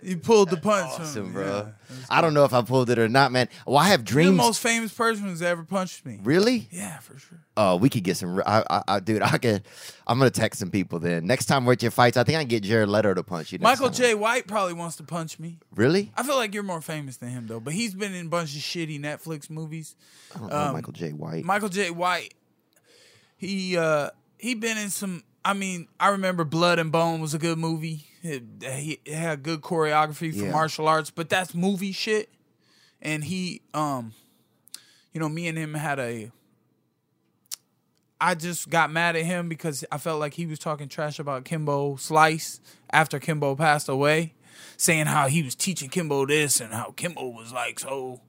You 0.03 0.17
pulled 0.17 0.49
the 0.51 0.57
punch, 0.57 0.93
from 0.93 1.03
Awesome, 1.05 1.27
me, 1.27 1.31
bro. 1.31 1.45
yeah. 1.89 1.95
I 2.09 2.19
don't 2.21 2.33
know 2.35 2.43
if 2.43 2.53
I 2.53 2.61
pulled 2.61 2.89
it 2.91 2.99
or 2.99 3.07
not, 3.07 3.31
man. 3.31 3.47
Well, 3.65 3.77
I 3.77 3.87
have 3.87 4.01
You're 4.01 4.05
dreams. 4.05 4.29
the 4.31 4.35
most 4.35 4.59
famous 4.61 4.93
person 4.93 5.23
who's 5.23 5.41
ever 5.41 5.63
punched 5.63 6.05
me. 6.05 6.19
really? 6.21 6.67
Yeah, 6.69 6.99
for 6.99 7.17
sure. 7.17 7.39
Oh, 7.57 7.77
we 7.77 7.89
could 7.89 8.03
get 8.03 8.17
some. 8.17 8.39
I, 8.45 8.63
I, 8.69 8.83
I, 8.87 8.99
dude, 8.99 9.21
I 9.23 9.37
could. 9.39 9.63
I'm 10.05 10.19
gonna 10.19 10.29
text 10.29 10.59
some 10.59 10.69
people 10.69 10.99
then. 10.99 11.25
Next 11.25 11.45
time 11.45 11.65
we're 11.65 11.73
at 11.73 11.81
your 11.81 11.89
fights, 11.91 12.17
I 12.17 12.23
think 12.25 12.35
I 12.37 12.41
can 12.41 12.49
get 12.49 12.61
Jared 12.61 12.89
Leto 12.89 13.13
to 13.15 13.23
punch 13.23 13.51
you. 13.53 13.57
next 13.57 13.63
Michael 13.79 13.87
time. 13.87 13.95
J. 13.95 14.13
White 14.13 14.45
probably 14.47 14.73
wants 14.73 14.97
to 14.97 15.03
punch 15.03 15.39
me. 15.39 15.57
Really? 15.73 16.11
I 16.15 16.21
feel 16.23 16.35
like 16.35 16.53
you're 16.53 16.61
more 16.63 16.81
famous 16.81 17.17
than 17.17 17.29
him 17.29 17.47
though, 17.47 17.61
but 17.61 17.73
he's 17.73 17.95
been 17.95 18.13
in 18.13 18.25
a 18.27 18.29
bunch 18.29 18.53
of 18.55 18.61
shitty 18.61 18.99
Netflix 18.99 19.49
movies. 19.49 19.95
I 20.35 20.39
don't 20.39 20.49
know 20.49 20.55
Um, 20.57 20.73
Michael 20.73 20.93
Jai 20.93 21.09
White. 21.11 21.45
Michael 21.45 21.69
Jai 21.69 21.89
White, 21.89 22.33
he 23.37 23.77
uh 23.77 24.09
he 24.37 24.53
been 24.53 24.77
in 24.77 24.89
some. 24.89 25.23
I 25.45 25.53
mean, 25.53 25.87
I 25.99 26.09
remember 26.09 26.43
Blood 26.43 26.79
and 26.79 26.91
Bone 26.91 27.21
was 27.21 27.35
a 27.35 27.37
good 27.37 27.59
movie. 27.59 28.07
It, 28.23 28.43
he 28.63 28.99
it 29.05 29.13
had 29.13 29.43
good 29.43 29.61
choreography 29.61 30.31
for 30.35 30.45
Yeah. 30.45 30.51
martial 30.51 30.87
arts, 30.87 31.11
but 31.11 31.29
that's 31.29 31.53
movie 31.53 31.91
shit. 31.91 32.29
And 32.99 33.23
he, 33.23 33.61
um, 33.75 34.13
you 35.13 35.19
know, 35.19 35.29
me 35.29 35.47
and 35.47 35.55
him 35.55 35.75
had 35.75 35.99
a. 35.99 36.31
I 38.19 38.33
just 38.33 38.69
got 38.71 38.91
mad 38.91 39.15
at 39.15 39.23
him 39.25 39.47
because 39.47 39.85
I 39.91 39.99
felt 39.99 40.19
like 40.19 40.33
he 40.33 40.47
was 40.47 40.57
talking 40.57 40.87
trash 40.89 41.19
about 41.19 41.45
Kimbo 41.45 41.97
Slice 41.97 42.59
after 42.89 43.19
Kimbo 43.19 43.55
passed 43.55 43.87
away, 43.87 44.33
saying 44.77 45.05
how 45.05 45.27
he 45.27 45.43
was 45.43 45.53
teaching 45.53 45.89
Kimbo 45.89 46.25
this 46.25 46.59
and 46.59 46.73
how 46.73 46.91
Kimbo 46.95 47.27
was 47.27 47.53
like 47.53 47.79
so. 47.79 48.21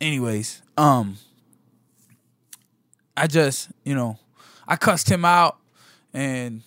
Anyways, 0.00 0.62
um, 0.78 1.18
I 3.14 3.26
just, 3.26 3.68
you 3.84 3.94
know, 3.94 4.18
I 4.66 4.76
cussed 4.76 5.10
him 5.10 5.26
out 5.26 5.58
and 6.12 6.62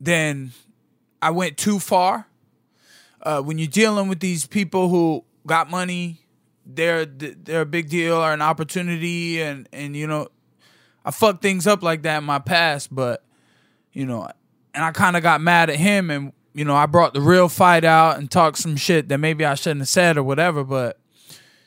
then 0.00 0.52
I 1.22 1.30
went 1.30 1.56
too 1.56 1.78
far. 1.78 2.26
Uh, 3.22 3.40
when 3.40 3.58
you're 3.58 3.66
dealing 3.68 4.08
with 4.08 4.20
these 4.20 4.46
people 4.46 4.88
who 4.88 5.24
got 5.46 5.70
money, 5.70 6.20
they're 6.66 7.06
they're 7.06 7.62
a 7.62 7.66
big 7.66 7.88
deal 7.88 8.16
or 8.16 8.32
an 8.32 8.42
opportunity, 8.42 9.40
and 9.40 9.68
and 9.72 9.96
you 9.96 10.06
know, 10.06 10.28
I 11.04 11.10
fucked 11.10 11.42
things 11.42 11.66
up 11.66 11.82
like 11.82 12.02
that 12.02 12.18
in 12.18 12.24
my 12.24 12.38
past, 12.38 12.94
but 12.94 13.24
you 13.92 14.06
know, 14.06 14.28
and 14.74 14.84
I 14.84 14.92
kind 14.92 15.16
of 15.16 15.22
got 15.22 15.40
mad 15.40 15.70
at 15.70 15.76
him, 15.76 16.10
and 16.10 16.32
you 16.52 16.64
know, 16.64 16.76
I 16.76 16.86
brought 16.86 17.14
the 17.14 17.20
real 17.20 17.48
fight 17.48 17.84
out 17.84 18.18
and 18.18 18.30
talked 18.30 18.58
some 18.58 18.76
shit 18.76 19.08
that 19.08 19.18
maybe 19.18 19.44
I 19.44 19.54
shouldn't 19.54 19.80
have 19.80 19.88
said 19.88 20.16
or 20.16 20.22
whatever, 20.22 20.64
but 20.64 20.98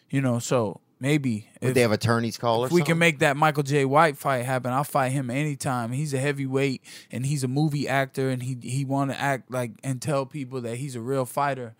you 0.09 0.21
know, 0.21 0.39
so 0.39 0.81
maybe 0.99 1.46
Would 1.61 1.69
if- 1.69 1.75
they 1.75 1.81
have 1.81 1.91
attorneys 1.91 2.37
call 2.37 2.63
or 2.63 2.67
if 2.67 2.71
we 2.71 2.81
can 2.83 2.97
make 2.97 3.19
that 3.19 3.37
Michael 3.37 3.63
Jai 3.63 3.85
White 3.85 4.17
fight 4.17 4.45
happen, 4.45 4.71
I'll 4.71 4.83
fight 4.83 5.11
him 5.11 5.29
anytime. 5.29 5.91
He's 5.91 6.13
a 6.13 6.19
heavyweight 6.19 6.81
and 7.11 7.25
he's 7.25 7.43
a 7.43 7.47
movie 7.47 7.87
actor 7.87 8.29
and 8.29 8.43
he 8.43 8.57
he 8.61 8.85
want 8.85 9.11
to 9.11 9.19
act 9.19 9.49
like 9.51 9.71
and 9.83 10.01
tell 10.01 10.25
people 10.25 10.61
that 10.61 10.75
he's 10.77 10.95
a 10.95 11.01
real 11.01 11.25
fighter. 11.25 11.75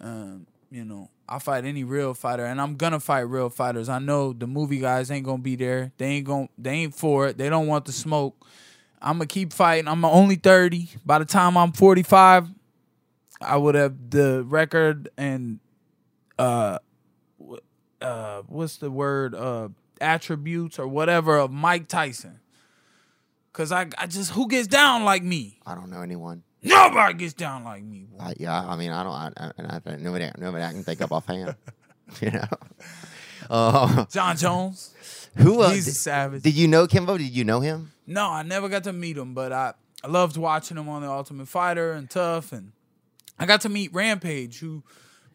Um, 0.00 0.46
you 0.70 0.84
know, 0.84 1.10
I 1.28 1.38
fight 1.38 1.64
any 1.64 1.84
real 1.84 2.14
fighter 2.14 2.44
and 2.44 2.60
I'm 2.60 2.76
gonna 2.76 3.00
fight 3.00 3.20
real 3.20 3.48
fighters. 3.48 3.88
I 3.88 3.98
know 3.98 4.32
the 4.32 4.46
movie 4.46 4.78
guys 4.80 5.10
ain't 5.10 5.24
gonna 5.24 5.38
be 5.42 5.56
there. 5.56 5.92
They 5.98 6.06
ain't 6.06 6.26
going 6.26 6.48
they 6.58 6.70
ain't 6.72 6.94
for 6.94 7.28
it. 7.28 7.38
They 7.38 7.48
don't 7.48 7.66
want 7.66 7.84
the 7.86 7.92
smoke. 7.92 8.36
I'm 9.00 9.16
gonna 9.18 9.26
keep 9.26 9.52
fighting. 9.52 9.88
I'm 9.88 10.04
only 10.04 10.36
30. 10.36 10.90
By 11.04 11.18
the 11.18 11.24
time 11.24 11.56
I'm 11.56 11.72
45, 11.72 12.48
I 13.40 13.56
would 13.56 13.74
have 13.74 14.10
the 14.10 14.44
record 14.46 15.08
and 15.16 15.58
uh 16.38 16.78
uh 18.02 18.42
what's 18.46 18.76
the 18.78 18.90
word 18.90 19.34
uh 19.34 19.68
attributes 20.00 20.78
or 20.78 20.86
whatever 20.88 21.38
of 21.38 21.50
Mike 21.50 21.88
Tyson. 21.88 22.40
Cause 23.52 23.70
I 23.70 23.86
I 23.98 24.06
just 24.06 24.32
who 24.32 24.48
gets 24.48 24.66
down 24.66 25.04
like 25.04 25.22
me? 25.22 25.58
I 25.66 25.74
don't 25.74 25.90
know 25.90 26.00
anyone. 26.02 26.42
Nobody 26.62 27.14
gets 27.14 27.34
down 27.34 27.64
like 27.64 27.82
me. 27.82 28.06
boy. 28.10 28.18
I, 28.22 28.34
yeah, 28.38 28.64
I 28.64 28.76
mean, 28.76 28.92
I 28.92 29.02
don't. 29.02 29.12
I, 29.12 29.30
I, 29.36 29.80
I, 29.84 29.96
nobody, 29.96 30.30
nobody 30.38 30.64
I 30.64 30.70
can 30.70 30.84
think 30.84 31.00
of 31.00 31.10
offhand. 31.10 31.56
you 32.20 32.30
know. 32.30 32.46
Uh, 33.50 34.04
Jon 34.06 34.36
Jones. 34.36 35.28
who? 35.36 35.60
Uh, 35.60 35.70
He's 35.70 35.88
a 35.88 35.92
savage. 35.92 36.42
did 36.44 36.54
you 36.54 36.68
know 36.68 36.86
Kimbo? 36.86 37.18
Did 37.18 37.30
you 37.30 37.42
know 37.44 37.58
him? 37.60 37.90
No, 38.06 38.28
I 38.28 38.42
never 38.44 38.68
got 38.68 38.84
to 38.84 38.92
meet 38.92 39.16
him, 39.18 39.34
but 39.34 39.52
I 39.52 39.74
I 40.04 40.08
loved 40.08 40.36
watching 40.36 40.76
him 40.76 40.88
on 40.88 41.02
the 41.02 41.10
Ultimate 41.10 41.48
Fighter 41.48 41.92
and 41.92 42.08
Tough, 42.08 42.52
and 42.52 42.70
I 43.38 43.46
got 43.46 43.60
to 43.62 43.68
meet 43.68 43.92
Rampage, 43.92 44.60
who. 44.60 44.84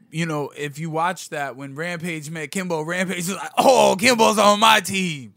You 0.09 0.25
know, 0.25 0.51
if 0.55 0.79
you 0.79 0.89
watch 0.89 1.29
that 1.29 1.55
when 1.57 1.75
Rampage 1.75 2.29
met 2.29 2.51
Kimbo, 2.51 2.81
Rampage 2.81 3.17
was 3.17 3.35
like, 3.35 3.51
"Oh, 3.57 3.95
Kimbo's 3.99 4.37
on 4.37 4.59
my 4.59 4.79
team." 4.79 5.33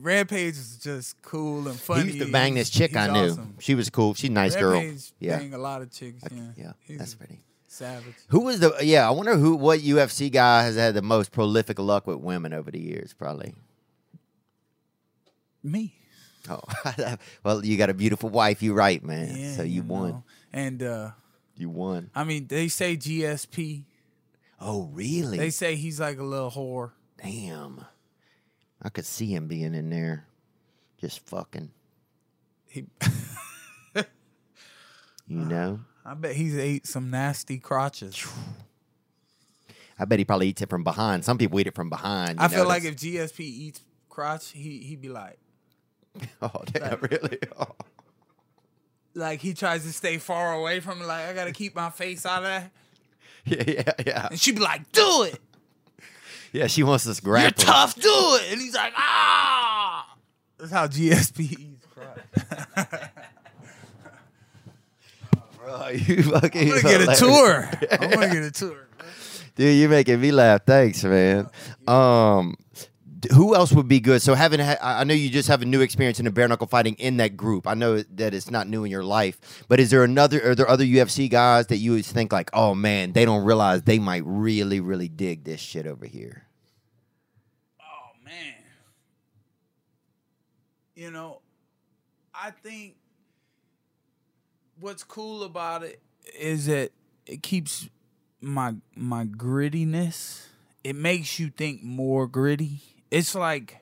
Rampage 0.00 0.54
is 0.54 0.78
just 0.78 1.20
cool 1.22 1.66
and 1.66 1.78
funny. 1.78 2.02
he 2.02 2.06
used 2.18 2.26
to 2.26 2.32
bang 2.32 2.54
this 2.54 2.70
chick 2.70 2.90
he's 2.90 2.96
I 2.96 3.08
knew. 3.12 3.30
awesome. 3.32 3.56
She 3.58 3.74
was 3.74 3.90
cool. 3.90 4.14
She's 4.14 4.30
a 4.30 4.32
nice 4.32 4.54
girl. 4.54 4.80
Yeah, 5.18 5.38
bang 5.38 5.52
a 5.54 5.58
lot 5.58 5.82
of 5.82 5.90
chicks. 5.90 6.22
Yeah, 6.30 6.42
yeah, 6.56 6.72
He's 6.86 6.98
that's 6.98 7.14
pretty. 7.16 7.40
savage. 7.66 8.14
Who 8.28 8.42
was 8.42 8.60
the? 8.60 8.76
Yeah, 8.82 9.08
I 9.08 9.10
wonder 9.10 9.36
who. 9.36 9.56
What 9.56 9.80
UFC 9.80 10.30
guy 10.30 10.62
has 10.62 10.76
had 10.76 10.94
the 10.94 11.02
most 11.02 11.32
prolific 11.32 11.80
luck 11.80 12.06
with 12.06 12.18
women 12.18 12.52
over 12.52 12.70
the 12.70 12.78
years? 12.80 13.12
Probably. 13.12 13.54
Me. 15.62 15.94
Oh, 16.48 16.60
well, 17.44 17.64
you 17.64 17.76
got 17.76 17.90
a 17.90 17.94
beautiful 17.94 18.30
wife. 18.30 18.62
You 18.62 18.74
right, 18.74 19.02
man. 19.04 19.34
Yeah, 19.36 19.52
so 19.56 19.62
you, 19.64 19.82
won. 19.82 20.08
know. 20.10 20.24
And 20.52 20.82
uh 20.82 21.10
You 21.58 21.68
won. 21.68 22.10
I 22.14 22.24
mean, 22.24 22.46
they 22.46 22.68
say 22.68 22.96
GSP. 22.96 23.84
Oh, 24.60 24.88
really? 24.92 25.36
They 25.36 25.50
say 25.50 25.74
he's 25.74 26.00
like 26.00 26.18
a 26.18 26.24
little 26.24 26.50
whore. 26.50 26.92
Damn. 27.22 27.84
I 28.80 28.88
could 28.90 29.04
see 29.04 29.34
him 29.34 29.48
being 29.48 29.74
in 29.74 29.90
there, 29.90 30.26
just 31.00 31.20
fucking. 31.28 31.70
He, 32.66 32.84
You 35.28 35.44
know. 35.44 35.80
I 36.04 36.14
bet 36.14 36.34
he's 36.34 36.56
ate 36.56 36.86
some 36.86 37.10
nasty 37.10 37.58
crotches. 37.58 38.26
I 39.98 40.06
bet 40.06 40.18
he 40.18 40.24
probably 40.24 40.48
eats 40.48 40.62
it 40.62 40.70
from 40.70 40.84
behind. 40.84 41.24
Some 41.24 41.36
people 41.36 41.60
eat 41.60 41.66
it 41.66 41.74
from 41.74 41.90
behind. 41.90 42.38
you 42.38 42.44
I 42.44 42.48
feel 42.48 42.66
like 42.66 42.84
if 42.84 42.96
GSP 42.96 43.40
eats 43.40 43.82
crotch, 44.08 44.52
he 44.52 44.78
he'd 44.78 45.02
be 45.02 45.10
like, 45.10 45.38
Oh 46.42 46.62
damn! 46.66 46.98
Really? 47.00 47.38
Oh. 47.58 47.66
Like 49.14 49.40
he 49.40 49.54
tries 49.54 49.84
to 49.84 49.92
stay 49.92 50.18
far 50.18 50.54
away 50.54 50.80
from 50.80 51.00
it. 51.02 51.06
Like 51.06 51.26
I 51.26 51.32
gotta 51.34 51.52
keep 51.52 51.74
my 51.74 51.90
face 51.90 52.24
out 52.26 52.44
of 52.44 52.48
that, 52.48 52.70
Yeah, 53.44 53.62
yeah, 53.66 53.92
yeah. 54.06 54.28
and 54.30 54.40
she'd 54.40 54.54
be 54.56 54.60
like, 54.60 54.90
"Do 54.92 55.24
it, 55.24 55.40
Yeah, 56.52 56.66
she 56.66 56.82
wants 56.82 57.06
us 57.06 57.20
you're 57.24 57.50
tough, 57.50 57.94
do 57.94 58.08
it." 58.10 58.52
And 58.52 58.60
he's 58.60 58.74
like, 58.74 58.92
"Ah." 58.96 60.14
That's 60.58 60.72
how 60.72 60.86
GSP 60.88 61.40
eats 61.58 61.86
crotch. 61.94 63.00
Bro, 65.58 65.88
you 65.88 66.22
fucking 66.22 66.72
I'm 66.72 66.82
gonna 66.82 66.82
get 66.82 67.08
a 67.08 67.14
tour. 67.16 67.70
I'm 67.92 68.10
gonna 68.10 68.28
get 68.32 68.42
a 68.42 68.50
tour. 68.50 68.88
Dude, 69.54 69.76
you're 69.78 69.88
making 69.90 70.20
me 70.20 70.30
laugh. 70.32 70.62
Thanks, 70.66 71.02
man. 71.04 71.48
Um, 71.86 72.56
who 73.32 73.54
else 73.54 73.72
would 73.72 73.88
be 73.88 74.00
good? 74.00 74.22
So 74.22 74.34
having, 74.34 74.60
ha- 74.60 74.78
I 74.80 75.04
know 75.04 75.14
you 75.14 75.30
just 75.30 75.48
have 75.48 75.62
a 75.62 75.64
new 75.64 75.80
experience 75.80 76.18
in 76.18 76.24
the 76.24 76.30
bare 76.30 76.48
knuckle 76.48 76.66
fighting 76.66 76.94
in 76.94 77.16
that 77.18 77.36
group. 77.36 77.66
I 77.66 77.74
know 77.74 78.02
that 78.02 78.34
it's 78.34 78.50
not 78.50 78.68
new 78.68 78.84
in 78.84 78.90
your 78.90 79.04
life, 79.04 79.64
but 79.68 79.80
is 79.80 79.90
there 79.90 80.04
another? 80.04 80.50
Are 80.50 80.54
there 80.54 80.68
other 80.68 80.84
UFC 80.84 81.28
guys 81.28 81.66
that 81.68 81.78
you 81.78 82.00
think 82.02 82.32
like, 82.32 82.50
oh 82.52 82.74
man, 82.74 83.12
they 83.12 83.24
don't 83.24 83.44
realize 83.44 83.82
they 83.82 83.98
might 83.98 84.22
really, 84.24 84.80
really 84.80 85.08
dig 85.08 85.44
this 85.44 85.60
shit 85.60 85.86
over 85.86 86.06
here? 86.06 86.46
Oh 87.80 88.24
man. 88.24 88.54
You 90.94 91.10
know, 91.10 91.40
I 92.34 92.50
think 92.50 92.96
what's 94.80 95.04
cool 95.04 95.42
about 95.42 95.82
it 95.82 96.00
is 96.38 96.66
that 96.66 96.92
it 97.26 97.42
keeps 97.42 97.88
my 98.40 98.74
my 98.94 99.24
grittiness. 99.24 100.46
It 100.84 100.96
makes 100.96 101.38
you 101.38 101.50
think 101.50 101.82
more 101.82 102.26
gritty. 102.26 102.80
It's 103.10 103.34
like 103.34 103.78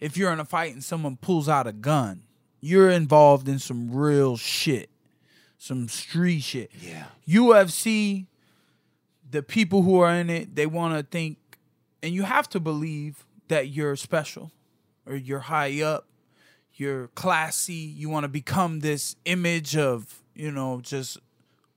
if 0.00 0.16
you're 0.16 0.32
in 0.32 0.40
a 0.40 0.44
fight 0.44 0.72
and 0.72 0.82
someone 0.82 1.16
pulls 1.16 1.48
out 1.48 1.66
a 1.66 1.72
gun, 1.72 2.22
you're 2.60 2.90
involved 2.90 3.48
in 3.48 3.58
some 3.58 3.94
real 3.94 4.36
shit. 4.36 4.90
Some 5.58 5.88
street 5.88 6.40
shit. 6.40 6.70
Yeah. 6.80 7.06
UFC, 7.28 8.26
the 9.28 9.42
people 9.42 9.82
who 9.82 10.00
are 10.00 10.12
in 10.12 10.30
it, 10.30 10.54
they 10.54 10.66
want 10.66 10.96
to 10.96 11.02
think, 11.02 11.38
and 12.02 12.14
you 12.14 12.22
have 12.22 12.48
to 12.50 12.60
believe 12.60 13.26
that 13.48 13.68
you're 13.68 13.96
special 13.96 14.52
or 15.04 15.16
you're 15.16 15.40
high 15.40 15.82
up, 15.82 16.06
you're 16.74 17.08
classy, 17.08 17.74
you 17.74 18.08
want 18.08 18.24
to 18.24 18.28
become 18.28 18.80
this 18.80 19.16
image 19.24 19.76
of, 19.76 20.22
you 20.34 20.52
know, 20.52 20.80
just 20.80 21.18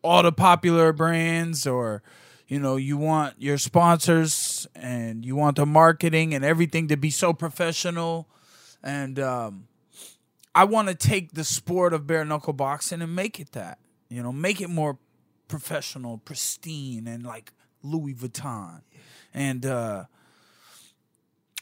all 0.03 0.23
the 0.23 0.31
popular 0.31 0.93
brands 0.93 1.67
or 1.67 2.01
you 2.47 2.59
know 2.59 2.75
you 2.75 2.97
want 2.97 3.35
your 3.39 3.57
sponsors 3.57 4.33
and 4.75 5.25
you 5.25 5.35
want 5.35 5.57
the 5.57 5.65
marketing 5.65 6.33
and 6.33 6.43
everything 6.45 6.87
to 6.87 6.97
be 6.97 7.09
so 7.09 7.33
professional 7.33 8.27
and 8.83 9.19
um 9.19 9.67
I 10.53 10.65
want 10.65 10.89
to 10.89 10.95
take 10.95 11.31
the 11.33 11.43
sport 11.43 11.93
of 11.93 12.05
bare 12.05 12.25
knuckle 12.25 12.53
boxing 12.53 13.01
and 13.01 13.15
make 13.15 13.39
it 13.39 13.53
that. 13.53 13.79
You 14.09 14.21
know, 14.21 14.33
make 14.33 14.59
it 14.59 14.69
more 14.69 14.97
professional, 15.47 16.17
pristine, 16.17 17.07
and 17.07 17.23
like 17.23 17.53
Louis 17.83 18.13
Vuitton, 18.13 18.81
and 19.33 19.65
uh 19.65 20.05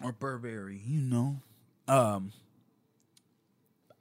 or 0.03 0.11
Burberry. 0.11 0.81
You 0.85 1.01
know, 1.01 1.41
um, 1.87 2.31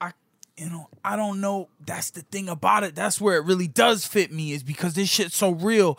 I 0.00 0.12
you 0.56 0.70
know 0.70 0.88
I 1.04 1.16
don't 1.16 1.40
know. 1.42 1.68
That's 1.84 2.10
the 2.10 2.22
thing 2.22 2.48
about 2.48 2.84
it. 2.84 2.94
That's 2.94 3.20
where 3.20 3.36
it 3.36 3.44
really 3.44 3.68
does 3.68 4.06
fit 4.06 4.32
me 4.32 4.52
is 4.52 4.62
because 4.62 4.94
this 4.94 5.10
shit's 5.10 5.36
so 5.36 5.50
real. 5.50 5.98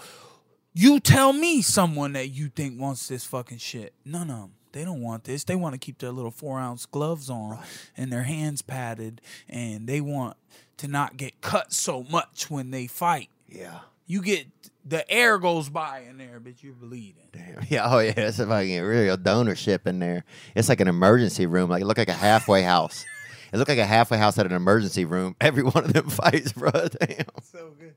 You 0.82 1.02
tell 1.02 1.34
me 1.34 1.62
someone 1.62 2.14
that 2.14 2.30
you 2.30 2.48
think 2.48 2.80
wants 2.80 3.10
this 3.10 3.26
fucking 3.26 3.58
shit. 3.58 3.94
None 4.06 4.30
of 4.30 4.38
them. 4.38 4.52
They 4.72 4.86
don't 4.86 5.02
want 5.02 5.26
this. 5.26 5.44
They 5.44 5.58
want 5.58 5.74
to 5.74 5.78
keep 5.78 5.98
their 5.98 6.12
little 6.12 6.32
four 6.32 6.58
ounce 6.58 6.86
gloves 6.86 7.30
on 7.30 7.60
and 7.98 8.14
their 8.14 8.24
hands 8.24 8.62
padded, 8.62 9.20
and 9.50 9.88
they 9.88 10.00
want 10.00 10.38
to 10.78 10.88
not 10.88 11.18
get 11.18 11.42
cut 11.42 11.74
so 11.74 12.04
much 12.04 12.50
when 12.50 12.72
they 12.72 12.88
fight. 12.88 13.28
Yeah. 13.50 13.80
You 14.08 14.22
get 14.22 14.48
the 14.86 15.10
air 15.12 15.38
goes 15.38 15.68
by 15.68 16.06
in 16.10 16.18
there, 16.18 16.40
but 16.40 16.64
you're 16.64 16.72
bleeding. 16.72 17.28
Damn. 17.34 17.60
Yeah. 17.68 17.94
Oh 17.94 18.00
yeah. 18.00 18.14
It's 18.16 18.40
a 18.40 18.48
fucking 18.48 18.82
real 18.82 19.18
donorship 19.18 19.86
in 19.86 20.00
there. 20.00 20.24
It's 20.56 20.70
like 20.70 20.80
an 20.80 20.88
emergency 20.88 21.46
room. 21.46 21.70
Like 21.70 21.82
it 21.82 21.88
looked 21.88 21.98
like 21.98 22.08
a 22.08 22.14
halfway 22.14 22.64
house. 22.64 23.06
It 23.52 23.58
looked 23.58 23.70
like 23.70 23.80
a 23.80 23.86
halfway 23.86 24.20
house 24.20 24.38
at 24.38 24.46
an 24.46 24.52
emergency 24.52 25.06
room. 25.06 25.36
Every 25.42 25.64
one 25.64 25.84
of 25.84 25.92
them 25.92 26.08
fights, 26.08 26.54
bro. 26.54 26.70
Damn. 26.70 27.26
So 27.42 27.74
good. 27.80 27.96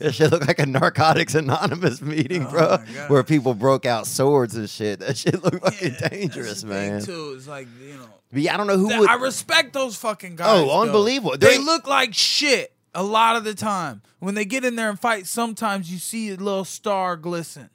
It 0.00 0.12
should 0.14 0.30
look 0.30 0.46
like 0.46 0.58
a 0.58 0.66
Narcotics 0.66 1.34
Anonymous 1.34 2.00
meeting, 2.02 2.46
Oh, 2.46 2.50
bro, 2.50 2.76
where 3.08 3.22
people 3.24 3.54
broke 3.54 3.86
out 3.86 4.06
swords 4.06 4.54
and 4.56 4.68
shit. 4.68 5.00
That 5.00 5.16
shit 5.16 5.42
looked 5.42 5.62
fucking 5.64 5.96
Yeah, 6.00 6.08
dangerous, 6.08 6.64
man. 6.64 7.02
Too, 7.02 7.34
it's 7.36 7.46
like 7.48 7.66
you 7.82 7.94
know. 7.94 8.06
But 8.32 8.42
yeah, 8.42 8.54
I 8.54 8.56
don't 8.56 8.66
know 8.66 8.76
who 8.78 8.88
Th- 8.88 9.00
would. 9.00 9.08
I 9.08 9.14
respect 9.14 9.72
those 9.72 9.96
fucking 9.96 10.36
guys. 10.36 10.46
Oh, 10.48 10.82
unbelievable. 10.82 11.36
They 11.38 11.56
They- 11.56 11.58
look 11.58 11.86
like 11.86 12.12
shit 12.14 12.72
a 12.94 13.02
lot 13.02 13.36
of 13.36 13.44
the 13.44 13.54
time. 13.54 14.02
When 14.18 14.34
they 14.34 14.44
get 14.44 14.64
in 14.64 14.76
there 14.76 14.88
and 14.90 14.98
fight, 14.98 15.26
sometimes 15.26 15.90
you 15.92 15.98
see 15.98 16.30
a 16.30 16.36
little 16.36 16.64
star 16.64 17.16
glisten. 17.16 17.70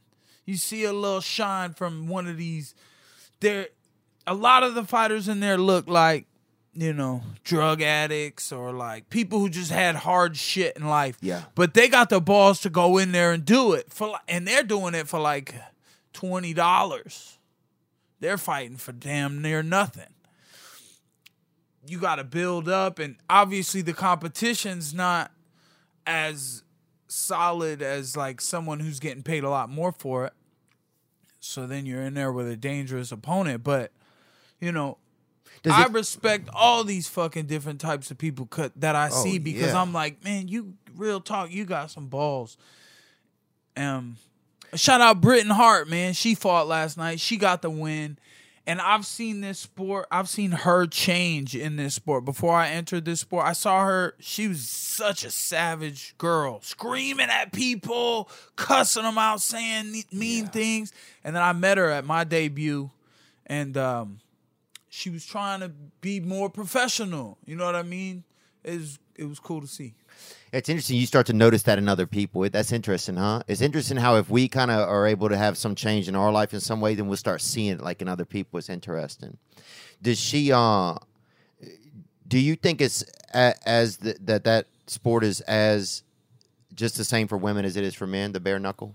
You 0.45 0.57
see 0.57 0.83
a 0.83 0.91
little 0.93 1.21
shine 1.21 1.73
from 1.73 2.07
one 2.07 2.27
of 2.27 2.37
these. 2.37 2.73
There, 3.39 3.67
a 4.27 4.33
lot 4.33 4.63
of 4.63 4.73
the 4.75 4.83
fighters 4.83 5.27
in 5.27 5.39
there 5.39 5.57
look 5.57 5.87
like, 5.87 6.25
you 6.73 6.93
know, 6.93 7.21
drug 7.43 7.81
addicts 7.81 8.51
or 8.51 8.71
like 8.71 9.09
people 9.09 9.39
who 9.39 9.49
just 9.49 9.71
had 9.71 9.95
hard 9.95 10.37
shit 10.37 10.77
in 10.77 10.87
life. 10.87 11.17
Yeah. 11.21 11.43
But 11.55 11.73
they 11.73 11.89
got 11.89 12.09
the 12.09 12.21
balls 12.21 12.61
to 12.61 12.69
go 12.69 12.97
in 12.97 13.11
there 13.11 13.33
and 13.33 13.43
do 13.43 13.73
it 13.73 13.91
for, 13.91 14.17
and 14.27 14.47
they're 14.47 14.63
doing 14.63 14.93
it 14.93 15.07
for 15.07 15.19
like 15.19 15.55
twenty 16.13 16.53
dollars. 16.53 17.37
They're 18.19 18.37
fighting 18.37 18.77
for 18.77 18.91
damn 18.91 19.41
near 19.41 19.63
nothing 19.63 20.05
you 21.85 21.99
got 21.99 22.15
to 22.15 22.23
build 22.23 22.69
up 22.69 22.99
and 22.99 23.15
obviously 23.29 23.81
the 23.81 23.93
competition's 23.93 24.93
not 24.93 25.31
as 26.05 26.63
solid 27.07 27.81
as 27.81 28.15
like 28.15 28.39
someone 28.39 28.79
who's 28.79 28.99
getting 28.99 29.23
paid 29.23 29.43
a 29.43 29.49
lot 29.49 29.69
more 29.69 29.91
for 29.91 30.25
it 30.25 30.33
so 31.39 31.65
then 31.65 31.85
you're 31.85 32.01
in 32.01 32.13
there 32.13 32.31
with 32.31 32.47
a 32.47 32.55
dangerous 32.55 33.11
opponent 33.11 33.63
but 33.63 33.91
you 34.59 34.71
know 34.71 34.97
Does 35.63 35.73
I 35.73 35.85
it- 35.85 35.91
respect 35.91 36.49
all 36.53 36.83
these 36.83 37.07
fucking 37.07 37.45
different 37.45 37.79
types 37.81 38.09
of 38.11 38.17
people 38.17 38.45
cut 38.47 38.71
that 38.81 38.95
I 38.95 39.09
see 39.09 39.37
because 39.39 39.69
Oh, 39.69 39.73
yeah. 39.73 39.81
I'm 39.81 39.93
like, 39.93 40.23
man, 40.23 40.47
you 40.47 40.73
real 40.95 41.21
talk, 41.21 41.51
you 41.51 41.65
got 41.65 41.91
some 41.91 42.07
balls. 42.07 42.57
Um, 43.77 44.17
shout 44.75 45.01
out 45.01 45.21
Britain 45.21 45.51
Hart, 45.51 45.87
man. 45.87 46.13
She 46.13 46.35
fought 46.35 46.67
last 46.67 46.97
night. 46.97 47.19
She 47.19 47.37
got 47.37 47.61
the 47.61 47.69
win. 47.69 48.17
And 48.67 48.79
I've 48.79 49.07
seen 49.07 49.41
this 49.41 49.57
sport. 49.57 50.05
I've 50.11 50.29
seen 50.29 50.51
her 50.51 50.85
change 50.85 51.55
in 51.55 51.77
this 51.77 51.95
sport. 51.95 52.25
Before 52.25 52.53
I 52.53 52.69
entered 52.69 53.05
this 53.05 53.19
sport, 53.19 53.45
I 53.45 53.53
saw 53.53 53.83
her. 53.85 54.13
She 54.19 54.47
was 54.47 54.69
such 54.69 55.25
a 55.25 55.31
savage 55.31 56.15
girl, 56.19 56.61
screaming 56.61 57.29
at 57.29 57.51
people, 57.51 58.29
cussing 58.55 59.01
them 59.01 59.17
out, 59.17 59.41
saying 59.41 60.03
mean 60.11 60.45
things. 60.47 60.93
And 61.23 61.35
then 61.35 61.41
I 61.41 61.53
met 61.53 61.79
her 61.79 61.89
at 61.89 62.05
my 62.05 62.23
debut, 62.23 62.91
and 63.47 63.75
um, 63.77 64.19
she 64.93 65.09
was 65.09 65.25
trying 65.25 65.61
to 65.61 65.71
be 66.01 66.19
more 66.19 66.49
professional. 66.49 67.37
You 67.45 67.55
know 67.55 67.65
what 67.65 67.77
I 67.77 67.81
mean? 67.81 68.25
It 68.61 68.77
was 68.77 68.99
it 69.15 69.23
was 69.23 69.39
cool 69.39 69.61
to 69.61 69.67
see. 69.67 69.93
It's 70.51 70.67
interesting. 70.67 70.97
You 70.97 71.05
start 71.05 71.27
to 71.27 71.33
notice 71.33 71.63
that 71.63 71.77
in 71.77 71.87
other 71.87 72.05
people. 72.05 72.47
That's 72.49 72.73
interesting, 72.73 73.15
huh? 73.15 73.41
It's 73.47 73.61
interesting 73.61 73.95
how 73.95 74.17
if 74.17 74.29
we 74.29 74.49
kind 74.49 74.69
of 74.69 74.87
are 74.89 75.07
able 75.07 75.29
to 75.29 75.37
have 75.37 75.57
some 75.57 75.75
change 75.75 76.09
in 76.09 76.15
our 76.15 76.29
life 76.29 76.53
in 76.53 76.59
some 76.59 76.81
way, 76.81 76.93
then 76.93 77.07
we'll 77.07 77.15
start 77.15 77.41
seeing 77.41 77.71
it 77.71 77.81
like 77.81 78.01
in 78.01 78.09
other 78.09 78.25
people. 78.25 78.59
It's 78.59 78.69
interesting. 78.69 79.37
Does 80.01 80.19
she? 80.19 80.51
uh 80.51 80.95
Do 82.27 82.37
you 82.37 82.57
think 82.57 82.81
it's 82.81 83.05
a, 83.33 83.55
as 83.65 83.97
the, 83.97 84.17
that 84.21 84.43
that 84.43 84.67
sport 84.87 85.23
is 85.23 85.39
as 85.41 86.03
just 86.75 86.97
the 86.97 87.05
same 87.05 87.29
for 87.29 87.37
women 87.37 87.63
as 87.63 87.77
it 87.77 87.85
is 87.85 87.95
for 87.95 88.07
men? 88.07 88.33
The 88.33 88.41
bare 88.41 88.59
knuckle. 88.59 88.93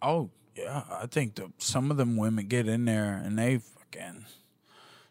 Oh 0.00 0.30
yeah, 0.56 0.84
I 0.90 1.06
think 1.06 1.34
the, 1.34 1.52
some 1.58 1.90
of 1.90 1.98
them 1.98 2.16
women 2.16 2.46
get 2.46 2.66
in 2.66 2.86
there 2.86 3.20
and 3.22 3.38
they 3.38 3.58
fucking 3.58 4.24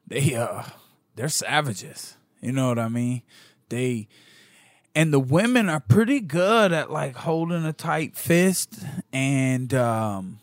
they 0.08 0.36
uh 0.36 0.64
they're 1.16 1.30
savages. 1.30 2.18
You 2.42 2.52
know 2.52 2.70
what 2.70 2.80
I 2.80 2.90
mean? 2.90 3.22
They 3.70 4.08
and 4.94 5.12
the 5.12 5.20
women 5.20 5.70
are 5.70 5.80
pretty 5.80 6.20
good 6.20 6.72
at 6.72 6.92
like 6.92 7.16
holding 7.16 7.66
a 7.66 7.74
tight 7.74 8.16
fist 8.16 8.80
and 9.12 9.74
um 9.74 10.40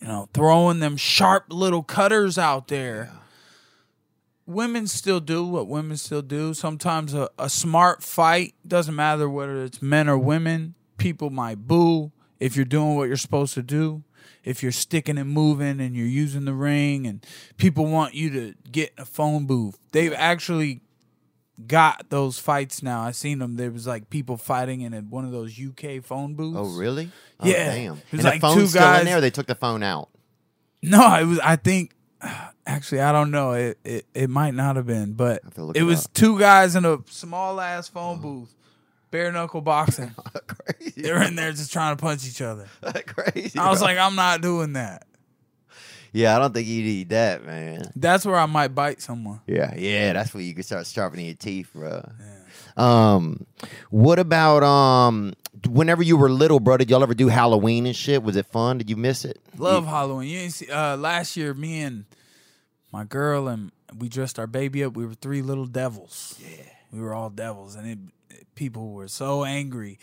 you 0.00 0.08
know 0.08 0.28
throwing 0.34 0.80
them 0.80 0.96
sharp 0.96 1.46
little 1.48 1.82
cutters 1.82 2.38
out 2.38 2.68
there. 2.68 3.10
Women 4.46 4.86
still 4.86 5.18
do 5.18 5.44
what 5.44 5.66
women 5.66 5.96
still 5.96 6.22
do. 6.22 6.54
Sometimes 6.54 7.14
a, 7.14 7.28
a 7.36 7.50
smart 7.50 8.02
fight 8.02 8.54
doesn't 8.66 8.94
matter 8.94 9.28
whether 9.28 9.64
it's 9.64 9.82
men 9.82 10.08
or 10.08 10.16
women. 10.16 10.74
People 10.98 11.30
might 11.30 11.66
boo 11.66 12.12
if 12.38 12.54
you're 12.54 12.64
doing 12.64 12.94
what 12.94 13.08
you're 13.08 13.16
supposed 13.16 13.54
to 13.54 13.62
do. 13.62 14.04
If 14.46 14.62
you're 14.62 14.72
sticking 14.72 15.18
and 15.18 15.28
moving 15.28 15.80
and 15.80 15.94
you're 15.94 16.06
using 16.06 16.46
the 16.46 16.54
ring 16.54 17.06
and 17.06 17.22
people 17.58 17.84
want 17.86 18.14
you 18.14 18.30
to 18.30 18.54
get 18.70 18.92
in 18.96 19.02
a 19.02 19.04
phone 19.04 19.44
booth. 19.44 19.78
They've 19.92 20.14
actually 20.14 20.80
got 21.66 22.10
those 22.10 22.38
fights 22.38 22.82
now. 22.82 23.02
I 23.02 23.10
seen 23.10 23.38
them. 23.40 23.56
There 23.56 23.70
was 23.70 23.86
like 23.86 24.08
people 24.08 24.36
fighting 24.36 24.82
in 24.82 24.94
a, 24.94 25.00
one 25.00 25.24
of 25.24 25.32
those 25.32 25.58
UK 25.60 26.02
phone 26.02 26.34
booths. 26.34 26.58
Oh, 26.58 26.78
really? 26.78 27.10
Oh, 27.40 27.46
Yeah. 27.46 27.74
Damn. 27.74 27.94
It 27.94 28.12
was 28.12 28.20
And 28.20 28.24
like 28.24 28.34
the 28.34 28.40
phone's 28.40 28.56
two 28.60 28.66
still 28.68 28.82
guys- 28.82 29.00
in 29.00 29.06
there. 29.06 29.18
Or 29.18 29.20
they 29.20 29.30
took 29.30 29.46
the 29.46 29.54
phone 29.54 29.82
out. 29.82 30.08
No, 30.82 31.14
it 31.16 31.24
was. 31.24 31.38
I 31.40 31.56
think. 31.56 31.92
Actually, 32.68 33.00
I 33.00 33.12
don't 33.12 33.30
know. 33.30 33.52
It 33.52 33.78
it, 33.84 34.06
it 34.14 34.30
might 34.30 34.54
not 34.54 34.76
have 34.76 34.86
been, 34.86 35.12
but 35.12 35.42
have 35.44 35.54
to 35.54 35.64
look 35.64 35.76
it 35.76 35.80
it 35.80 35.84
was 35.84 36.04
up. 36.06 36.12
two 36.14 36.38
guys 36.38 36.74
in 36.74 36.84
a 36.84 36.98
small 37.08 37.60
ass 37.60 37.88
phone 37.88 38.14
uh-huh. 38.14 38.22
booth, 38.22 38.54
bare 39.16 39.32
knuckle 39.32 39.60
boxing. 39.62 40.14
Crazy. 40.46 41.02
They're 41.02 41.22
in 41.22 41.36
there 41.36 41.50
just 41.52 41.72
trying 41.72 41.96
to 41.96 42.00
punch 42.00 42.26
each 42.26 42.42
other. 42.42 42.66
Crazy. 43.06 43.58
I 43.58 43.70
was 43.70 43.78
bro. 43.78 43.88
like, 43.88 43.98
I'm 43.98 44.14
not 44.14 44.40
doing 44.42 44.74
that. 44.74 45.06
yeah, 46.12 46.36
I 46.36 46.38
don't 46.38 46.52
think 46.52 46.68
you'd 46.68 46.84
eat 46.86 47.08
that, 47.10 47.44
man. 47.44 47.90
That's 47.96 48.26
where 48.26 48.36
I 48.36 48.46
might 48.46 48.74
bite 48.74 49.00
someone. 49.00 49.40
Yeah, 49.46 49.74
yeah, 49.76 50.12
that's 50.12 50.34
where 50.34 50.42
you 50.42 50.54
could 50.54 50.64
start 50.64 50.86
sharpening 50.86 51.26
your 51.26 51.34
teeth, 51.34 51.70
bro. 51.74 52.06
Um, 52.76 53.46
what 53.90 54.18
about 54.18 54.62
um? 54.62 55.32
Whenever 55.66 56.02
you 56.02 56.18
were 56.18 56.28
little, 56.28 56.60
bro, 56.60 56.76
did 56.76 56.90
y'all 56.90 57.02
ever 57.02 57.14
do 57.14 57.28
Halloween 57.28 57.86
and 57.86 57.96
shit? 57.96 58.22
Was 58.22 58.36
it 58.36 58.44
fun? 58.46 58.76
Did 58.76 58.90
you 58.90 58.96
miss 58.96 59.24
it? 59.24 59.40
Love 59.56 59.86
Halloween. 59.86 60.28
You 60.28 60.38
ain't 60.40 60.52
see, 60.52 60.70
uh, 60.70 60.98
last 60.98 61.34
year, 61.36 61.54
me 61.54 61.80
and 61.80 62.04
my 62.92 63.04
girl 63.04 63.48
and 63.48 63.72
we 63.98 64.10
dressed 64.10 64.38
our 64.38 64.46
baby 64.46 64.84
up. 64.84 64.94
We 64.94 65.06
were 65.06 65.14
three 65.14 65.40
little 65.40 65.64
devils. 65.64 66.38
Yeah, 66.38 66.64
we 66.92 67.00
were 67.00 67.14
all 67.14 67.30
devils, 67.30 67.74
and 67.74 67.88
it- 67.88 67.98
people 68.54 68.92
were 68.92 69.08
so 69.08 69.44
angry. 69.44 69.98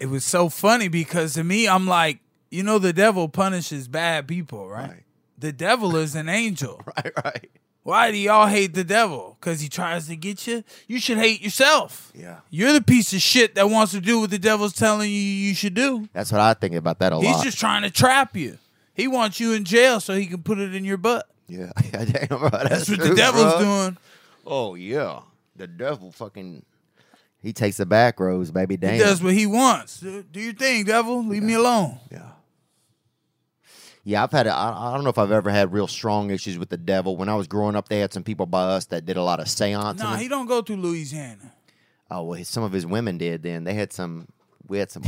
It 0.00 0.06
was 0.06 0.24
so 0.24 0.48
funny 0.48 0.88
because 0.88 1.34
to 1.34 1.44
me, 1.44 1.68
I'm 1.68 1.86
like, 1.86 2.18
you 2.50 2.62
know, 2.62 2.78
the 2.78 2.92
devil 2.92 3.28
punishes 3.28 3.88
bad 3.88 4.26
people, 4.28 4.68
right? 4.68 4.90
Right. 4.90 5.02
The 5.38 5.52
devil 5.52 5.96
is 5.96 6.14
an 6.14 6.28
angel. 6.28 6.80
Right, 6.86 7.12
right. 7.24 7.50
Why 7.84 8.12
do 8.12 8.16
y'all 8.16 8.46
hate 8.46 8.74
the 8.74 8.84
devil? 8.84 9.36
Because 9.40 9.60
he 9.60 9.68
tries 9.68 10.06
to 10.06 10.14
get 10.14 10.46
you? 10.46 10.62
You 10.86 11.00
should 11.00 11.18
hate 11.18 11.40
yourself. 11.40 12.12
Yeah. 12.14 12.38
You're 12.48 12.72
the 12.72 12.80
piece 12.82 13.12
of 13.12 13.20
shit 13.20 13.56
that 13.56 13.68
wants 13.68 13.90
to 13.92 14.00
do 14.00 14.20
what 14.20 14.30
the 14.30 14.38
devil's 14.38 14.72
telling 14.72 15.10
you 15.10 15.16
you 15.16 15.52
should 15.54 15.74
do. 15.74 16.08
That's 16.12 16.30
what 16.30 16.40
I 16.40 16.54
think 16.54 16.74
about 16.76 17.00
that 17.00 17.12
a 17.12 17.16
He's 17.16 17.24
lot. 17.24 17.34
He's 17.36 17.42
just 17.42 17.58
trying 17.58 17.82
to 17.82 17.90
trap 17.90 18.36
you. 18.36 18.58
He 18.94 19.08
wants 19.08 19.40
you 19.40 19.52
in 19.54 19.64
jail 19.64 19.98
so 19.98 20.14
he 20.14 20.26
can 20.26 20.44
put 20.44 20.58
it 20.60 20.76
in 20.76 20.84
your 20.84 20.96
butt. 20.96 21.28
yeah, 21.48 21.72
damn, 21.90 22.28
bro, 22.28 22.50
that's, 22.50 22.68
That's 22.68 22.88
what 22.90 23.00
true, 23.00 23.08
the 23.08 23.14
devil's 23.16 23.54
bro. 23.54 23.62
doing. 23.64 23.96
Oh 24.46 24.74
yeah, 24.76 25.20
the 25.56 25.66
devil 25.66 26.12
fucking. 26.12 26.64
He 27.42 27.52
takes 27.52 27.76
the 27.76 27.86
back 27.86 28.20
roads, 28.20 28.50
baby. 28.50 28.76
Damn. 28.76 28.94
He 28.94 28.98
does 29.00 29.22
what 29.22 29.34
he 29.34 29.46
wants. 29.46 29.98
Do 30.00 30.24
your 30.34 30.52
thing, 30.54 30.84
devil. 30.84 31.24
Leave 31.26 31.42
me 31.42 31.54
alone. 31.54 31.98
Yeah. 32.10 32.28
Yeah, 34.04 34.22
I've 34.24 34.32
had. 34.32 34.46
a- 34.46 34.54
I 34.54 34.90
I 34.90 34.94
don't 34.94 35.04
know 35.04 35.10
if 35.10 35.18
I've 35.18 35.30
ever 35.30 35.50
had 35.50 35.72
real 35.72 35.86
strong 35.86 36.30
issues 36.30 36.58
with 36.58 36.70
the 36.70 36.76
devil. 36.76 37.16
When 37.16 37.28
I 37.28 37.34
was 37.34 37.46
growing 37.46 37.76
up, 37.76 37.88
they 37.88 38.00
had 38.00 38.12
some 38.12 38.24
people 38.24 38.46
by 38.46 38.62
us 38.62 38.86
that 38.86 39.06
did 39.06 39.16
a 39.16 39.22
lot 39.22 39.38
of 39.40 39.48
seance. 39.48 40.00
Nah, 40.00 40.16
he 40.16 40.28
don't 40.28 40.46
go 40.46 40.60
to 40.60 40.76
Louisiana. 40.76 41.52
Oh 42.10 42.24
well, 42.24 42.44
some 42.44 42.62
of 42.64 42.72
his 42.72 42.84
women 42.84 43.18
did. 43.18 43.42
Then 43.42 43.64
they 43.64 43.74
had 43.74 43.92
some. 43.92 44.28
We 44.66 44.78
had 44.78 44.90
some. 44.90 45.04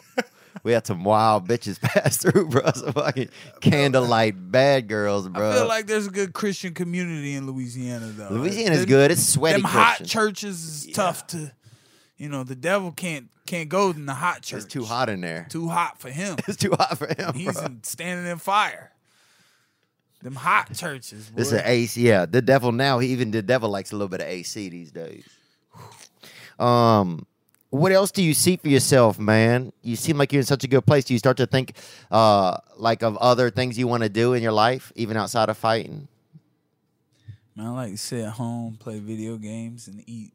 we 0.64 0.72
had 0.72 0.84
some 0.86 1.04
wild 1.04 1.46
bitches 1.48 1.80
pass 1.80 2.16
through, 2.16 2.48
bro. 2.48 2.62
Some 2.74 2.92
fucking 2.92 3.28
candlelight 3.60 4.34
bad 4.50 4.88
girls, 4.88 5.28
bro. 5.28 5.50
I 5.50 5.54
feel 5.54 5.68
like 5.68 5.86
there's 5.86 6.08
a 6.08 6.10
good 6.10 6.32
Christian 6.32 6.74
community 6.74 7.34
in 7.34 7.46
Louisiana, 7.46 8.06
though. 8.06 8.30
Louisiana's 8.30 8.80
Them- 8.80 8.88
good. 8.88 9.10
It's 9.12 9.26
sweaty. 9.28 9.62
Them 9.62 9.70
hot 9.70 10.02
churches 10.04 10.64
is 10.86 10.92
tough 10.92 11.26
to, 11.28 11.52
you 12.24 12.30
know, 12.30 12.42
the 12.42 12.56
devil 12.56 12.90
can't 12.90 13.28
can't 13.44 13.68
go 13.68 13.90
in 13.90 14.06
the 14.06 14.14
hot 14.14 14.40
church. 14.40 14.64
It's 14.64 14.72
too 14.72 14.84
hot 14.84 15.10
in 15.10 15.20
there. 15.20 15.46
Too 15.50 15.68
hot 15.68 16.00
for 16.00 16.08
him. 16.08 16.36
It's 16.48 16.56
too 16.56 16.70
hot 16.70 16.96
for 16.96 17.06
him, 17.06 17.34
He's 17.34 17.60
in, 17.60 17.82
standing 17.82 18.32
in 18.32 18.38
fire. 18.38 18.92
Them 20.22 20.34
hot 20.34 20.72
churches. 20.72 21.30
It's 21.36 21.50
boy. 21.50 21.58
an 21.58 21.62
AC. 21.66 22.00
Yeah, 22.00 22.24
the 22.24 22.40
devil 22.40 22.72
now. 22.72 22.98
He 22.98 23.08
even 23.08 23.30
the 23.30 23.42
devil 23.42 23.68
likes 23.68 23.92
a 23.92 23.94
little 23.96 24.08
bit 24.08 24.22
of 24.22 24.26
AC 24.26 24.70
these 24.70 24.90
days. 24.90 25.28
Um, 26.58 27.26
what 27.68 27.92
else 27.92 28.10
do 28.10 28.22
you 28.22 28.32
see 28.32 28.56
for 28.56 28.68
yourself, 28.68 29.18
man? 29.18 29.70
You 29.82 29.96
seem 29.96 30.16
like 30.16 30.32
you're 30.32 30.40
in 30.40 30.46
such 30.46 30.64
a 30.64 30.68
good 30.68 30.86
place. 30.86 31.04
Do 31.04 31.12
you 31.12 31.18
start 31.18 31.36
to 31.36 31.46
think 31.46 31.76
uh, 32.10 32.56
like 32.78 33.02
of 33.02 33.18
other 33.18 33.50
things 33.50 33.76
you 33.76 33.86
want 33.86 34.02
to 34.02 34.08
do 34.08 34.32
in 34.32 34.42
your 34.42 34.52
life, 34.52 34.92
even 34.96 35.18
outside 35.18 35.50
of 35.50 35.58
fighting? 35.58 36.08
Man, 37.54 37.66
I 37.66 37.70
like 37.70 37.90
to 37.90 37.98
sit 37.98 38.24
at 38.24 38.32
home, 38.32 38.78
play 38.80 38.98
video 38.98 39.36
games, 39.36 39.88
and 39.88 40.02
eat 40.06 40.32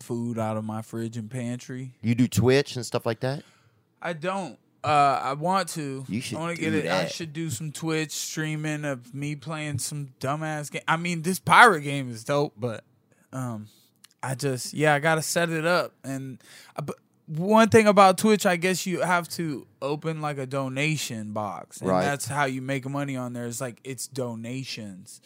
food 0.00 0.38
out 0.38 0.56
of 0.56 0.64
my 0.64 0.82
fridge 0.82 1.16
and 1.16 1.30
pantry. 1.30 1.94
You 2.02 2.14
do 2.14 2.28
Twitch 2.28 2.76
and 2.76 2.84
stuff 2.84 3.06
like 3.06 3.20
that. 3.20 3.42
I 4.02 4.12
don't. 4.12 4.58
Uh, 4.82 5.18
I 5.22 5.32
want 5.32 5.68
to. 5.70 6.04
You 6.08 6.20
should 6.20 6.36
I 6.36 6.40
wanna 6.40 6.56
get 6.56 6.74
it. 6.74 6.86
I 6.86 7.06
should 7.06 7.32
do 7.32 7.48
some 7.48 7.72
Twitch 7.72 8.10
streaming 8.10 8.84
of 8.84 9.14
me 9.14 9.34
playing 9.34 9.78
some 9.78 10.08
dumbass 10.20 10.70
game. 10.70 10.82
I 10.86 10.98
mean, 10.98 11.22
this 11.22 11.38
pirate 11.38 11.80
game 11.82 12.10
is 12.10 12.22
dope, 12.22 12.52
but 12.58 12.84
um, 13.32 13.68
I 14.22 14.34
just 14.34 14.74
yeah, 14.74 14.92
I 14.92 14.98
gotta 14.98 15.22
set 15.22 15.48
it 15.48 15.64
up. 15.64 15.94
And 16.04 16.38
uh, 16.76 16.82
but 16.82 16.96
one 17.26 17.70
thing 17.70 17.86
about 17.86 18.18
Twitch, 18.18 18.44
I 18.44 18.56
guess 18.56 18.84
you 18.84 19.00
have 19.00 19.26
to 19.30 19.66
open 19.80 20.20
like 20.20 20.36
a 20.36 20.44
donation 20.44 21.32
box, 21.32 21.80
and 21.80 21.88
Right. 21.88 22.02
that's 22.04 22.26
how 22.26 22.44
you 22.44 22.60
make 22.60 22.86
money 22.86 23.16
on 23.16 23.32
there. 23.32 23.46
It's 23.46 23.62
like 23.62 23.80
it's 23.84 24.06
donations, 24.06 25.22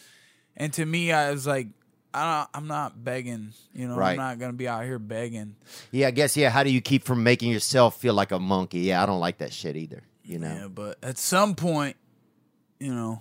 and 0.57 0.73
to 0.75 0.87
me, 0.87 1.11
I 1.13 1.33
was 1.33 1.49
like. 1.49 1.67
I 2.13 2.39
don't, 2.39 2.51
I'm 2.55 2.67
not 2.67 3.05
begging, 3.05 3.53
you 3.75 3.87
know. 3.87 3.97
Right. 3.97 4.13
I'm 4.13 4.17
not 4.17 4.39
gonna 4.39 4.55
be 4.55 4.67
out 4.67 4.85
here 4.85 4.99
begging. 4.99 5.57
Yeah, 5.91 6.09
I 6.09 6.11
guess. 6.11 6.37
Yeah, 6.37 6.51
how 6.51 6.63
do 6.63 6.71
you 6.71 6.81
keep 6.81 7.05
from 7.05 7.23
making 7.23 7.51
yourself 7.51 8.01
feel 8.01 8.15
like 8.15 8.33
a 8.33 8.39
monkey? 8.39 8.81
Yeah, 8.81 9.03
I 9.03 9.07
don't 9.07 9.21
like 9.21 9.39
that 9.39 9.53
shit 9.53 9.77
either. 9.77 10.03
You 10.25 10.39
know. 10.39 10.53
Yeah, 10.53 10.69
but 10.69 10.99
at 11.03 11.19
some 11.19 11.55
point, 11.55 11.97
you 12.81 12.95
know, 12.95 13.21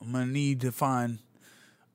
I'm 0.00 0.12
gonna 0.12 0.26
need 0.26 0.60
to 0.62 0.72
find 0.72 1.18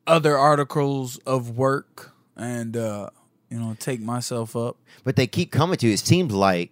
other 0.08 0.38
articles 0.38 1.18
of 1.20 1.58
work 1.58 2.12
and 2.36 2.76
uh, 2.76 3.10
you 3.50 3.60
know, 3.60 3.76
take 3.80 4.02
myself 4.02 4.56
up. 4.56 4.78
But 5.04 5.16
they 5.16 5.28
keep 5.28 5.52
coming 5.52 5.78
to 5.78 5.88
you. 5.88 5.94
It 5.94 6.00
seems 6.00 6.34
like 6.34 6.72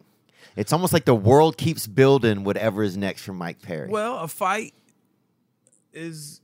it's 0.55 0.73
almost 0.73 0.93
like 0.93 1.05
the 1.05 1.15
world 1.15 1.57
keeps 1.57 1.87
building 1.87 2.43
whatever 2.43 2.83
is 2.83 2.97
next 2.97 3.23
for 3.23 3.33
Mike 3.33 3.61
Perry. 3.61 3.89
Well, 3.89 4.19
a 4.19 4.27
fight 4.27 4.73
is 5.93 6.41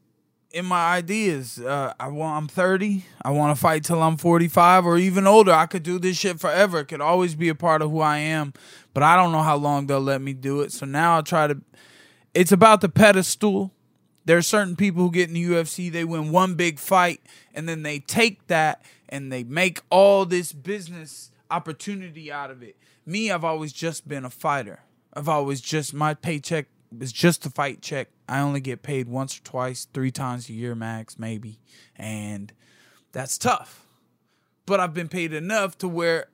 in 0.52 0.66
my 0.66 0.94
ideas. 0.96 1.60
Uh, 1.60 1.94
I 2.00 2.08
want. 2.08 2.38
I'm 2.38 2.48
30. 2.48 3.06
I 3.22 3.32
want 3.32 3.56
to 3.56 3.62
fight 3.62 3.84
till 3.84 4.02
I'm 4.02 4.18
45 4.18 4.86
or 4.86 4.98
even 4.98 5.28
older. 5.28 5.52
I 5.52 5.66
could 5.66 5.84
do 5.84 6.00
this 6.00 6.18
shit 6.18 6.40
forever. 6.40 6.80
It 6.80 6.86
could 6.86 7.02
always 7.02 7.36
be 7.36 7.50
a 7.50 7.56
part 7.56 7.82
of 7.82 7.92
who 7.92 8.00
I 8.00 8.18
am. 8.18 8.54
But 8.94 9.04
I 9.04 9.16
don't 9.16 9.32
know 9.32 9.44
how 9.44 9.56
long 9.56 9.88
they'll 9.88 10.00
let 10.00 10.22
me 10.22 10.34
do 10.34 10.62
it. 10.62 10.72
So 10.72 10.86
now 10.86 11.18
I 11.18 11.22
try 11.22 11.48
to. 11.48 11.62
It's 12.34 12.52
about 12.52 12.82
the 12.82 12.90
pedestal. 12.90 13.74
There 14.26 14.38
are 14.38 14.44
certain 14.44 14.76
people 14.76 15.04
who 15.04 15.12
get 15.12 15.30
in 15.30 15.34
the 15.34 15.44
UFC. 15.44 15.92
They 15.92 16.04
win 16.04 16.32
one 16.32 16.56
big 16.56 16.78
fight, 16.80 17.22
and 17.54 17.68
then 17.68 17.84
they 17.84 18.00
take 18.00 18.48
that 18.48 18.84
and 19.08 19.32
they 19.32 19.44
make 19.44 19.82
all 19.90 20.26
this 20.26 20.54
business 20.54 21.32
opportunity 21.50 22.32
out 22.32 22.52
of 22.52 22.62
it. 22.62 22.78
Me, 23.06 23.32
I've 23.32 23.44
always 23.44 23.74
just 23.74 24.08
been 24.08 24.24
a 24.24 24.30
fighter. 24.30 24.82
I've 25.14 25.28
always 25.28 25.62
just 25.62 25.96
my 25.96 26.14
paycheck 26.14 26.68
is 27.00 27.12
just 27.12 27.46
a 27.46 27.50
fight 27.50 27.82
check. 27.82 28.10
I 28.28 28.40
only 28.40 28.62
get 28.62 28.82
paid 28.82 29.08
once 29.08 29.38
or 29.38 29.42
twice, 29.44 29.88
three 29.94 30.12
times 30.12 30.50
a 30.50 30.54
year 30.54 30.76
max, 30.76 31.20
maybe, 31.20 31.60
and 31.96 32.52
that's 33.12 33.38
tough. 33.38 33.86
But 34.66 34.80
I've 34.80 34.94
been 34.94 35.10
paid 35.10 35.34
enough 35.34 35.78
to 35.80 35.88
where, 35.88 36.28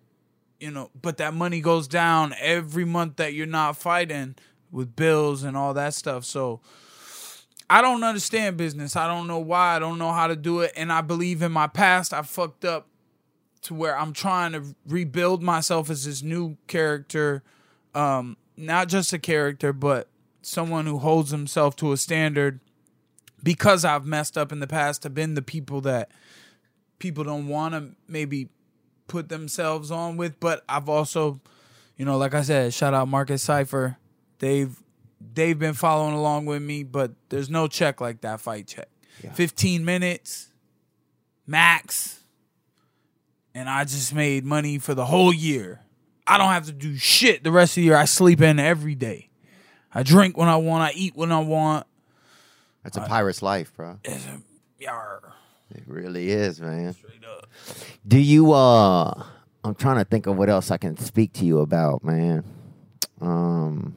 you 0.59 0.71
know, 0.71 0.91
but 0.99 1.17
that 1.17 1.33
money 1.33 1.61
goes 1.61 1.87
down 1.87 2.33
every 2.39 2.85
month 2.85 3.17
that 3.17 3.33
you're 3.33 3.45
not 3.45 3.77
fighting 3.77 4.35
with 4.71 4.95
bills 4.95 5.43
and 5.43 5.55
all 5.55 5.73
that 5.73 5.93
stuff. 5.93 6.25
So 6.25 6.59
I 7.69 7.81
don't 7.81 8.03
understand 8.03 8.57
business. 8.57 8.95
I 8.95 9.07
don't 9.07 9.27
know 9.27 9.39
why. 9.39 9.75
I 9.75 9.79
don't 9.79 9.97
know 9.97 10.11
how 10.11 10.27
to 10.27 10.35
do 10.35 10.59
it. 10.59 10.73
And 10.75 10.91
I 10.91 11.01
believe 11.01 11.41
in 11.41 11.51
my 11.51 11.67
past 11.67 12.13
I 12.13 12.21
fucked 12.21 12.65
up 12.65 12.87
to 13.63 13.73
where 13.73 13.97
I'm 13.97 14.13
trying 14.13 14.51
to 14.51 14.75
rebuild 14.85 15.41
myself 15.41 15.89
as 15.89 16.05
this 16.05 16.21
new 16.21 16.57
character. 16.67 17.41
Um, 17.93 18.37
not 18.57 18.89
just 18.89 19.13
a 19.13 19.19
character, 19.19 19.73
but 19.73 20.09
someone 20.45 20.85
who 20.85 20.99
holds 20.99 21.31
himself 21.31 21.75
to 21.77 21.91
a 21.91 21.97
standard 21.97 22.59
because 23.43 23.85
I've 23.85 24.05
messed 24.05 24.37
up 24.37 24.51
in 24.51 24.59
the 24.59 24.67
past, 24.67 25.03
have 25.03 25.13
been 25.13 25.35
the 25.35 25.41
people 25.41 25.81
that 25.81 26.09
people 26.99 27.23
don't 27.23 27.47
want 27.47 27.73
to 27.73 27.95
maybe 28.07 28.49
put 29.07 29.29
themselves 29.29 29.91
on 29.91 30.17
with. 30.17 30.39
But 30.39 30.63
I've 30.67 30.89
also, 30.89 31.41
you 31.97 32.05
know, 32.05 32.17
like 32.17 32.33
I 32.33 32.41
said, 32.41 32.73
shout 32.73 32.93
out 32.93 33.07
Marcus 33.07 33.43
Cipher. 33.43 33.97
They've 34.39 34.75
they've 35.33 35.57
been 35.57 35.73
following 35.73 36.13
along 36.13 36.45
with 36.45 36.61
me, 36.61 36.83
but 36.83 37.11
there's 37.29 37.49
no 37.49 37.67
check 37.67 38.01
like 38.01 38.21
that 38.21 38.41
fight 38.41 38.67
check. 38.67 38.89
15 39.33 39.85
minutes 39.85 40.49
max. 41.47 42.21
And 43.53 43.69
I 43.69 43.85
just 43.85 44.13
made 44.13 44.43
money 44.43 44.79
for 44.79 44.93
the 44.93 45.05
whole 45.05 45.33
year. 45.33 45.81
I 46.27 46.37
don't 46.37 46.49
have 46.49 46.65
to 46.65 46.73
do 46.73 46.97
shit 46.97 47.43
the 47.43 47.51
rest 47.51 47.73
of 47.73 47.75
the 47.75 47.83
year. 47.83 47.95
I 47.95 48.05
sleep 48.05 48.41
in 48.41 48.59
every 48.59 48.95
day. 48.95 49.29
I 49.95 50.03
drink 50.03 50.37
when 50.37 50.49
I 50.49 50.57
want. 50.57 50.83
I 50.83 50.91
eat 50.95 51.15
when 51.15 51.31
I 51.31 51.39
want. 51.39 51.87
That's 52.83 52.97
a 52.97 53.01
pirate's 53.01 53.41
life, 53.41 53.73
bro. 53.75 53.97
It's 54.03 54.25
a, 54.27 54.41
yar, 54.77 55.33
It 55.73 55.83
really 55.87 56.29
is, 56.29 56.61
man. 56.61 56.93
straight 56.93 57.23
up. 57.25 57.49
Do 58.07 58.19
you 58.19 58.51
uh 58.51 59.23
I'm 59.63 59.73
trying 59.73 59.97
to 59.97 60.05
think 60.05 60.27
of 60.27 60.35
what 60.37 60.49
else 60.49 60.69
I 60.69 60.77
can 60.77 60.95
speak 60.97 61.33
to 61.33 61.45
you 61.45 61.61
about, 61.61 62.03
man. 62.03 62.43
Um 63.21 63.95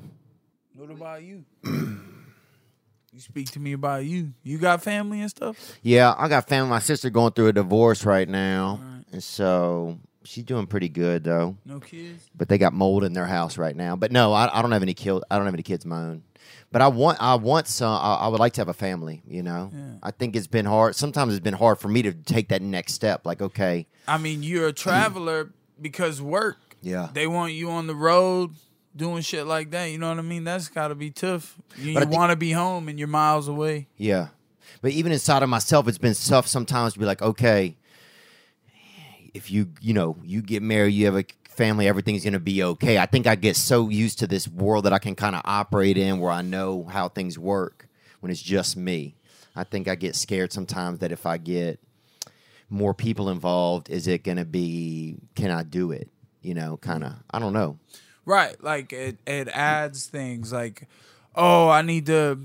What 0.74 0.90
about 0.90 1.22
you? 1.22 1.44
you 1.64 3.20
speak 3.20 3.50
to 3.50 3.60
me 3.60 3.72
about 3.72 4.04
you. 4.04 4.32
You 4.42 4.56
got 4.58 4.82
family 4.82 5.20
and 5.20 5.28
stuff? 5.30 5.78
yeah, 5.82 6.14
I 6.16 6.28
got 6.28 6.48
family. 6.48 6.70
My 6.70 6.78
sister 6.78 7.10
going 7.10 7.32
through 7.32 7.48
a 7.48 7.52
divorce 7.52 8.04
right 8.06 8.28
now. 8.28 8.80
And 9.12 9.22
so 9.22 9.98
she's 10.24 10.44
doing 10.44 10.66
pretty 10.66 10.88
good 10.88 11.24
though. 11.24 11.56
No 11.64 11.80
kids? 11.80 12.30
But 12.36 12.48
they 12.48 12.58
got 12.58 12.72
mold 12.72 13.04
in 13.04 13.12
their 13.12 13.26
house 13.26 13.58
right 13.58 13.74
now. 13.76 13.96
But 13.96 14.12
no, 14.12 14.32
I, 14.32 14.58
I 14.58 14.62
don't 14.62 14.72
have 14.72 14.82
any 14.82 14.94
kill 14.94 15.22
I 15.30 15.36
don't 15.36 15.46
have 15.46 15.54
any 15.54 15.62
kids 15.62 15.84
of 15.84 15.90
my 15.90 16.00
own. 16.00 16.22
But 16.70 16.82
I 16.82 16.88
want 16.88 17.18
I 17.20 17.34
want 17.36 17.66
some 17.66 17.92
I, 17.92 18.14
I 18.14 18.28
would 18.28 18.40
like 18.40 18.52
to 18.54 18.60
have 18.60 18.68
a 18.68 18.74
family, 18.74 19.22
you 19.26 19.42
know. 19.42 19.70
Yeah. 19.72 19.92
I 20.02 20.10
think 20.10 20.36
it's 20.36 20.46
been 20.46 20.66
hard. 20.66 20.94
Sometimes 20.96 21.34
it's 21.34 21.42
been 21.42 21.54
hard 21.54 21.78
for 21.78 21.88
me 21.88 22.02
to 22.02 22.12
take 22.12 22.48
that 22.48 22.62
next 22.62 22.94
step. 22.94 23.24
Like, 23.24 23.40
okay, 23.40 23.86
I 24.06 24.18
mean, 24.18 24.42
you're 24.42 24.68
a 24.68 24.72
traveler 24.72 25.52
because 25.80 26.20
work. 26.20 26.58
Yeah. 26.82 27.08
They 27.12 27.26
want 27.26 27.54
you 27.54 27.70
on 27.70 27.86
the 27.86 27.94
road 27.94 28.54
doing 28.94 29.22
shit 29.22 29.46
like 29.46 29.70
that. 29.70 29.86
You 29.86 29.98
know 29.98 30.08
what 30.08 30.18
I 30.18 30.22
mean? 30.22 30.44
That's 30.44 30.68
got 30.68 30.88
to 30.88 30.94
be 30.94 31.10
tough. 31.10 31.56
You, 31.76 31.92
you 31.92 32.06
want 32.06 32.30
to 32.30 32.36
be 32.36 32.52
home 32.52 32.88
and 32.88 32.98
you're 32.98 33.08
miles 33.08 33.48
away. 33.48 33.88
Yeah. 33.96 34.28
But 34.80 34.92
even 34.92 35.12
inside 35.12 35.42
of 35.42 35.48
myself, 35.48 35.88
it's 35.88 35.98
been 35.98 36.14
tough 36.14 36.46
sometimes 36.46 36.92
to 36.92 36.98
be 36.98 37.04
like, 37.06 37.22
okay, 37.22 37.76
if 39.34 39.50
you, 39.50 39.68
you 39.80 39.94
know, 39.94 40.16
you 40.22 40.42
get 40.42 40.62
married, 40.62 40.94
you 40.94 41.06
have 41.06 41.16
a 41.16 41.24
family, 41.48 41.88
everything's 41.88 42.22
going 42.22 42.32
to 42.32 42.40
be 42.40 42.62
okay. 42.62 42.98
I 42.98 43.06
think 43.06 43.26
I 43.26 43.34
get 43.34 43.56
so 43.56 43.88
used 43.88 44.20
to 44.20 44.26
this 44.26 44.46
world 44.48 44.84
that 44.84 44.92
I 44.92 44.98
can 44.98 45.14
kind 45.14 45.34
of 45.34 45.42
operate 45.44 45.98
in 45.98 46.20
where 46.20 46.30
I 46.30 46.42
know 46.42 46.84
how 46.84 47.08
things 47.08 47.38
work 47.38 47.88
when 48.20 48.30
it's 48.30 48.42
just 48.42 48.76
me. 48.76 49.16
I 49.56 49.64
think 49.64 49.88
I 49.88 49.96
get 49.96 50.14
scared 50.14 50.52
sometimes 50.52 51.00
that 51.00 51.10
if 51.10 51.26
I 51.26 51.36
get 51.36 51.80
more 52.70 52.94
people 52.94 53.28
involved, 53.28 53.90
is 53.90 54.06
it 54.06 54.22
going 54.22 54.36
to 54.36 54.44
be, 54.44 55.16
can 55.34 55.50
I 55.50 55.64
do 55.64 55.90
it? 55.90 56.08
You 56.42 56.54
know, 56.54 56.76
kind 56.76 57.02
of, 57.02 57.14
I 57.30 57.38
don't 57.38 57.52
know. 57.52 57.78
Right. 58.24 58.62
Like 58.62 58.92
it, 58.92 59.18
it 59.26 59.48
adds 59.48 60.06
things 60.06 60.52
like, 60.52 60.86
oh, 61.34 61.68
I 61.68 61.82
need 61.82 62.06
to 62.06 62.38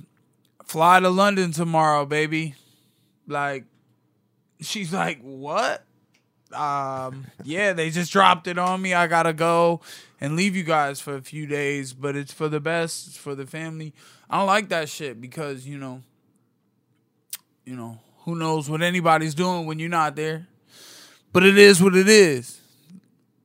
fly 0.66 1.00
to 1.00 1.10
London 1.10 1.52
tomorrow, 1.52 2.06
baby. 2.06 2.56
Like, 3.28 3.66
she's 4.60 4.92
like, 4.92 5.22
what? 5.22 5.84
Um, 6.54 7.28
yeah, 7.44 7.74
they 7.74 7.90
just 7.90 8.12
dropped 8.12 8.48
it 8.48 8.58
on 8.58 8.82
me. 8.82 8.94
I 8.94 9.08
gotta 9.08 9.34
go 9.34 9.82
and 10.22 10.36
leave 10.36 10.56
you 10.56 10.64
guys 10.64 11.00
for 11.00 11.16
a 11.16 11.22
few 11.22 11.46
days, 11.46 11.94
but 11.94 12.16
it's 12.16 12.34
for 12.34 12.48
the 12.48 12.60
best. 12.60 13.08
It's 13.08 13.18
for 13.18 13.36
the 13.36 13.46
family. 13.46 13.94
I 14.30 14.38
don't 14.38 14.48
like 14.48 14.70
that 14.70 14.90
shit 14.90 15.20
because 15.20 15.68
you 15.68 15.78
know, 15.78 16.02
you 17.66 17.76
know, 17.76 18.00
who 18.20 18.36
knows 18.36 18.70
what 18.70 18.82
anybody's 18.82 19.36
doing 19.36 19.66
when 19.66 19.80
you're 19.80 19.90
not 19.90 20.16
there. 20.16 20.48
But 21.32 21.44
it 21.44 21.58
is 21.58 21.82
what 21.82 21.96
it 21.96 22.08
is. 22.08 22.60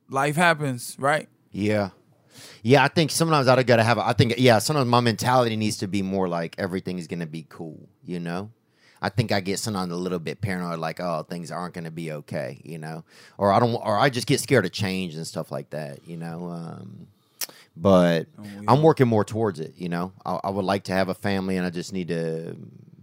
Life 0.09 0.35
happens, 0.35 0.95
right? 0.99 1.27
Yeah. 1.51 1.89
Yeah, 2.61 2.83
I 2.83 2.87
think 2.87 3.11
sometimes 3.11 3.47
I 3.47 3.63
gotta 3.63 3.83
have. 3.83 3.97
I 3.97 4.13
think 4.13 4.35
yeah, 4.37 4.59
sometimes 4.59 4.87
my 4.87 4.99
mentality 4.99 5.55
needs 5.55 5.77
to 5.77 5.87
be 5.87 6.01
more 6.01 6.27
like 6.27 6.55
everything's 6.57 7.07
gonna 7.07 7.27
be 7.27 7.45
cool. 7.49 7.89
You 8.03 8.19
know, 8.19 8.51
I 9.01 9.09
think 9.09 9.31
I 9.31 9.39
get 9.39 9.59
sometimes 9.59 9.91
a 9.91 9.95
little 9.95 10.19
bit 10.19 10.41
paranoid, 10.41 10.79
like 10.79 10.99
oh 10.99 11.23
things 11.23 11.51
aren't 11.51 11.73
gonna 11.73 11.91
be 11.91 12.11
okay. 12.11 12.59
You 12.63 12.77
know, 12.77 13.03
or 13.37 13.51
I 13.51 13.59
don't, 13.59 13.73
or 13.75 13.97
I 13.97 14.09
just 14.09 14.27
get 14.27 14.39
scared 14.39 14.65
of 14.65 14.71
change 14.71 15.15
and 15.15 15.25
stuff 15.25 15.51
like 15.51 15.69
that. 15.71 16.07
You 16.07 16.17
know, 16.17 16.49
um, 16.49 17.07
but 17.75 18.27
I'm 18.67 18.81
working 18.81 19.07
more 19.07 19.23
towards 19.23 19.59
it. 19.59 19.73
You 19.77 19.89
know, 19.89 20.11
I, 20.25 20.39
I 20.45 20.49
would 20.49 20.65
like 20.65 20.83
to 20.85 20.93
have 20.93 21.09
a 21.09 21.13
family, 21.13 21.57
and 21.57 21.65
I 21.65 21.69
just 21.69 21.93
need 21.93 22.09
to 22.09 22.55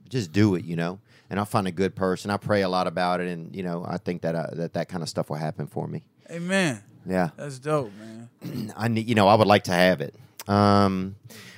just 0.08 0.32
do 0.32 0.54
it. 0.54 0.64
You 0.64 0.76
know, 0.76 0.98
and 1.30 1.38
I'll 1.38 1.46
find 1.46 1.66
a 1.66 1.72
good 1.72 1.94
person. 1.94 2.30
I 2.30 2.36
pray 2.36 2.62
a 2.62 2.68
lot 2.68 2.86
about 2.86 3.20
it, 3.20 3.28
and 3.28 3.54
you 3.54 3.62
know, 3.62 3.84
I 3.88 3.98
think 3.98 4.22
that 4.22 4.34
uh, 4.34 4.48
that 4.52 4.74
that 4.74 4.88
kind 4.88 5.02
of 5.02 5.08
stuff 5.08 5.30
will 5.30 5.36
happen 5.36 5.66
for 5.66 5.86
me. 5.88 6.04
Amen. 6.30 6.82
Yeah. 7.08 7.30
That's 7.36 7.58
dope, 7.58 7.92
man. 7.98 8.72
I 8.76 8.88
need, 8.88 9.08
you 9.08 9.14
know, 9.14 9.28
I 9.28 9.34
would 9.34 9.46
like 9.46 9.64
to 9.64 9.72
have 9.72 10.00
it. 10.00 10.14
Um, 10.48 11.16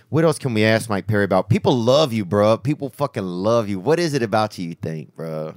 what 0.09 0.25
else 0.25 0.39
can 0.39 0.55
we 0.55 0.65
ask 0.65 0.89
Mike 0.89 1.07
Perry 1.07 1.25
about? 1.25 1.49
People 1.49 1.77
love 1.77 2.13
you, 2.13 2.25
bro. 2.25 2.57
People 2.57 2.91
fucking 2.91 3.25
love 3.25 3.69
you. 3.69 3.79
What 3.79 3.99
is 3.99 4.15
it 4.15 4.23
about 4.23 4.59
you 4.59 4.69
you 4.69 4.75
think, 4.75 5.15
bro? 5.15 5.55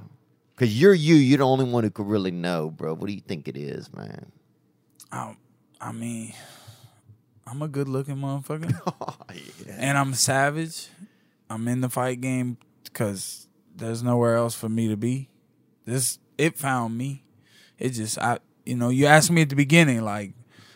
Because 0.54 0.78
you're 0.78 0.94
you. 0.94 1.14
You're 1.14 1.38
the 1.38 1.46
only 1.46 1.64
one 1.64 1.84
who 1.84 1.90
could 1.90 2.06
really 2.06 2.30
know, 2.30 2.70
bro. 2.70 2.94
What 2.94 3.06
do 3.06 3.14
you 3.14 3.20
think 3.20 3.48
it 3.48 3.56
is, 3.56 3.92
man? 3.92 4.30
I 5.10 5.36
I 5.80 5.92
mean, 5.92 6.34
I'm 7.46 7.62
a 7.62 7.68
good 7.68 7.88
looking 7.88 8.16
motherfucker. 8.16 8.72
Oh, 9.00 9.16
and 9.68 9.96
I'm 9.96 10.14
savage. 10.14 10.88
I'm 11.48 11.66
in 11.68 11.80
the 11.80 11.88
fight 11.88 12.20
game 12.20 12.58
because 12.84 13.48
there's 13.74 14.02
nowhere 14.02 14.36
else 14.36 14.54
for 14.54 14.68
me 14.68 14.88
to 14.88 14.96
be. 14.96 15.28
This 15.84 16.18
it 16.38 16.58
found 16.58 16.96
me. 16.96 17.24
It 17.78 17.90
just 17.90 18.18
I 18.18 18.38
you 18.64 18.76
know, 18.76 18.90
you 18.90 19.06
asked 19.06 19.30
me 19.30 19.42
at 19.42 19.48
the 19.48 19.56
beginning, 19.56 20.02
like, 20.02 20.32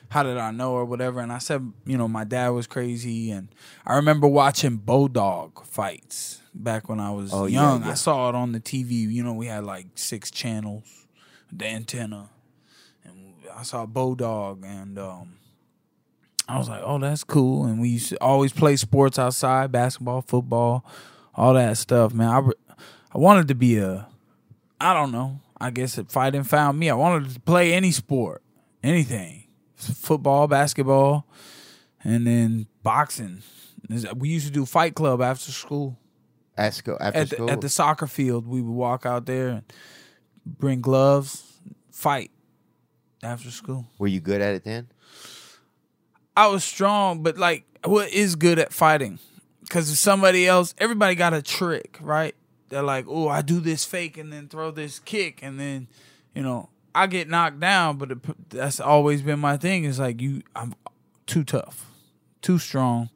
how 0.09 0.23
did 0.23 0.37
I 0.39 0.51
know 0.51 0.73
or 0.73 0.85
whatever, 0.85 1.21
and 1.21 1.33
I 1.33 1.39
said, 1.39 1.73
you 1.85 1.97
know, 1.99 2.09
my 2.09 2.25
dad 2.25 2.49
was 2.51 2.67
crazy 2.67 3.31
and 3.31 3.49
I 3.87 3.97
remember 3.97 4.27
watching 4.29 4.77
Bulldog 4.77 5.65
fights 5.67 6.41
back 6.55 6.89
when 6.89 7.01
I 7.01 7.11
was 7.11 7.33
Oh, 7.33 7.47
young. 7.47 7.83
yeah. 7.85 7.91
I 7.91 7.95
saw 7.95 8.29
it 8.29 8.35
on 8.35 8.53
the 8.53 8.61
TV. 8.61 8.91
You 9.11 9.23
know, 9.25 9.33
we 9.35 9.47
had 9.47 9.65
like 9.65 9.87
six 9.97 10.31
channels, 10.31 11.07
the 11.53 11.67
antenna. 11.67 12.31
And 13.05 13.35
I 13.57 13.63
saw 13.63 13.87
Bulldog, 13.87 14.65
and 14.65 14.99
um 14.99 15.33
I 16.49 16.59
was 16.59 16.69
like, 16.69 16.83
oh, 16.85 16.99
that's 17.01 17.25
cool. 17.25 17.65
And 17.65 17.81
we 17.81 17.89
used 17.89 18.11
to 18.11 18.21
always 18.23 18.53
play 18.53 18.77
sports 18.77 19.19
outside, 19.19 19.73
basketball, 19.73 20.23
football, 20.23 20.85
all 21.35 21.55
that 21.55 21.77
stuff, 21.77 22.15
man. 22.15 22.29
I, 22.29 22.39
re- 22.39 22.55
I 23.13 23.19
wanted 23.19 23.49
to 23.49 23.57
be 23.57 23.79
a, 23.79 24.07
I 24.81 24.95
don't 24.95 25.11
know. 25.11 25.41
I 25.61 25.71
guess 25.71 25.99
if 25.99 26.07
fighting 26.09 26.45
found 26.45 26.79
me, 26.79 26.89
I 26.89 26.95
wanted 26.95 27.35
to 27.35 27.41
play 27.41 27.73
any 27.75 27.91
sport, 27.91 28.43
anything, 28.85 29.46
football, 29.77 30.47
basketball, 30.49 31.27
and 32.03 32.27
then 32.27 32.66
boxing. 32.83 33.43
We 34.16 34.31
used 34.31 34.47
to 34.47 34.53
do 34.53 34.66
fight 34.66 34.95
club 34.95 35.22
after 35.22 35.53
school 35.53 35.99
At 36.57 36.74
school, 36.74 36.97
after 37.01 37.20
at 37.20 37.31
the, 37.31 37.37
school. 37.37 37.51
at 37.51 37.61
the 37.61 37.68
soccer 37.68 38.07
field. 38.07 38.47
We 38.47 38.61
would 38.61 38.74
walk 38.74 39.07
out 39.07 39.27
there 39.27 39.49
and 39.49 39.62
bring 40.45 40.81
gloves, 40.81 41.45
fight 41.91 42.31
after 43.22 43.51
school. 43.51 43.87
Were 43.99 44.09
you 44.09 44.20
good 44.20 44.41
at 44.41 44.55
it 44.55 44.64
then? 44.64 44.89
I 46.37 46.49
was 46.49 46.64
strong, 46.64 47.22
but 47.22 47.39
like, 47.39 47.64
what 47.85 48.11
is 48.11 48.35
good 48.37 48.59
at 48.59 48.72
fighting? 48.72 49.18
Because 49.62 49.91
if 49.91 49.99
somebody 49.99 50.47
else, 50.47 50.74
everybody 50.79 51.14
got 51.14 51.33
a 51.33 51.43
trick, 51.43 51.99
right? 52.01 52.35
They're 52.68 52.83
like, 52.83 53.07
oh, 53.09 53.29
I 53.29 53.43
do 53.43 53.61
this 53.61 53.85
fake 53.85 54.18
and 54.18 54.33
then 54.33 54.49
throw 54.49 54.70
this 54.70 54.99
kick, 54.99 55.41
and 55.43 55.59
then, 55.59 55.89
you 56.35 56.43
know, 56.43 56.68
I 56.97 57.07
get 57.07 57.29
knocked 57.29 57.61
down. 57.61 57.99
But 57.99 58.11
it, 58.13 58.51
that's 58.51 58.81
always 58.81 59.21
been 59.23 59.39
my 59.39 59.59
thing. 59.59 59.85
Is 59.85 59.99
like 59.99 60.21
you, 60.21 60.43
I'm 60.57 60.75
too 61.27 61.45
tough, 61.45 61.91
too 62.41 62.59
strong. 62.59 63.11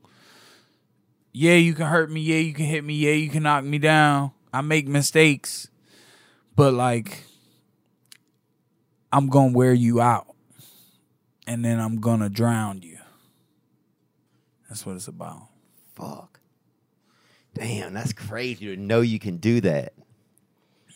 Yeah, 1.33 1.55
you 1.55 1.75
can 1.75 1.87
hurt 1.87 2.11
me. 2.11 2.21
Yeah, 2.21 2.39
you 2.39 2.53
can 2.53 2.67
hit 2.67 2.85
me. 2.85 2.95
Yeah, 2.95 3.13
you 3.13 3.31
can 3.31 3.45
knock 3.45 3.65
me 3.65 3.79
down. 3.79 4.33
I 4.53 4.61
make 4.61 4.87
mistakes, 4.87 5.69
but 6.57 6.75
like, 6.75 7.25
I'm 9.13 9.29
gonna 9.29 9.53
wear 9.53 9.73
you 9.73 10.01
out, 10.01 10.27
and 11.47 11.65
then 11.65 11.81
I'm 11.81 12.01
gonna 12.01 12.29
drown 12.29 12.83
you. 12.83 12.99
That's 14.69 14.85
what 14.85 14.97
it's 14.97 15.09
about. 15.09 15.49
Fuck. 15.95 16.41
Damn, 17.55 17.95
that's 17.95 18.13
crazy 18.13 18.67
to 18.67 18.77
know 18.77 19.01
you 19.01 19.19
can 19.19 19.37
do 19.37 19.61
that. 19.61 19.95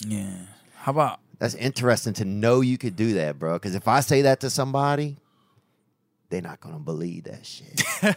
Yeah. 0.00 0.46
How 0.74 0.92
about 0.92 1.20
That's 1.44 1.54
interesting 1.56 2.14
to 2.14 2.24
know 2.24 2.62
you 2.62 2.78
could 2.78 2.96
do 2.96 3.12
that, 3.14 3.38
bro. 3.38 3.52
Because 3.52 3.74
if 3.74 3.86
I 3.86 4.00
say 4.00 4.22
that 4.22 4.40
to 4.40 4.48
somebody, 4.48 5.18
they're 6.30 6.40
not 6.40 6.58
gonna 6.58 6.78
believe 6.78 7.24
that 7.24 7.44
shit. 7.44 7.82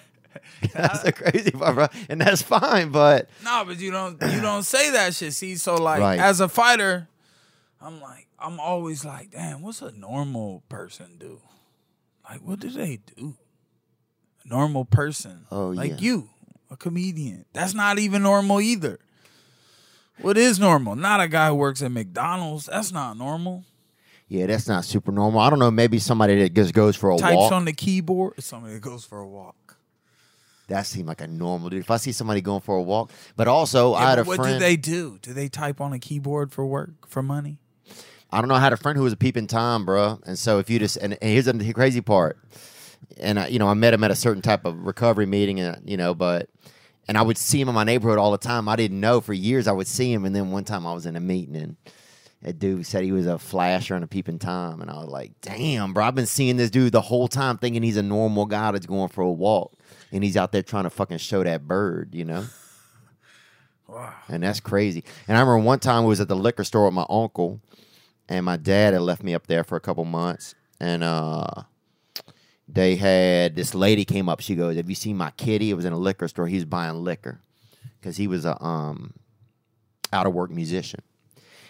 that's 0.73 1.03
the 1.03 1.11
crazy 1.11 1.51
part, 1.51 1.75
bro. 1.75 1.88
And 2.07 2.21
that's 2.21 2.41
fine, 2.41 2.89
but 2.89 3.28
no? 3.43 3.65
But 3.67 3.80
you 3.82 3.91
don't 3.91 4.13
you 4.32 4.39
don't 4.39 4.63
say 4.63 4.91
that 4.91 5.13
shit. 5.13 5.34
See, 5.34 5.57
so 5.57 5.75
like 5.75 5.99
Right. 5.99 6.17
as 6.21 6.39
a 6.39 6.47
fighter, 6.47 7.09
I'm 7.82 7.99
like 7.99 8.28
I'm 8.39 8.61
always 8.61 9.03
like, 9.03 9.32
damn, 9.32 9.61
what's 9.61 9.82
a 9.82 9.91
normal 9.91 10.63
person 10.69 11.17
do? 11.19 11.41
Like, 12.30 12.39
what 12.39 12.61
do 12.61 12.69
they 12.69 12.99
do? 13.17 13.36
A 14.45 14.47
normal 14.47 14.86
person, 14.86 15.47
Oh, 15.51 15.71
like 15.71 15.89
yeah. 15.91 15.97
you, 15.99 16.30
a 16.71 16.78
comedian. 16.78 17.43
That's 17.51 17.73
not 17.73 17.99
even 17.99 18.23
normal 18.23 18.61
either. 18.61 18.99
What 20.22 20.38
is 20.38 20.59
normal? 20.59 20.95
Not 20.95 21.22
a 21.22 21.28
guy 21.28 21.49
who 21.49 21.55
works 21.55 21.82
at 21.82 21.91
McDonald's. 21.91 22.65
That's 22.65 22.91
not 22.91 23.18
normal. 23.18 23.63
yeah, 24.28 24.45
that's 24.47 24.68
not 24.68 24.84
super 24.86 25.11
normal. 25.11 25.39
I 25.39 25.49
don't 25.49 25.59
know. 25.59 25.72
Maybe 25.72 25.99
somebody 25.99 26.36
that 26.41 26.53
just 26.53 26.74
goes 26.74 26.95
for 26.95 27.09
a 27.09 27.13
walk. 27.13 27.22
Types 27.22 27.38
walk. 27.38 27.51
on 27.51 27.65
the 27.65 27.74
keyboard. 27.74 28.41
Somebody 28.43 28.74
that 28.76 28.82
goes 28.82 29.05
for 29.05 29.20
a 29.20 29.28
walk. 29.28 29.78
that 30.68 30.86
seemed 30.86 31.07
like 31.07 31.22
a 31.22 31.28
normal 31.28 31.70
dude. 31.70 31.80
If 31.82 31.91
I 31.91 31.97
see 31.97 32.11
somebody 32.11 32.41
going 32.41 32.61
for 32.61 32.76
a 32.78 32.82
walk, 32.82 33.11
but 33.36 33.47
also 33.47 33.93
I 33.93 34.01
Yeah, 34.01 34.09
had 34.09 34.15
but 34.15 34.22
a 34.22 34.28
what 34.28 34.36
friend. 34.38 34.51
What 34.53 34.59
do 34.59 34.65
they 34.65 34.76
do? 34.76 35.18
Do 35.22 35.34
they 35.34 35.47
type 35.49 35.80
on 35.80 35.93
a 35.93 35.99
keyboard 35.99 36.51
for 36.51 36.65
work 36.65 37.07
for 37.07 37.22
money? 37.24 37.59
I 38.32 38.41
don't 38.41 38.49
know. 38.49 38.55
I 38.55 38.59
had 38.59 38.74
a 38.74 38.78
friend 38.78 38.97
who 38.97 39.03
was 39.05 39.13
a 39.13 39.18
peeping 39.18 39.47
tom, 39.47 39.86
bro. 39.86 40.20
And 40.26 40.38
so 40.38 40.59
if 40.59 40.70
you 40.70 40.80
just 40.80 40.97
and, 40.97 41.13
and 41.22 41.32
here's 41.32 41.45
the 41.45 41.74
crazy 41.74 42.01
part, 42.01 42.38
and 43.18 43.39
I, 43.39 43.47
you 43.47 43.59
know 43.59 43.70
I 43.70 43.74
met 43.76 43.93
him 43.93 44.03
at 44.03 44.11
a 44.11 44.15
certain 44.15 44.41
type 44.41 44.65
of 44.65 44.78
recovery 44.86 45.26
meeting, 45.26 45.61
and 45.61 45.89
you 45.89 45.95
know, 45.95 46.13
but 46.13 46.49
and 47.07 47.17
I 47.17 47.21
would 47.21 47.37
see 47.37 47.59
him 47.61 47.69
in 47.69 47.75
my 47.75 47.83
neighborhood 47.83 48.17
all 48.17 48.31
the 48.31 48.37
time. 48.37 48.67
I 48.67 48.75
didn't 48.75 48.99
know 48.99 49.21
for 49.21 49.33
years 49.33 49.67
I 49.67 49.71
would 49.71 49.87
see 49.87 50.11
him, 50.11 50.25
and 50.25 50.35
then 50.35 50.51
one 50.51 50.63
time 50.63 50.85
I 50.85 50.93
was 50.93 51.05
in 51.05 51.15
a 51.15 51.21
meeting 51.21 51.55
and. 51.55 51.77
A 52.43 52.53
dude 52.53 52.85
said 52.85 53.03
he 53.03 53.11
was 53.11 53.25
a 53.25 53.39
flasher 53.39 53.95
and 53.95 54.03
a 54.03 54.07
peeping 54.07 54.37
tom, 54.37 54.79
and 54.79 54.91
I 54.91 54.99
was 54.99 55.09
like, 55.09 55.31
"Damn, 55.41 55.91
bro! 55.91 56.05
I've 56.05 56.13
been 56.13 56.27
seeing 56.27 56.55
this 56.55 56.69
dude 56.69 56.91
the 56.91 57.01
whole 57.01 57.27
time, 57.27 57.57
thinking 57.57 57.81
he's 57.81 57.97
a 57.97 58.03
normal 58.03 58.45
guy 58.45 58.71
that's 58.71 58.85
going 58.85 59.09
for 59.09 59.21
a 59.23 59.31
walk, 59.31 59.73
and 60.11 60.23
he's 60.23 60.37
out 60.37 60.51
there 60.51 60.61
trying 60.61 60.83
to 60.83 60.91
fucking 60.91 61.17
show 61.17 61.43
that 61.43 61.67
bird, 61.67 62.13
you 62.13 62.25
know." 62.25 62.45
Wow. 63.87 64.13
And 64.27 64.43
that's 64.43 64.59
crazy. 64.59 65.03
And 65.27 65.37
I 65.37 65.39
remember 65.39 65.65
one 65.65 65.79
time 65.79 66.03
we 66.03 66.09
was 66.09 66.19
at 66.19 66.27
the 66.27 66.35
liquor 66.35 66.65
store 66.65 66.85
with 66.85 66.93
my 66.93 67.05
uncle, 67.09 67.61
and 68.27 68.45
my 68.45 68.57
dad 68.57 68.93
had 68.93 69.01
left 69.01 69.23
me 69.23 69.33
up 69.33 69.47
there 69.47 69.63
for 69.63 69.77
a 69.77 69.79
couple 69.79 70.03
months, 70.03 70.55
and 70.79 71.03
uh, 71.03 71.63
they 72.68 72.95
had 72.95 73.55
this 73.55 73.74
lady 73.74 74.03
came 74.05 74.28
up. 74.30 74.39
She 74.41 74.55
goes, 74.55 74.76
"Have 74.76 74.89
you 74.89 74.95
seen 74.95 75.18
my 75.18 75.32
kitty?" 75.32 75.70
It 75.70 75.76
was 75.76 75.86
in 75.86 75.93
a 75.93 75.97
liquor 75.97 76.28
store. 76.28 76.47
He 76.47 76.55
was 76.55 76.65
buying 76.65 77.03
liquor 77.03 77.39
because 77.99 78.18
he 78.18 78.28
was 78.28 78.45
a 78.45 78.61
um 78.63 79.13
out 80.13 80.26
of 80.28 80.34
work 80.34 80.51
musician, 80.51 81.01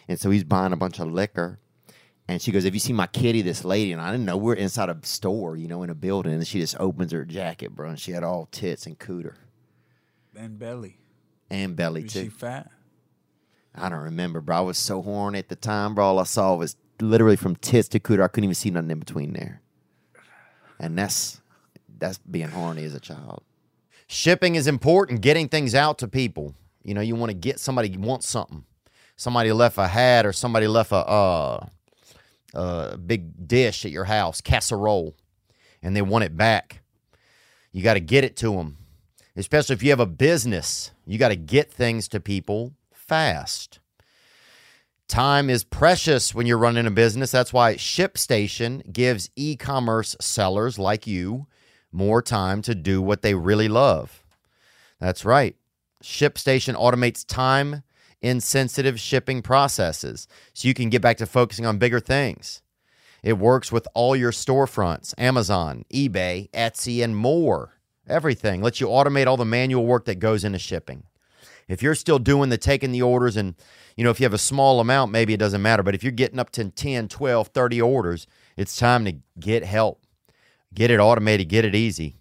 and 0.08 0.20
so 0.20 0.30
he's 0.30 0.44
buying 0.44 0.74
a 0.74 0.78
bunch 0.78 1.00
of 1.00 1.08
liquor. 1.12 1.60
And 2.30 2.42
she 2.42 2.52
goes, 2.52 2.64
"Have 2.66 2.74
you 2.74 2.80
seen 2.80 2.96
my 2.96 3.08
kitty?" 3.08 3.42
This 3.42 3.64
lady, 3.64 3.92
and 3.94 4.02
I 4.02 4.12
didn't 4.12 4.26
know 4.26 4.36
we're 4.38 4.54
inside 4.56 4.90
a 4.90 4.98
store, 5.04 5.56
you 5.56 5.68
know, 5.68 5.84
in 5.84 5.90
a 5.90 5.96
building, 5.96 6.34
and 6.34 6.46
she 6.46 6.60
just 6.60 6.78
opens 6.80 7.12
her 7.14 7.24
jacket, 7.26 7.74
bro, 7.76 7.90
and 7.90 8.00
she 8.00 8.12
had 8.12 8.24
all 8.24 8.48
tits 8.52 8.86
and 8.86 8.98
cooter 9.00 9.36
And 10.36 10.60
belly. 10.60 10.98
and 11.50 11.76
belly 11.76 12.04
Is 12.04 12.14
too. 12.14 12.24
she 12.24 12.30
fat? 12.30 12.70
I 13.74 13.88
don't 13.90 14.02
remember, 14.02 14.42
bro. 14.42 14.58
I 14.58 14.62
was 14.62 14.78
so 14.78 15.02
horny 15.04 15.40
at 15.40 15.50
the 15.50 15.56
time, 15.56 15.94
bro. 15.96 16.04
All 16.06 16.20
I 16.20 16.24
saw 16.24 16.56
was 16.56 16.76
literally 17.00 17.36
from 17.38 17.56
tits 17.56 17.88
to 17.90 18.00
cooter. 18.00 18.24
I 18.24 18.28
couldn't 18.28 18.46
even 18.46 18.56
see 18.56 18.72
nothing 18.72 18.90
in 18.92 19.00
between 19.00 19.34
there. 19.34 19.62
And 20.80 20.98
that's 20.98 21.42
that's 21.98 22.18
being 22.20 22.50
horny 22.50 22.84
as 22.84 22.94
a 22.94 23.00
child. 23.00 23.44
Shipping 24.08 24.56
is 24.56 24.68
important, 24.68 25.22
getting 25.22 25.50
things 25.50 25.76
out 25.76 25.98
to 26.00 26.08
people. 26.08 26.56
You 26.84 26.94
know, 26.94 27.02
you 27.02 27.16
want 27.16 27.32
to 27.32 27.38
get 27.38 27.60
somebody 27.60 27.96
wants 27.98 28.28
something. 28.28 28.64
Somebody 29.16 29.52
left 29.52 29.78
a 29.78 29.88
hat 29.88 30.26
or 30.26 30.32
somebody 30.32 30.68
left 30.68 30.92
a 30.92 30.96
uh, 30.96 31.66
a 32.54 32.98
big 32.98 33.48
dish 33.48 33.86
at 33.86 33.92
your 33.92 34.06
house, 34.06 34.42
casserole, 34.42 35.16
and 35.82 35.96
they 35.96 36.02
want 36.02 36.24
it 36.24 36.38
back. 36.38 36.82
You 37.72 37.84
got 37.84 37.96
to 37.96 38.00
get 38.00 38.24
it 38.24 38.36
to 38.38 38.54
them. 38.54 38.78
Especially 39.36 39.74
if 39.74 39.84
you 39.84 39.92
have 39.92 40.00
a 40.00 40.08
business, 40.08 40.92
you 41.06 41.20
got 41.20 41.30
to 41.30 41.36
get 41.36 41.72
things 41.72 42.08
to 42.08 42.20
people 42.20 42.74
fast. 42.92 43.80
Time 45.08 45.50
is 45.50 45.64
precious 45.64 46.36
when 46.36 46.46
you're 46.46 46.58
running 46.58 46.86
a 46.86 46.92
business. 46.92 47.32
That's 47.32 47.54
why 47.54 47.76
ShipStation 47.76 48.92
gives 48.92 49.30
e 49.36 49.56
commerce 49.56 50.16
sellers 50.20 50.78
like 50.78 51.08
you 51.08 51.48
more 51.92 52.22
time 52.22 52.62
to 52.64 52.76
do 52.76 53.02
what 53.02 53.22
they 53.22 53.34
really 53.34 53.70
love. 53.70 54.24
That's 55.00 55.24
right. 55.24 55.56
ShipStation 56.04 56.76
automates 56.76 57.26
time 57.26 57.84
insensitive 58.22 59.00
shipping 59.00 59.42
processes 59.42 60.28
so 60.54 60.68
you 60.68 60.74
can 60.74 60.90
get 60.90 61.02
back 61.02 61.18
to 61.18 61.26
focusing 61.26 61.66
on 61.66 61.78
bigger 61.78 62.00
things. 62.00 62.62
It 63.24 63.38
works 63.38 63.72
with 63.72 63.88
all 63.94 64.16
your 64.16 64.32
storefronts, 64.32 65.14
Amazon, 65.18 65.86
eBay, 65.94 66.50
Etsy, 66.52 67.04
and 67.04 67.16
more. 67.16 67.74
Everything 68.08 68.62
lets 68.62 68.80
you 68.80 68.88
automate 68.88 69.28
all 69.28 69.38
the 69.38 69.46
manual 69.46 69.86
work 69.86 70.06
that 70.06 70.20
goes 70.20 70.44
into 70.44 70.60
shipping. 70.60 71.04
If 71.68 71.84
you're 71.84 71.96
still 71.96 72.20
doing 72.20 72.50
the 72.50 72.58
taking 72.58 72.92
the 72.92 73.02
orders 73.02 73.36
and 73.36 73.56
you 73.96 74.04
know 74.04 74.10
if 74.10 74.20
you 74.20 74.26
have 74.26 74.34
a 74.34 74.38
small 74.38 74.80
amount 74.80 75.12
maybe 75.12 75.34
it 75.34 75.40
doesn't 75.40 75.62
matter, 75.62 75.84
but 75.84 75.96
if 75.96 76.04
you're 76.04 76.12
getting 76.12 76.40
up 76.40 76.50
to 76.52 76.70
10, 76.70 77.10
12, 77.10 77.48
30 77.48 77.82
orders, 77.82 78.28
it's 78.56 78.78
time 78.78 79.06
to 79.06 79.16
get 79.40 79.66
help. 79.66 80.02
Get 80.74 80.92
it 80.92 81.00
automated, 81.00 81.50
get 81.50 81.66
it 81.66 81.76
easy. 81.76 82.16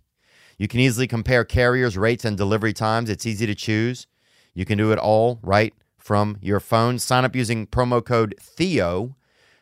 You 0.59 0.69
can 0.69 0.81
easily 0.81 1.07
compare 1.07 1.45
carriers, 1.45 1.99
rates, 1.99 2.25
and 2.25 2.37
delivery 2.37 2.73
times. 2.73 3.11
It's 3.11 3.27
easy 3.27 3.47
to 3.47 3.55
choose. 3.55 4.07
You 4.55 4.65
can 4.65 4.79
do 4.79 4.91
it 4.93 4.99
all 4.99 5.39
right 5.43 5.75
from 5.99 6.39
your 6.41 6.61
phone. 6.61 6.99
Sign 6.99 7.25
up 7.25 7.37
using 7.37 7.67
promo 7.67 8.03
code 8.05 8.35
THEO 8.57 9.15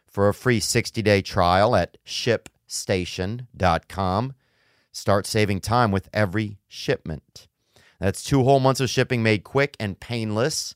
for 0.06 0.28
a 0.28 0.34
free 0.34 0.60
60 0.60 1.02
day 1.02 1.20
trial 1.20 1.74
at 1.74 1.98
shipstation.com. 2.06 4.34
Start 4.92 5.26
saving 5.26 5.60
time 5.60 5.90
with 5.90 6.08
every 6.12 6.58
shipment. 6.68 7.48
That's 8.00 8.22
two 8.22 8.44
whole 8.44 8.60
months 8.60 8.80
of 8.80 8.90
shipping 8.90 9.22
made 9.22 9.44
quick 9.44 9.76
and 9.78 9.98
painless, 9.98 10.74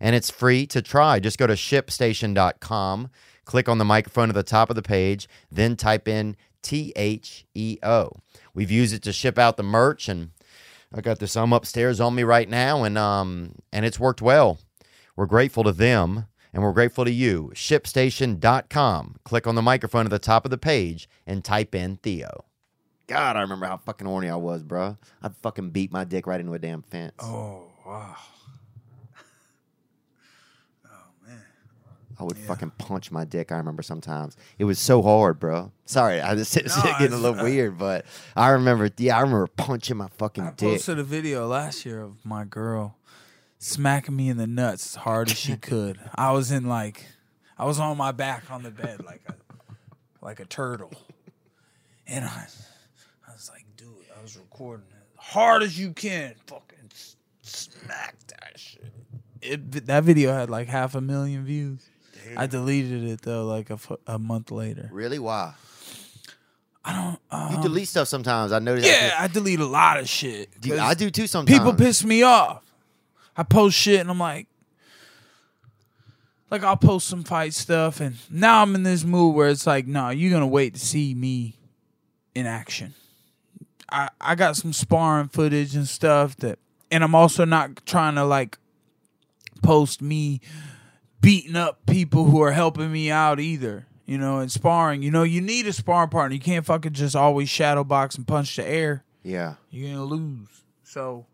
and 0.00 0.14
it's 0.14 0.30
free 0.30 0.66
to 0.68 0.82
try. 0.82 1.20
Just 1.20 1.38
go 1.38 1.46
to 1.46 1.54
shipstation.com, 1.54 3.10
click 3.44 3.68
on 3.68 3.78
the 3.78 3.84
microphone 3.84 4.28
at 4.28 4.34
the 4.34 4.42
top 4.42 4.70
of 4.70 4.76
the 4.76 4.82
page, 4.82 5.28
then 5.50 5.76
type 5.76 6.08
in 6.08 6.36
T 6.62 6.92
H 6.96 7.44
E 7.54 7.78
O. 7.82 8.10
We've 8.54 8.70
used 8.70 8.94
it 8.94 9.02
to 9.02 9.12
ship 9.12 9.38
out 9.38 9.56
the 9.56 9.62
merch, 9.62 10.08
and 10.08 10.30
I 10.94 11.00
got 11.00 11.18
the 11.18 11.26
sum 11.26 11.52
upstairs 11.52 12.00
on 12.00 12.14
me 12.14 12.22
right 12.22 12.48
now, 12.48 12.84
and 12.84 12.96
um, 12.96 13.56
and 13.72 13.84
it's 13.84 14.00
worked 14.00 14.22
well. 14.22 14.58
We're 15.16 15.26
grateful 15.26 15.64
to 15.64 15.72
them, 15.72 16.26
and 16.52 16.62
we're 16.62 16.72
grateful 16.72 17.04
to 17.04 17.10
you. 17.10 17.52
ShipStation.com. 17.54 19.16
Click 19.24 19.46
on 19.46 19.54
the 19.54 19.62
microphone 19.62 20.06
at 20.06 20.10
the 20.10 20.18
top 20.18 20.44
of 20.44 20.50
the 20.50 20.58
page 20.58 21.08
and 21.26 21.44
type 21.44 21.74
in 21.74 21.96
Theo. 21.96 22.44
God, 23.06 23.36
I 23.36 23.40
remember 23.42 23.66
how 23.66 23.76
fucking 23.78 24.06
horny 24.06 24.28
I 24.28 24.36
was, 24.36 24.62
bro. 24.62 24.96
I'd 25.22 25.36
fucking 25.38 25.70
beat 25.70 25.92
my 25.92 26.04
dick 26.04 26.26
right 26.26 26.40
into 26.40 26.54
a 26.54 26.58
damn 26.58 26.82
fence. 26.82 27.12
Oh 27.20 27.64
wow. 27.86 28.16
Oh 30.86 30.90
man. 31.26 31.40
I 32.18 32.24
would 32.24 32.38
fucking 32.38 32.72
punch 32.78 33.10
my 33.10 33.24
dick. 33.24 33.52
I 33.52 33.56
remember 33.56 33.82
sometimes 33.82 34.36
it 34.58 34.64
was 34.64 34.78
so 34.78 35.02
hard, 35.02 35.38
bro. 35.40 35.72
Sorry, 35.84 36.20
I 36.20 36.34
just 36.34 36.54
No, 36.56 36.62
getting 36.82 36.92
a 37.00 37.04
it's- 37.04 37.20
little 37.20 37.42
weird, 37.44 37.78
but 37.78 38.06
I 38.36 38.50
remember. 38.50 38.90
Yeah, 38.96 39.18
I 39.18 39.20
remember 39.20 39.46
punching 39.48 39.96
my 39.96 40.08
fucking 40.18 40.44
I 40.44 40.50
dick. 40.50 40.68
posted 40.70 40.98
a 40.98 41.04
video 41.04 41.46
last 41.46 41.84
year 41.84 42.02
of 42.02 42.24
my 42.24 42.44
girl 42.44 42.96
smacking 43.58 44.16
me 44.16 44.28
in 44.28 44.36
the 44.36 44.46
nuts 44.46 44.86
as 44.96 45.02
hard 45.02 45.30
as 45.30 45.38
she 45.38 45.56
could. 45.58 45.98
I 46.14 46.32
was 46.32 46.50
in 46.50 46.66
like, 46.68 47.06
I 47.58 47.64
was 47.64 47.78
on 47.78 47.96
my 47.96 48.12
back 48.12 48.50
on 48.50 48.62
the 48.62 48.70
bed 48.70 49.04
like 49.04 49.22
a, 49.28 49.34
like 50.20 50.40
a 50.40 50.44
turtle, 50.44 50.92
and 52.06 52.24
I, 52.24 52.46
I 53.32 53.34
was 53.34 53.50
like, 53.52 53.64
dude, 53.76 53.88
I 54.18 54.22
was 54.22 54.36
recording 54.36 54.86
it 54.90 55.18
hard 55.18 55.62
as 55.62 55.78
you 55.78 55.92
can, 55.92 56.34
fucking 56.46 56.90
smack 57.42 58.14
that 58.28 58.52
shit. 58.58 58.92
It, 59.40 59.86
that 59.86 60.04
video 60.04 60.32
had 60.32 60.50
like 60.50 60.68
half 60.68 60.94
a 60.94 61.00
million 61.00 61.44
views. 61.44 61.80
I 62.36 62.46
deleted 62.46 63.04
it 63.04 63.22
though, 63.22 63.44
like 63.46 63.70
a, 63.70 63.78
a 64.06 64.18
month 64.18 64.50
later. 64.50 64.88
Really? 64.92 65.18
Why? 65.18 65.54
I 66.84 66.92
don't. 66.92 67.18
Um, 67.30 67.56
You 67.56 67.62
delete 67.62 67.88
stuff 67.88 68.08
sometimes. 68.08 68.52
I 68.52 68.58
noticed. 68.58 68.86
yeah, 68.88 69.14
I 69.18 69.28
delete 69.28 69.60
a 69.60 69.66
lot 69.66 69.98
of 69.98 70.08
shit. 70.08 70.50
Dude, 70.60 70.72
'cause- 70.72 70.80
I 70.80 70.94
do 70.94 71.10
too 71.10 71.26
sometimes. 71.26 71.58
people 71.58 71.74
piss 71.74 72.04
me 72.04 72.22
off. 72.22 72.62
I 73.36 73.42
post 73.44 73.76
shit 73.78 74.00
and 74.00 74.10
I'm 74.10 74.18
like, 74.18 74.46
like 76.50 76.62
I'll 76.64 76.76
post 76.76 77.08
some 77.08 77.24
fight 77.24 77.54
stuff, 77.54 78.00
and 78.00 78.16
now 78.30 78.60
I'm 78.62 78.74
in 78.74 78.82
this 78.82 79.04
mood 79.04 79.34
where 79.34 79.48
it's 79.48 79.66
like, 79.66 79.86
no, 79.86 80.10
you're 80.10 80.30
gonna 80.32 80.46
wait 80.46 80.74
to 80.74 80.80
see 80.80 81.14
me 81.14 81.56
in 82.34 82.46
action. 82.46 82.94
I 83.92 84.08
I 84.20 84.34
got 84.34 84.56
some 84.56 84.72
sparring 84.72 85.28
footage 85.28 85.76
and 85.76 85.86
stuff 85.86 86.36
that, 86.38 86.58
and 86.90 87.04
I'm 87.04 87.14
also 87.14 87.44
not 87.44 87.84
trying 87.86 88.14
to 88.16 88.24
like 88.24 88.58
post 89.62 90.02
me 90.02 90.40
beating 91.20 91.54
up 91.56 91.86
people 91.86 92.24
who 92.24 92.42
are 92.42 92.50
helping 92.52 92.90
me 92.90 93.10
out 93.10 93.38
either. 93.38 93.86
You 94.06 94.18
know, 94.18 94.40
in 94.40 94.48
sparring, 94.48 95.02
you 95.02 95.10
know, 95.12 95.22
you 95.22 95.40
need 95.40 95.66
a 95.68 95.72
sparring 95.72 96.10
partner. 96.10 96.34
You 96.34 96.40
can't 96.40 96.66
fucking 96.66 96.92
just 96.92 97.14
always 97.14 97.48
shadow 97.48 97.84
box 97.84 98.16
and 98.16 98.26
punch 98.26 98.56
the 98.56 98.66
air 98.68 99.04
Yeah. 99.22 99.54
you're 99.70 99.90
gonna 99.92 100.04
lose. 100.04 100.48
So, 100.82 101.26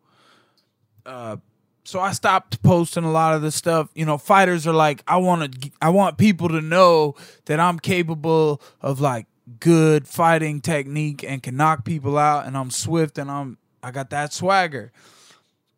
uh, 1.07 1.39
so 1.85 1.99
I 2.01 2.13
stopped 2.13 2.63
posting 2.63 3.05
a 3.05 3.11
lot 3.11 3.35
of 3.35 3.41
the 3.43 3.51
stuff. 3.51 3.89
You 3.95 4.05
know, 4.05 4.19
fighters 4.19 4.67
are 4.67 4.75
like, 4.75 5.03
I 5.09 5.17
want 5.17 5.61
to, 5.63 5.71
I 5.81 5.89
want 5.89 6.19
people 6.19 6.49
to 6.51 6.61
know 6.61 7.15
that 7.47 7.59
I'm 7.59 7.79
capable 7.79 8.61
of 8.83 9.01
like 9.01 9.27
good 9.61 10.07
fighting 10.07 10.61
technique 10.61 11.25
and 11.25 11.43
can 11.43 11.57
knock 11.57 11.85
people 11.85 12.19
out, 12.19 12.47
and 12.47 12.57
I'm 12.57 12.71
swift 12.71 13.19
and 13.19 13.31
I'm, 13.31 13.59
I 13.83 13.91
got 13.91 14.11
that 14.11 14.33
swagger. 14.33 14.93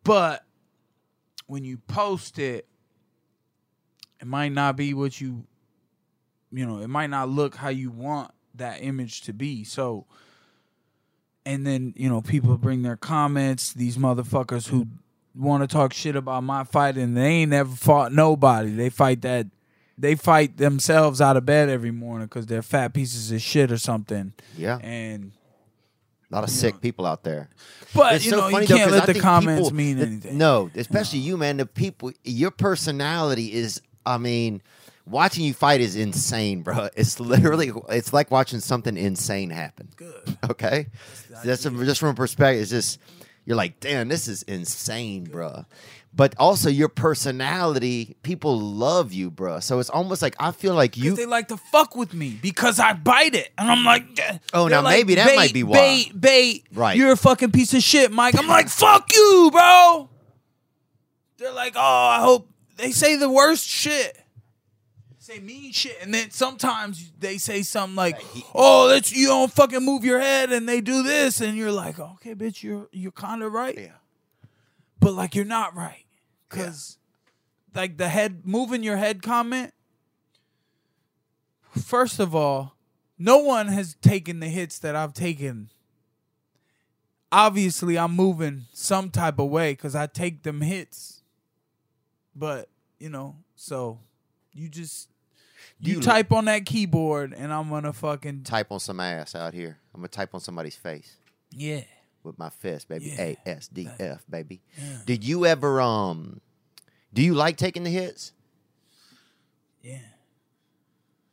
But 0.03 0.43
when 1.47 1.63
you 1.63 1.77
post 1.77 2.39
it, 2.39 2.67
it 4.19 4.27
might 4.27 4.51
not 4.51 4.75
be 4.75 4.93
what 4.93 5.19
you, 5.19 5.45
you 6.51 6.65
know, 6.65 6.79
it 6.79 6.87
might 6.87 7.09
not 7.09 7.29
look 7.29 7.55
how 7.55 7.69
you 7.69 7.89
want 7.91 8.31
that 8.55 8.83
image 8.83 9.21
to 9.21 9.33
be. 9.33 9.63
So 9.63 10.05
and 11.45 11.65
then 11.65 11.93
you 11.95 12.09
know 12.09 12.21
people 12.21 12.57
bring 12.57 12.81
their 12.81 12.97
comments 12.97 13.73
these 13.73 13.97
motherfuckers 13.97 14.67
who 14.67 14.87
want 15.35 15.63
to 15.63 15.67
talk 15.67 15.93
shit 15.93 16.15
about 16.15 16.43
my 16.43 16.63
fight 16.63 16.97
and 16.97 17.15
they 17.15 17.27
ain't 17.27 17.51
never 17.51 17.73
fought 17.73 18.11
nobody 18.11 18.71
they 18.71 18.89
fight 18.89 19.21
that 19.21 19.47
they 20.01 20.15
fight 20.15 20.57
themselves 20.57 21.21
out 21.21 21.37
of 21.37 21.45
bed 21.45 21.69
every 21.69 21.91
morning 21.91 22.27
because 22.27 22.45
they're 22.47 22.61
fat 22.61 22.93
pieces 22.93 23.31
of 23.31 23.41
shit 23.41 23.71
or 23.71 23.77
something 23.77 24.33
Yeah. 24.57 24.77
and 24.81 25.31
A 26.31 26.35
lot 26.35 26.43
of 26.43 26.49
sick 26.49 26.81
people 26.81 27.05
out 27.05 27.23
there. 27.23 27.49
but 27.93 28.15
It's 28.15 28.25
you 28.25 28.31
so 28.31 28.37
know 28.37 28.49
funny 28.49 28.65
you 28.65 28.75
can't 28.75 28.91
I 28.91 28.95
let 28.95 29.05
the 29.05 29.19
comments 29.19 29.67
people- 29.69 29.75
mean 29.77 29.99
anything 29.99 30.37
No, 30.37 30.69
especially 30.75 31.19
you, 31.19 31.37
man. 31.37 31.57
The 31.57 31.65
people, 31.65 32.11
your 32.23 32.51
personality 32.51 33.53
is. 33.53 33.81
I 34.05 34.17
mean, 34.17 34.61
watching 35.05 35.43
you 35.45 35.53
fight 35.53 35.79
is 35.81 35.95
insane, 35.95 36.61
bro. 36.63 36.89
It's 36.95 37.19
literally, 37.19 37.71
it's 37.89 38.13
like 38.13 38.31
watching 38.31 38.59
something 38.59 38.97
insane 38.97 39.49
happen. 39.51 39.89
good 39.95 40.37
Okay, 40.49 40.87
that's 41.43 41.65
a, 41.65 41.71
just 41.71 41.99
from 41.99 42.09
a 42.09 42.13
perspective. 42.15 42.61
It's 42.63 42.71
just 42.71 42.97
you're 43.45 43.55
like, 43.57 43.79
damn, 43.79 44.07
this 44.07 44.27
is 44.27 44.41
insane, 44.43 45.25
bro. 45.25 45.65
But 46.13 46.35
also 46.37 46.69
your 46.69 46.89
personality, 46.89 48.17
people 48.21 48.59
love 48.59 49.13
you, 49.13 49.31
bro. 49.31 49.61
So 49.61 49.79
it's 49.79 49.89
almost 49.89 50.21
like 50.21 50.35
I 50.39 50.51
feel 50.51 50.75
like 50.75 50.97
you. 50.97 51.15
they 51.15 51.25
like 51.25 51.47
to 51.47 51.57
fuck 51.57 51.95
with 51.95 52.13
me 52.13 52.37
because 52.41 52.79
I 52.79 52.93
bite 52.93 53.33
it, 53.33 53.49
and 53.57 53.71
I'm 53.71 53.85
like. 53.85 54.03
Oh, 54.53 54.67
now 54.67 54.81
like, 54.81 54.97
maybe 54.97 55.15
that 55.15 55.27
bait, 55.27 55.35
might 55.37 55.53
be 55.53 55.63
why. 55.63 55.73
Bait, 55.73 56.19
bait, 56.19 56.67
Right. 56.73 56.97
You're 56.97 57.13
a 57.13 57.17
fucking 57.17 57.51
piece 57.51 57.73
of 57.73 57.81
shit, 57.81 58.11
Mike. 58.11 58.37
I'm 58.37 58.47
like, 58.47 58.67
fuck 58.67 59.09
you, 59.13 59.49
bro. 59.53 60.09
They're 61.37 61.53
like, 61.53 61.73
oh, 61.75 61.79
I 61.79 62.19
hope 62.19 62.49
they 62.77 62.91
say 62.91 63.15
the 63.15 63.29
worst 63.29 63.67
shit, 63.67 64.15
say 65.17 65.39
mean 65.39 65.71
shit, 65.71 65.97
and 66.01 66.13
then 66.13 66.29
sometimes 66.31 67.11
they 67.19 67.37
say 67.37 67.61
something 67.63 67.95
like, 67.95 68.21
oh, 68.53 68.87
that's 68.87 69.11
you 69.15 69.27
don't 69.27 69.51
fucking 69.51 69.83
move 69.83 70.03
your 70.03 70.19
head, 70.19 70.51
and 70.51 70.67
they 70.67 70.81
do 70.81 71.03
this, 71.03 71.41
and 71.41 71.57
you're 71.57 71.71
like, 71.71 71.99
okay, 71.99 72.35
bitch, 72.35 72.61
you're 72.61 72.89
you're 72.91 73.11
kind 73.11 73.41
of 73.43 73.53
right, 73.53 73.77
Yeah. 73.77 73.91
But 75.01 75.13
like 75.13 75.35
you're 75.35 75.43
not 75.43 75.75
right, 75.75 76.05
because 76.49 76.97
like 77.75 77.97
the 77.97 78.07
head 78.07 78.45
moving 78.45 78.83
your 78.83 78.95
head 78.97 79.21
comment. 79.21 79.73
First 81.71 82.19
of 82.19 82.35
all, 82.35 82.75
no 83.17 83.37
one 83.37 83.67
has 83.69 83.95
taken 84.01 84.39
the 84.39 84.47
hits 84.49 84.79
that 84.79 84.95
I've 84.95 85.13
taken. 85.13 85.69
Obviously, 87.31 87.97
I'm 87.97 88.13
moving 88.13 88.63
some 88.73 89.09
type 89.09 89.39
of 89.39 89.49
way 89.49 89.71
because 89.71 89.95
I 89.95 90.07
take 90.07 90.43
them 90.43 90.59
hits. 90.59 91.23
But, 92.35 92.67
you 92.99 93.07
know, 93.09 93.37
so 93.55 93.99
you 94.53 94.67
just 94.67 95.07
you, 95.79 95.95
You- 95.95 96.01
type 96.01 96.31
on 96.33 96.45
that 96.45 96.65
keyboard 96.65 97.33
and 97.33 97.53
I'm 97.53 97.69
gonna 97.69 97.93
fucking 97.93 98.43
type 98.43 98.71
on 98.71 98.79
some 98.81 98.99
ass 98.99 99.33
out 99.33 99.53
here. 99.53 99.77
I'm 99.93 100.01
gonna 100.01 100.09
type 100.09 100.33
on 100.35 100.41
somebody's 100.41 100.75
face 100.75 101.15
Yeah. 101.51 101.83
With 102.23 102.37
my 102.39 102.49
fist, 102.49 102.87
baby. 102.87 103.13
Yeah. 103.15 103.21
A 103.21 103.37
S 103.45 103.67
D 103.67 103.89
F, 103.99 104.23
baby. 104.29 104.61
Yeah. 104.77 104.97
Did 105.05 105.23
you 105.23 105.45
ever 105.45 105.81
um? 105.81 106.41
Do 107.13 107.21
you 107.21 107.33
like 107.33 107.57
taking 107.57 107.83
the 107.83 107.89
hits? 107.89 108.33
Yeah. 109.81 109.97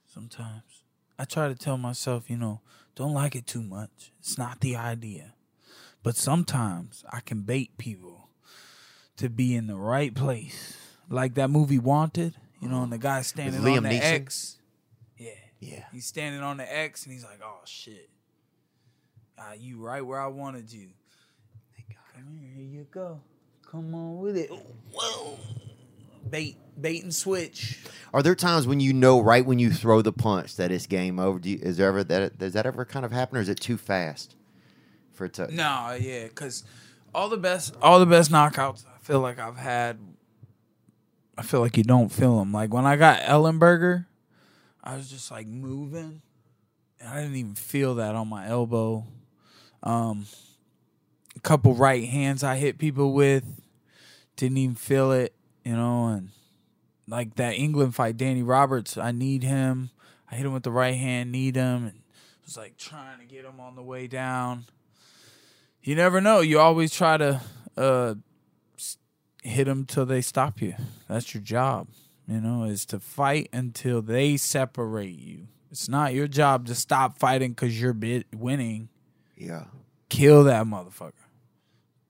Sometimes. 0.07 0.83
I 1.19 1.25
try 1.25 1.49
to 1.49 1.55
tell 1.55 1.77
myself, 1.77 2.31
you 2.31 2.37
know, 2.37 2.61
don't 2.95 3.13
like 3.13 3.37
it 3.37 3.47
too 3.47 3.63
much. 3.63 4.13
It's 4.21 4.39
not 4.39 4.61
the 4.61 4.77
idea. 4.77 5.35
But 6.03 6.17
sometimes 6.17 7.05
I 7.13 7.21
can 7.21 7.43
bait 7.43 7.77
people 7.77 8.29
to 9.17 9.29
be 9.29 9.55
in 9.55 9.67
the 9.67 9.77
right 9.77 10.15
place. 10.15 10.77
Like 11.09 11.35
that 11.35 11.51
movie 11.51 11.79
Wanted, 11.79 12.37
you 12.61 12.69
know, 12.69 12.83
and 12.83 12.93
the 12.93 12.99
guy 12.99 13.23
standing 13.23 13.61
Liam 13.63 13.79
on 13.79 13.83
the 13.85 13.89
Neeson? 13.91 14.03
X. 14.03 14.59
Yeah. 15.17 15.31
Yeah. 15.61 15.85
He's 15.93 16.07
standing 16.07 16.41
on 16.41 16.57
the 16.57 16.77
X 16.77 17.05
and 17.05 17.13
he's 17.13 17.25
like, 17.25 17.41
oh 17.45 17.61
shit. 17.65 18.11
Ah, 19.41 19.53
you 19.59 19.79
right 19.79 20.05
where 20.05 20.21
I 20.21 20.27
wanted 20.27 20.73
you. 20.73 20.89
Come 22.15 22.37
here, 22.39 22.51
here 22.57 22.65
you 22.81 22.87
go. 22.91 23.21
Come 23.71 23.95
on 23.95 24.19
with 24.19 24.37
it. 24.37 24.51
Whoa. 24.93 25.39
Bait, 26.29 26.57
bait 26.81 27.03
and 27.03 27.15
switch. 27.15 27.79
Are 28.13 28.23
there 28.23 28.35
times 28.35 28.67
when 28.67 28.81
you 28.81 28.93
know 28.93 29.21
right 29.21 29.45
when 29.45 29.59
you 29.59 29.71
throw 29.71 30.03
the 30.03 30.13
punch 30.13 30.57
that 30.57 30.73
it's 30.73 30.87
game 30.87 31.19
over? 31.19 31.39
Do 31.39 31.51
you, 31.51 31.59
is 31.61 31.77
there 31.77 31.89
ever 31.89 32.03
that 32.05 32.39
does 32.39 32.55
that 32.55 32.67
ever 32.67 32.85
kind 32.85 33.05
of 33.05 33.13
happen, 33.13 33.39
or 33.39 33.41
is 33.41 33.49
it 33.49 33.61
too 33.61 33.77
fast 33.77 34.35
for 35.13 35.27
it 35.27 35.35
to? 35.35 35.55
No, 35.55 35.97
yeah, 35.99 36.25
because 36.25 36.65
all 37.15 37.29
the 37.29 37.37
best, 37.37 37.75
all 37.81 38.01
the 38.01 38.07
best 38.07 38.31
knockouts 38.31 38.85
I 38.87 38.99
feel 38.99 39.21
like 39.21 39.39
I've 39.39 39.57
had. 39.57 39.99
I 41.37 41.43
feel 41.43 41.61
like 41.61 41.77
you 41.77 41.85
don't 41.85 42.11
feel 42.11 42.39
them. 42.39 42.53
Like 42.53 42.75
when 42.75 42.85
I 42.85 42.97
got 42.97 43.21
Ellenberger, 43.21 44.07
I 44.83 44.97
was 44.97 45.09
just 45.09 45.31
like 45.31 45.47
moving, 45.47 46.21
and 47.01 47.09
I 47.09 47.21
didn't 47.23 47.37
even 47.37 47.55
feel 47.55 47.95
that 47.97 48.15
on 48.15 48.29
my 48.29 48.49
elbow. 48.49 49.05
Um, 49.83 50.27
a 51.37 51.41
couple 51.41 51.75
right 51.75 52.09
hands 52.09 52.43
I 52.43 52.57
hit 52.57 52.79
people 52.79 53.13
with, 53.13 53.45
didn't 54.37 54.59
even 54.59 54.75
feel 54.75 55.13
it, 55.13 55.35
you 55.65 55.77
know, 55.77 56.09
and 56.09 56.31
like 57.07 57.37
that 57.37 57.55
England 57.55 57.95
fight, 57.95 58.17
Danny 58.17 58.43
Roberts, 58.43 58.97
I 58.97 59.13
need 59.13 59.43
him. 59.43 59.91
I 60.31 60.35
hit 60.35 60.45
him 60.45 60.53
with 60.53 60.63
the 60.63 60.73
right 60.73 60.97
hand, 60.97 61.33
need 61.33 61.57
him, 61.57 61.87
and 61.87 62.01
was 62.45 62.57
like 62.57 62.77
trying 62.77 63.19
to 63.21 63.25
get 63.25 63.45
him 63.45 63.61
on 63.61 63.77
the 63.77 63.83
way 63.83 64.07
down 64.07 64.67
you 65.89 65.95
never 65.95 66.21
know. 66.21 66.41
You 66.41 66.61
always 66.61 66.93
try 66.93 67.17
to 67.17 67.41
uh, 67.77 68.15
hit 69.43 69.65
them 69.65 69.87
till 69.87 70.05
they 70.05 70.21
stop 70.21 70.61
you. 70.61 70.75
That's 71.09 71.33
your 71.33 71.43
job. 71.43 71.89
You 72.27 72.43
know, 72.43 72.65
is 72.65 72.85
to 72.87 73.01
fight 73.01 73.49
until 73.55 74.03
they 74.03 74.37
separate 74.37 75.19
you. 75.19 75.47
It's 75.71 75.89
not 75.89 76.13
your 76.13 76.29
job 76.29 76.67
to 76.67 76.75
stop 76.75 77.19
fighting 77.19 77.53
because 77.53 77.81
you're 77.81 77.95
bit 77.95 78.27
winning. 78.35 78.91
Yeah. 79.39 79.65
Kill 80.09 80.45
that 80.45 80.67
motherfucker. 80.67 81.13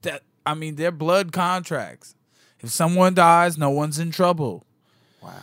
That 0.03 0.23
I 0.47 0.55
mean, 0.55 0.77
they're 0.77 0.91
blood 0.91 1.33
contracts. 1.33 2.15
If 2.61 2.71
someone 2.71 3.15
dies, 3.15 3.59
no 3.59 3.71
one's 3.71 3.99
in 3.99 4.11
trouble. 4.11 4.65
Wow. 5.23 5.35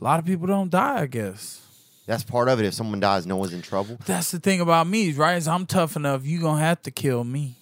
A 0.00 0.04
lot 0.04 0.18
of 0.18 0.26
people 0.26 0.46
don't 0.46 0.70
die, 0.70 1.02
I 1.02 1.06
guess. 1.06 1.60
That's 2.06 2.22
part 2.22 2.48
of 2.48 2.60
it. 2.60 2.66
If 2.66 2.74
someone 2.74 3.00
dies, 3.00 3.26
no 3.26 3.36
one's 3.36 3.54
in 3.54 3.62
trouble. 3.62 3.98
That's 4.04 4.30
the 4.30 4.38
thing 4.38 4.60
about 4.60 4.86
me, 4.86 5.12
right? 5.12 5.36
Is 5.36 5.48
I'm 5.48 5.66
tough 5.66 5.96
enough. 5.96 6.26
You 6.26 6.40
gonna 6.40 6.60
have 6.60 6.82
to 6.82 6.90
kill 6.90 7.24
me. 7.24 7.54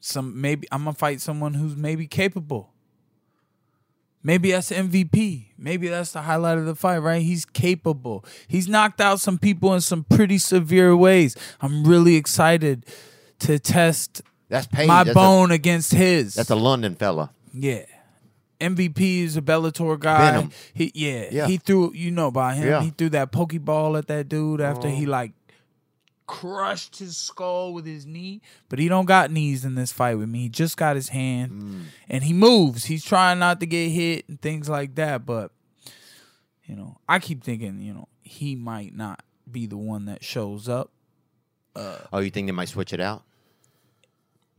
Some 0.00 0.40
maybe 0.40 0.68
I'm 0.70 0.84
gonna 0.84 0.94
fight 0.94 1.20
someone 1.20 1.54
who's 1.54 1.76
maybe 1.76 2.06
capable. 2.06 2.73
Maybe 4.26 4.52
that's 4.52 4.70
MVP. 4.70 5.48
Maybe 5.58 5.88
that's 5.88 6.12
the 6.12 6.22
highlight 6.22 6.56
of 6.58 6.64
the 6.64 6.74
fight, 6.74 6.98
right? 6.98 7.20
He's 7.22 7.44
capable. 7.44 8.24
He's 8.48 8.66
knocked 8.66 9.00
out 9.00 9.20
some 9.20 9.38
people 9.38 9.74
in 9.74 9.82
some 9.82 10.04
pretty 10.04 10.38
severe 10.38 10.96
ways. 10.96 11.36
I'm 11.60 11.84
really 11.84 12.16
excited 12.16 12.86
to 13.40 13.58
test 13.58 14.22
That's 14.48 14.66
my 14.72 15.04
that's 15.04 15.14
bone 15.14 15.50
against 15.50 15.92
his. 15.92 16.34
That's 16.34 16.50
a 16.50 16.56
London 16.56 16.94
fella. 16.96 17.30
yeah. 17.52 17.84
MVP 18.60 19.24
is 19.24 19.36
a 19.36 19.42
Bellator 19.42 19.98
guy. 19.98 20.30
Venom. 20.30 20.50
He 20.72 20.90
yeah, 20.94 21.26
Yeah. 21.30 21.46
He 21.48 21.58
threw 21.58 21.92
you 21.92 22.10
know 22.10 22.28
about 22.28 22.54
him. 22.54 22.66
Yeah. 22.68 22.82
He 22.82 22.90
threw 22.90 23.10
that 23.10 23.30
pokeball 23.30 23.98
at 23.98 24.06
that 24.06 24.28
dude 24.30 24.60
after 24.62 24.88
Oh. 24.88 24.90
he 24.90 25.04
like 25.04 25.32
crushed 26.26 26.98
his 26.98 27.16
skull 27.16 27.72
with 27.72 27.86
his 27.86 28.06
knee. 28.06 28.40
But 28.68 28.78
he 28.78 28.88
don't 28.88 29.06
got 29.06 29.30
knees 29.30 29.64
in 29.64 29.74
this 29.74 29.92
fight 29.92 30.16
with 30.16 30.28
me. 30.28 30.40
He 30.40 30.48
just 30.48 30.76
got 30.76 30.96
his 30.96 31.08
hand. 31.08 31.52
Mm. 31.52 31.82
And 32.08 32.24
he 32.24 32.32
moves. 32.32 32.84
He's 32.84 33.04
trying 33.04 33.38
not 33.38 33.60
to 33.60 33.66
get 33.66 33.88
hit 33.88 34.28
and 34.28 34.40
things 34.40 34.68
like 34.68 34.94
that. 34.96 35.26
But 35.26 35.50
you 36.64 36.76
know, 36.76 36.98
I 37.08 37.18
keep 37.18 37.44
thinking, 37.44 37.80
you 37.80 37.92
know, 37.92 38.08
he 38.22 38.56
might 38.56 38.94
not 38.94 39.22
be 39.50 39.66
the 39.66 39.76
one 39.76 40.06
that 40.06 40.24
shows 40.24 40.68
up. 40.68 40.90
Oh, 42.12 42.20
you 42.20 42.30
think 42.30 42.46
they 42.46 42.52
might 42.52 42.68
switch 42.68 42.92
it 42.92 43.00
out? 43.00 43.24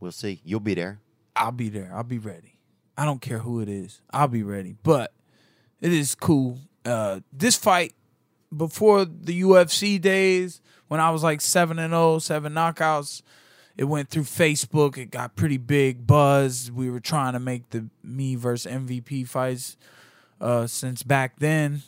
We'll 0.00 0.12
see. 0.12 0.40
You'll 0.44 0.60
be 0.60 0.74
there. 0.74 1.00
I'll 1.34 1.52
be 1.52 1.68
there. 1.68 1.90
I'll 1.94 2.04
be 2.04 2.18
ready. 2.18 2.58
I 2.96 3.04
don't 3.04 3.20
care 3.20 3.38
who 3.38 3.60
it 3.60 3.68
is. 3.68 4.00
I'll 4.10 4.28
be 4.28 4.42
ready. 4.42 4.74
But 4.82 5.12
it 5.80 5.92
is 5.92 6.14
cool. 6.14 6.58
Uh, 6.84 7.20
this 7.32 7.56
fight 7.56 7.94
before 8.54 9.04
the 9.04 9.42
UFC 9.42 10.00
days, 10.00 10.60
when 10.88 11.00
I 11.00 11.10
was 11.10 11.22
like 11.22 11.40
seven 11.40 11.78
and 11.78 11.92
0, 11.92 12.18
seven 12.20 12.52
knockouts, 12.54 13.22
it 13.76 13.84
went 13.84 14.08
through 14.08 14.22
Facebook. 14.24 14.96
It 14.96 15.10
got 15.10 15.36
pretty 15.36 15.58
big 15.58 16.06
buzz. 16.06 16.70
We 16.70 16.90
were 16.90 17.00
trying 17.00 17.34
to 17.34 17.40
make 17.40 17.70
the 17.70 17.88
me 18.02 18.34
versus 18.34 18.70
MVP 18.70 19.28
fights 19.28 19.76
uh, 20.40 20.66
since 20.66 21.02
back 21.02 21.38
then. 21.38 21.82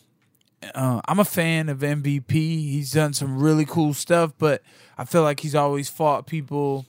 Uh, 0.74 1.01
I'm 1.07 1.20
a 1.20 1.24
fan 1.24 1.68
of 1.68 1.78
MVP. 1.78 2.32
He's 2.32 2.92
done 2.92 3.12
some 3.12 3.40
really 3.40 3.64
cool 3.64 3.94
stuff, 3.94 4.32
but 4.38 4.62
I 4.96 5.05
feel 5.05 5.22
like 5.22 5.40
he's 5.40 5.55
always 5.55 5.88
fought 5.88 6.26
people 6.26 6.86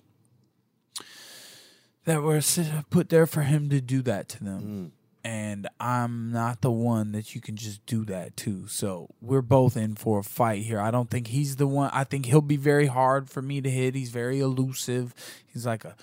that 2.05 2.23
were 2.23 2.41
put 2.89 3.09
there 3.09 3.27
for 3.27 3.43
him 3.43 3.69
to 3.69 3.79
do 3.79 4.01
that 4.01 4.27
to 4.29 4.43
them. 4.43 4.91
And 5.23 5.67
I'm 5.81 6.31
not 6.31 6.61
the 6.61 6.71
one 6.71 7.11
that 7.11 7.35
you 7.35 7.41
can 7.41 7.57
just 7.57 7.85
do 7.85 8.05
that 8.05 8.37
to. 8.37 8.67
So 8.67 9.09
we're 9.21 9.41
both 9.41 9.75
in 9.75 9.95
for 9.95 10.19
a 10.19 10.23
fight 10.23 10.63
here. 10.63 10.79
I 10.79 10.91
don't 10.91 11.09
think 11.09 11.27
he's 11.27 11.57
the 11.57 11.67
one. 11.67 11.89
I 11.93 12.05
think 12.05 12.25
he'll 12.25 12.39
be 12.41 12.55
very 12.57 12.87
hard 12.87 13.29
for 13.29 13.41
me 13.41 13.59
to 13.59 13.69
hit. 13.69 13.95
He's 13.95 14.11
very 14.11 14.39
elusive. 14.39 15.13
He's 15.45 15.65
like 15.65 15.83
a 15.83 15.95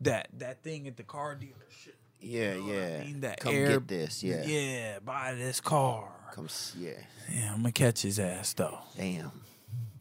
that 0.00 0.28
that 0.38 0.62
thing 0.62 0.86
at 0.86 0.96
the 0.96 1.02
car 1.02 1.34
dealership. 1.36 1.94
Yeah, 2.20 2.54
You 2.54 2.60
know 2.62 2.72
yeah. 2.72 2.98
I 3.00 3.04
mean? 3.04 3.20
That 3.22 3.40
Come 3.40 3.54
air- 3.54 3.68
get 3.80 3.88
this. 3.88 4.22
Yeah. 4.22 4.44
Yeah, 4.46 4.98
buy 5.04 5.34
this 5.34 5.60
car. 5.60 6.08
Come. 6.32 6.48
Yeah. 6.78 6.92
Yeah, 7.32 7.50
I'm 7.52 7.58
gonna 7.58 7.72
catch 7.72 8.02
his 8.02 8.18
ass 8.18 8.52
though. 8.52 8.78
Damn. 8.96 9.30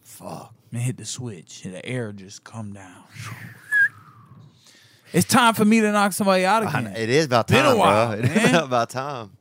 Fuck. 0.03 0.53
and 0.71 0.81
hit 0.81 0.97
the 0.97 1.05
switch, 1.05 1.65
and 1.65 1.73
the 1.73 1.83
air 1.85 2.11
just 2.11 2.43
come 2.43 2.73
down. 2.73 3.03
It's 5.13 5.27
time 5.27 5.53
for 5.53 5.63
me 5.63 5.79
to 5.79 5.91
knock 5.91 6.11
somebody 6.13 6.43
out 6.43 6.63
again. 6.63 6.87
It 6.95 7.09
is 7.09 7.25
about 7.25 7.47
Been 7.47 7.65
a 7.65 7.69
time, 7.69 7.77
while, 7.77 8.17
bro. 8.17 8.25
It 8.29 8.37
is 8.37 8.53
about 8.53 8.89
time. 8.89 9.37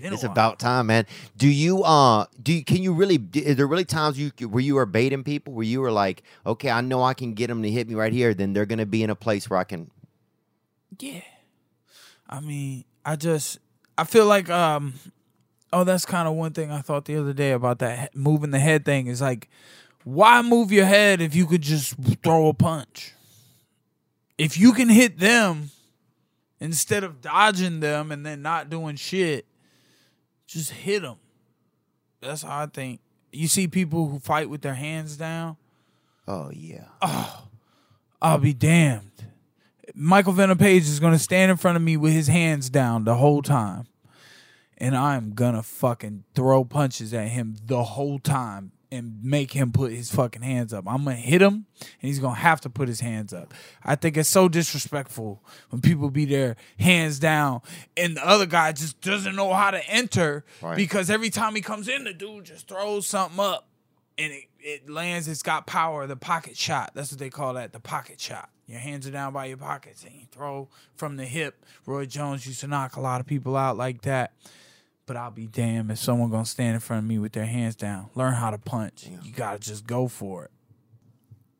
Been 0.00 0.12
It's 0.12 0.22
about 0.22 0.58
time, 0.60 0.86
man. 0.86 1.06
Do 1.36 1.48
you 1.48 1.82
uh 1.82 2.26
do 2.40 2.52
you, 2.52 2.64
can 2.64 2.82
you 2.82 2.92
really 2.94 3.18
is 3.34 3.56
there 3.56 3.66
really 3.66 3.84
times 3.84 4.18
you 4.18 4.30
where 4.46 4.62
you 4.62 4.78
are 4.78 4.86
baiting 4.86 5.24
people 5.24 5.52
where 5.52 5.64
you 5.64 5.80
were 5.80 5.90
like, 5.90 6.22
okay, 6.46 6.70
I 6.70 6.80
know 6.80 7.02
I 7.02 7.14
can 7.14 7.34
get 7.34 7.48
them 7.48 7.62
to 7.62 7.70
hit 7.70 7.88
me 7.88 7.94
right 7.94 8.12
here, 8.12 8.34
then 8.34 8.52
they're 8.52 8.66
gonna 8.66 8.86
be 8.86 9.02
in 9.02 9.10
a 9.10 9.16
place 9.16 9.50
where 9.50 9.58
I 9.58 9.64
can. 9.64 9.90
Yeah. 10.98 11.22
I 12.28 12.40
mean, 12.40 12.84
I 13.04 13.16
just 13.16 13.58
I 13.98 14.04
feel 14.04 14.26
like 14.26 14.48
um 14.48 14.94
oh 15.72 15.82
that's 15.84 16.06
kind 16.06 16.28
of 16.28 16.34
one 16.34 16.52
thing 16.52 16.70
I 16.70 16.80
thought 16.82 17.04
the 17.04 17.16
other 17.16 17.32
day 17.32 17.50
about 17.50 17.80
that 17.80 18.14
moving 18.14 18.50
the 18.50 18.60
head 18.60 18.84
thing 18.84 19.08
is 19.08 19.20
like 19.20 19.48
why 20.04 20.42
move 20.42 20.70
your 20.70 20.86
head 20.86 21.20
if 21.20 21.34
you 21.34 21.46
could 21.46 21.62
just 21.62 21.94
throw 22.22 22.48
a 22.48 22.54
punch? 22.54 23.14
If 24.36 24.58
you 24.58 24.72
can 24.72 24.88
hit 24.88 25.18
them 25.18 25.70
instead 26.60 27.04
of 27.04 27.20
dodging 27.20 27.80
them 27.80 28.10
and 28.10 28.24
then 28.24 28.42
not 28.42 28.70
doing 28.70 28.96
shit, 28.96 29.46
just 30.46 30.70
hit 30.72 31.02
them. 31.02 31.16
That's 32.20 32.42
how 32.42 32.62
I 32.62 32.66
think. 32.66 33.00
You 33.32 33.48
see 33.48 33.68
people 33.68 34.08
who 34.08 34.18
fight 34.18 34.48
with 34.48 34.62
their 34.62 34.74
hands 34.74 35.16
down, 35.16 35.56
Oh 36.26 36.50
yeah. 36.52 36.86
Oh, 37.02 37.48
I'll 38.22 38.38
be 38.38 38.54
damned. 38.54 39.10
Michael 39.94 40.32
Venom 40.32 40.58
Page 40.58 40.84
is 40.84 41.00
gonna 41.00 41.18
stand 41.18 41.50
in 41.50 41.56
front 41.56 41.76
of 41.76 41.82
me 41.82 41.96
with 41.96 42.12
his 42.12 42.28
hands 42.28 42.70
down 42.70 43.04
the 43.04 43.16
whole 43.16 43.42
time. 43.42 43.86
And 44.78 44.96
I'm 44.96 45.34
gonna 45.34 45.62
fucking 45.62 46.24
throw 46.34 46.64
punches 46.64 47.12
at 47.12 47.28
him 47.28 47.56
the 47.64 47.84
whole 47.84 48.18
time 48.18 48.72
and 48.94 49.22
make 49.22 49.52
him 49.52 49.72
put 49.72 49.92
his 49.92 50.10
fucking 50.14 50.42
hands 50.42 50.72
up. 50.72 50.84
I'm 50.88 51.04
gonna 51.04 51.16
hit 51.16 51.42
him 51.42 51.66
and 51.80 51.86
he's 52.00 52.18
gonna 52.20 52.34
have 52.36 52.60
to 52.62 52.70
put 52.70 52.88
his 52.88 53.00
hands 53.00 53.32
up. 53.34 53.52
I 53.82 53.96
think 53.96 54.16
it's 54.16 54.28
so 54.28 54.48
disrespectful 54.48 55.42
when 55.70 55.80
people 55.82 56.10
be 56.10 56.24
there 56.24 56.56
hands 56.78 57.18
down 57.18 57.60
and 57.96 58.16
the 58.16 58.26
other 58.26 58.46
guy 58.46 58.72
just 58.72 59.00
doesn't 59.00 59.34
know 59.36 59.52
how 59.52 59.70
to 59.70 59.86
enter 59.90 60.44
Right. 60.62 60.76
because 60.76 61.10
every 61.10 61.30
time 61.30 61.54
he 61.54 61.60
comes 61.60 61.88
in, 61.88 62.04
the 62.04 62.14
dude 62.14 62.44
just 62.44 62.68
throws 62.68 63.06
something 63.06 63.38
up 63.40 63.68
and 64.16 64.32
it, 64.32 64.44
it 64.60 64.88
lands, 64.88 65.26
it's 65.28 65.42
got 65.42 65.66
power, 65.66 66.06
the 66.06 66.16
pocket 66.16 66.56
shot. 66.56 66.92
That's 66.94 67.10
what 67.10 67.18
they 67.18 67.30
call 67.30 67.54
that, 67.54 67.72
the 67.72 67.80
pocket 67.80 68.20
shot. 68.20 68.48
Your 68.66 68.78
hands 68.78 69.06
are 69.06 69.10
down 69.10 69.32
by 69.34 69.46
your 69.46 69.58
pockets 69.58 70.04
and 70.04 70.14
you 70.14 70.26
throw 70.30 70.68
from 70.96 71.16
the 71.16 71.24
hip. 71.26 71.64
Roy 71.84 72.06
Jones 72.06 72.46
used 72.46 72.60
to 72.60 72.66
knock 72.66 72.96
a 72.96 73.00
lot 73.00 73.20
of 73.20 73.26
people 73.26 73.56
out 73.56 73.76
like 73.76 74.02
that. 74.02 74.32
But 75.06 75.16
I'll 75.16 75.30
be 75.30 75.46
damned 75.46 75.90
if 75.90 75.98
someone 75.98 76.30
gonna 76.30 76.46
stand 76.46 76.74
in 76.74 76.80
front 76.80 77.02
of 77.04 77.08
me 77.08 77.18
with 77.18 77.32
their 77.32 77.44
hands 77.46 77.76
down. 77.76 78.08
Learn 78.14 78.34
how 78.34 78.50
to 78.50 78.58
punch. 78.58 79.06
You 79.22 79.32
gotta 79.32 79.58
just 79.58 79.86
go 79.86 80.08
for 80.08 80.44
it. 80.46 80.50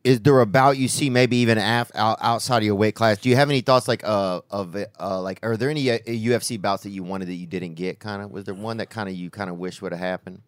Is 0.02 0.20
there 0.20 0.38
a 0.40 0.46
bout 0.46 0.76
you 0.76 0.86
see 0.88 1.08
maybe 1.08 1.38
even 1.38 1.56
af- 1.56 1.90
out, 1.94 2.18
outside 2.20 2.58
of 2.58 2.64
your 2.64 2.74
weight 2.74 2.94
class? 2.94 3.18
Do 3.18 3.30
you 3.30 3.36
have 3.36 3.48
any 3.48 3.60
thoughts 3.62 3.88
like 3.88 4.02
uh 4.04 4.40
of 4.50 4.76
it, 4.76 4.90
uh 4.98 5.20
like 5.20 5.40
are 5.42 5.56
there 5.56 5.70
any 5.70 5.90
uh, 5.90 5.98
UFC 6.06 6.60
bouts 6.60 6.82
that 6.84 6.90
you 6.90 7.02
wanted 7.02 7.28
that 7.28 7.34
you 7.34 7.46
didn't 7.46 7.74
get? 7.74 8.00
Kind 8.00 8.22
of 8.22 8.30
was 8.30 8.44
there 8.44 8.54
one 8.54 8.78
that 8.78 8.90
kind 8.90 9.08
of 9.08 9.14
you 9.14 9.30
kind 9.30 9.50
of 9.50 9.56
wish 9.58 9.80
would 9.82 9.92
have 9.92 10.00
happened? 10.00 10.42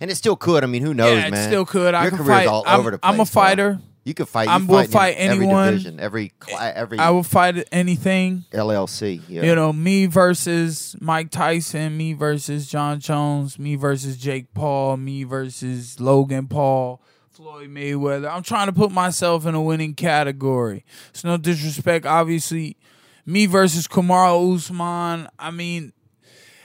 And 0.00 0.10
it 0.10 0.14
still 0.14 0.36
could. 0.36 0.64
I 0.64 0.66
mean, 0.66 0.82
who 0.82 0.94
knows, 0.94 1.18
yeah, 1.18 1.26
it 1.26 1.30
man? 1.30 1.48
still 1.48 1.66
could. 1.66 1.94
I 1.94 2.02
Your 2.02 2.10
can 2.10 2.18
career's 2.20 2.38
fight. 2.38 2.46
all 2.48 2.64
I'm, 2.66 2.80
over 2.80 2.92
the 2.92 2.98
place. 2.98 3.08
I'm 3.12 3.20
a 3.20 3.24
bro. 3.24 3.78
You 4.10 4.14
could 4.14 4.28
fight. 4.28 4.48
I 4.48 4.56
will 4.56 4.66
fight 4.66 4.90
fight 4.90 5.16
every 5.18 5.46
division, 5.46 6.00
every 6.00 6.30
cla- 6.40 6.72
every 6.74 6.98
I 6.98 7.10
will 7.10 7.22
fight 7.22 7.64
anything. 7.70 8.44
LLC. 8.50 9.22
Yeah. 9.28 9.44
You 9.44 9.54
know, 9.54 9.72
me 9.72 10.06
versus 10.06 10.96
Mike 11.00 11.30
Tyson, 11.30 11.96
me 11.96 12.12
versus 12.12 12.68
Jon 12.68 12.98
Jones, 12.98 13.56
me 13.56 13.76
versus 13.76 14.16
Jake 14.16 14.52
Paul, 14.52 14.96
me 14.96 15.22
versus 15.22 16.00
Logan 16.00 16.48
Paul, 16.48 17.00
Floyd 17.30 17.70
Mayweather. 17.70 18.28
I'm 18.28 18.42
trying 18.42 18.66
to 18.66 18.72
put 18.72 18.90
myself 18.90 19.46
in 19.46 19.54
a 19.54 19.62
winning 19.62 19.94
category. 19.94 20.84
It's 21.10 21.22
no 21.22 21.36
disrespect, 21.36 22.04
obviously. 22.04 22.78
Me 23.24 23.46
versus 23.46 23.86
Kamaru 23.86 24.56
Usman. 24.56 25.28
I 25.38 25.52
mean, 25.52 25.92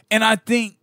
and 0.10 0.24
I 0.24 0.36
think, 0.36 0.78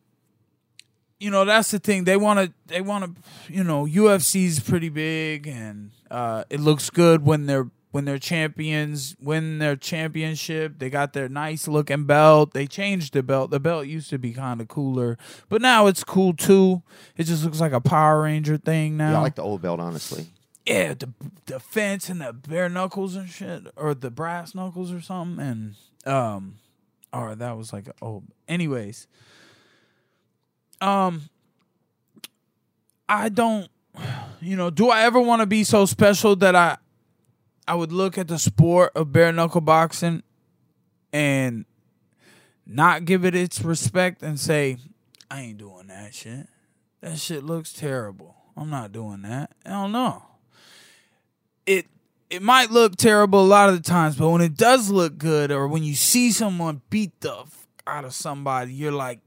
you 1.23 1.31
know, 1.31 1.45
that's 1.45 1.71
the 1.71 1.79
thing. 1.79 2.03
They 2.03 2.17
want 2.17 2.41
to, 2.41 2.53
they 2.67 2.81
want 2.81 3.05
to, 3.05 3.53
you 3.53 3.63
know, 3.63 3.87
UFC's 3.87 4.59
pretty 4.59 4.89
big, 4.89 5.47
and 5.47 5.93
uh, 6.11 6.43
it 6.51 6.59
looks 6.59 6.91
good 6.91 7.25
when 7.25 7.47
they're 7.47 7.71
when 7.93 8.07
they're 8.07 8.19
champions 8.19 9.15
win 9.21 9.59
their 9.59 9.77
championship. 9.77 10.79
They 10.79 10.91
got 10.91 11.13
their 11.13 11.29
nice 11.29 11.69
looking 11.69 12.07
belt. 12.07 12.55
They 12.55 12.67
changed 12.67 13.13
the 13.13 13.23
belt. 13.23 13.53
The 13.53 13.61
belt 13.61 13.87
used 13.87 14.11
to 14.11 14.19
be 14.19 14.33
kind 14.33 14.61
of 14.61 14.67
cooler, 14.67 15.17
but 15.49 15.63
now 15.63 15.87
it's 15.87 16.03
cool 16.03 16.35
too. 16.35 16.83
It 17.17 17.25
just 17.25 17.45
looks 17.45 17.61
like 17.61 17.73
a 17.73 17.81
Power 17.81 18.23
Ranger 18.23 18.57
thing 18.57 18.97
now. 18.97 19.13
yeah, 19.13 19.19
I 19.19 19.23
like 19.23 19.37
the 19.37 19.43
old 19.43 19.63
belt, 19.63 19.79
honestly. 19.79 20.27
yeah, 20.67 20.95
the 20.95 21.13
the 21.47 21.61
fence 21.61 22.09
and 22.09 22.21
the 22.21 22.33
bare 22.33 22.69
knuckles 22.69 23.15
and 23.15 23.29
shit, 23.29 23.69
or 23.77 23.95
the 23.95 24.11
brass 24.11 24.57
knuckles 24.57 24.91
or 24.93 25.01
something, 25.01 25.45
and 25.47 25.75
um, 26.05 26.57
or 27.13 27.37
that 27.37 27.57
was 27.57 27.73
like 27.73 27.89
oh, 28.03 28.25
anyways, 28.49 29.07
um, 30.83 31.23
I 33.09 33.29
don't, 33.29 33.69
you 34.41 34.57
know, 34.57 34.71
do 34.71 34.91
I 34.91 35.03
ever 35.03 35.21
want 35.21 35.41
to 35.41 35.47
be 35.47 35.65
so 35.65 35.87
special 35.87 36.35
that 36.37 36.57
I, 36.57 36.79
I 37.67 37.75
would 37.75 37.93
look 37.93 38.19
at 38.19 38.29
the 38.29 38.39
sport 38.39 38.93
of 38.95 39.13
bare 39.13 39.33
knuckle 39.33 39.61
boxing, 39.61 40.23
and 41.13 41.65
not 42.67 43.05
give 43.05 43.25
it 43.25 43.35
its 43.35 43.63
respect 43.63 44.23
and 44.23 44.41
say, 44.41 44.79
I 45.31 45.43
ain't 45.43 45.59
doing 45.59 45.87
that 45.89 46.15
shit. 46.15 46.47
that 47.01 47.19
shit 47.19 47.45
looks 47.45 47.73
terrible. 47.73 48.35
I'm 48.57 48.71
not 48.71 48.93
doing 48.93 49.23
that. 49.23 49.51
I 49.65 49.71
don't 49.71 49.93
know. 49.93 50.23
It 51.65 51.87
it 52.29 52.43
might 52.43 52.71
look 52.71 52.97
terrible 52.97 53.43
a 53.43 53.47
lot 53.47 53.69
of 53.69 53.77
the 53.77 53.83
times, 53.83 54.17
but 54.17 54.31
when 54.31 54.41
it 54.41 54.57
does 54.57 54.91
look 54.91 55.19
good, 55.19 55.53
or 55.53 55.69
when 55.69 55.83
you 55.83 55.95
see 55.95 56.33
someone 56.33 56.81
beat 56.91 57.21
the 57.21 57.45
out 57.87 58.05
of 58.05 58.15
somebody, 58.15 58.73
you're 58.73 58.91
like, 58.91 59.21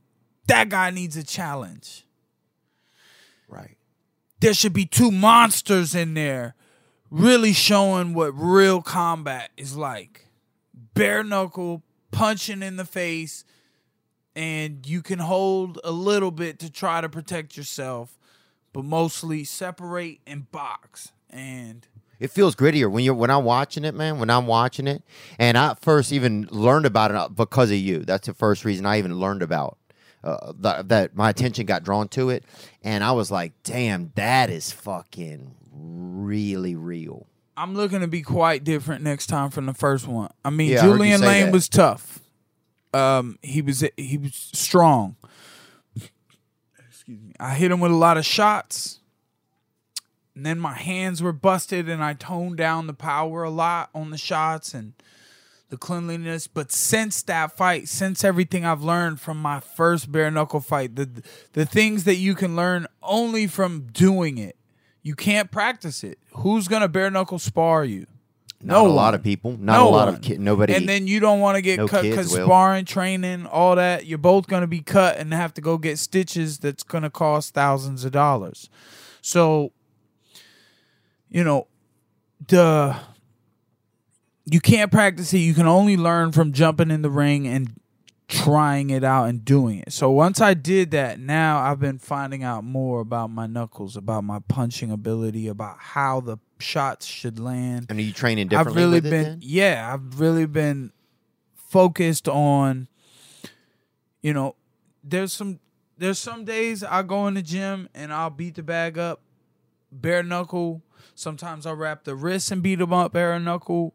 that 0.47 0.69
guy 0.69 0.89
needs 0.89 1.17
a 1.17 1.23
challenge. 1.23 2.05
Right. 3.47 3.77
There 4.39 4.53
should 4.53 4.73
be 4.73 4.85
two 4.85 5.11
monsters 5.11 5.95
in 5.95 6.13
there, 6.13 6.55
really 7.09 7.53
showing 7.53 8.13
what 8.13 8.31
real 8.35 8.81
combat 8.81 9.51
is 9.57 9.75
like. 9.75 10.27
Bare 10.93 11.23
knuckle 11.23 11.83
punching 12.11 12.61
in 12.61 12.77
the 12.77 12.85
face, 12.85 13.43
and 14.35 14.85
you 14.87 15.01
can 15.01 15.19
hold 15.19 15.79
a 15.83 15.91
little 15.91 16.31
bit 16.31 16.59
to 16.59 16.71
try 16.71 17.01
to 17.01 17.09
protect 17.09 17.57
yourself, 17.57 18.17
but 18.73 18.83
mostly 18.85 19.43
separate 19.43 20.19
and 20.27 20.49
box. 20.51 21.11
And 21.29 21.85
It 22.19 22.31
feels 22.31 22.55
grittier 22.55 22.89
when 22.89 23.03
you're 23.03 23.13
when 23.13 23.29
I'm 23.29 23.43
watching 23.43 23.83
it, 23.83 23.95
man. 23.95 24.19
When 24.19 24.29
I'm 24.29 24.47
watching 24.47 24.87
it, 24.87 25.03
and 25.39 25.57
I 25.57 25.75
first 25.81 26.11
even 26.11 26.47
learned 26.51 26.85
about 26.85 27.11
it 27.11 27.35
because 27.35 27.71
of 27.71 27.77
you. 27.77 27.99
That's 27.99 28.27
the 28.27 28.33
first 28.33 28.63
reason 28.63 28.85
I 28.85 28.97
even 28.99 29.15
learned 29.19 29.41
about 29.41 29.77
uh, 30.25 30.53
that. 30.59 30.89
That 30.89 31.15
my 31.15 31.29
attention 31.29 31.65
got 31.65 31.83
drawn 31.83 32.07
to 32.09 32.29
it, 32.29 32.43
and 32.83 33.03
I 33.03 33.11
was 33.13 33.31
like, 33.31 33.53
"Damn, 33.63 34.11
that 34.15 34.49
is 34.49 34.71
fucking 34.71 35.55
really 35.71 36.75
real." 36.75 37.27
I'm 37.57 37.73
looking 37.75 38.01
to 38.01 38.07
be 38.07 38.21
quite 38.21 38.63
different 38.65 39.01
next 39.03 39.27
time 39.27 39.49
from 39.49 39.65
the 39.65 39.73
first 39.73 40.07
one. 40.07 40.29
I 40.43 40.49
mean, 40.49 40.71
Yeah, 40.71 40.79
I 40.79 40.87
Julian 40.87 41.19
say 41.19 41.25
Lane 41.27 41.45
that. 41.45 41.53
was 41.53 41.69
tough. 41.69 42.19
Um, 42.93 43.39
he 43.41 43.61
was 43.61 43.83
he 43.97 44.17
was 44.17 44.33
strong. 44.35 45.15
Excuse 46.89 47.19
me. 47.21 47.33
I 47.39 47.53
hit 47.55 47.71
him 47.71 47.79
with 47.79 47.91
a 47.91 47.95
lot 47.95 48.17
of 48.17 48.25
shots, 48.25 48.99
and 50.35 50.45
then 50.45 50.59
my 50.59 50.73
hands 50.73 51.21
were 51.21 51.33
busted, 51.33 51.87
and 51.89 52.03
I 52.03 52.13
toned 52.13 52.57
down 52.57 52.87
the 52.87 52.93
power 52.93 53.43
a 53.43 53.49
lot 53.49 53.89
on 53.93 54.09
the 54.11 54.17
shots 54.17 54.73
and 54.73 54.93
the 55.75 55.79
cleanliness. 55.79 56.47
But 56.47 56.71
since 56.71 57.21
that 57.23 57.55
fight, 57.57 57.87
since 57.87 58.23
everything 58.23 58.65
I've 58.65 58.81
learned 58.83 59.19
from 59.19 59.41
my 59.41 59.59
first 59.59 60.11
bare 60.11 60.31
knuckle 60.31 60.61
fight, 60.61 60.95
the 60.95 61.23
the 61.53 61.65
things 61.65 62.05
that 62.05 62.15
you 62.15 62.35
can 62.35 62.55
learn 62.55 62.87
only 63.03 63.47
from 63.47 63.87
doing 63.91 64.37
it. 64.37 64.55
You 65.03 65.15
can't 65.15 65.51
practice 65.51 66.03
it. 66.03 66.17
Who's 66.33 66.67
gonna 66.67 66.87
bare 66.87 67.11
knuckle 67.11 67.39
spar 67.39 67.85
you? 67.85 68.07
Not 68.61 68.85
a 68.85 68.87
lot 68.87 68.95
one. 69.05 69.13
of 69.15 69.23
people. 69.23 69.51
Not 69.59 69.73
No 69.77 69.89
a 69.89 69.91
lot 69.91 70.05
one. 70.07 70.15
of 70.15 70.21
kids. 70.21 70.39
Nobody. 70.39 70.73
And 70.73 70.89
then 70.89 71.05
you 71.05 71.19
don't 71.19 71.39
want 71.39 71.55
to 71.55 71.61
get 71.61 71.77
No 71.77 71.87
cut 71.87 72.01
because 72.01 72.31
sparring, 72.31 72.85
training, 72.85 73.45
all 73.45 73.75
that. 73.75 74.07
You're 74.07 74.17
both 74.17 74.47
going 74.47 74.61
to 74.61 74.67
be 74.67 74.81
cut 74.81 75.17
and 75.17 75.31
have 75.33 75.53
to 75.55 75.61
go 75.61 75.77
get 75.77 75.99
stitches. 75.99 76.57
That's 76.57 76.81
going 76.81 77.03
to 77.03 77.11
cost 77.11 77.53
thousands 77.53 78.05
of 78.05 78.11
dollars. 78.11 78.69
So, 79.21 79.71
you 81.29 81.43
know, 81.43 81.67
the 82.47 82.95
you 84.45 84.59
can't 84.59 84.91
practice 84.91 85.33
it. 85.33 85.39
You 85.39 85.53
can 85.53 85.67
only 85.67 85.97
learn 85.97 86.31
from 86.31 86.53
jumping 86.53 86.91
in 86.91 87.01
the 87.01 87.09
ring 87.09 87.47
and 87.47 87.79
trying 88.27 88.89
it 88.89 89.03
out 89.03 89.25
and 89.25 89.43
doing 89.43 89.79
it. 89.79 89.93
So 89.93 90.09
once 90.11 90.41
I 90.41 90.53
did 90.53 90.91
that, 90.91 91.19
now 91.19 91.59
I've 91.59 91.79
been 91.79 91.99
finding 91.99 92.43
out 92.43 92.63
more 92.63 92.99
about 92.99 93.29
my 93.29 93.47
knuckles, 93.47 93.95
about 93.95 94.23
my 94.23 94.39
punching 94.47 94.91
ability, 94.91 95.47
about 95.47 95.77
how 95.79 96.21
the 96.21 96.37
shots 96.59 97.05
should 97.05 97.39
land. 97.39 97.87
and 97.89 97.99
are 97.99 98.01
you 98.01 98.13
training 98.13 98.53
I've 98.53 98.75
really 98.75 99.01
been 99.01 99.11
then? 99.11 99.39
yeah, 99.41 99.91
I've 99.93 100.19
really 100.19 100.45
been 100.45 100.91
focused 101.55 102.27
on 102.27 102.87
you 104.21 104.33
know, 104.33 104.55
there's 105.03 105.33
some 105.33 105.59
there's 105.99 106.17
some 106.17 106.45
days 106.45 106.83
I 106.83 107.03
go 107.03 107.27
in 107.27 107.35
the 107.35 107.43
gym 107.43 107.87
and 107.93 108.11
I'll 108.11 108.31
beat 108.31 108.55
the 108.55 108.63
bag 108.63 108.97
up 108.97 109.21
bare 109.91 110.23
knuckle. 110.23 110.81
Sometimes 111.13 111.67
I'll 111.67 111.75
wrap 111.75 112.05
the 112.05 112.15
wrist 112.15 112.51
and 112.51 112.63
beat 112.63 112.79
them 112.79 112.91
up 112.91 113.13
bare 113.13 113.39
knuckle 113.39 113.93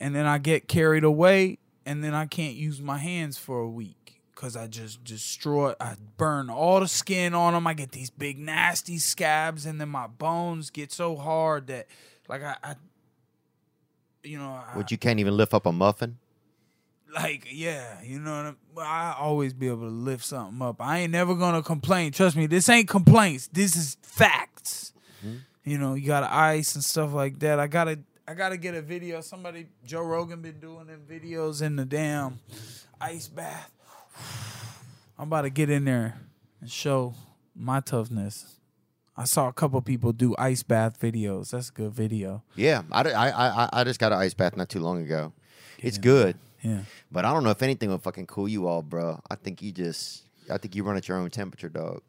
and 0.00 0.14
then 0.14 0.26
I 0.26 0.38
get 0.38 0.68
carried 0.68 1.04
away 1.04 1.58
and 1.84 2.02
then 2.02 2.14
I 2.14 2.26
can't 2.26 2.54
use 2.54 2.80
my 2.80 2.98
hands 2.98 3.38
for 3.38 3.60
a 3.60 3.68
week 3.68 4.20
cuz 4.34 4.56
I 4.56 4.66
just 4.66 5.04
destroy 5.04 5.74
I 5.80 5.96
burn 6.16 6.50
all 6.50 6.80
the 6.80 6.88
skin 6.88 7.34
on 7.34 7.54
them. 7.54 7.66
I 7.66 7.74
get 7.74 7.92
these 7.92 8.10
big 8.10 8.38
nasty 8.38 8.98
scabs 8.98 9.66
and 9.66 9.80
then 9.80 9.88
my 9.88 10.06
bones 10.06 10.70
get 10.70 10.92
so 10.92 11.16
hard 11.16 11.68
that 11.68 11.86
like 12.28 12.42
I, 12.42 12.56
I 12.62 12.74
you 14.22 14.38
know, 14.38 14.48
I, 14.50 14.76
Would 14.76 14.90
you 14.90 14.98
can't 14.98 15.20
even 15.20 15.36
lift 15.36 15.54
up 15.54 15.66
a 15.66 15.72
muffin? 15.72 16.18
like 17.16 17.48
yeah, 17.50 18.02
you 18.02 18.18
know 18.18 18.54
what 18.74 18.82
I'm, 18.84 18.86
I 18.86 19.16
always 19.18 19.52
be 19.52 19.68
able 19.68 19.88
to 19.88 19.94
lift 19.94 20.24
something 20.24 20.60
up. 20.62 20.80
I 20.80 20.98
ain't 20.98 21.12
never 21.12 21.34
gonna 21.34 21.62
complain. 21.62 22.12
Trust 22.12 22.36
me, 22.36 22.46
this 22.46 22.68
ain't 22.68 22.88
complaints. 22.88 23.48
This 23.48 23.74
is 23.76 23.96
facts. 24.02 24.92
Mm-hmm. 25.24 25.36
You 25.64 25.78
know, 25.78 25.94
you 25.94 26.06
gotta 26.06 26.32
ice 26.32 26.74
and 26.74 26.84
stuff 26.84 27.12
like 27.12 27.38
that. 27.40 27.58
I 27.58 27.66
gotta 27.66 28.00
I 28.28 28.34
gotta 28.34 28.56
get 28.56 28.74
a 28.74 28.82
video. 28.82 29.20
Somebody 29.20 29.66
Joe 29.84 30.02
Rogan 30.02 30.42
been 30.42 30.58
doing 30.58 30.86
them 30.86 31.02
videos 31.08 31.62
in 31.62 31.76
the 31.76 31.84
damn 31.84 32.38
ice 33.00 33.28
bath. 33.28 33.70
I'm 35.18 35.28
about 35.28 35.42
to 35.42 35.50
get 35.50 35.70
in 35.70 35.84
there 35.84 36.20
and 36.60 36.70
show 36.70 37.14
my 37.54 37.80
toughness. 37.80 38.58
I 39.16 39.24
saw 39.24 39.48
a 39.48 39.52
couple 39.52 39.80
people 39.80 40.12
do 40.12 40.34
ice 40.38 40.62
bath 40.62 41.00
videos. 41.00 41.50
That's 41.50 41.70
a 41.70 41.72
good 41.72 41.92
video. 41.92 42.42
Yeah, 42.54 42.82
I, 42.92 43.02
I, 43.02 43.28
I, 43.64 43.68
I 43.72 43.84
just 43.84 43.98
got 43.98 44.12
an 44.12 44.18
ice 44.18 44.34
bath 44.34 44.56
not 44.56 44.68
too 44.68 44.80
long 44.80 45.00
ago. 45.02 45.32
It's 45.78 45.96
good, 45.96 46.36
Yeah. 46.62 46.80
but 47.10 47.24
I 47.24 47.32
don't 47.32 47.42
know 47.44 47.50
if 47.50 47.62
anything 47.62 47.88
will 47.88 47.98
fucking 47.98 48.26
cool 48.26 48.46
you 48.48 48.66
all, 48.66 48.82
bro. 48.82 49.20
I 49.30 49.36
think 49.36 49.62
you 49.62 49.72
just, 49.72 50.22
I 50.50 50.58
think 50.58 50.74
you 50.74 50.82
run 50.84 50.96
at 50.98 51.08
your 51.08 51.16
own 51.16 51.30
temperature, 51.30 51.68
dog. 51.70 52.02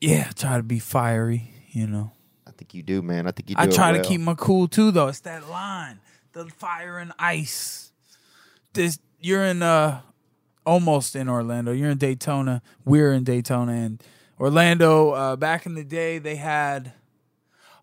Yeah, 0.00 0.30
try 0.36 0.56
to 0.56 0.62
be 0.62 0.78
fiery, 0.78 1.50
you 1.70 1.86
know. 1.88 2.12
I 2.56 2.58
think 2.58 2.72
you 2.72 2.82
do, 2.82 3.02
man. 3.02 3.26
I 3.26 3.32
think 3.32 3.50
you 3.50 3.56
do. 3.56 3.60
I 3.60 3.66
try 3.66 3.92
to 3.92 4.02
keep 4.02 4.20
my 4.22 4.34
cool 4.34 4.66
too, 4.66 4.90
though. 4.90 5.08
It's 5.08 5.20
that 5.20 5.46
line, 5.50 6.00
the 6.32 6.46
fire 6.46 6.96
and 6.96 7.12
ice. 7.18 7.92
This 8.72 8.98
you're 9.20 9.44
in 9.44 9.62
uh 9.62 10.00
almost 10.64 11.14
in 11.14 11.28
Orlando. 11.28 11.72
You're 11.72 11.90
in 11.90 11.98
Daytona. 11.98 12.62
We're 12.86 13.12
in 13.12 13.24
Daytona 13.24 13.72
and 13.72 14.02
Orlando. 14.40 15.10
Uh, 15.10 15.36
back 15.36 15.66
in 15.66 15.74
the 15.74 15.84
day, 15.84 16.18
they 16.18 16.36
had. 16.36 16.94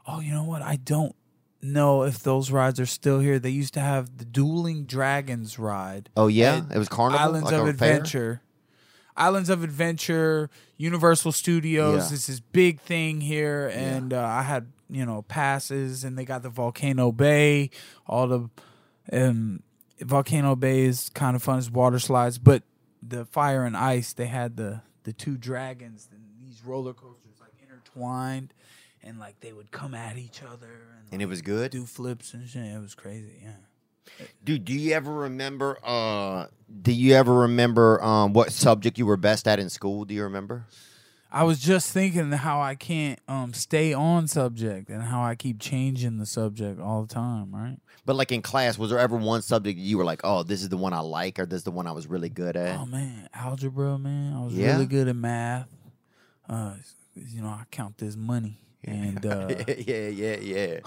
Oh, 0.07 0.19
you 0.19 0.34
know 0.34 0.43
what? 0.43 0.63
I 0.63 0.78
don't 0.78 1.15
know 1.61 2.01
if 2.03 2.19
those 2.24 2.49
rides 2.49 2.80
are 2.80 2.88
still 2.88 3.19
here. 3.19 3.38
They 3.38 3.51
used 3.51 3.76
to 3.76 3.80
have 3.80 4.17
the 4.17 4.26
Dueling 4.26 4.86
Dragons 4.86 5.59
ride. 5.59 6.09
Oh 6.17 6.26
yeah, 6.28 6.63
it 6.74 6.80
was 6.80 6.89
carnival. 6.89 7.19
Islands 7.19 7.51
like 7.51 7.61
of 7.61 7.67
Adventure. 7.67 8.41
fair? 8.41 8.41
Islands 9.16 9.49
of 9.49 9.64
Adventure, 9.64 10.49
Universal 10.78 11.32
Studios. 11.34 12.11
Yeah. 12.11 12.18
This 12.18 12.39
big 12.39 12.80
thing 12.82 13.22
here, 13.22 13.72
and 13.74 14.14
uh, 14.14 14.24
I 14.24 14.41
had 14.43 14.72
you 14.89 15.05
know 15.05 15.22
passes, 15.24 16.03
and 16.03 16.18
they 16.18 16.26
got 16.26 16.43
the 16.43 16.49
Volcano 16.49 17.11
Bay. 17.11 17.70
All 18.07 18.28
the 18.28 18.49
um, 19.11 19.61
Volcano 19.99 20.55
Bay 20.55 20.82
is 20.82 21.09
kind 21.09 21.36
of 21.36 21.43
fun 21.43 21.57
as 21.57 21.70
water 21.70 21.99
slides, 21.99 22.38
but 22.38 22.64
the 23.01 23.26
Fire 23.26 23.66
and 23.66 23.76
Ice, 23.76 24.14
they 24.14 24.28
had 24.28 24.57
the 24.57 24.82
the 25.03 25.14
two 25.14 25.38
dragons 25.38 26.07
and 26.11 26.22
these 26.39 26.64
roller 26.66 26.93
coasters 26.93 27.36
like 27.39 27.53
intertwined, 27.61 28.53
and 29.03 29.20
like 29.20 29.39
they 29.41 29.53
would 29.53 29.72
come 29.72 29.93
at 29.93 30.18
each 30.18 30.41
other, 30.41 30.72
and, 30.97 31.14
And 31.14 31.22
it 31.22 31.28
was 31.28 31.41
good? 31.41 31.72
Do 31.72 31.86
flips 31.86 32.34
and 32.34 32.47
shit. 32.47 32.64
It 32.64 32.82
was 32.82 32.95
crazy. 32.95 33.39
Yeah. 33.43 33.51
Dude, 34.43 34.66
do 34.66 34.74
you 34.74 34.93
ever 34.93 35.12
remember? 35.14 35.78
Uh, 35.84 36.47
do 36.82 36.91
you 36.91 37.14
ever 37.16 37.34
remember 37.34 38.01
um, 38.04 38.34
what 38.34 38.51
subject 38.51 38.97
you 38.97 39.05
were 39.05 39.17
best 39.17 39.47
at 39.47 39.59
in 39.59 39.70
school? 39.70 40.05
Do 40.05 40.13
you 40.13 40.24
remember? 40.24 40.66
I 41.32 41.43
was 41.46 41.59
just 41.59 41.92
thinking 41.92 42.32
how 42.32 42.62
I 42.62 42.75
can't 42.75 43.20
um 43.28 43.54
stay 43.54 43.92
on 43.92 44.28
subject 44.28 44.89
and 44.89 45.01
how 45.01 45.24
I 45.24 45.34
keep 45.34 45.59
changing 45.59 46.20
the 46.20 46.28
subject 46.28 46.80
all 46.80 47.01
the 47.01 47.12
time, 47.12 47.54
right? 47.54 47.78
But 48.05 48.16
like 48.16 48.32
in 48.32 48.43
class, 48.43 48.78
was 48.78 48.92
there 48.92 49.00
ever 49.00 49.16
one 49.17 49.42
subject 49.42 49.80
you 49.80 49.97
were 49.97 50.04
like, 50.04 50.21
"Oh, 50.24 50.43
this 50.43 50.62
is 50.62 50.70
the 50.70 50.78
one 50.78 50.93
I 50.93 51.00
like," 51.00 51.39
or 51.39 51.47
"This 51.47 51.58
is 51.58 51.63
the 51.63 51.71
one 51.71 51.88
I 51.88 51.92
was 51.92 52.05
really 52.05 52.30
good 52.30 52.55
at"? 52.55 52.78
Oh 52.80 52.86
man, 52.86 53.30
algebra, 53.34 53.97
man. 53.97 54.34
I 54.34 54.43
was 54.46 54.54
Yeah? 54.54 54.74
really 54.74 54.86
good 54.86 55.08
at 55.08 55.16
math. 55.16 55.70
Uh 56.47 56.75
you 57.16 57.42
know, 57.42 57.47
I 57.47 57.63
count 57.71 57.97
this 57.97 58.16
money. 58.16 58.59
And 58.86 59.25
uh 59.25 59.47
yeah, 59.67 60.09
yeah, 60.09 60.36
yeah. 60.36 60.80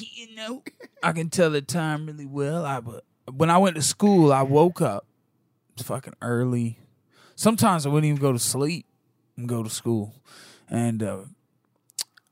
You 0.00 0.34
know, 0.34 0.62
I 1.02 1.12
can 1.12 1.30
tell 1.30 1.50
the 1.50 1.62
time 1.62 2.06
really 2.06 2.26
well. 2.26 2.64
I 2.64 2.80
but 2.80 3.04
when 3.32 3.50
I 3.50 3.58
went 3.58 3.76
to 3.76 3.82
school, 3.82 4.32
I 4.32 4.42
woke 4.42 4.80
up 4.80 5.06
fucking 5.82 6.14
early. 6.22 6.78
Sometimes 7.36 7.84
I 7.86 7.88
wouldn't 7.88 8.06
even 8.06 8.20
go 8.20 8.32
to 8.32 8.38
sleep 8.38 8.86
and 9.36 9.48
go 9.48 9.62
to 9.62 9.70
school. 9.70 10.14
And 10.68 11.02
uh, 11.02 11.18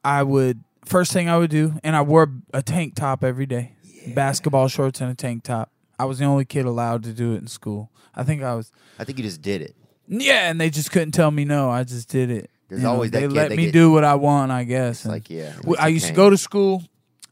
I 0.04 0.22
would 0.22 0.62
first 0.84 1.12
thing 1.12 1.28
I 1.28 1.38
would 1.38 1.50
do, 1.50 1.74
and 1.84 1.94
I 1.96 2.02
wore 2.02 2.30
a 2.52 2.62
tank 2.62 2.94
top 2.94 3.22
every 3.24 3.46
day, 3.46 3.72
basketball 4.14 4.68
shorts 4.68 5.00
and 5.00 5.10
a 5.10 5.14
tank 5.14 5.44
top. 5.44 5.70
I 5.98 6.04
was 6.04 6.18
the 6.18 6.24
only 6.24 6.44
kid 6.44 6.64
allowed 6.66 7.04
to 7.04 7.12
do 7.12 7.34
it 7.34 7.38
in 7.38 7.46
school. 7.46 7.90
I 8.14 8.24
think 8.24 8.42
I 8.42 8.54
was. 8.54 8.72
I 8.98 9.04
think 9.04 9.18
you 9.18 9.24
just 9.24 9.42
did 9.42 9.62
it. 9.62 9.76
Yeah, 10.08 10.50
and 10.50 10.60
they 10.60 10.70
just 10.70 10.90
couldn't 10.90 11.12
tell 11.12 11.30
me 11.30 11.44
no. 11.44 11.70
I 11.70 11.84
just 11.84 12.08
did 12.08 12.30
it. 12.30 12.50
There's 12.68 12.82
You 12.82 12.88
always 12.88 13.10
that 13.12 13.20
they 13.20 13.28
let 13.28 13.50
me 13.52 13.66
get- 13.66 13.72
do 13.72 13.92
what 13.92 14.02
I 14.04 14.14
want, 14.16 14.50
I 14.50 14.64
guess. 14.64 15.04
like, 15.06 15.30
yeah, 15.30 15.50
at 15.50 15.56
w- 15.58 15.70
least 15.72 15.82
I 15.82 15.88
used 15.88 16.06
to 16.06 16.12
go 16.12 16.30
to 16.30 16.36
school. 16.38 16.82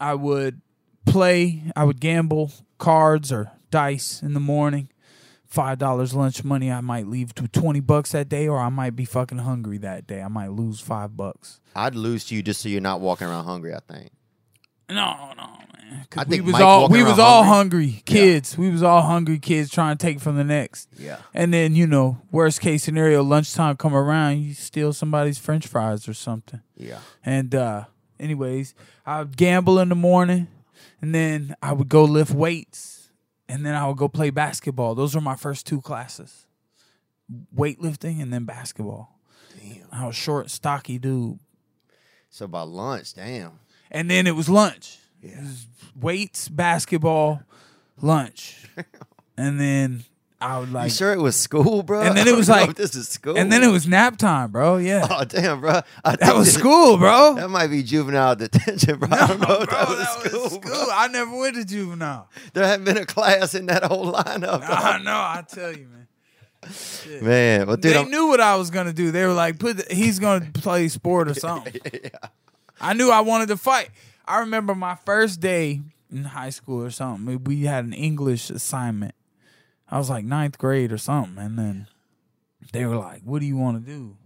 I 0.01 0.15
would 0.15 0.61
play. 1.07 1.63
I 1.77 1.85
would 1.85 2.01
gamble 2.01 2.51
cards 2.79 3.31
or 3.31 3.53
dice 3.71 4.23
in 4.23 4.35
the 4.35 4.41
morning. 4.41 4.89
five 5.47 5.79
dollars 5.79 6.15
lunch 6.15 6.45
money, 6.45 6.71
I 6.71 6.81
might 6.81 7.07
leave 7.09 7.35
to 7.35 7.49
twenty 7.49 7.81
bucks 7.81 8.13
that 8.13 8.29
day, 8.29 8.47
or 8.49 8.59
I 8.59 8.69
might 8.69 8.97
be 8.97 9.05
fucking 9.05 9.39
hungry 9.39 9.79
that 9.79 10.07
day. 10.07 10.23
I 10.23 10.29
might 10.29 10.53
lose 10.53 10.81
five 10.81 11.17
bucks. 11.17 11.61
I'd 11.75 11.95
lose 11.95 12.25
to 12.27 12.35
you 12.37 12.43
just 12.43 12.61
so 12.63 12.69
you're 12.69 12.81
not 12.81 13.01
walking 13.01 13.27
around 13.27 13.45
hungry. 13.45 13.75
I 13.75 13.81
think. 13.93 14.11
No, 14.89 15.33
no, 15.37 15.45
man. 15.47 16.07
I 16.17 16.25
we 16.25 16.31
think 16.31 16.45
was 16.47 16.53
Mike 16.55 16.63
all 16.63 16.81
walking 16.83 16.97
we 16.97 17.03
was 17.05 17.11
around 17.19 17.21
all 17.21 17.45
hungry- 17.45 17.87
hungry 17.91 18.03
kids. 18.07 18.59
We 18.59 18.71
was 18.71 18.83
all 18.83 19.03
hungry 19.03 19.39
kids 19.39 19.71
trying 19.71 19.97
to 19.97 20.05
take 20.05 20.19
from 20.21 20.37
the 20.37 20.43
next. 20.45 20.89
Yeah. 20.99 21.19
And 21.33 21.55
then 21.55 21.77
you 21.77 21.87
know, 21.87 22.19
worst 22.33 22.61
case 22.61 22.83
scenario, 22.83 23.23
lunchtime 23.23 23.77
come 23.77 23.95
around, 23.95 24.39
you 24.39 24.55
steal 24.55 24.93
somebody's 24.93 25.39
French 25.39 25.67
fries 25.69 26.09
or 26.09 26.15
something. 26.15 26.61
Yeah. 26.77 26.99
And 27.25 27.55
uh 27.55 27.85
anyways, 28.21 28.75
I 29.05 29.21
would 29.21 29.37
gamble 29.37 29.79
in 29.79 29.89
the 29.89 29.95
morning 29.95 30.49
and 31.01 31.15
then 31.15 31.55
I 31.63 31.73
would 31.73 31.89
go 31.89 32.05
lift 32.05 32.33
weights 32.33 33.11
and 33.49 33.65
then 33.67 33.75
I 33.75 33.89
would 33.89 33.97
go 33.97 34.09
play 34.09 34.31
basketball. 34.31 34.95
Those 34.95 35.15
were 35.15 35.21
my 35.21 35.37
first 35.37 35.67
two 35.67 35.81
classes. 35.81 36.47
Weightlifting 37.57 38.23
and 38.23 38.33
then 38.33 38.45
basketball. 38.45 39.19
Damn. 39.59 39.87
I 39.91 40.07
was 40.07 40.15
short, 40.15 40.51
stocky 40.51 40.99
dude. 40.99 41.39
So 42.29 42.47
by 42.47 42.63
lunch, 42.63 43.15
damn. 43.15 43.59
And 43.91 44.11
then 44.11 44.27
it 44.27 44.37
was 44.37 44.49
lunch. 44.49 44.99
Yeah. 45.21 45.39
It 45.39 45.43
was 45.43 45.67
weights, 46.01 46.49
basketball, 46.49 47.43
lunch. 48.01 48.69
and 49.37 49.61
then 49.61 50.05
I 50.43 50.59
would 50.59 50.73
like 50.73 50.85
you 50.85 50.91
sure 50.97 51.13
it 51.13 51.21
was 51.21 51.37
school, 51.37 51.83
bro? 51.83 52.01
And 52.03 52.17
then 52.17 52.27
it 52.33 52.35
was 52.35 52.49
I 52.49 52.63
like- 52.67 52.77
this 52.77 52.95
is 52.95 53.09
school. 53.09 53.37
and 53.37 53.53
then 53.53 53.63
it 53.63 53.69
was 53.71 53.87
nap 53.87 54.17
time, 54.17 54.51
bro. 54.51 54.79
Yeah. 54.79 55.07
Oh 55.11 55.25
damn, 55.25 55.61
bro! 55.61 55.81
I 56.05 56.17
that 56.17 56.35
was 56.35 56.53
school, 56.53 56.97
bro. 56.97 57.35
That 57.35 57.51
might 57.51 57.67
be 57.69 57.83
juvenile 57.83 58.37
detention, 58.37 58.99
bro. 58.99 59.09
I 59.13 59.27
don't 59.27 59.41
know 59.41 59.59
if 59.61 59.69
that 59.71 59.87
Bro, 59.87 59.97
was 59.97 60.53
school. 60.53 60.61
bro. 60.61 60.87
I 60.93 61.09
never 61.09 61.37
went 61.37 61.57
to 61.57 61.65
juvenile. 61.65 62.29
There 62.55 62.65
hadn't 62.67 62.85
been 62.87 62.97
a 62.97 63.05
class 63.07 63.55
in 63.55 63.67
that 63.67 63.85
whole 63.85 64.13
lineup. 64.13 64.63
I 64.63 64.93
dog. 64.97 65.05
know. 65.05 65.13
I 65.13 65.45
tell 65.47 65.73
you, 65.73 65.87
man. 65.89 66.07
Man, 67.23 67.67
well, 67.67 67.77
dude, 67.77 67.95
they 67.95 67.99
I'm, 67.99 68.11
knew 68.11 68.27
what 68.29 68.41
I 68.41 68.57
was 68.57 68.71
gonna 68.71 68.93
do. 68.93 69.11
They 69.11 69.25
were 69.27 69.33
like, 69.33 69.59
"Put 69.59 69.77
the, 69.79 69.95
he's 69.95 70.19
gonna 70.19 70.51
play 70.55 70.89
sport 70.89 71.29
or 71.29 71.35
something." 71.49 71.75
yeah. 71.93 72.11
I 72.81 72.93
knew 72.95 73.11
I 73.11 73.21
wanted 73.21 73.49
to 73.49 73.57
fight. 73.57 73.91
I 74.27 74.41
remember 74.41 74.75
my 74.75 74.95
first 75.05 75.41
day 75.41 75.81
in 76.13 76.25
high 76.25 76.51
school 76.51 76.83
or 76.83 76.91
something. 76.91 77.45
We 77.45 77.65
had 77.65 77.85
an 77.85 77.93
English 77.93 78.49
assignment. 78.51 79.15
I 79.91 79.99
was 79.99 80.09
like 80.11 80.25
ninth 80.25 80.59
grade 80.59 80.93
or 80.93 80.99
something, 80.99 81.39
and 81.43 81.59
then 81.59 81.87
they 82.73 82.87
were 82.87 82.97
like, 82.97 83.23
"What 83.25 83.41
do 83.41 83.47
you 83.47 83.57
want 83.57 83.85
to 83.85 83.93
do?" 83.93 84.17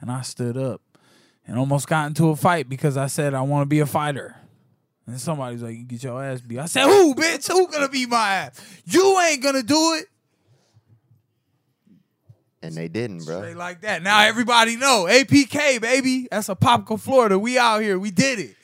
And 0.00 0.10
I 0.10 0.22
stood 0.22 0.56
up 0.56 0.82
and 1.46 1.58
almost 1.58 1.88
got 1.88 2.06
into 2.06 2.28
a 2.28 2.36
fight 2.36 2.68
because 2.68 2.96
I 2.96 3.06
said 3.06 3.34
I 3.34 3.42
want 3.42 3.62
to 3.62 3.66
be 3.66 3.80
a 3.80 3.86
fighter. 3.86 4.36
And 5.06 5.20
somebody's 5.20 5.62
like, 5.62 5.76
"You 5.76 5.84
get 5.84 6.02
your 6.02 6.22
ass 6.22 6.40
beat." 6.40 6.58
I 6.58 6.66
said, 6.66 6.84
"Who, 6.84 7.14
bitch? 7.14 7.48
Who 7.48 7.68
gonna 7.68 7.88
beat 7.88 8.08
my 8.08 8.34
ass? 8.34 8.60
You 8.84 9.18
ain't 9.20 9.42
gonna 9.42 9.62
do 9.62 9.94
it." 9.94 10.06
and 12.64 12.74
they 12.74 12.88
didn't, 12.88 13.24
bro. 13.24 13.40
Straight 13.40 13.56
like 13.56 13.82
that. 13.82 14.02
Now 14.02 14.22
everybody 14.22 14.76
know 14.76 15.06
APK 15.08 15.80
baby. 15.80 16.28
That's 16.30 16.48
Apopka, 16.48 16.98
Florida. 16.98 17.38
We 17.38 17.58
out 17.58 17.82
here. 17.82 17.98
We 17.98 18.10
did 18.10 18.38
it. 18.38 18.56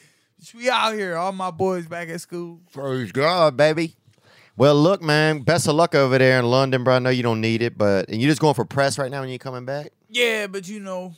We 0.54 0.70
out 0.70 0.94
here. 0.94 1.16
All 1.16 1.32
my 1.32 1.50
boys 1.50 1.86
back 1.86 2.08
at 2.08 2.20
school. 2.22 2.60
Praise 2.72 3.12
God, 3.12 3.58
baby. 3.58 3.94
Well, 4.60 4.74
look, 4.74 5.00
man. 5.00 5.40
Best 5.40 5.68
of 5.68 5.74
luck 5.74 5.94
over 5.94 6.18
there 6.18 6.38
in 6.38 6.44
London, 6.44 6.84
bro. 6.84 6.96
I 6.96 6.98
know 6.98 7.08
you 7.08 7.22
don't 7.22 7.40
need 7.40 7.62
it, 7.62 7.78
but 7.78 8.10
and 8.10 8.20
you're 8.20 8.30
just 8.30 8.42
going 8.42 8.52
for 8.52 8.66
press 8.66 8.98
right 8.98 9.10
now 9.10 9.20
when 9.20 9.30
you're 9.30 9.38
coming 9.38 9.64
back. 9.64 9.90
Yeah, 10.10 10.48
but 10.48 10.68
you 10.68 10.80
know, 10.80 11.14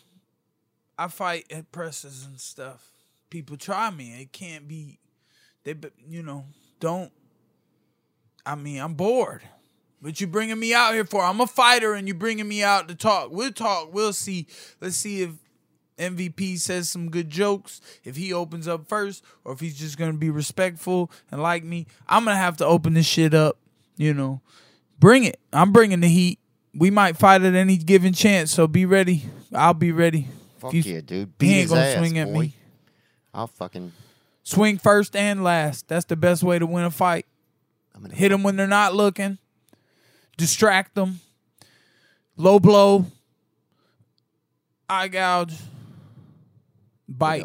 I 0.96 1.08
fight 1.08 1.46
at 1.50 1.72
presses 1.72 2.24
and 2.24 2.40
stuff. 2.40 2.86
People 3.30 3.56
try 3.56 3.90
me. 3.90 4.10
It 4.22 4.30
can't 4.30 4.68
be. 4.68 5.00
They, 5.64 5.74
you 6.08 6.22
know, 6.22 6.44
don't. 6.78 7.10
I 8.46 8.54
mean, 8.54 8.80
I'm 8.80 8.94
bored. 8.94 9.42
What 9.98 10.20
you 10.20 10.28
bringing 10.28 10.60
me 10.60 10.72
out 10.72 10.94
here 10.94 11.04
for? 11.04 11.24
I'm 11.24 11.40
a 11.40 11.48
fighter, 11.48 11.94
and 11.94 12.06
you 12.06 12.14
bringing 12.14 12.46
me 12.46 12.62
out 12.62 12.86
to 12.90 12.94
talk. 12.94 13.32
We'll 13.32 13.50
talk. 13.50 13.92
We'll 13.92 14.12
see. 14.12 14.46
Let's 14.80 14.94
see 14.94 15.22
if 15.22 15.30
MVP 16.02 16.58
says 16.58 16.90
some 16.90 17.10
good 17.10 17.30
jokes. 17.30 17.80
If 18.04 18.16
he 18.16 18.32
opens 18.32 18.66
up 18.68 18.88
first, 18.88 19.22
or 19.44 19.52
if 19.52 19.60
he's 19.60 19.78
just 19.78 19.96
gonna 19.98 20.12
be 20.14 20.30
respectful 20.30 21.10
and 21.30 21.40
like 21.42 21.64
me. 21.64 21.86
I'm 22.08 22.24
gonna 22.24 22.36
have 22.36 22.56
to 22.58 22.66
open 22.66 22.94
this 22.94 23.06
shit 23.06 23.34
up. 23.34 23.58
You 23.96 24.14
know, 24.14 24.40
bring 24.98 25.24
it. 25.24 25.38
I'm 25.52 25.72
bringing 25.72 26.00
the 26.00 26.08
heat. 26.08 26.38
We 26.74 26.90
might 26.90 27.16
fight 27.16 27.42
at 27.42 27.54
any 27.54 27.76
given 27.76 28.12
chance, 28.14 28.52
so 28.52 28.66
be 28.66 28.86
ready. 28.86 29.24
I'll 29.52 29.74
be 29.74 29.92
ready. 29.92 30.28
Fuck 30.58 30.72
you- 30.74 30.82
yeah, 30.82 31.00
dude. 31.00 31.32
He 31.38 31.54
ain't 31.60 31.68
gonna 31.68 31.80
ass, 31.82 31.98
swing 31.98 32.18
at 32.18 32.32
boy. 32.32 32.40
me. 32.40 32.56
I'll 33.34 33.46
fucking. 33.46 33.92
Swing 34.42 34.78
first 34.78 35.14
and 35.14 35.44
last. 35.44 35.86
That's 35.88 36.04
the 36.06 36.16
best 36.16 36.42
way 36.42 36.58
to 36.58 36.66
win 36.66 36.84
a 36.84 36.90
fight. 36.90 37.26
I'm 37.94 38.02
gonna 38.02 38.14
Hit 38.14 38.30
them 38.30 38.42
when 38.42 38.56
they're 38.56 38.66
not 38.66 38.94
looking. 38.94 39.38
Distract 40.36 40.94
them. 40.94 41.20
Low 42.36 42.58
blow. 42.58 43.06
Eye 44.88 45.08
gouge. 45.08 45.54
Bite. 47.18 47.44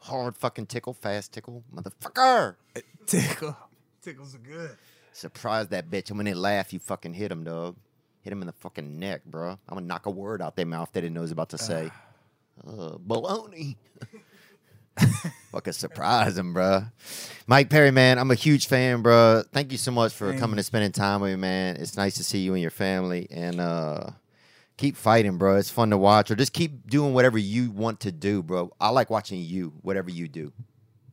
Hard 0.00 0.36
fucking 0.36 0.66
tickle, 0.66 0.92
fast 0.92 1.32
tickle, 1.32 1.64
motherfucker. 1.74 2.56
Tickle. 3.06 3.56
Tickles 4.02 4.34
are 4.34 4.38
good. 4.38 4.76
Surprise 5.12 5.68
that 5.68 5.88
bitch. 5.90 6.10
And 6.10 6.18
when 6.18 6.26
they 6.26 6.34
laugh, 6.34 6.72
you 6.72 6.78
fucking 6.78 7.14
hit 7.14 7.28
them, 7.28 7.44
dog. 7.44 7.76
Hit 8.20 8.30
them 8.30 8.42
in 8.42 8.46
the 8.46 8.52
fucking 8.52 8.98
neck, 8.98 9.24
bro. 9.24 9.50
I'm 9.50 9.58
gonna 9.68 9.86
knock 9.86 10.06
a 10.06 10.10
word 10.10 10.42
out 10.42 10.56
their 10.56 10.66
mouth 10.66 10.90
they 10.92 11.00
didn't 11.00 11.14
know 11.14 11.20
was 11.22 11.30
about 11.30 11.50
to 11.50 11.58
say. 11.58 11.90
Uh, 12.66 12.96
baloney. 12.98 13.76
fucking 15.52 15.72
surprise 15.72 16.34
them, 16.34 16.52
bro. 16.52 16.84
Mike 17.46 17.70
Perry, 17.70 17.90
man, 17.90 18.18
I'm 18.18 18.30
a 18.30 18.34
huge 18.34 18.66
fan, 18.66 19.02
bro. 19.02 19.42
Thank 19.52 19.72
you 19.72 19.78
so 19.78 19.90
much 19.90 20.12
for 20.12 20.28
Thank 20.28 20.40
coming 20.40 20.56
you. 20.56 20.60
and 20.60 20.66
spending 20.66 20.92
time 20.92 21.20
with 21.20 21.30
me, 21.32 21.36
man. 21.36 21.76
It's 21.76 21.96
nice 21.96 22.14
to 22.16 22.24
see 22.24 22.38
you 22.38 22.52
and 22.54 22.62
your 22.62 22.70
family. 22.70 23.26
And 23.30 23.60
uh 23.60 24.10
keep 24.76 24.96
fighting, 24.96 25.38
bro. 25.38 25.56
It's 25.56 25.70
fun 25.70 25.90
to 25.90 25.98
watch. 25.98 26.30
Or 26.30 26.34
just 26.36 26.52
keep 26.52 26.88
doing 26.88 27.14
whatever 27.14 27.38
you 27.38 27.70
want 27.70 28.00
to 28.00 28.12
do, 28.12 28.42
bro. 28.42 28.72
I 28.80 28.90
like 28.90 29.10
watching 29.10 29.40
you, 29.40 29.72
whatever 29.82 30.10
you 30.10 30.28
do. 30.28 30.52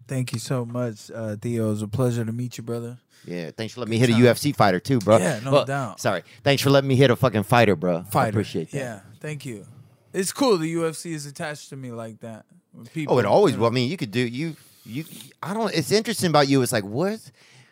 Thank 0.07 0.33
you 0.33 0.39
so 0.39 0.65
much, 0.65 1.09
uh, 1.11 1.35
Theo. 1.37 1.67
It 1.67 1.69
was 1.69 1.81
a 1.81 1.87
pleasure 1.87 2.25
to 2.25 2.31
meet 2.31 2.57
you, 2.57 2.63
brother. 2.63 2.97
Yeah, 3.25 3.51
thanks 3.55 3.73
for 3.75 3.81
letting 3.81 3.91
me 3.91 3.97
hit 3.97 4.09
a. 4.09 4.13
UFC 4.13 4.53
fighter 4.55 4.79
too, 4.79 4.99
bro. 4.99 5.17
Yeah, 5.17 5.39
no 5.43 5.51
Well, 5.51 5.65
doubt. 5.65 5.99
Sorry, 6.01 6.23
thanks 6.43 6.61
for 6.61 6.69
letting 6.69 6.87
me 6.87 6.95
hit 6.95 7.11
a 7.11 7.15
fucking 7.15 7.43
fighter, 7.43 7.75
bro. 7.75 8.03
I 8.13 8.27
appreciate 8.27 8.71
that. 8.71 8.77
Yeah, 8.77 8.99
thank 9.19 9.45
you. 9.45 9.65
It's 10.11 10.33
cool 10.33 10.57
the 10.57 10.73
UFC 10.73 11.11
is 11.13 11.25
attached 11.25 11.69
to 11.69 11.77
me 11.77 11.91
like 11.91 12.19
that. 12.21 12.45
People, 12.93 13.15
Oh, 13.15 13.19
it 13.19 13.25
always. 13.25 13.53
you 13.53 13.57
know- 13.57 13.61
Well, 13.63 13.71
I 13.71 13.73
mean, 13.73 13.89
you 13.89 13.95
could 13.97 14.11
do 14.11 14.19
you. 14.19 14.55
You. 14.85 15.05
I 15.43 15.53
don't. 15.53 15.73
It's 15.73 15.91
interesting 15.91 16.29
about 16.29 16.47
you. 16.49 16.61
It's 16.61 16.71
like 16.71 16.83
what. 16.83 17.19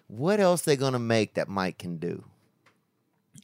What 0.08 0.40
else 0.40 0.62
they 0.62 0.76
gonna 0.76 1.00
make 1.00 1.34
that 1.34 1.48
Mike 1.50 1.78
can 1.80 1.98
do? 1.98 2.24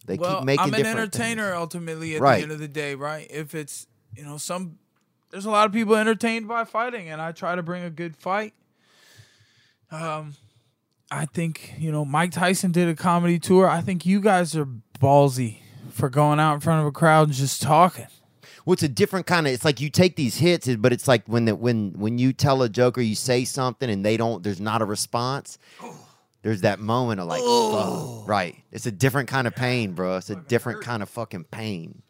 They 0.05 0.17
well, 0.17 0.37
keep 0.37 0.45
making 0.45 0.65
I'm 0.65 0.73
an 0.73 0.85
entertainer 0.85 1.49
things. 1.51 1.57
ultimately 1.57 2.15
at 2.15 2.21
Right. 2.21 2.37
the 2.37 2.43
end 2.43 2.51
of 2.51 2.59
the 2.59 2.67
day, 2.67 2.95
right? 2.95 3.27
If 3.29 3.55
it's 3.55 3.87
you 4.15 4.23
know 4.23 4.37
some, 4.37 4.77
there's 5.31 5.45
a 5.45 5.49
lot 5.51 5.65
of 5.65 5.73
people 5.73 5.95
entertained 5.95 6.47
by 6.47 6.63
fighting, 6.63 7.09
and 7.09 7.21
I 7.21 7.31
try 7.31 7.55
to 7.55 7.63
bring 7.63 7.83
a 7.83 7.89
good 7.89 8.15
fight. 8.15 8.53
Um, 9.91 10.35
I 11.11 11.25
think 11.25 11.73
you 11.77 11.91
know 11.91 12.05
Mike 12.05 12.31
Tyson 12.31 12.71
did 12.71 12.87
a 12.87 12.95
comedy 12.95 13.39
tour. 13.39 13.69
I 13.69 13.81
think 13.81 14.05
you 14.05 14.19
guys 14.19 14.55
are 14.55 14.67
ballsy 14.99 15.59
for 15.91 16.09
going 16.09 16.39
out 16.39 16.55
in 16.55 16.59
front 16.59 16.81
of 16.81 16.87
a 16.87 16.91
crowd 16.91 17.27
and 17.29 17.35
just 17.37 17.61
talking. 17.61 18.07
Well, 18.65 18.73
it's 18.73 18.83
a 18.83 18.89
different 18.89 19.27
kind 19.27 19.45
of. 19.45 19.53
It's 19.53 19.63
like 19.63 19.79
you 19.79 19.91
take 19.91 20.15
these 20.15 20.37
hits, 20.37 20.67
but 20.77 20.91
it's 20.91 21.07
like 21.07 21.23
when 21.27 21.45
the 21.45 21.55
when 21.55 21.91
when 21.97 22.17
you 22.17 22.33
tell 22.33 22.63
a 22.63 22.69
joke 22.69 22.97
or 22.97 23.01
you 23.01 23.13
say 23.15 23.45
something 23.45 23.89
and 23.89 24.03
they 24.03 24.17
don't. 24.17 24.43
There's 24.43 24.59
not 24.59 24.81
a 24.81 24.85
response. 24.85 25.59
There's 26.45 26.61
that 26.61 26.79
moment 26.79 27.19
of 27.19 27.25
like, 27.25 27.41
fuck. 27.41 28.27
right? 28.29 28.55
It's 28.71 28.85
a 28.85 28.91
different 28.91 29.27
kind 29.29 29.47
of 29.47 29.55
pain, 29.55 29.93
bro. 29.93 30.17
It's 30.17 30.29
a 30.29 30.35
different 30.35 30.83
kind 30.83 31.01
of 31.01 31.09
fucking 31.09 31.45
pain. 31.45 32.03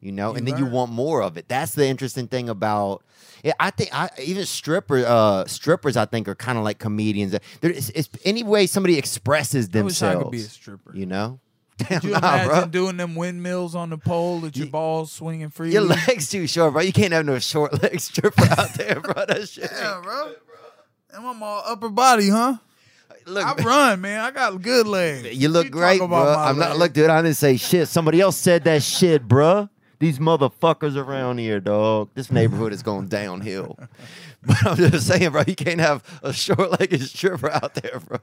You 0.00 0.12
know, 0.12 0.34
and 0.36 0.46
then 0.46 0.56
you 0.56 0.66
want 0.66 0.92
more 0.92 1.20
of 1.20 1.36
it. 1.36 1.48
That's 1.48 1.74
the 1.74 1.84
interesting 1.84 2.28
thing 2.28 2.48
about. 2.48 3.02
Yeah, 3.42 3.54
I 3.58 3.70
think 3.70 3.90
I 3.92 4.08
even 4.22 4.46
stripper 4.46 5.04
uh, 5.04 5.46
strippers. 5.46 5.96
I 5.96 6.04
think 6.04 6.28
are 6.28 6.36
kind 6.36 6.56
of 6.58 6.62
like 6.62 6.78
comedians. 6.78 7.34
There 7.60 7.70
is 7.72 7.90
it's 7.90 8.08
any 8.24 8.44
way 8.44 8.68
somebody 8.68 8.98
expresses 8.98 9.64
I 9.66 9.82
wish 9.82 9.98
themselves. 9.98 10.16
I 10.16 10.22
could 10.22 10.30
be 10.30 10.38
a 10.38 10.42
stripper. 10.42 10.92
You 10.94 11.06
know, 11.06 11.40
damn, 11.78 12.00
Could 12.02 12.04
you 12.04 12.10
nah, 12.12 12.18
imagine 12.18 12.48
bro. 12.48 12.66
doing 12.66 12.96
them 12.98 13.16
windmills 13.16 13.74
on 13.74 13.90
the 13.90 13.98
pole 13.98 14.38
with 14.38 14.56
your 14.56 14.66
Ye- 14.66 14.70
balls 14.70 15.10
swinging 15.10 15.50
free? 15.50 15.72
Your 15.72 15.82
legs 15.82 16.30
too 16.30 16.46
short, 16.46 16.72
bro. 16.74 16.82
You 16.82 16.92
can't 16.92 17.12
have 17.12 17.26
no 17.26 17.40
short 17.40 17.82
leg 17.82 17.98
stripper 17.98 18.44
out 18.60 18.74
there, 18.74 19.00
bro. 19.00 19.24
That 19.26 19.48
shit. 19.48 19.68
yeah, 19.72 20.00
bro. 20.04 20.34
And 21.14 21.26
I'm 21.26 21.42
all 21.42 21.62
upper 21.66 21.88
body, 21.88 22.28
huh? 22.28 22.58
Look, 23.26 23.44
I 23.44 23.54
run, 23.62 24.00
man. 24.00 24.20
I 24.20 24.30
got 24.30 24.62
good 24.62 24.86
legs. 24.86 25.36
you 25.36 25.48
look 25.48 25.66
talk 25.66 25.72
great, 25.72 25.98
bro. 25.98 26.08
I'm 26.08 26.58
not 26.58 26.70
legs. 26.70 26.78
look, 26.78 26.92
dude. 26.92 27.10
I 27.10 27.22
didn't 27.22 27.36
say 27.36 27.56
shit. 27.56 27.88
Somebody 27.88 28.20
else 28.20 28.36
said 28.36 28.64
that 28.64 28.82
shit, 28.84 29.26
bro. 29.26 29.68
These 29.98 30.18
motherfuckers 30.20 30.94
around 30.96 31.38
here, 31.38 31.58
dog. 31.58 32.10
This 32.14 32.30
neighborhood 32.30 32.72
is 32.72 32.82
going 32.82 33.08
downhill. 33.08 33.78
But 34.42 34.64
I'm 34.64 34.76
just 34.76 35.08
saying, 35.08 35.32
bro. 35.32 35.42
You 35.44 35.56
can't 35.56 35.80
have 35.80 36.04
a 36.22 36.32
short-legged 36.32 37.02
stripper 37.02 37.50
out 37.50 37.74
there, 37.74 37.98
bro. 37.98 38.20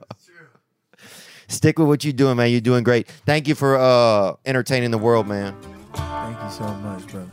Stick 1.48 1.78
with 1.78 1.86
what 1.86 2.02
you're 2.02 2.14
doing, 2.14 2.38
man. 2.38 2.50
You're 2.50 2.62
doing 2.62 2.82
great. 2.82 3.08
Thank 3.26 3.46
you 3.46 3.54
for 3.54 3.76
uh, 3.76 4.36
entertaining 4.46 4.90
the 4.90 4.96
world, 4.96 5.26
man. 5.26 5.54
Thank 5.92 6.42
you 6.42 6.50
so 6.50 6.64
much, 6.64 7.06
bro. 7.08 7.26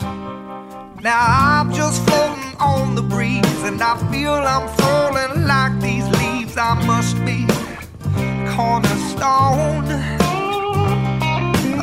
Now 1.02 1.26
I'm 1.26 1.72
just 1.72 2.04
floating 2.06 2.56
on 2.60 2.96
the 2.96 3.02
breeze, 3.02 3.64
and 3.64 3.82
I 3.82 3.96
feel 4.12 4.34
I'm 4.34 4.68
falling 4.76 5.48
like 5.48 5.80
these 5.80 6.06
I 6.58 6.74
must 6.86 7.16
be 7.26 7.46
cornerstone. 8.56 9.86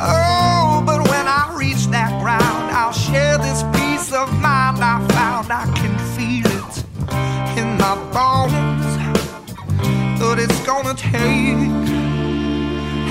Oh, 0.01 0.83
but 0.85 1.01
when 1.09 1.27
I 1.27 1.51
reach 1.57 1.87
that 1.87 2.11
ground, 2.21 2.71
I'll 2.71 2.91
share 2.91 3.37
this 3.37 3.63
peace 3.73 4.13
of 4.13 4.31
mind 4.39 4.77
I 4.83 5.05
found. 5.09 5.51
I 5.51 5.65
can 5.75 5.97
feel 6.15 6.45
it 6.45 6.83
in 7.57 7.77
my 7.77 7.95
bones, 8.13 8.85
but 10.19 10.37
it's 10.39 10.59
gonna 10.65 10.93
take 10.93 11.57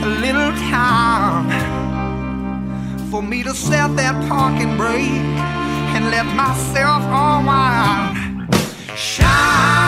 a 0.05 0.11
little 0.21 0.53
time 0.71 1.51
for 3.11 3.23
me 3.23 3.43
to 3.43 3.53
set 3.55 3.97
that 3.97 4.15
parking 4.29 4.77
brake 4.77 5.27
and 5.97 6.11
let 6.11 6.27
myself 6.37 7.03
unwind. 7.03 8.55
Shine. 8.97 9.88